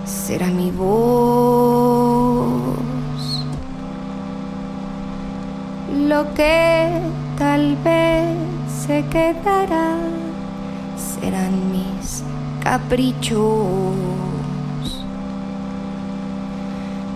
será 0.07 0.47
mi 0.47 0.71
voz. 0.71 2.01
Lo 6.09 6.33
que 6.35 6.89
tal 7.41 7.75
vez 7.77 8.37
se 8.87 9.03
quedará 9.07 9.97
serán 10.95 11.73
mis 11.73 12.23
caprichos. 12.63 13.97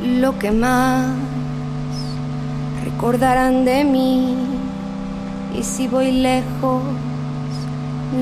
Lo 0.03 0.39
que 0.39 0.51
más 0.51 1.15
recordarán 2.85 3.67
de 3.67 3.85
mí 3.85 4.35
y 5.59 5.63
si 5.63 5.89
voy 5.89 6.11
lejos, 6.11 6.83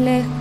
lejos, 0.05 0.33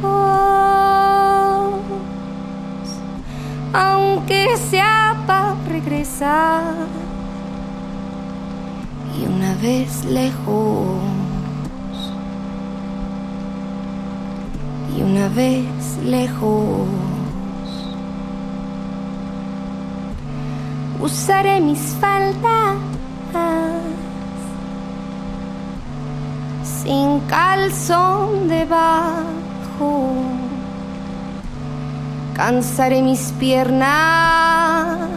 aunque 3.71 4.57
sea 4.71 5.15
para 5.27 5.53
regresar 5.69 6.73
y 9.15 9.27
una 9.27 9.53
vez 9.61 10.05
lejos 10.05 11.20
y 14.97 15.01
una 15.01 15.27
vez 15.29 15.97
lejos 16.03 16.87
usaré 21.01 21.61
mis 21.61 21.79
faldas 21.99 22.77
sin 26.63 27.19
calzón 27.21 28.47
debajo 28.47 29.21
cansaré 32.35 33.01
mis 33.01 33.31
piernas 33.39 35.11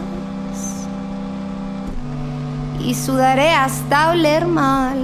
y 2.85 2.93
sudaré 2.93 3.51
hasta 3.51 4.11
oler 4.11 4.45
mal. 4.45 4.99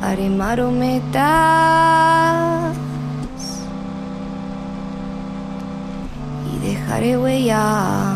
Haré 0.00 0.30
marometas 0.30 1.18
y 6.52 6.58
dejaré 6.66 7.18
huella. 7.18 8.14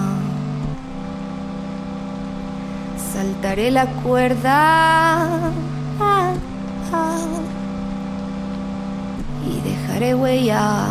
Saltaré 3.13 3.71
la 3.71 3.87
cuerda 3.87 5.51
y 9.45 9.61
dejaré 9.69 10.15
huella. 10.15 10.87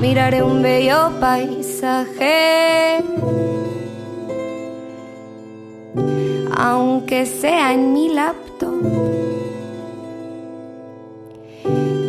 Miraré 0.00 0.42
un 0.42 0.62
bello 0.62 1.12
paisaje. 1.20 3.04
Aunque 6.56 7.26
sea 7.26 7.72
en 7.72 7.92
mi 7.92 8.08
laptop. 8.08 8.82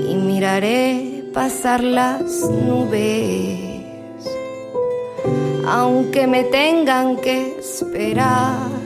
Y 0.10 0.16
miraré 0.16 1.19
pasar 1.34 1.84
las 1.84 2.50
nubes, 2.50 3.86
aunque 5.68 6.28
me 6.28 6.44
tengan 6.46 7.18
que 7.18 7.58
esperar. 7.60 8.79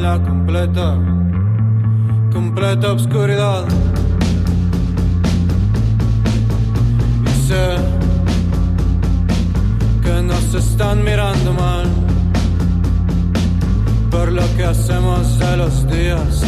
La 0.00 0.18
completa, 0.22 0.96
completa 2.32 2.92
oscuridad. 2.92 3.64
Y 7.26 7.48
sé 7.48 7.76
que 10.02 10.22
nos 10.22 10.54
están 10.54 11.04
mirando 11.04 11.52
mal 11.52 11.86
por 14.10 14.32
lo 14.32 14.42
que 14.56 14.64
hacemos 14.64 15.38
de 15.38 15.56
los 15.58 15.90
días. 15.90 16.42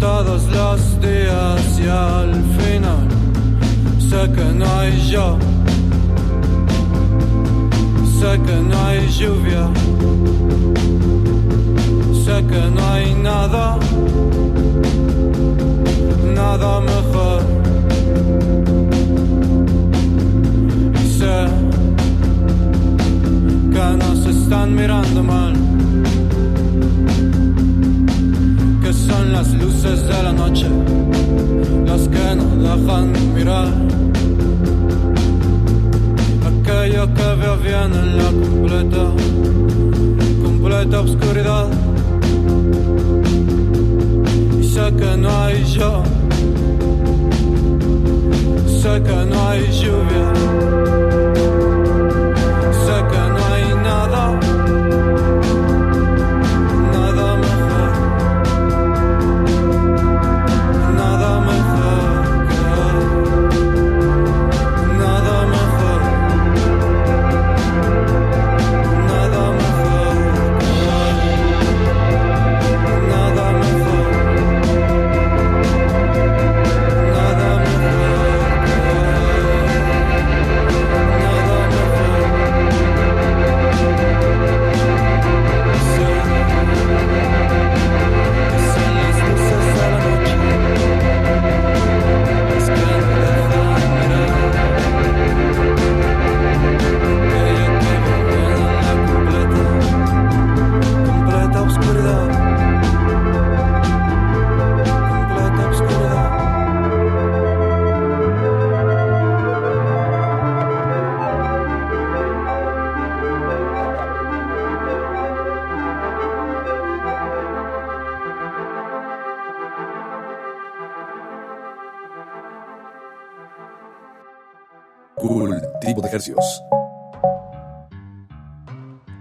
Todos 0.00 0.42
los 0.50 1.00
días 1.00 1.80
y 1.80 1.88
al 1.88 2.34
final 2.58 3.08
sé 3.98 4.30
que 4.32 4.44
no 4.54 4.66
hay 4.78 5.10
yo, 5.10 5.38
sé 8.18 8.38
que 8.46 8.56
no 8.70 8.84
hay 8.86 9.08
lluvia, 9.08 9.70
sé 12.24 12.42
que 12.46 12.70
no 12.70 12.82
hay 12.92 13.14
nada, 13.14 13.76
nada 16.34 16.80
mejor. 16.80 17.40
Y 21.02 21.06
sé 21.18 21.36
que 23.74 23.86
nos 24.02 24.26
están 24.26 24.74
mirando 24.74 25.22
mal. 25.22 25.54
que 28.82 28.92
son 28.92 29.32
las 29.32 29.48
luces 29.54 30.06
de 30.06 30.22
la 30.22 30.32
noche 30.32 30.68
las 31.86 32.02
que 32.14 32.26
nos 32.38 32.52
dejan 32.66 33.06
mirar 33.34 33.68
aquello 36.50 37.02
que 37.16 37.28
veo 37.40 37.56
bien 37.68 37.90
en 38.02 38.18
la 38.18 38.30
completa, 38.44 39.04
completa 40.42 41.00
oscuridad. 41.00 41.93
Šaka 44.74 45.16
nuo 45.16 45.48
žio, 45.66 45.92
šaka 48.82 49.24
nuo 49.24 49.52
žuvio. 49.72 51.03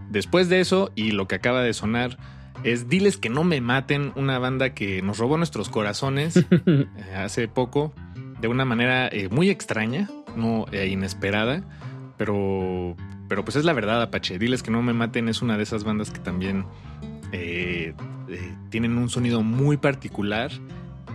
Después 0.09 0.49
de 0.49 0.59
eso, 0.59 0.91
y 0.95 1.11
lo 1.11 1.27
que 1.27 1.35
acaba 1.35 1.61
de 1.61 1.73
sonar, 1.73 2.17
es 2.63 2.87
Diles 2.87 3.17
que 3.17 3.29
no 3.29 3.43
me 3.43 3.61
maten, 3.61 4.13
una 4.15 4.39
banda 4.39 4.73
que 4.73 5.01
nos 5.01 5.17
robó 5.17 5.37
nuestros 5.37 5.69
corazones 5.69 6.37
eh, 6.51 6.87
hace 7.15 7.47
poco, 7.47 7.93
de 8.39 8.47
una 8.47 8.65
manera 8.65 9.07
eh, 9.07 9.27
muy 9.29 9.49
extraña, 9.49 10.09
no 10.35 10.65
eh, 10.71 10.87
inesperada, 10.87 11.63
pero, 12.17 12.95
pero 13.27 13.43
pues 13.43 13.55
es 13.55 13.65
la 13.65 13.73
verdad, 13.73 14.01
Apache. 14.01 14.37
Diles 14.37 14.63
que 14.63 14.71
no 14.71 14.81
me 14.81 14.93
maten 14.93 15.29
es 15.29 15.41
una 15.41 15.57
de 15.57 15.63
esas 15.63 15.83
bandas 15.83 16.11
que 16.11 16.19
también 16.19 16.65
eh, 17.31 17.95
eh, 18.29 18.55
tienen 18.69 18.97
un 18.97 19.09
sonido 19.09 19.41
muy 19.41 19.77
particular, 19.77 20.51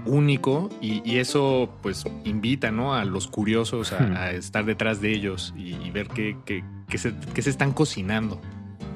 único, 0.06 0.68
y, 0.80 1.02
y 1.04 1.18
eso 1.18 1.70
pues 1.82 2.04
invita 2.24 2.70
¿no? 2.70 2.94
a 2.94 3.04
los 3.04 3.26
curiosos 3.28 3.92
a, 3.92 4.24
a 4.24 4.30
estar 4.32 4.64
detrás 4.64 5.00
de 5.00 5.12
ellos 5.12 5.54
y, 5.56 5.74
y 5.84 5.90
ver 5.90 6.08
qué, 6.08 6.36
qué- 6.44 6.64
qué 6.88 6.98
se, 6.98 7.12
qué 7.34 7.42
se 7.42 7.50
están 7.50 7.72
cocinando. 7.72 8.40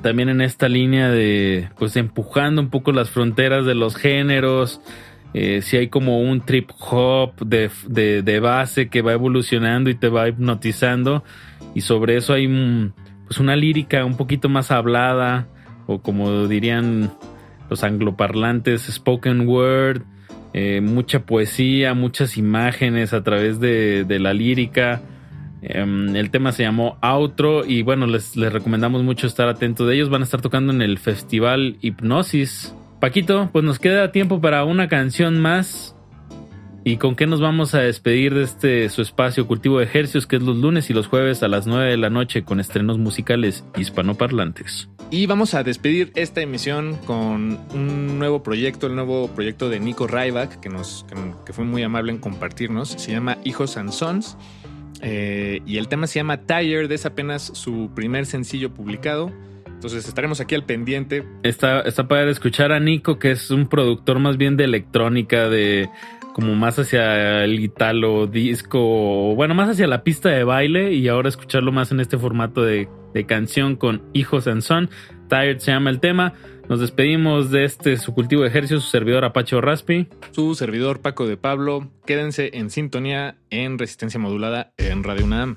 También 0.02 0.28
en 0.28 0.40
esta 0.40 0.68
línea 0.68 1.10
de, 1.10 1.68
pues 1.78 1.96
empujando 1.96 2.60
un 2.62 2.70
poco 2.70 2.90
las 2.92 3.10
fronteras 3.10 3.64
de 3.66 3.74
los 3.74 3.94
géneros. 3.96 4.80
Eh, 5.34 5.62
si 5.62 5.76
hay 5.76 5.88
como 5.88 6.20
un 6.20 6.40
trip 6.40 6.70
hop 6.90 7.36
de, 7.46 7.70
de- 7.86 8.22
de 8.22 8.40
base 8.40 8.88
que 8.88 9.00
va 9.02 9.12
evolucionando 9.12 9.90
y 9.90 9.94
te 9.94 10.08
va 10.08 10.28
hipnotizando. 10.28 11.22
Y 11.74 11.82
sobre 11.82 12.16
eso 12.16 12.32
hay 12.34 12.48
pues 13.26 13.38
una 13.38 13.54
lírica 13.56 14.04
un 14.04 14.16
poquito 14.16 14.48
más 14.48 14.70
hablada. 14.70 15.46
O 15.86 16.00
como 16.02 16.46
dirían 16.48 17.12
los 17.70 17.84
angloparlantes, 17.84 18.82
spoken 18.82 19.46
word. 19.48 20.02
Eh, 20.54 20.80
mucha 20.80 21.20
poesía, 21.24 21.94
muchas 21.94 22.36
imágenes 22.36 23.12
a 23.12 23.22
través 23.22 23.58
de, 23.60 24.04
la 24.20 24.34
lírica. 24.34 25.00
Em, 25.62 26.14
el 26.16 26.30
tema 26.30 26.52
se 26.52 26.64
llamó 26.64 26.98
Outro 27.00 27.64
y 27.64 27.82
bueno, 27.82 28.06
les, 28.06 28.36
recomendamos 28.36 29.02
mucho 29.02 29.26
estar 29.26 29.48
atento 29.48 29.86
de 29.86 29.94
ellos. 29.94 30.10
Van 30.10 30.22
a 30.22 30.24
estar 30.24 30.40
tocando 30.40 30.72
en 30.72 30.82
el 30.82 30.98
festival 30.98 31.76
Hipnosis. 31.80 32.74
Paquito, 33.00 33.50
pues 33.52 33.64
nos 33.64 33.78
queda 33.78 34.12
tiempo 34.12 34.40
para 34.40 34.64
una 34.64 34.88
canción 34.88 35.40
más. 35.40 35.91
¿Y 36.84 36.96
con 36.96 37.14
qué 37.14 37.28
nos 37.28 37.40
vamos 37.40 37.74
a 37.74 37.80
despedir 37.80 38.34
de 38.34 38.42
este 38.42 38.88
su 38.88 39.02
espacio 39.02 39.46
Cultivo 39.46 39.78
de 39.78 39.84
Ejercios, 39.84 40.26
que 40.26 40.36
es 40.36 40.42
los 40.42 40.56
lunes 40.56 40.90
y 40.90 40.92
los 40.92 41.06
jueves 41.06 41.44
a 41.44 41.48
las 41.48 41.66
9 41.68 41.90
de 41.90 41.96
la 41.96 42.10
noche 42.10 42.42
con 42.42 42.58
estrenos 42.58 42.98
musicales 42.98 43.64
hispanoparlantes? 43.78 44.88
Y 45.12 45.26
vamos 45.26 45.54
a 45.54 45.62
despedir 45.62 46.10
esta 46.16 46.40
emisión 46.40 46.96
con 47.04 47.60
un 47.72 48.18
nuevo 48.18 48.42
proyecto, 48.42 48.88
el 48.88 48.96
nuevo 48.96 49.28
proyecto 49.28 49.68
de 49.68 49.78
Nico 49.78 50.08
Ryback, 50.08 50.58
que, 50.58 50.70
nos, 50.70 51.06
que, 51.08 51.14
que 51.46 51.52
fue 51.52 51.64
muy 51.64 51.84
amable 51.84 52.10
en 52.10 52.18
compartirnos. 52.18 52.88
Se 52.88 53.12
llama 53.12 53.38
Hijos 53.44 53.76
and 53.76 53.90
Sons. 53.90 54.36
eh, 55.02 55.60
y 55.66 55.76
el 55.76 55.86
tema 55.86 56.06
se 56.08 56.18
llama 56.18 56.38
Tired, 56.38 56.90
es 56.90 57.06
apenas 57.06 57.42
su 57.42 57.90
primer 57.94 58.26
sencillo 58.26 58.74
publicado. 58.74 59.30
Entonces 59.66 60.06
estaremos 60.08 60.40
aquí 60.40 60.54
al 60.54 60.64
pendiente. 60.64 61.24
Está, 61.42 61.80
está 61.80 62.06
padre 62.08 62.30
escuchar 62.30 62.72
a 62.72 62.80
Nico, 62.80 63.18
que 63.18 63.32
es 63.32 63.50
un 63.50 63.66
productor 63.66 64.18
más 64.20 64.36
bien 64.36 64.56
de 64.56 64.64
electrónica, 64.64 65.48
de 65.48 65.90
como 66.32 66.54
más 66.54 66.78
hacia 66.78 67.44
el 67.44 67.60
italo 67.60 68.26
disco, 68.26 69.34
bueno, 69.34 69.54
más 69.54 69.70
hacia 69.70 69.86
la 69.86 70.02
pista 70.02 70.28
de 70.30 70.44
baile 70.44 70.92
y 70.92 71.08
ahora 71.08 71.28
escucharlo 71.28 71.72
más 71.72 71.92
en 71.92 72.00
este 72.00 72.18
formato 72.18 72.62
de, 72.62 72.88
de 73.14 73.26
canción 73.26 73.76
con 73.76 74.02
Hijos 74.12 74.46
and 74.46 74.62
Son. 74.62 74.90
Tired 75.28 75.58
se 75.58 75.72
llama 75.72 75.90
el 75.90 76.00
tema. 76.00 76.34
Nos 76.68 76.80
despedimos 76.80 77.50
de 77.50 77.64
este 77.64 77.96
su 77.96 78.14
cultivo 78.14 78.42
de 78.42 78.48
ejercicio, 78.48 78.80
su 78.80 78.88
servidor 78.88 79.24
Apache 79.24 79.60
Raspi. 79.60 80.08
Su 80.30 80.54
servidor 80.54 81.00
Paco 81.00 81.26
de 81.26 81.36
Pablo. 81.36 81.90
Quédense 82.06 82.50
en 82.54 82.70
sintonía 82.70 83.36
en 83.50 83.78
resistencia 83.78 84.20
modulada 84.20 84.72
en 84.78 85.02
Radio 85.04 85.24
UNAM. 85.24 85.56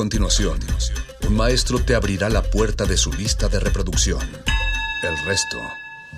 Continuación, 0.00 0.58
un 1.28 1.36
maestro 1.36 1.78
te 1.78 1.94
abrirá 1.94 2.30
la 2.30 2.40
puerta 2.40 2.86
de 2.86 2.96
su 2.96 3.12
lista 3.12 3.50
de 3.50 3.60
reproducción. 3.60 4.18
El 5.02 5.26
resto 5.26 5.58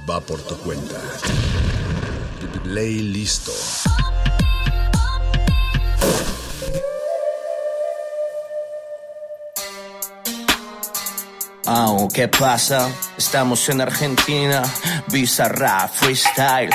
va 0.09 0.21
por 0.21 0.41
tu 0.41 0.57
cuenta. 0.59 0.95
Play 2.63 3.01
listo. 3.01 3.51
¿qué 12.15 12.29
pasa? 12.29 12.89
Estamos 13.19 13.69
en 13.69 13.81
Argentina, 13.81 14.63
Bizarra 15.09 15.89
Freestyle. 15.89 16.71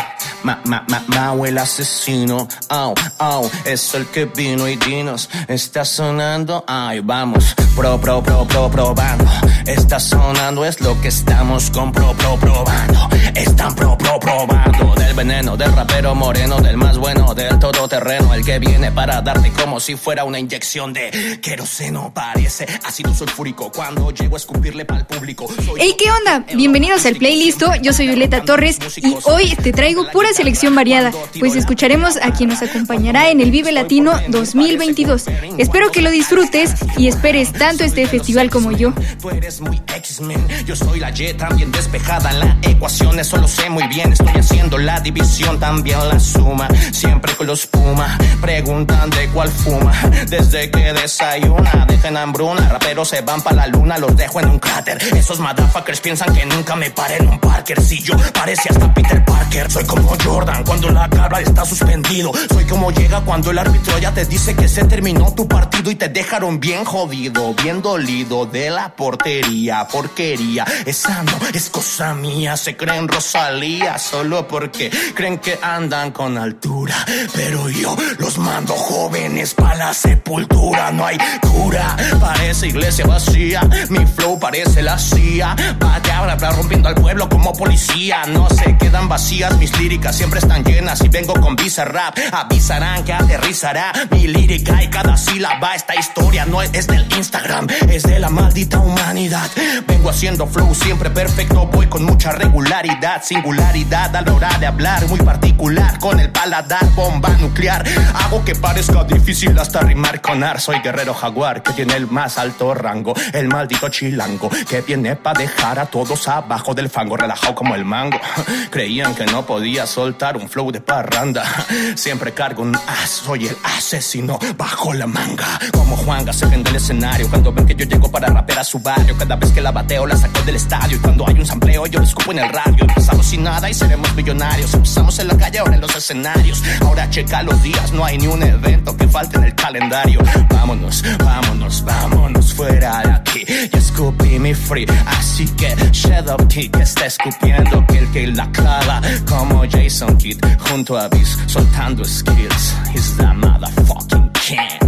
Ma, 0.47 0.61
ma, 0.63 0.81
ma, 0.87 1.03
Mau 1.09 1.45
el 1.45 1.57
asesino. 1.57 2.47
Oh, 2.69 2.93
oh, 3.19 3.51
es 3.65 3.93
el 3.95 4.05
que 4.05 4.23
vino 4.23 4.65
y 4.65 4.77
dinos. 4.77 5.29
Está 5.49 5.83
sonando, 5.83 6.63
ay, 6.65 7.01
vamos. 7.01 7.53
Pro, 7.75 7.99
pro, 7.99 8.23
pro, 8.23 8.47
pro, 8.47 8.71
probando. 8.71 9.29
Está 9.65 9.99
sonando, 9.99 10.63
es 10.63 10.79
lo 10.79 11.01
que 11.01 11.09
estamos 11.09 11.69
con 11.69 11.91
pro, 11.91 12.13
pro, 12.13 12.37
probando. 12.37 13.09
Están 13.35 13.75
pro, 13.75 13.97
pro, 13.97 14.16
probando. 14.27 14.93
Del 14.95 15.13
veneno, 15.13 15.57
del 15.57 15.71
rapero 15.73 16.13
moreno, 16.13 16.59
del 16.59 16.77
más 16.77 16.97
bueno, 16.97 17.33
del 17.33 17.57
todoterreno. 17.59 18.33
El 18.33 18.43
que 18.43 18.59
viene 18.59 18.91
para 18.91 19.21
darte 19.21 19.51
como 19.51 19.79
si 19.79 19.95
fuera 19.95 20.25
una 20.25 20.39
inyección 20.39 20.93
de 20.93 21.39
queroseno. 21.41 22.11
Parece 22.13 22.65
ácido 22.83 23.13
sulfúrico 23.13 23.71
cuando 23.71 24.11
llego 24.11 24.35
a 24.35 24.37
escupirle 24.37 24.85
para 24.85 25.01
el 25.01 25.05
público. 25.05 25.47
Hey, 25.77 25.95
¿qué 25.97 26.11
onda? 26.11 26.45
Bienvenidos 26.55 27.05
al 27.05 27.15
playlist. 27.15 27.63
Yo 27.81 27.93
soy 27.93 28.07
Violeta 28.07 28.43
Torres 28.43 28.79
y 28.97 29.15
hoy 29.23 29.55
te 29.55 29.71
traigo 29.71 30.09
pura 30.11 30.29
selección 30.33 30.75
variada, 30.75 31.11
pues 31.39 31.55
escucharemos 31.55 32.17
a 32.21 32.31
quien 32.31 32.49
nos 32.49 32.61
acompañará 32.61 33.29
en 33.29 33.41
el 33.41 33.51
Vive 33.51 33.71
Latino 33.71 34.19
2022. 34.27 35.25
Espero 35.57 35.91
que 35.91 36.01
lo 36.01 36.11
disfrutes 36.11 36.75
y 36.97 37.07
esperes 37.07 37.53
tanto 37.53 37.83
este 37.83 38.05
festival 38.07 38.49
como 38.49 38.71
yo. 38.71 38.93
Tú 39.21 39.29
eres 39.29 39.61
muy 39.61 39.81
X-Men, 39.95 40.45
yo 40.65 40.75
soy 40.75 40.99
la 40.99 41.11
Y 41.11 41.33
también 41.33 41.71
despejada 41.71 42.31
en 42.31 42.39
la 42.39 42.57
ecuación, 42.63 43.19
eso 43.19 43.37
lo 43.37 43.47
sé 43.47 43.69
muy 43.69 43.87
bien. 43.87 44.16
Estoy 44.19 44.39
haciendo 44.39 44.79
la 44.79 44.99
división, 44.99 45.59
también 45.59 45.99
la 46.09 46.19
suma. 46.19 46.67
Siempre 46.91 47.35
con 47.35 47.45
los 47.45 47.67
Puma, 47.67 48.17
preguntan 48.41 49.11
de 49.11 49.27
cuál 49.29 49.47
fuma. 49.49 49.93
Desde 50.27 50.71
que 50.71 50.91
desayuna, 50.91 51.85
dejen 51.87 52.17
hambruna. 52.17 52.67
Raperos 52.67 53.09
se 53.09 53.21
van 53.21 53.41
para 53.41 53.57
la 53.57 53.67
luna, 53.67 53.99
los 53.99 54.17
dejo 54.17 54.39
en 54.39 54.49
un 54.49 54.57
cráter. 54.57 54.97
Esos 55.15 55.39
motherfuckers 55.39 56.01
piensan 56.01 56.33
que 56.33 56.47
nunca 56.47 56.75
me 56.75 56.89
paré 56.89 57.17
en 57.17 57.29
un 57.29 57.39
Parker. 57.39 57.79
Si 57.79 58.01
yo 58.01 58.15
parece 58.33 58.69
hasta 58.69 58.91
Peter 58.91 59.23
Parker, 59.23 59.69
soy 59.69 59.85
como 59.85 60.15
Jordan 60.23 60.63
cuando 60.63 60.89
la 60.89 61.07
cabra 61.09 61.39
está 61.41 61.63
suspendido. 61.63 62.31
Soy 62.51 62.65
como 62.65 62.91
llega 62.91 63.21
cuando 63.21 63.51
el 63.51 63.59
árbitro 63.59 63.99
ya 63.99 64.11
te 64.15 64.25
dice 64.25 64.55
que 64.55 64.67
se 64.67 64.83
terminó 64.85 65.31
tu 65.35 65.47
partido 65.47 65.91
y 65.91 65.95
te 65.95 66.09
dejaron 66.09 66.59
bien 66.59 66.85
jodido, 66.85 67.53
bien 67.53 67.83
dolido 67.83 68.47
de 68.47 68.71
la 68.71 68.95
portería, 68.95 69.87
porquería. 69.87 70.65
Esa 70.87 71.21
no 71.21 71.37
es 71.53 71.69
cosa 71.69 72.15
mía, 72.15 72.57
se 72.57 72.75
creen 72.75 73.07
Rosalía 73.07 73.97
solo 74.09 74.47
porque 74.47 74.89
creen 75.13 75.37
que 75.39 75.59
andan 75.61 76.11
con 76.11 76.37
altura. 76.37 76.95
pero 77.35 77.69
yo 77.69 77.95
los 78.19 78.37
mando 78.37 78.73
jóvenes 78.73 79.53
para 79.53 79.75
la 79.75 79.93
sepultura. 79.93 80.91
No 80.91 81.05
hay 81.05 81.17
cura, 81.41 81.97
parece 82.19 82.67
iglesia 82.67 83.05
vacía. 83.05 83.61
Mi 83.89 84.05
flow 84.05 84.39
parece 84.39 84.81
la 84.81 84.97
CIA. 84.97 85.55
Va 85.81 86.51
rompiendo 86.51 86.87
al 86.87 86.95
pueblo 86.95 87.27
como 87.27 87.51
policía. 87.53 88.25
No 88.27 88.47
se 88.49 88.77
quedan 88.77 89.09
vacías, 89.09 89.57
mis 89.57 89.77
líricas 89.79 90.15
siempre 90.15 90.39
están 90.39 90.63
llenas. 90.63 91.01
Y 91.03 91.09
vengo 91.09 91.33
con 91.33 91.55
visa 91.55 91.83
rap, 91.83 92.15
avisarán 92.31 93.03
que 93.03 93.13
aterrizará 93.13 93.91
mi 94.11 94.27
lírica 94.27 94.81
y 94.83 94.87
cada 94.87 95.17
sílaba. 95.17 95.75
Esta 95.75 95.95
historia 95.95 96.45
no 96.45 96.61
es 96.61 96.87
del 96.87 97.05
Instagram, 97.17 97.67
es 97.89 98.03
de 98.03 98.19
la 98.19 98.29
maldita 98.29 98.79
humanidad. 98.79 99.49
Vengo 99.87 100.09
haciendo 100.09 100.47
flow 100.47 100.73
siempre 100.75 101.09
perfecto, 101.09 101.65
voy 101.67 101.87
con 101.87 102.03
mucha 102.03 102.31
regularidad, 102.31 103.23
singularidad 103.23 103.96
a 104.03 104.21
la 104.21 104.31
hora 104.31 104.49
de 104.59 104.67
hablar, 104.67 105.07
muy 105.07 105.19
particular 105.19 105.97
con 105.99 106.19
el 106.19 106.29
paladar, 106.29 106.85
bomba 106.93 107.29
nuclear. 107.39 107.83
Hago 108.13 108.45
que 108.45 108.53
parezca 108.53 109.03
difícil 109.03 109.57
hasta 109.57 109.79
rimar 109.81 110.21
con 110.21 110.43
ar. 110.43 110.61
Soy 110.61 110.79
guerrero 110.81 111.15
jaguar 111.15 111.63
que 111.63 111.73
tiene 111.73 111.95
el 111.95 112.05
más 112.05 112.37
alto 112.37 112.75
rango, 112.75 113.15
el 113.33 113.47
maldito 113.47 113.89
chilango 113.89 114.49
que 114.69 114.81
viene 114.81 115.15
para 115.15 115.39
dejar 115.39 115.79
a 115.79 115.87
todos 115.87 116.27
abajo 116.27 116.75
del 116.75 116.89
fango, 116.89 117.17
relajado 117.17 117.55
como 117.55 117.73
el 117.73 117.85
mango. 117.85 118.19
Creían 118.69 119.15
que 119.15 119.25
no 119.25 119.45
podía 119.47 119.87
soltar 119.87 120.37
un 120.37 120.47
flow 120.47 120.71
de 120.71 120.79
parranda. 120.79 121.43
Siempre 121.95 122.33
cargo 122.33 122.61
un 122.61 122.75
as, 122.75 123.09
soy 123.09 123.47
el 123.47 123.57
asesino 123.63 124.37
bajo 124.57 124.93
la 124.93 125.07
manga. 125.07 125.59
Como 125.71 125.97
Juanga 125.97 126.33
se 126.33 126.45
vende 126.45 126.69
el 126.69 126.75
escenario 126.75 127.27
cuando 127.29 127.51
ven 127.51 127.65
que 127.65 127.73
yo 127.73 127.85
llego 127.85 128.11
para 128.11 128.27
rapear 128.27 128.59
a 128.59 128.63
su 128.63 128.77
barrio. 128.77 129.17
Cada 129.17 129.35
vez 129.37 129.51
que 129.51 129.61
la 129.61 129.71
bateo 129.71 130.05
la 130.05 130.15
saco 130.15 130.41
del 130.43 130.55
estadio 130.55 130.97
y 130.97 130.99
cuando 130.99 131.27
hay 131.27 131.39
un 131.39 131.45
sampleo 131.47 131.87
yo 131.87 131.97
lo 131.99 132.05
escupo 132.05 132.31
en 132.31 132.39
el 132.39 132.49
radio. 132.49 132.85
Empezamos 132.87 133.25
sin 133.25 133.43
nada 133.43 133.67
y 133.67 133.73
seremos 133.77 134.13
millonarios. 134.15 134.73
Empezamos 134.73 135.19
en 135.19 135.27
la 135.27 135.37
calle, 135.37 135.59
ahora 135.59 135.75
en 135.75 135.81
los 135.81 135.95
escenarios. 135.95 136.63
Ahora 136.81 137.09
checa 137.09 137.43
los 137.43 137.61
días, 137.61 137.91
no 137.91 138.03
hay 138.03 138.17
ni 138.17 138.27
un 138.27 138.41
evento 138.43 138.95
que 138.97 139.07
falte 139.07 139.37
en 139.37 139.43
el 139.45 139.55
calendario. 139.55 140.19
Vámonos, 140.49 141.03
vámonos, 141.19 141.83
vámonos 141.83 142.53
fuera 142.53 143.01
de 143.01 143.11
aquí. 143.11 143.45
Y 143.47 143.77
escupí 143.77 144.39
mi 144.39 144.53
free, 144.53 144.85
así 145.05 145.45
que 145.55 145.75
Shadow 145.91 146.47
Kick 146.47 146.75
está 146.77 147.05
escupiendo 147.05 147.85
que 147.87 147.99
el 147.99 148.11
que 148.11 148.27
la 148.27 148.51
clava 148.51 149.01
como 149.27 149.63
Jason 149.69 150.17
Kidd 150.17 150.39
junto 150.69 150.97
a 150.97 151.07
Biz 151.07 151.37
soltando 151.47 152.03
skills. 152.03 152.75
He's 152.93 153.15
the 153.17 153.27
motherfucking 153.33 154.31
king. 154.33 154.87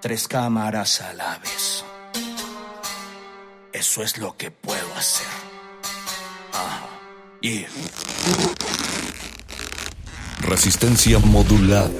Tres 0.00 0.28
cámaras 0.28 1.00
a 1.00 1.12
la 1.14 1.38
vez. 1.42 1.85
Eso 3.76 4.02
es 4.02 4.16
lo 4.16 4.34
que 4.38 4.50
puedo 4.50 4.94
hacer. 4.94 5.26
Ajá. 6.54 6.88
Yeah. 7.42 7.68
Resistencia 10.40 11.18
modulada. 11.18 11.90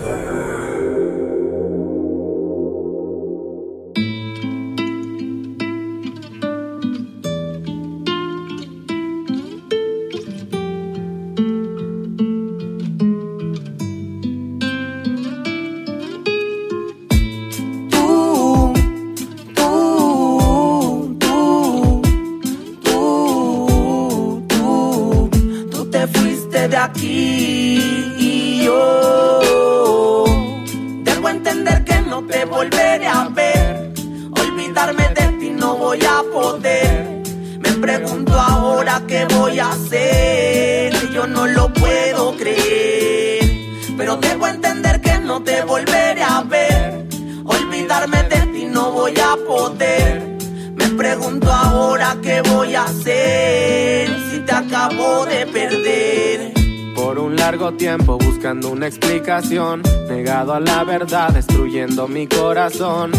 Explicación, 58.86 59.82
negado 60.08 60.54
a 60.54 60.60
la 60.60 60.84
verdad, 60.84 61.30
destruyendo 61.30 62.08
mi 62.08 62.26
corazón. 62.26 63.10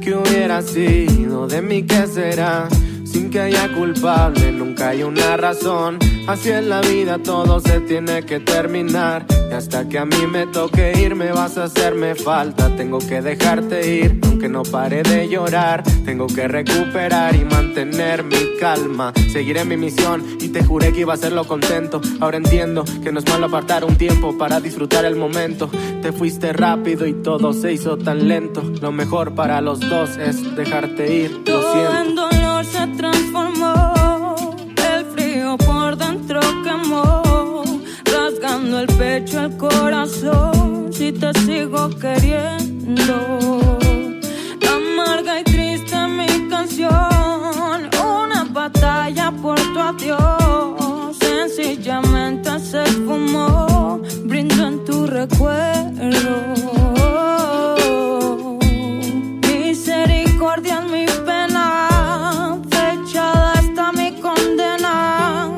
¿Qué 0.00 0.14
hubiera 0.14 0.62
sido 0.62 1.46
de 1.46 1.62
mí? 1.62 1.82
¿Qué 1.82 2.06
será? 2.06 2.68
Sin 3.04 3.30
que 3.30 3.40
haya 3.40 3.72
culpable, 3.72 4.52
nunca 4.52 4.90
hay 4.90 5.02
una 5.02 5.36
razón. 5.36 5.98
Así 6.26 6.50
es 6.50 6.64
la 6.64 6.80
vida, 6.80 7.18
todo 7.18 7.60
se 7.60 7.80
tiene 7.80 8.24
que 8.24 8.40
terminar. 8.40 9.24
Y 9.50 9.54
hasta 9.54 9.88
que 9.88 9.98
a 9.98 10.04
mí 10.04 10.26
me 10.30 10.46
toque 10.46 10.92
ir, 10.98 11.14
me 11.14 11.32
vas 11.32 11.56
a 11.56 11.64
hacerme 11.64 12.14
falta. 12.14 12.74
Tengo 12.76 12.98
que 12.98 13.22
dejarte 13.22 13.96
ir, 13.96 14.20
no 14.56 14.62
pare 14.62 15.02
de 15.02 15.28
llorar. 15.28 15.82
Tengo 16.06 16.26
que 16.26 16.48
recuperar 16.48 17.36
y 17.36 17.44
mantener 17.44 18.24
mi 18.24 18.56
calma. 18.58 19.12
Seguiré 19.30 19.66
mi 19.66 19.76
misión 19.76 20.24
y 20.40 20.48
te 20.48 20.64
juré 20.64 20.94
que 20.94 21.00
iba 21.00 21.12
a 21.12 21.16
hacerlo 21.16 21.44
contento. 21.44 22.00
Ahora 22.20 22.38
entiendo 22.38 22.82
que 23.02 23.12
no 23.12 23.18
es 23.18 23.26
malo 23.28 23.46
apartar 23.46 23.84
un 23.84 23.96
tiempo 23.96 24.38
para 24.38 24.58
disfrutar 24.58 25.04
el 25.04 25.14
momento. 25.14 25.68
Te 26.00 26.10
fuiste 26.10 26.54
rápido 26.54 27.06
y 27.06 27.12
todo 27.22 27.52
se 27.52 27.74
hizo 27.74 27.98
tan 27.98 28.28
lento. 28.28 28.62
Lo 28.80 28.92
mejor 28.92 29.34
para 29.34 29.60
los 29.60 29.78
dos 29.80 30.16
es 30.16 30.56
dejarte 30.56 31.14
ir. 31.14 31.32
Lo 31.46 31.60
siento. 31.72 32.00
en 32.00 32.14
dolor 32.14 32.64
se 32.64 32.86
transformó. 32.96 34.56
El 34.94 35.04
frío 35.04 35.58
por 35.58 35.98
dentro 35.98 36.40
quemó. 36.64 37.62
Rasgando 38.06 38.80
el 38.80 38.86
pecho, 38.86 39.44
el 39.44 39.56
corazón. 39.58 40.90
Si 40.94 41.12
te 41.12 41.30
sigo 41.40 41.90
queriendo. 41.90 43.65
Misericordia 59.42 60.78
en 60.78 60.90
mi 60.92 61.06
pena, 61.24 62.58
fechada 62.70 63.52
está 63.60 63.92
mi 63.92 64.20
condena. 64.20 65.50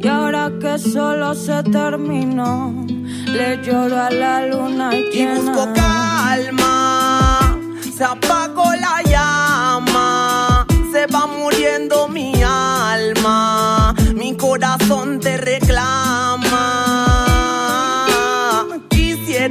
Y 0.00 0.08
ahora 0.08 0.50
que 0.60 0.78
solo 0.78 1.34
se 1.34 1.62
terminó, 1.64 2.84
le 3.26 3.62
lloro 3.62 4.00
a 4.00 4.10
la 4.10 4.46
luna 4.46 4.90
y 4.94 5.20
Y 5.20 5.26
busco 5.26 5.68
calma, 5.74 7.56
se 7.96 8.04
apagó 8.04 8.72
la 8.74 9.02
llama, 9.02 10.66
se 10.92 11.06
va 11.06 11.26
muriendo 11.26 12.08
mi 12.08 12.32
alma, 12.42 13.94
mi 14.14 14.36
corazón 14.36 15.20
te 15.20 15.36
reclama. 15.36 16.45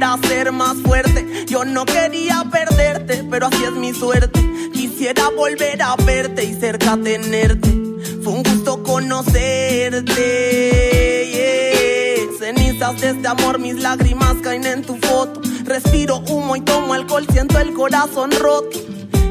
Quisiera 0.06 0.28
ser 0.28 0.52
más 0.52 0.76
fuerte, 0.84 1.46
yo 1.48 1.64
no 1.64 1.84
quería 1.84 2.44
perderte, 2.52 3.24
pero 3.28 3.46
así 3.48 3.64
es 3.64 3.72
mi 3.72 3.92
suerte. 3.92 4.40
Quisiera 4.72 5.30
volver 5.30 5.82
a 5.82 5.96
verte 5.96 6.44
y 6.44 6.54
cerca 6.54 6.96
tenerte. 6.96 7.68
Fue 8.22 8.34
un 8.34 8.44
gusto 8.44 8.84
conocerte. 8.84 10.14
Cenizas 12.38 13.00
de 13.00 13.10
este 13.10 13.26
amor, 13.26 13.58
mis 13.58 13.82
lágrimas 13.82 14.36
caen 14.44 14.64
en 14.64 14.82
tu 14.82 14.94
foto. 14.96 15.40
Respiro 15.64 16.18
humo 16.28 16.54
y 16.54 16.60
tomo 16.60 16.94
alcohol, 16.94 17.26
siento 17.32 17.58
el 17.58 17.74
corazón 17.74 18.30
roto. 18.30 18.78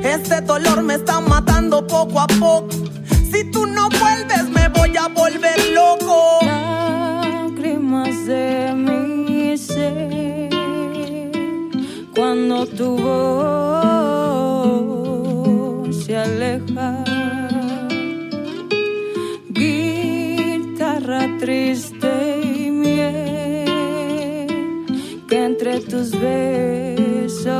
Este 0.03 0.41
dolor 0.41 0.81
me 0.81 0.95
está 0.95 1.21
matando 1.21 1.87
poco 1.87 2.19
a 2.19 2.27
poco. 2.27 2.67
Si 3.31 3.45
tú 3.49 3.65
no 3.65 3.87
vuelves, 3.89 4.49
me 4.49 4.67
voy 4.67 4.97
a 4.97 5.07
volver 5.07 5.69
loco. 5.73 6.39
lágrimas 6.41 8.25
de 8.25 8.73
mi 8.75 9.57
ser 9.57 10.54
cuando 12.15 12.65
tu 12.65 12.97
voz 12.97 14.25
se 16.05 16.15
aleja. 16.17 17.03
Guitarra 19.49 21.27
triste 21.39 22.41
y 22.41 22.71
miel 22.71 23.67
que 25.27 25.45
entre 25.45 25.81
tus 25.81 26.11
besos 26.11 27.55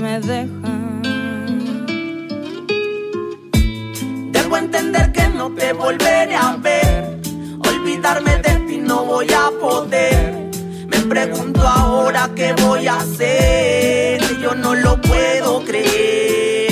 me 0.00 0.20
dejan. 0.20 1.02
Debo 4.32 4.56
entender 4.56 5.12
que 5.12 5.28
no 5.28 5.38
no 5.38 5.54
te 5.54 5.72
volveré 5.72 6.34
a 6.34 6.56
ver. 6.56 7.20
Olvidarme 7.60 8.38
de 8.38 8.54
ti 8.66 8.78
no 8.78 9.04
voy 9.04 9.28
a 9.32 9.50
poder. 9.60 10.37
Me 11.08 11.14
pregunto 11.14 11.66
ahora 11.66 12.28
qué 12.36 12.52
voy 12.52 12.86
a 12.86 12.98
hacer. 12.98 14.20
Yo 14.42 14.54
no 14.54 14.74
lo 14.74 15.00
puedo 15.00 15.64
creer. 15.64 16.68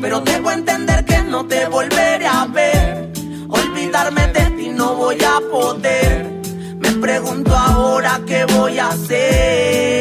Pero 0.00 0.20
debo 0.20 0.50
entender 0.52 1.04
que 1.04 1.20
no 1.20 1.44
te 1.44 1.66
volveré 1.66 2.26
a 2.26 2.46
ver. 2.46 3.10
Olvidarme 3.46 4.28
de 4.28 4.50
ti 4.52 4.68
no 4.70 4.94
voy 4.94 5.18
a 5.22 5.38
poder. 5.50 6.40
Me 6.78 6.92
pregunto 6.92 7.54
ahora 7.54 8.22
qué 8.26 8.46
voy 8.46 8.78
a 8.78 8.88
hacer 8.88 9.93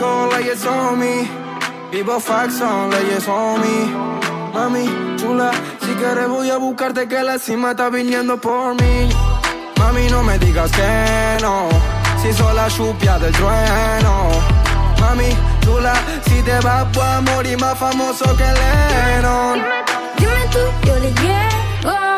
Leyes 0.00 0.64
on 0.64 0.98
me. 1.00 1.28
Vivo 1.90 2.20
Faxon, 2.20 2.90
leyes 2.90 3.26
on 3.26 3.60
me. 3.60 3.76
Mami, 4.54 4.86
chula, 5.16 5.50
si 5.80 5.92
quieres 5.94 6.28
voy 6.28 6.50
a 6.50 6.56
buscarte 6.56 7.08
que 7.08 7.20
la 7.24 7.36
cima 7.38 7.72
está 7.72 7.88
viniendo 7.90 8.40
por 8.40 8.74
mí. 8.80 9.08
Mami, 9.76 10.06
no 10.08 10.22
me 10.22 10.38
digas 10.38 10.70
que 10.70 11.38
no, 11.42 11.68
si 12.22 12.32
soy 12.32 12.54
la 12.54 12.68
chupia 12.68 13.18
del 13.18 13.32
trueno. 13.32 14.30
Mami, 15.00 15.30
chula, 15.62 15.94
si 16.28 16.42
te 16.42 16.60
vas 16.60 16.96
a 16.96 17.20
morir 17.20 17.58
más 17.58 17.76
famoso 17.76 18.24
que 18.36 18.44
Lennon. 18.44 19.60
Dime 20.16 20.46
tú, 20.52 20.86
yo 20.86 20.94
le 21.00 21.12
llego. 21.14 22.17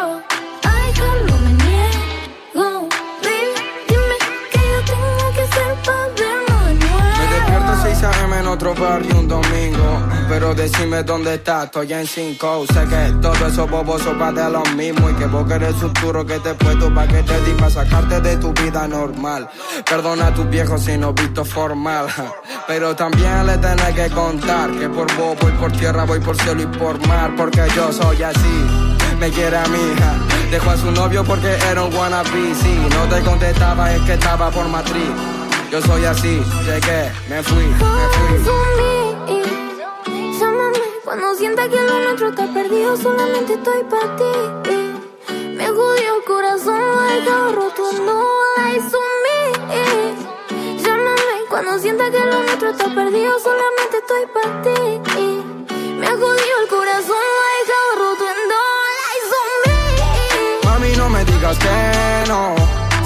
Otro 8.51 8.75
barrio 8.75 9.19
un 9.19 9.29
domingo. 9.29 10.03
Pero 10.29 10.55
decime 10.55 11.03
dónde 11.03 11.35
estás, 11.35 11.67
estoy 11.67 11.93
en 11.93 12.07
5. 12.07 12.67
Sé 12.73 12.85
que 12.89 13.15
todo 13.21 13.47
eso 13.47 13.67
bobos 13.67 14.03
son 14.03 14.19
de 14.35 14.51
lo 14.51 14.63
mismo. 14.77 15.09
Y 15.11 15.15
que 15.15 15.27
vos 15.27 15.47
querés 15.47 15.75
futuro 15.77 16.27
que 16.27 16.39
te 16.41 16.55
puesto 16.55 16.93
pa' 16.93 17.07
que 17.07 17.23
te 17.23 17.41
di 17.43 17.71
sacarte 17.71 18.21
de 18.21 18.37
tu 18.37 18.53
vida 18.53 18.87
normal. 18.89 19.49
Perdona 19.89 20.29
a 20.29 20.35
tus 20.35 20.49
viejos 20.51 20.83
si 20.83 20.99
no 20.99 21.13
visto 21.13 21.45
formal. 21.45 22.07
Pero 22.67 22.95
también 22.95 23.47
le 23.47 23.57
tenés 23.59 23.95
que 23.95 24.11
contar 24.11 24.71
que 24.73 24.89
por 24.89 25.07
vos 25.17 25.37
voy 25.41 25.53
por 25.53 25.73
tierra, 25.73 26.05
voy 26.05 26.21
por 26.21 26.37
cielo 26.37 26.63
y 26.63 26.67
por 26.67 27.07
mar. 27.07 27.35
Porque 27.37 27.63
yo 27.77 27.93
soy 27.93 28.23
así. 28.23 28.67
Me 29.19 29.31
quiere 29.31 29.57
a 29.57 29.67
mi 29.67 29.79
hija. 29.79 30.15
Dejó 30.51 30.71
a 30.71 30.77
su 30.77 30.91
novio 30.91 31.25
porque 31.25 31.57
era 31.71 31.85
un 31.85 31.95
wannabe. 31.95 32.55
Si 32.55 32.75
no 32.95 33.15
te 33.15 33.23
contestaba 33.23 33.93
es 33.95 34.03
que 34.03 34.15
estaba 34.15 34.51
por 34.51 34.69
matriz. 34.69 35.40
Yo 35.71 35.81
soy 35.83 36.05
así, 36.05 36.43
llegué, 36.65 37.13
me 37.29 37.41
fui, 37.45 37.65
me 37.65 37.79
fui. 37.79 38.39
Llámame 40.41 40.81
cuando 41.05 41.33
sienta 41.37 41.69
que 41.69 41.81
lo 41.81 42.01
nuestro 42.01 42.31
está 42.31 42.47
perdido, 42.53 42.97
solamente 42.97 43.55
estoy 43.55 43.85
para 43.85 44.17
ti. 44.17 44.33
Me 45.57 45.69
jodió 45.69 46.17
el 46.17 46.25
corazón, 46.27 46.81
dejado 47.09 47.53
roto, 47.53 47.93
no 48.05 48.25
lies 48.57 48.93
on 48.93 49.13
me. 49.25 50.83
Llámame 50.83 51.47
cuando 51.49 51.79
sienta 51.79 52.11
que 52.11 52.19
lo 52.19 52.43
nuestro 52.43 52.71
está 52.71 52.93
perdido, 52.93 53.39
solamente 53.39 53.99
estoy 53.99 54.27
para 54.35 54.63
ti. 54.63 54.75
Me 56.01 56.09
jodió 56.09 56.55
el 56.63 56.69
corazón, 56.69 57.17
dejado 57.61 57.91
roto, 57.97 58.25
no 58.51 58.63
lies 58.99 59.31
on 59.41 59.51
me. 59.67 60.69
Mami, 60.69 60.97
no 60.97 61.09
me 61.09 61.25
digas 61.25 61.57
que 61.59 62.29
no, 62.29 62.57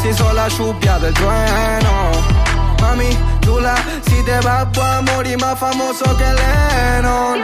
si 0.01 0.15
soy 0.15 0.35
la 0.35 0.49
chupia 0.49 0.99
del 0.99 1.12
trueno. 1.12 2.44
Mami, 2.85 3.09
chula, 3.40 3.74
si 4.06 4.23
te 4.24 4.39
vas 4.40 4.69
a 4.78 5.01
morir 5.01 5.39
más 5.40 5.59
famoso 5.59 6.05
que 6.19 6.28
Lennon. 6.39 7.40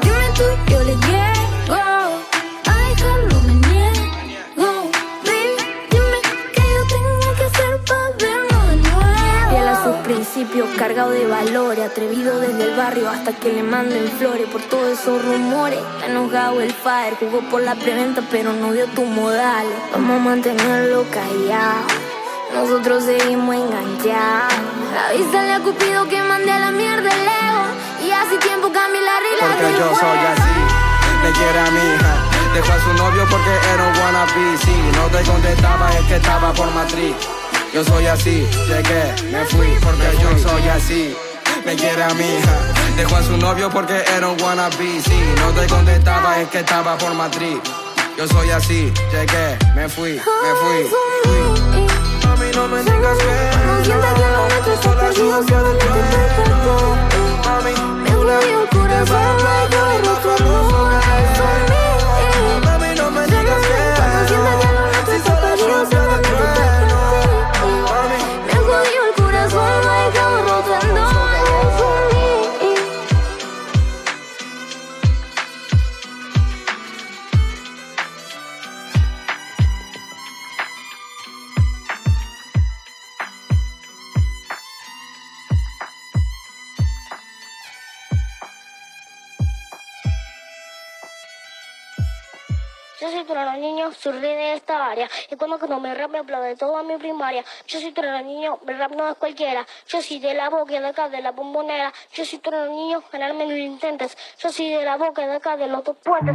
Dime 0.00 0.28
tú, 0.34 0.44
yo 0.70 0.78
le 0.82 0.94
llego. 1.06 1.82
Ay, 2.74 2.94
no 3.28 3.40
me 3.42 3.54
niego. 3.66 4.90
Baby, 5.26 5.56
dime 5.90 6.18
qué 6.54 6.64
yo 6.74 6.82
tengo 6.94 7.34
que 7.36 7.44
hacer 7.50 7.84
para 7.84 8.08
vernos 8.22 8.64
de 8.70 8.76
nuevo. 8.76 9.50
Fiel 9.50 9.68
a 9.68 9.84
sus 9.84 9.96
principios, 10.06 10.68
cargado 10.78 11.10
de 11.10 11.26
valores, 11.26 11.84
atrevido 11.84 12.40
desde 12.40 12.64
el 12.64 12.74
barrio 12.74 13.10
hasta 13.10 13.32
que 13.34 13.52
le 13.52 13.62
manden 13.62 14.10
flores 14.18 14.48
por 14.50 14.62
todos 14.62 14.98
esos 14.98 15.22
rumores. 15.22 15.80
Enojado 16.06 16.62
el 16.62 16.72
fire, 16.72 17.14
jugó 17.20 17.40
por 17.50 17.60
la 17.60 17.74
preventa, 17.74 18.22
pero 18.30 18.54
no 18.54 18.72
dio 18.72 18.86
tu 18.86 19.04
modales. 19.04 19.78
Vamos 19.92 20.16
a 20.16 20.24
mantenerlo 20.24 21.04
callado. 21.10 22.07
Nosotros 22.54 23.04
seguimos 23.04 23.54
enganchados. 23.54 24.54
Avísale 25.08 25.52
a 25.52 25.60
Cupido 25.60 26.08
que 26.08 26.22
mande 26.22 26.50
a 26.50 26.58
la 26.58 26.70
mierda 26.70 27.10
ego. 27.10 28.06
Y 28.06 28.10
hace 28.10 28.38
tiempo 28.38 28.72
cambié 28.72 29.00
la 29.02 29.18
regla 29.20 29.56
Porque 29.56 29.78
yo 29.78 29.94
soy 29.94 30.18
así, 30.18 30.58
me 31.22 31.32
quiere 31.32 31.58
a 31.58 31.70
mi 31.70 31.78
hija. 31.78 32.28
Dejó 32.54 32.72
a 32.72 32.80
su 32.80 32.92
novio 32.94 33.26
porque 33.28 33.50
era 33.74 33.84
un 33.84 33.98
wannabe. 33.98 34.56
Si 34.64 34.72
no 34.96 35.06
te 35.08 35.22
contestaba 35.30 35.90
es 35.92 36.06
que 36.06 36.16
estaba 36.16 36.52
por 36.52 36.70
matriz. 36.72 37.14
Yo 37.72 37.84
soy 37.84 38.06
así, 38.06 38.46
llegué, 38.66 39.14
me 39.30 39.44
fui 39.44 39.68
porque 39.82 40.08
yo 40.22 40.38
soy 40.38 40.68
así. 40.68 41.16
Me 41.66 41.76
quiere 41.76 42.02
a 42.02 42.14
mi 42.14 42.24
hija. 42.24 42.58
Dejó 42.96 43.16
a 43.16 43.22
su 43.22 43.36
novio 43.36 43.68
porque 43.68 44.02
era 44.16 44.28
un 44.28 44.40
wannabe. 44.40 45.00
Si 45.02 45.20
no 45.40 45.50
te 45.52 45.66
contestaba 45.66 46.40
es 46.40 46.48
que 46.48 46.60
estaba 46.60 46.96
por 46.96 47.12
matriz. 47.14 47.58
Yo 48.16 48.26
soy 48.26 48.50
así, 48.50 48.92
llegué, 49.12 49.56
me 49.76 49.88
fui, 49.88 50.14
me 50.14 50.20
fui. 50.20 51.47
Mami, 52.28 52.50
no 52.52 52.68
me 52.68 52.82
digas 52.82 53.18
que 53.18 53.32
no. 53.64 54.78
Soy 54.82 54.94
la 54.96 55.10
lluvia 55.12 55.62
del 55.62 55.78
trueno. 55.78 56.74
Mami, 57.44 57.72
Me 58.02 58.10
jodió 58.12 58.62
el 58.62 58.68
corazón, 58.68 59.36
lo 59.42 59.48
he 59.48 59.68
dejado 59.70 59.96
roto, 60.04 60.32
no 60.44 60.77
Yo 93.28 93.34
soy 93.34 93.60
Niño, 93.60 93.92
surrí 93.92 94.20
de 94.20 94.54
esta 94.54 94.86
área. 94.86 95.06
Y 95.30 95.36
cuando 95.36 95.58
no 95.66 95.80
me 95.80 95.94
rap 95.94 96.10
me 96.10 96.18
hablo 96.18 96.40
de 96.40 96.56
toda 96.56 96.82
mi 96.82 96.96
primaria. 96.96 97.44
Yo 97.66 97.78
soy 97.78 97.92
Niño, 98.24 98.58
mi 98.66 98.72
rap 98.72 98.92
no 98.92 99.06
es 99.06 99.16
cualquiera. 99.16 99.66
Yo 99.86 100.00
soy 100.00 100.18
de 100.18 100.32
la 100.32 100.48
boca 100.48 100.80
de 100.80 100.86
acá, 100.86 101.10
de 101.10 101.20
la 101.20 101.32
bombonera. 101.32 101.92
Yo 102.14 102.24
soy 102.24 102.40
Niño, 102.70 103.02
ganarme 103.12 103.46
lo 103.46 103.54
intentes. 103.54 104.16
Yo 104.38 104.50
soy 104.50 104.70
de 104.70 104.82
la 104.82 104.96
boca 104.96 105.26
de 105.26 105.36
acá, 105.36 105.58
de 105.58 105.66
los 105.66 105.84
dos 105.84 105.96
puentes. 106.02 106.34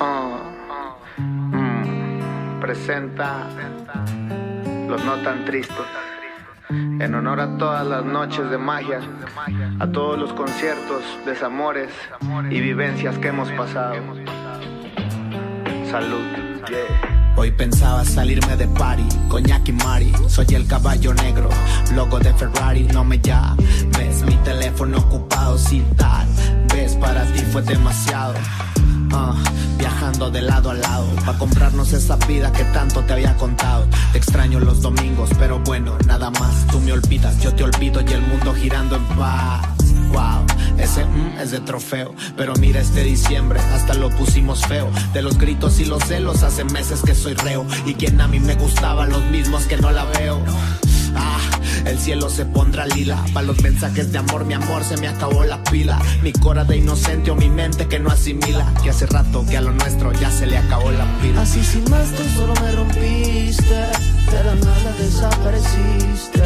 Ah, 0.00 0.96
mm, 1.18 2.60
presenta 2.60 3.46
los 4.88 5.04
no 5.04 5.22
tan 5.22 5.44
tristes. 5.44 6.13
En 6.70 7.14
honor 7.14 7.40
a 7.40 7.58
todas 7.58 7.86
las 7.86 8.04
noches 8.04 8.48
de 8.48 8.56
magia, 8.56 9.00
a 9.80 9.86
todos 9.86 10.18
los 10.18 10.32
conciertos, 10.32 11.02
desamores 11.26 11.90
y 12.50 12.60
vivencias 12.60 13.18
que 13.18 13.28
hemos 13.28 13.50
pasado. 13.52 13.96
Salud. 15.90 16.22
Hoy 17.36 17.50
pensaba 17.50 18.02
salirme 18.04 18.56
de 18.56 18.66
party 18.66 19.06
con 19.28 19.44
Jackie 19.44 19.72
Mari. 19.72 20.12
Soy 20.26 20.46
el 20.54 20.66
caballo 20.66 21.12
negro, 21.12 21.50
logo 21.94 22.18
de 22.18 22.32
Ferrari. 22.32 22.84
No 22.84 23.04
me 23.04 23.18
llames, 23.18 24.22
mi 24.24 24.36
teléfono 24.36 24.98
ocupado. 24.98 25.58
Si 25.58 25.80
tal 25.96 26.26
vez 26.72 26.94
para 26.96 27.24
ti 27.26 27.40
fue 27.52 27.60
demasiado. 27.60 28.34
Ah, 29.12 29.34
viajando 29.78 30.30
de 30.30 30.42
lado 30.42 30.70
a 30.70 30.74
lado 30.74 31.06
para 31.24 31.38
comprarnos 31.38 31.92
esa 31.92 32.16
vida 32.28 32.52
que 32.52 32.64
tanto 32.64 33.02
te 33.02 33.12
había 33.12 33.36
contado. 33.36 33.86
Te 34.12 34.18
extraño 34.18 34.60
los 34.60 34.82
domingos, 34.82 35.30
pero 35.38 35.58
bueno, 35.60 35.96
nada 36.06 36.30
más. 36.30 36.66
Tú 36.70 36.80
me 36.80 36.92
olvidas, 36.92 37.40
yo 37.40 37.54
te 37.54 37.64
olvido 37.64 38.00
y 38.00 38.12
el 38.12 38.22
mundo 38.22 38.54
girando 38.54 38.96
en 38.96 39.04
paz. 39.16 39.66
wow. 40.12 40.44
Ese 40.78 41.04
mm, 41.04 41.38
es 41.40 41.50
de 41.52 41.60
trofeo, 41.60 42.14
pero 42.36 42.54
mira 42.56 42.80
este 42.80 43.04
diciembre, 43.04 43.60
hasta 43.74 43.94
lo 43.94 44.10
pusimos 44.10 44.66
feo. 44.66 44.90
De 45.12 45.22
los 45.22 45.38
gritos 45.38 45.78
y 45.80 45.84
los 45.84 46.02
celos, 46.04 46.42
hace 46.42 46.64
meses 46.64 47.00
que 47.02 47.14
soy 47.14 47.34
reo. 47.34 47.64
Y 47.86 47.94
quien 47.94 48.20
a 48.20 48.28
mí 48.28 48.40
me 48.40 48.54
gustaba, 48.54 49.06
los 49.06 49.24
mismos 49.26 49.64
que 49.64 49.76
no 49.76 49.90
la 49.90 50.04
veo. 50.04 50.40
El 51.84 51.98
cielo 51.98 52.30
se 52.30 52.44
pondrá 52.46 52.86
lila. 52.86 53.24
Para 53.32 53.46
los 53.46 53.62
mensajes 53.62 54.10
de 54.10 54.18
amor, 54.18 54.44
mi 54.44 54.54
amor, 54.54 54.82
se 54.84 54.96
me 54.96 55.08
acabó 55.08 55.44
la 55.44 55.62
pila. 55.64 56.00
Mi 56.22 56.32
cora 56.32 56.64
de 56.64 56.78
inocente 56.78 57.30
o 57.30 57.36
mi 57.36 57.48
mente 57.50 57.86
que 57.86 57.98
no 57.98 58.10
asimila. 58.10 58.72
Que 58.82 58.90
hace 58.90 59.06
rato 59.06 59.44
que 59.46 59.56
a 59.56 59.60
lo 59.60 59.72
nuestro 59.72 60.12
ya 60.12 60.30
se 60.30 60.46
le 60.46 60.56
acabó 60.56 60.90
la 60.90 61.04
pila. 61.20 61.42
Así 61.42 61.62
sin 61.62 61.84
más, 61.90 62.10
tú 62.12 62.22
solo 62.36 62.54
me 62.60 62.72
rompiste. 62.72 63.74
De 63.74 64.44
la 64.44 64.54
nada 64.54 64.92
desapareciste. 64.98 66.42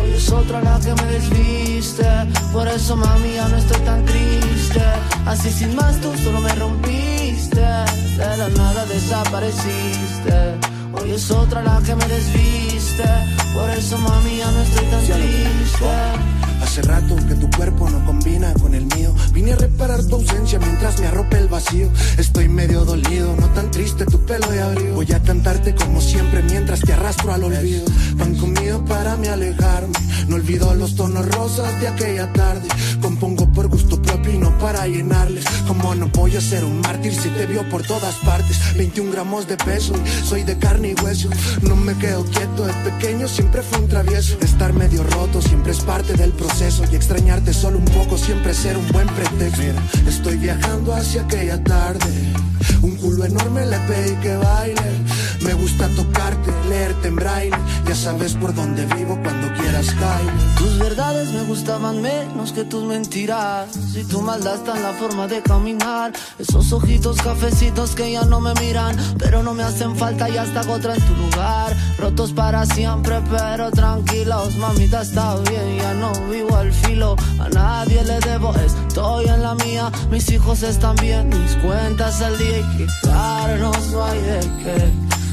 Hoy 0.00 0.12
es 0.16 0.30
otra 0.30 0.60
la 0.60 0.80
que 0.80 0.94
me 0.94 1.12
desviste. 1.12 2.04
Por 2.52 2.66
eso, 2.68 2.96
mami, 2.96 3.34
ya 3.34 3.48
no 3.48 3.56
estoy 3.56 3.80
tan 3.82 4.04
triste. 4.04 4.82
Así 5.24 5.50
sin 5.50 5.74
más, 5.76 6.00
tú 6.00 6.12
solo 6.22 6.40
me 6.40 6.54
rompiste. 6.56 7.60
De 7.60 8.36
la 8.36 8.48
nada 8.48 8.84
desapareciste. 8.86 10.73
Hoy 11.04 11.10
es 11.10 11.30
otra 11.30 11.62
la 11.62 11.82
que 11.82 11.94
me 11.94 12.06
desviste. 12.06 13.04
Por 13.52 13.68
eso, 13.68 13.98
mami, 13.98 14.38
ya 14.38 14.50
no 14.50 14.62
estoy 14.62 14.86
tan 14.86 15.04
triste. 15.04 16.53
Hace 16.62 16.82
rato 16.82 17.16
que 17.16 17.34
tu 17.34 17.50
cuerpo 17.50 17.88
no 17.90 18.04
combina 18.04 18.52
con 18.54 18.74
el 18.74 18.86
mío. 18.86 19.14
Vine 19.32 19.52
a 19.52 19.56
reparar 19.56 20.04
tu 20.04 20.16
ausencia 20.16 20.58
mientras 20.58 21.00
me 21.00 21.06
arrope 21.06 21.38
el 21.38 21.48
vacío. 21.48 21.90
Estoy 22.18 22.48
medio 22.48 22.84
dolido, 22.84 23.34
no 23.36 23.48
tan 23.50 23.70
triste 23.70 24.04
tu 24.06 24.24
pelo 24.24 24.48
de 24.50 24.62
abrigo. 24.62 24.94
Voy 24.94 25.12
a 25.12 25.22
cantarte 25.22 25.74
como 25.74 26.00
siempre 26.00 26.42
mientras 26.42 26.80
te 26.80 26.92
arrastro 26.92 27.32
al 27.32 27.44
olvido. 27.44 27.84
Pan 28.18 28.34
comido 28.36 28.84
para 28.84 29.16
me 29.16 29.28
alejarme. 29.28 29.92
No 30.28 30.36
olvido 30.36 30.74
los 30.74 30.94
tonos 30.96 31.26
rosas 31.34 31.80
de 31.80 31.88
aquella 31.88 32.32
tarde. 32.32 32.66
Compongo 33.00 33.46
por 33.52 33.68
gusto 33.68 34.00
propio 34.00 34.32
y 34.32 34.38
no 34.38 34.56
para 34.58 34.86
llenarles. 34.86 35.44
Como 35.66 35.94
no 35.94 36.08
voy 36.08 36.36
a 36.36 36.40
ser 36.40 36.64
un 36.64 36.80
mártir 36.80 37.14
si 37.14 37.28
te 37.30 37.46
vio 37.46 37.68
por 37.68 37.82
todas 37.82 38.14
partes. 38.16 38.58
21 38.76 39.12
gramos 39.12 39.46
de 39.46 39.56
peso 39.56 39.92
y 39.94 40.26
soy 40.26 40.44
de 40.44 40.56
carne 40.58 40.94
y 40.96 41.02
hueso. 41.02 41.28
No 41.62 41.76
me 41.76 41.94
quedo 41.98 42.24
quieto, 42.24 42.64
de 42.64 42.72
pequeño 42.90 43.28
siempre 43.28 43.62
fue 43.62 43.80
un 43.80 43.88
travieso. 43.88 44.36
Estar 44.40 44.72
medio 44.72 45.02
roto 45.02 45.42
siempre 45.42 45.72
es 45.72 45.80
parte 45.80 46.14
del 46.14 46.30
proceso 46.30 46.43
y 46.90 46.96
extrañarte 46.96 47.54
solo 47.54 47.78
un 47.78 47.86
poco 47.86 48.18
siempre 48.18 48.52
ser 48.52 48.76
un 48.76 48.86
buen 48.88 49.06
pretexto. 49.08 49.62
Mira, 49.62 49.82
estoy 50.06 50.36
viajando 50.36 50.92
hacia 50.92 51.22
aquella 51.22 51.62
tarde. 51.64 52.34
Un 52.82 52.96
culo 52.96 53.24
enorme 53.24 53.64
le 53.64 53.78
pedí 53.80 54.14
que 54.16 54.36
baile. 54.36 55.04
Me 55.40 55.54
gusta 55.54 55.88
tocarte, 55.88 56.52
leerte 56.68 57.08
en 57.08 57.16
braille. 57.16 57.56
Ya 57.88 57.94
sabes 57.94 58.34
por 58.34 58.54
dónde 58.54 58.84
vivo 58.94 59.18
cuando 59.22 59.52
quieras 59.54 59.86
caer. 59.92 60.32
Tus 60.58 60.78
verdades 60.78 61.32
me 61.32 61.44
gustaban 61.44 62.02
menos 62.02 62.52
que 62.52 62.64
tus 62.64 62.84
mentiras. 62.84 63.68
Y 63.94 64.04
tu 64.04 64.20
maldad 64.20 64.56
está 64.56 64.76
en 64.76 64.82
la 64.82 64.92
forma 64.92 65.26
de 65.26 65.42
caminar. 65.42 66.12
Esos 66.38 66.72
ojitos 66.72 67.16
cafecitos 67.22 67.94
que 67.94 68.12
ya 68.12 68.24
no 68.24 68.40
me 68.40 68.52
miran, 68.54 68.96
pero 69.18 69.42
no 69.42 69.54
me 69.54 69.62
hacen 69.62 69.96
falta 69.96 70.28
y 70.28 70.36
hasta 70.36 70.60
otra 70.70 70.94
en 70.94 71.02
tu 71.02 71.14
lugar. 71.16 71.74
Rotos 71.98 72.32
para 72.32 72.66
siempre, 72.66 73.20
pero 73.30 73.70
tranquilos, 73.70 74.56
mamita 74.56 75.02
está 75.02 75.36
bien, 75.36 75.76
ya 75.78 75.94
no 75.94 76.12
vivo 76.34 76.56
al 76.56 76.72
filo. 76.72 77.16
A 77.38 77.48
nadie 77.48 78.02
le 78.04 78.18
debo, 78.20 78.52
estoy 78.56 79.26
en 79.26 79.42
la 79.42 79.54
mía. 79.54 79.90
Mis 80.10 80.28
hijos 80.30 80.62
están 80.62 80.96
bien, 80.96 81.28
mis 81.28 81.54
cuentas 81.56 82.20
al 82.20 82.36
día 82.38 82.58
y 82.58 82.76
quejarnos 82.76 83.78
no 83.92 84.04
hay 84.04 84.20
de 84.20 84.40
qué. 84.62 84.78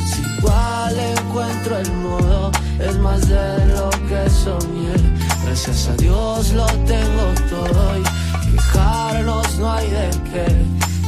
Si 0.10 0.22
igual 0.38 0.96
encuentro 1.00 1.78
el 1.78 1.92
modo, 1.94 2.52
es 2.80 2.96
más 2.98 3.22
de 3.28 3.66
lo 3.76 3.90
que 4.08 4.30
soñé. 4.30 4.96
Gracias 5.44 5.88
a 5.88 5.96
Dios 5.96 6.54
lo 6.54 6.68
tengo 6.94 7.26
todo 7.50 7.84
y 8.00 8.52
quejarnos 8.52 9.58
no 9.58 9.74
hay 9.74 9.90
de 9.90 10.10
qué. 10.32 10.48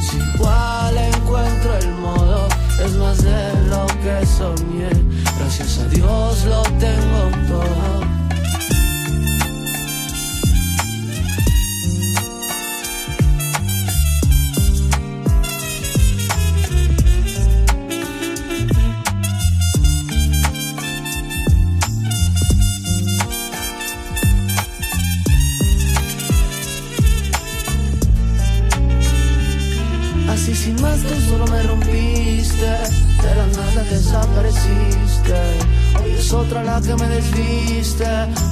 Si 0.06 0.16
igual 0.34 0.96
encuentro 0.96 1.76
el 1.82 1.92
modo, 2.06 2.48
es 2.84 2.92
más 2.94 3.22
de 3.22 3.42
lo 3.70 3.86
que 4.02 4.26
soñé. 4.26 4.90
Gracias 5.38 5.78
a 5.78 5.86
Dios 5.88 6.44
lo 6.46 6.62
tengo 6.62 7.22
todo. 7.48 8.23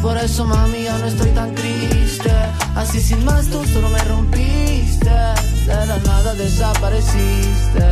Por 0.03 0.19
eso 0.19 0.45
mami 0.45 0.83
ya 0.83 0.99
no 0.99 1.07
estoy 1.07 1.31
tan 1.31 1.55
triste. 1.55 2.33
Así 2.75 3.01
sin 3.01 3.25
más 3.25 3.47
tú 3.47 3.65
solo 3.73 3.89
me 3.89 4.03
rompiste. 4.05 5.11
De 5.67 5.87
la 5.87 5.97
nada 5.99 6.35
desapareciste. 6.35 7.85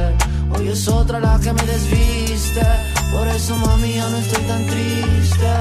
Hoy 0.53 0.69
es 0.69 0.89
otra 0.89 1.21
la 1.21 1.39
que 1.39 1.53
me 1.53 1.63
desviste. 1.63 2.67
Por 3.13 3.29
eso 3.29 3.55
mami 3.57 3.95
ya 3.95 4.09
no 4.09 4.17
estoy 4.17 4.43
tan 4.43 4.67
triste. 4.67 5.53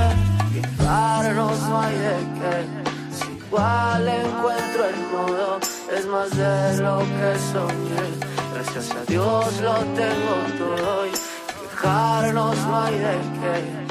Y 0.57 0.61
claro 0.81 1.51
no 1.67 1.81
hay 1.81 1.95
de 1.95 2.17
qué 2.39 2.89
si 3.11 3.31
igual 3.31 4.07
encuentro 4.07 4.85
el 4.85 4.99
modo, 5.11 5.59
es 5.95 6.05
más 6.07 6.29
de 6.35 6.81
lo 6.81 6.99
que 6.99 7.39
soñé. 7.51 8.05
Gracias 8.53 8.91
a 8.95 9.03
Dios 9.07 9.61
lo 9.61 9.75
tengo 9.75 10.35
todo 10.57 11.05
y 11.07 11.11
quejarnos 11.11 12.57
no 12.57 12.81
hay 12.81 12.93
de 12.97 13.17
qué. 13.39 13.88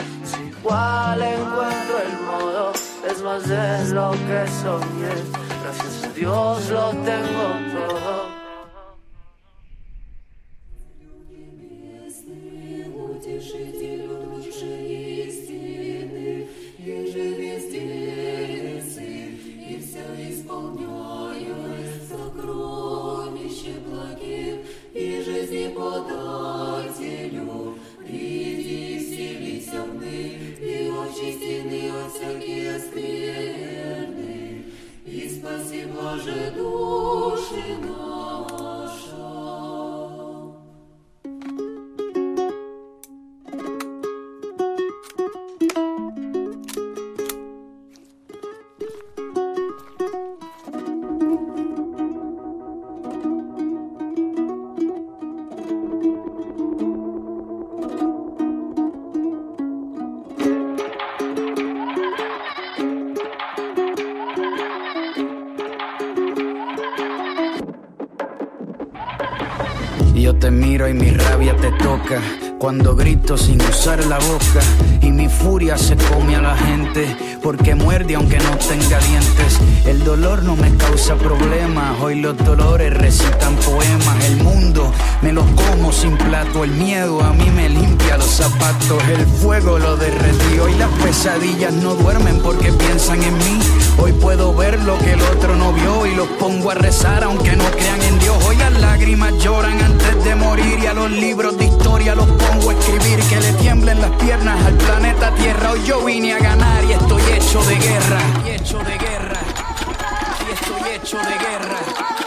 Igual 0.61 1.23
encuentro 1.23 1.99
el 2.05 2.21
modo, 2.27 2.73
es 3.09 3.23
más 3.23 3.49
de 3.49 3.95
lo 3.95 4.11
que 4.11 4.47
soñé. 4.63 5.15
Gracias 5.63 6.05
a 6.05 6.13
Dios 6.13 6.71
lo 6.71 6.91
tengo 6.91 7.89
todo. 7.89 8.38
Sin 73.37 73.61
usar 73.61 74.03
la 74.07 74.19
boca 74.19 74.61
y 75.03 75.11
mi 75.11 75.29
furia 75.29 75.77
se 75.77 75.97
come 75.97 76.35
a 76.35 76.41
la 76.41 76.57
gente 76.57 77.15
porque 77.43 77.75
muerde 77.75 78.15
aunque 78.15 78.39
no 78.39 78.57
tenga 78.57 78.99
dientes. 79.01 79.59
El 79.85 80.03
dolor 80.03 80.43
no 80.43 80.57
me 80.57 80.75
causa 80.77 81.15
problemas, 81.17 82.01
hoy 82.01 82.21
los 82.21 82.39
dolores 82.39 82.95
recitan 82.95 83.55
poemas. 83.57 84.25
El 84.25 84.37
mundo 84.43 84.91
me 85.21 85.33
los 85.33 85.45
como 85.51 85.93
sin 85.93 86.17
plato, 86.17 86.65
el 86.65 86.71
miedo 86.71 87.21
a 87.23 87.35
mí 87.35 87.51
me 87.51 87.69
limpia 87.69 88.17
los 88.17 88.31
zapatos, 88.31 89.03
el 89.11 89.27
fuego 89.27 89.79
lo 89.79 89.97
derretió 89.97 90.69
y 90.69 90.75
las 90.75 90.91
pesadillas 91.03 91.75
no 91.75 91.97
duermen 91.97 92.41
porque 92.41 92.73
piensan 92.73 93.23
en 93.23 93.37
mí. 93.37 93.59
Hoy 93.99 94.13
puedo 94.13 94.55
ver 94.55 94.81
lo 94.81 94.99
que 94.99 95.13
el 95.13 95.21
otro 95.21 95.55
no 95.55 95.75
vio 95.75 96.07
y 96.07 96.15
los 96.15 96.29
pongo 96.29 96.71
a 96.71 96.75
rezar 96.75 97.25
aunque 97.25 97.55
no 97.57 97.65
crean 97.73 98.01
en 98.01 98.19
Dios. 98.21 98.43
Hoy 98.47 98.57
las 98.57 98.73
lágrimas 98.81 99.35
lloran 99.39 99.79
antes 99.83 100.25
de 100.25 100.35
morir 100.35 100.79
y 100.83 100.87
a 100.87 100.95
los 100.95 101.11
libros 101.11 101.59
de 101.59 101.67
los 102.07 102.27
pongo 102.27 102.71
a 102.71 102.75
escribir 102.75 103.19
que 103.29 103.41
le 103.41 103.53
tiemblen 103.55 104.01
las 104.01 104.11
piernas 104.13 104.65
al 104.65 104.75
planeta 104.75 105.35
Tierra. 105.35 105.73
Hoy 105.73 105.83
yo 105.85 106.05
vine 106.05 106.35
a 106.35 106.39
ganar 106.39 106.85
y 106.85 106.93
estoy 106.93 107.23
hecho 107.33 107.63
de 107.65 107.75
guerra. 107.77 108.21
Y 108.47 108.51
hecho 108.51 108.79
de 108.79 108.99
guerra. 108.99 109.41
Y 110.87 110.95
hecho 110.95 111.17
de 111.19 111.23
guerra. 111.25 112.18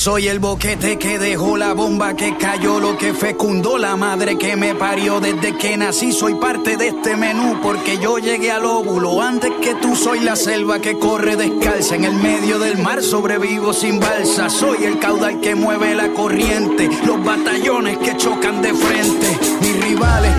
Soy 0.00 0.28
el 0.28 0.38
boquete 0.38 0.98
que 0.98 1.18
dejó 1.18 1.58
la 1.58 1.74
bomba 1.74 2.16
que 2.16 2.34
cayó, 2.38 2.80
lo 2.80 2.96
que 2.96 3.12
fecundó 3.12 3.76
la 3.76 3.96
madre 3.96 4.38
que 4.38 4.56
me 4.56 4.74
parió 4.74 5.20
desde 5.20 5.58
que 5.58 5.76
nací. 5.76 6.10
Soy 6.12 6.36
parte 6.36 6.78
de 6.78 6.88
este 6.88 7.18
menú 7.18 7.60
porque 7.62 7.98
yo 7.98 8.16
llegué 8.16 8.50
al 8.50 8.64
óvulo 8.64 9.20
antes 9.20 9.52
que 9.60 9.74
tú. 9.74 9.94
Soy 9.94 10.20
la 10.20 10.36
selva 10.36 10.80
que 10.80 10.98
corre 10.98 11.36
descalza 11.36 11.96
en 11.96 12.04
el 12.04 12.14
medio 12.14 12.58
del 12.58 12.78
mar, 12.78 13.02
sobrevivo 13.02 13.74
sin 13.74 14.00
balsa. 14.00 14.48
Soy 14.48 14.84
el 14.84 14.98
caudal 14.98 15.38
que 15.42 15.54
mueve 15.54 15.94
la 15.94 16.08
corriente, 16.14 16.88
los 17.04 17.22
batallones 17.22 17.98
que 17.98 18.16
chocan 18.16 18.62
de 18.62 18.72
frente. 18.72 19.49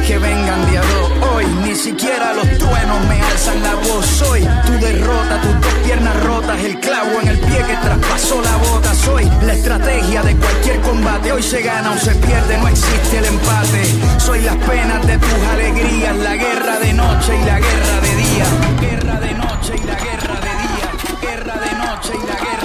Que 0.08 0.18
vengan 0.18 0.70
de 0.70 0.78
a 0.80 0.82
dos 0.82 1.12
hoy, 1.32 1.46
ni 1.64 1.76
siquiera 1.76 2.34
los 2.34 2.46
truenos 2.58 3.08
me 3.08 3.22
alzan 3.22 3.62
la 3.62 3.76
voz. 3.76 4.06
Soy 4.06 4.42
tu 4.66 4.74
derrota, 4.74 5.40
tus 5.40 5.62
dos 5.62 5.74
piernas 5.86 6.24
rotas, 6.24 6.60
el 6.64 6.80
clavo 6.80 7.22
en 7.22 7.28
el 7.28 7.40
pie 7.40 7.64
que 7.66 7.78
traspasó 7.78 8.42
la 8.42 8.58
bota. 8.58 8.94
Soy 8.96 9.32
la 9.46 9.54
estrategia 9.54 10.24
de 10.24 10.36
cualquier 10.36 10.82
combate. 10.82 11.32
Hoy 11.32 11.44
se 11.44 11.62
gana 11.62 11.92
o 11.92 11.98
se 11.98 12.16
pierde, 12.16 12.58
no 12.58 12.68
existe 12.68 13.20
el 13.20 13.26
empate. 13.26 14.20
Soy 14.20 14.42
las 14.42 14.58
penas 14.58 15.06
de 15.06 15.18
tus 15.20 15.48
alegrías, 15.54 16.18
la 16.18 16.36
guerra 16.36 16.80
de 16.80 16.94
noche 16.94 17.38
y 17.40 17.46
la 17.46 17.60
guerra 17.60 18.02
de 18.02 18.16
día. 18.16 18.46
Guerra 18.82 19.20
de 19.20 19.34
noche 19.34 19.74
y 19.76 19.86
la 19.86 19.96
guerra 19.96 20.40
de 20.42 20.54
día. 20.66 20.90
Guerra 21.22 21.54
de 21.54 21.72
noche 21.78 22.14
y 22.16 22.28
la 22.28 22.36
guerra 22.36 22.61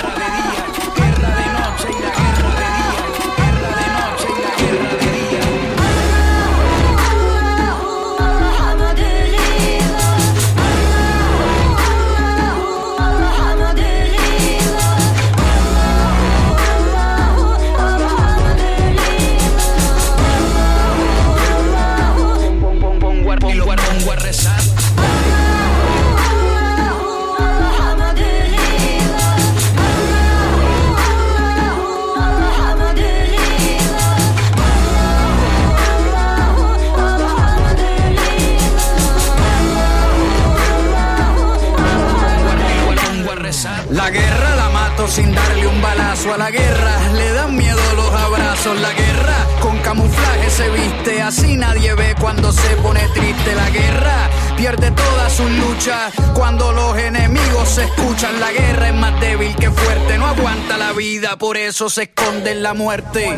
todas 54.97 55.33
sus 55.33 55.51
luchas. 55.51 56.13
Cuando 56.35 56.73
los 56.73 56.97
enemigos 56.99 57.69
se 57.69 57.85
escuchan. 57.85 58.41
La 58.41 58.51
guerra 58.53 58.89
es 58.89 58.95
más 58.95 59.21
débil 59.21 59.55
que 59.57 59.71
fuerte. 59.71 60.19
No 60.19 60.27
aguanta 60.27 60.77
la 60.77 60.93
vida, 60.93 61.37
por 61.37 61.57
eso 61.57 61.89
se 61.89 62.05
esconde 62.05 62.53
en 62.53 62.63
la 62.63 62.75
muerte. 62.75 63.37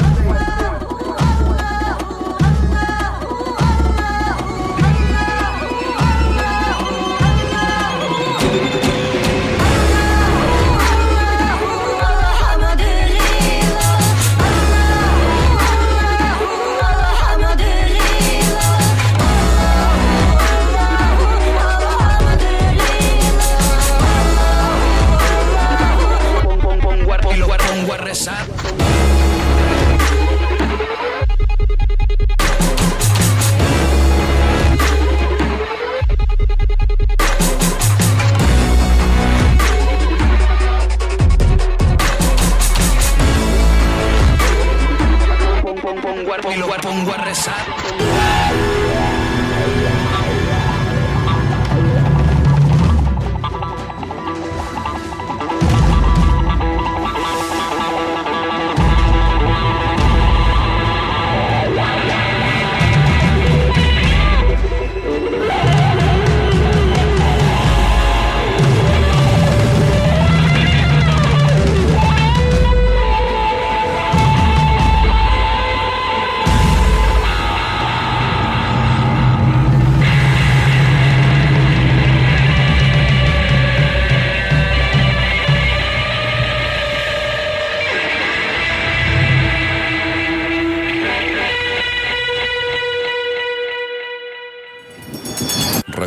A- 46.67 46.79
pongo 46.79 47.13
a 47.13 47.17
rezar. 47.19 47.88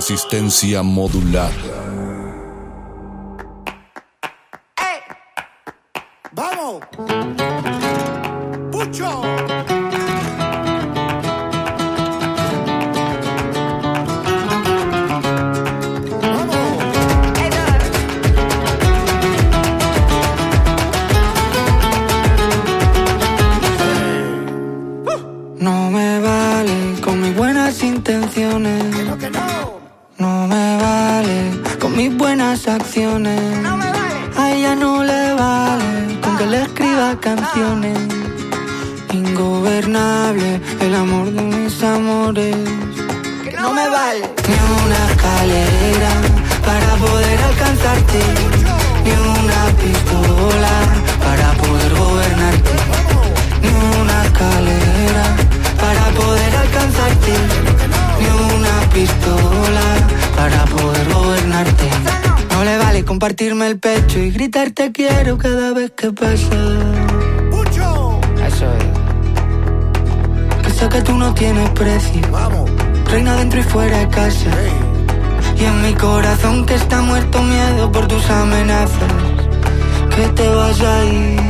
Resistencia 0.01 0.81
modulada. 0.81 1.70
Itajaí 80.71 81.40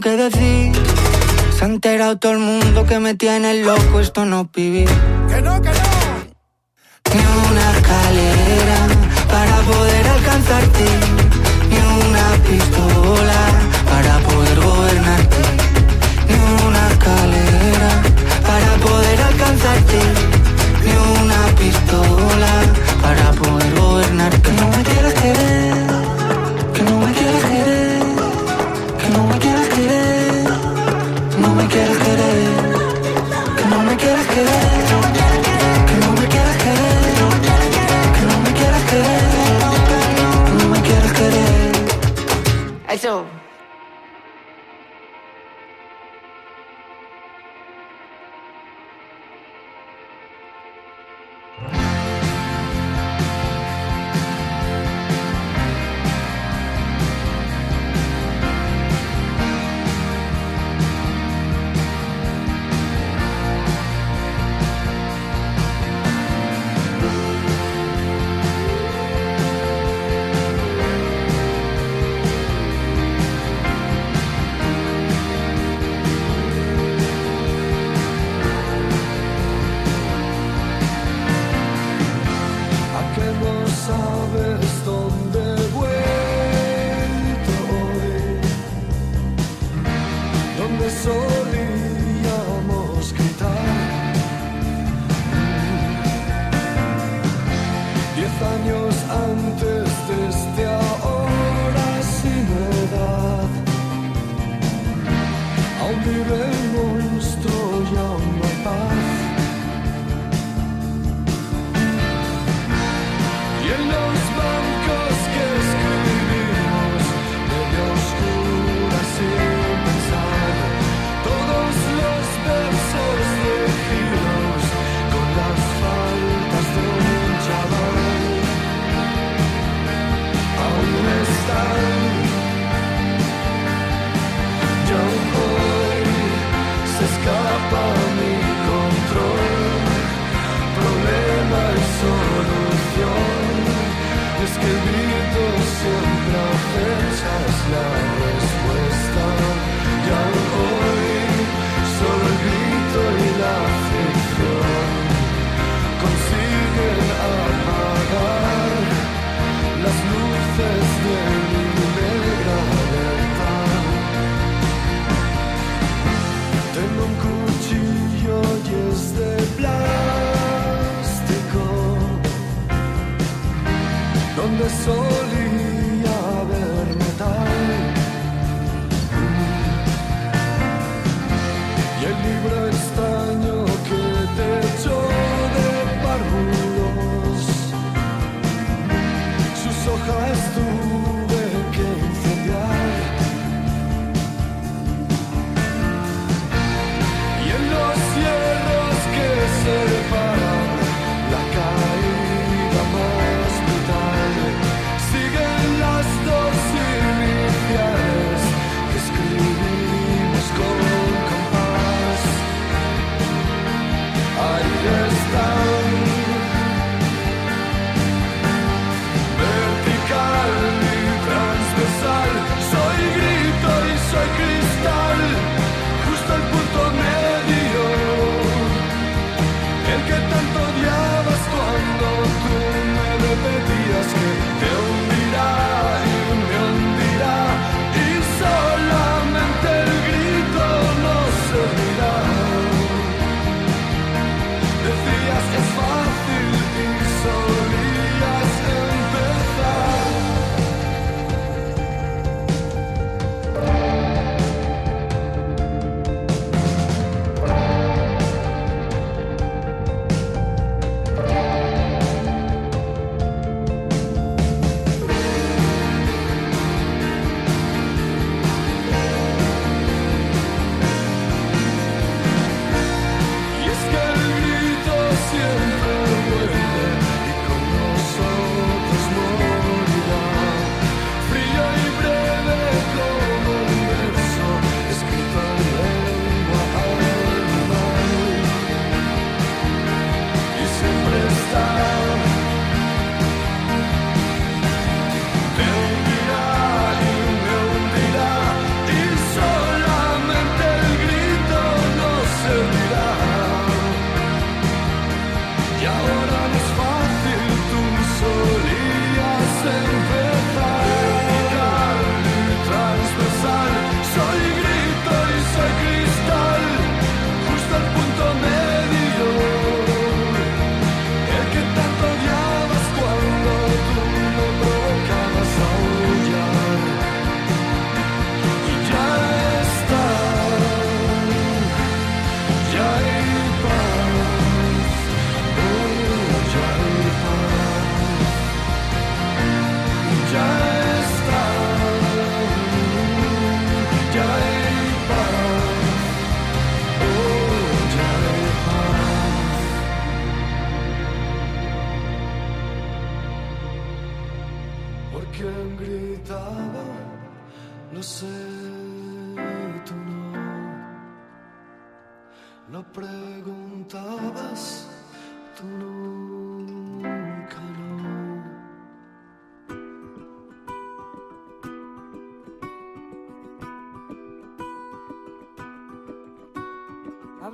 que 0.00 0.16
decir. 0.16 0.72
Se 1.56 1.64
ha 1.64 1.68
enterado 1.68 2.16
todo 2.16 2.32
el 2.32 2.38
mundo 2.38 2.84
que 2.86 2.98
me 2.98 3.14
tiene 3.14 3.62
loco, 3.62 4.00
esto 4.00 4.24
no 4.24 4.42
es 4.42 4.52
vivir. 4.52 4.88
Que 5.28 5.40
no, 5.40 5.60
que 5.60 5.68
no. 5.68 6.03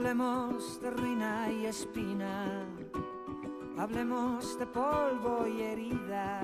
Hablemos 0.00 0.80
de 0.80 0.90
ruina 0.92 1.52
y 1.52 1.66
espina, 1.66 2.64
hablemos 3.76 4.58
de 4.58 4.64
polvo 4.64 5.46
y 5.46 5.60
herida, 5.60 6.40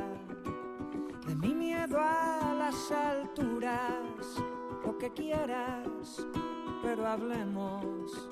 de 1.26 1.34
mi 1.36 1.54
miedo 1.54 1.98
a 1.98 2.52
las 2.52 2.92
alturas, 2.92 4.42
lo 4.84 4.98
que 4.98 5.10
quieras, 5.10 6.26
pero 6.82 7.06
hablemos 7.06 8.28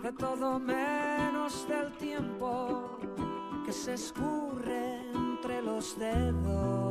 de 0.00 0.12
todo 0.12 0.60
menos 0.60 1.66
del 1.66 1.92
tiempo 1.96 3.00
que 3.64 3.72
se 3.72 3.94
escurre 3.94 5.10
entre 5.10 5.60
los 5.60 5.98
dedos. 5.98 6.85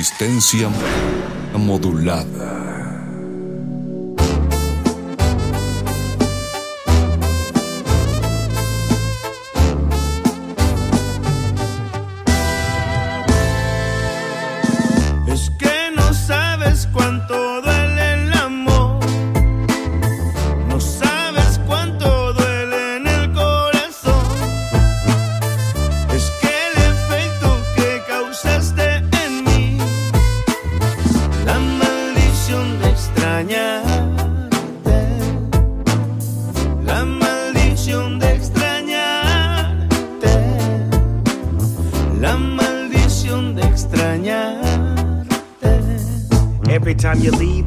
resistencia 0.00 0.70
modulada. 1.58 2.79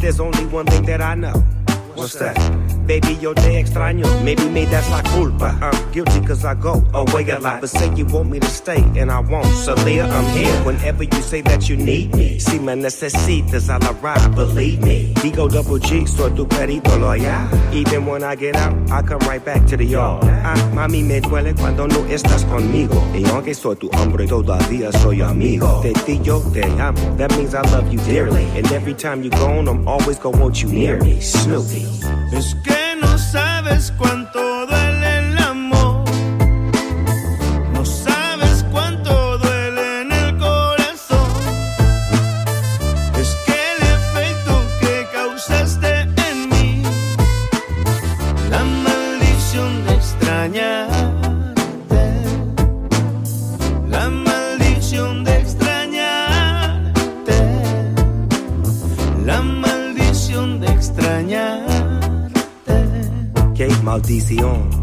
there's 0.03 0.19
only 0.19 0.45
one 0.47 0.65
thing 0.65 0.83
that 0.83 1.01
I 1.01 1.15
know. 1.15 1.31
What's 1.95 2.15
that? 2.15 2.35
Baby, 2.85 3.13
yo 3.21 3.33
te 3.33 3.63
extraño. 3.63 4.03
Maybe 4.23 4.49
me, 4.49 4.65
that's 4.65 4.89
la 4.89 5.01
culpa. 5.01 5.57
I'm 5.61 5.91
guilty 5.93 6.19
cause 6.25 6.43
I 6.43 6.55
go 6.55 6.83
away 6.93 7.29
a 7.29 7.39
lot. 7.39 7.61
But 7.61 7.69
say 7.69 7.93
you 7.95 8.05
want 8.07 8.29
me 8.29 8.39
to 8.39 8.47
stay, 8.47 8.83
and 8.97 9.09
I 9.09 9.19
won't. 9.21 9.45
So, 9.45 9.75
Leah, 9.85 10.07
I'm 10.07 10.37
here 10.37 10.53
whenever 10.65 11.03
you 11.03 11.21
say 11.21 11.41
that 11.41 11.69
you 11.69 11.77
need 11.77 12.13
me. 12.15 12.39
Si 12.39 12.59
me 12.59 12.73
necesitas, 12.73 13.69
I'll 13.69 13.95
arrive, 13.95 14.35
believe 14.35 14.81
me. 14.81 15.13
Digo 15.15 15.49
double 15.49 15.79
G, 15.79 16.05
so 16.05 16.29
tu 16.35 16.45
perito 16.45 16.99
loyal. 16.99 17.47
Even 17.73 18.05
when 18.05 18.23
I 18.23 18.35
get 18.35 18.57
out, 18.57 18.75
I 18.91 19.01
come 19.03 19.19
right 19.19 19.43
back 19.43 19.65
to 19.67 19.77
the 19.77 19.85
yard. 19.85 20.23
Mami, 20.73 21.03
me 21.03 21.21
duele 21.21 21.53
cuando 21.55 21.87
no 21.87 22.05
estás 22.07 22.45
conmigo. 22.45 23.03
Y 23.13 23.25
aunque 23.29 23.53
soy 23.53 23.75
tu 23.75 23.89
hombre, 23.97 24.27
todavía 24.27 24.91
soy 24.91 25.21
amigo. 25.21 25.83
Yo 26.23 26.39
te 26.53 26.63
amo. 26.79 26.99
That 27.17 27.31
means 27.37 27.53
I 27.53 27.61
love 27.71 27.91
you 27.91 27.99
dearly. 28.01 28.45
And 28.55 28.71
every 28.71 28.93
time 28.93 29.23
you're 29.23 29.37
gone, 29.37 29.67
I'm 29.67 29.87
always 29.87 30.17
gonna 30.19 30.37
want 30.37 30.61
you 30.61 30.69
near 30.69 30.99
me. 31.01 31.21
Snoopy. 31.21 31.85
Es 32.31 32.55
que 32.63 32.95
no 33.01 33.17
sabes 33.17 33.91
cuánto 33.97 34.22
maldición. 63.93 64.82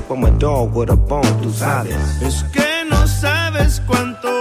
up, 0.00 0.10
I'm 0.10 0.24
a 0.24 0.30
dog 0.38 0.74
with 0.74 0.90
a 0.90 0.96
bone, 0.96 1.42
tú 1.42 1.50
sabes. 1.50 1.94
Es 2.22 2.42
que 2.52 2.84
no 2.88 3.06
sabes 3.06 3.80
cuánto 3.86 4.39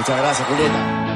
Muchas 0.00 0.16
gracias, 0.16 0.48
Julieta. 0.48 1.09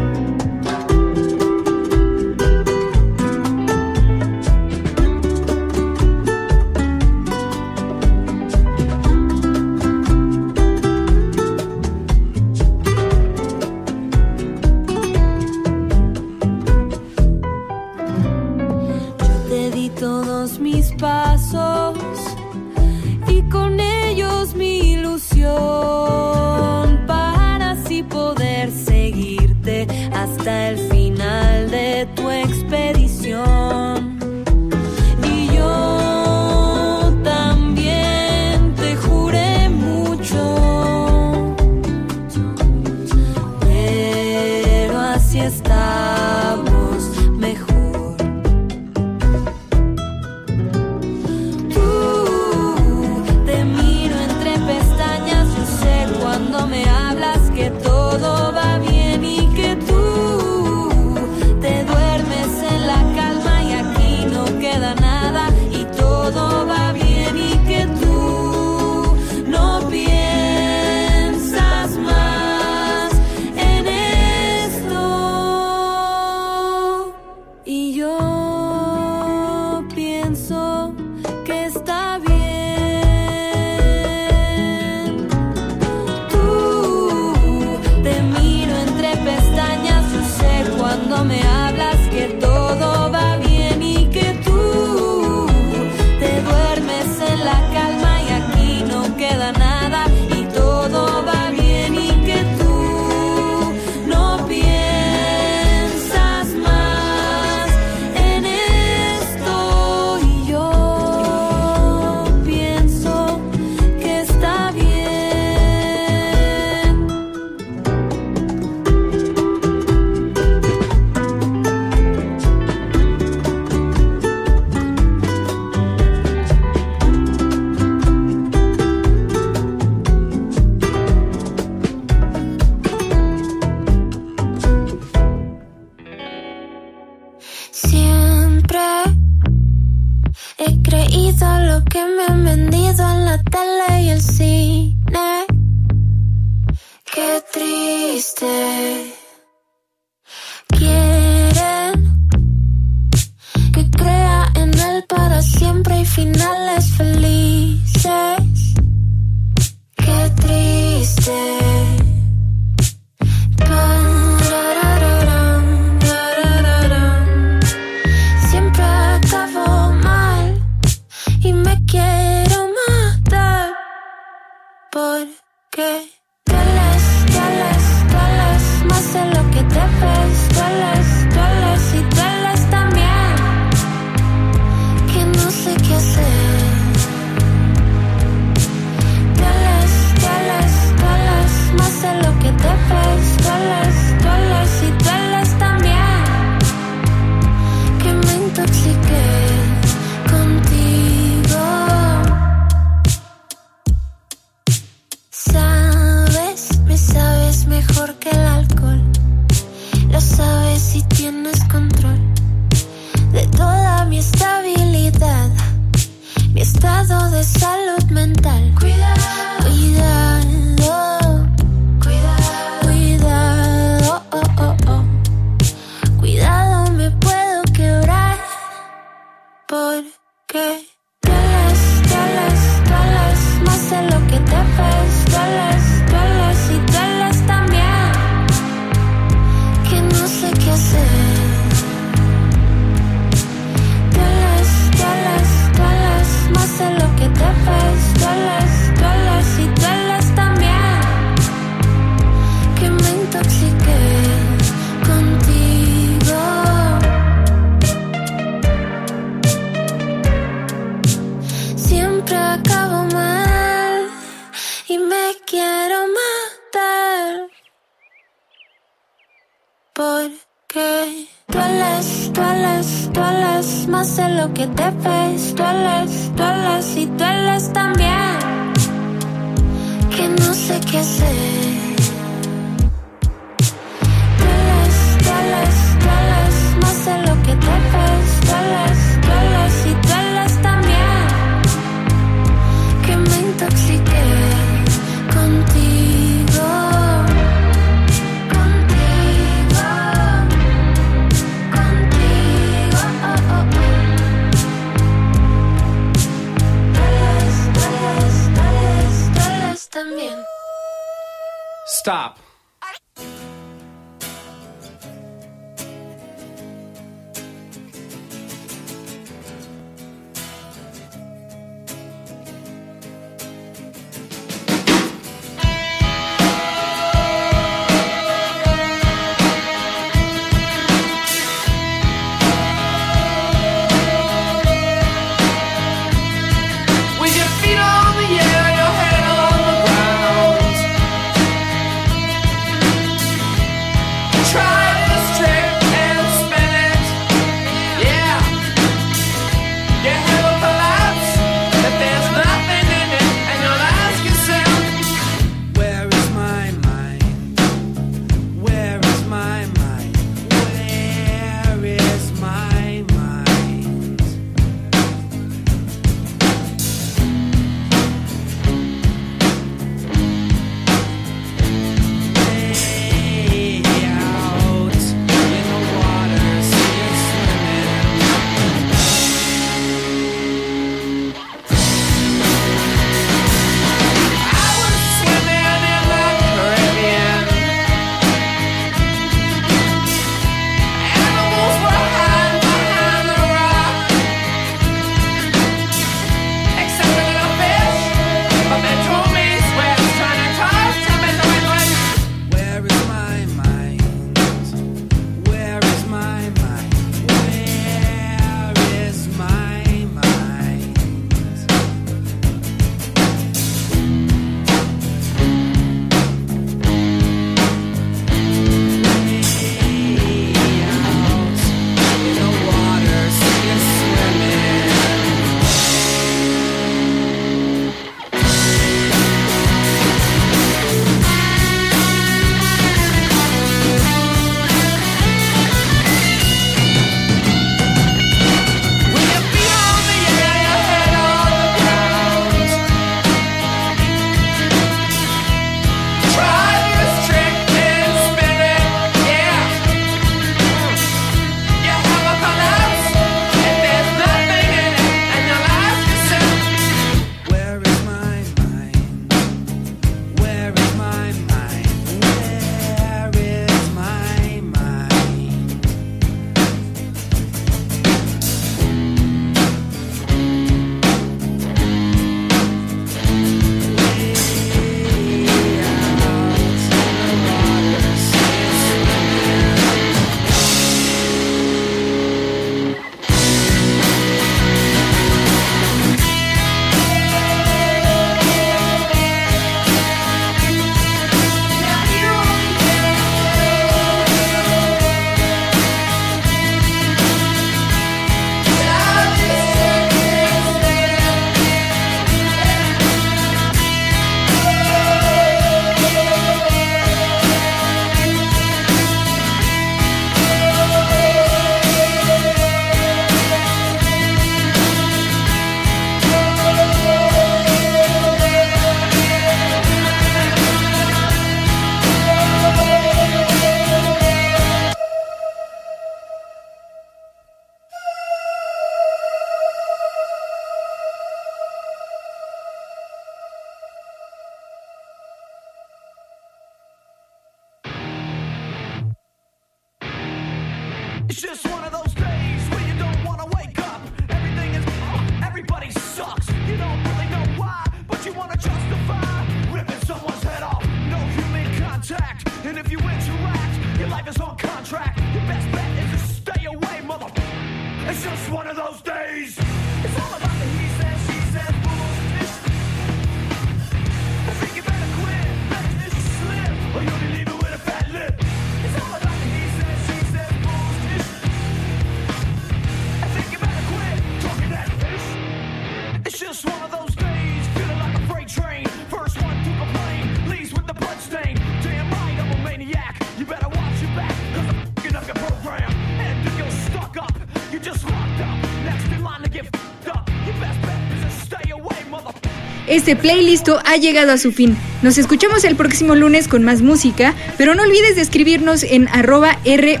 Este 593.08 593.22
playlist 593.22 593.68
ha 593.84 593.96
llegado 593.98 594.32
a 594.32 594.36
su 594.36 594.50
fin. 594.50 594.76
Nos 595.00 595.16
escuchamos 595.16 595.62
el 595.62 595.76
próximo 595.76 596.16
lunes 596.16 596.48
con 596.48 596.64
más 596.64 596.82
música, 596.82 597.36
pero 597.56 597.76
no 597.76 597.84
olvides 597.84 598.16
de 598.16 598.22
escribirnos 598.22 598.82
en 598.82 599.06
arroba 599.06 599.60
R. 599.64 600.00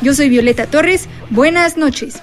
Yo 0.00 0.14
soy 0.14 0.30
Violeta 0.30 0.64
Torres, 0.64 1.06
buenas 1.28 1.76
noches. 1.76 2.22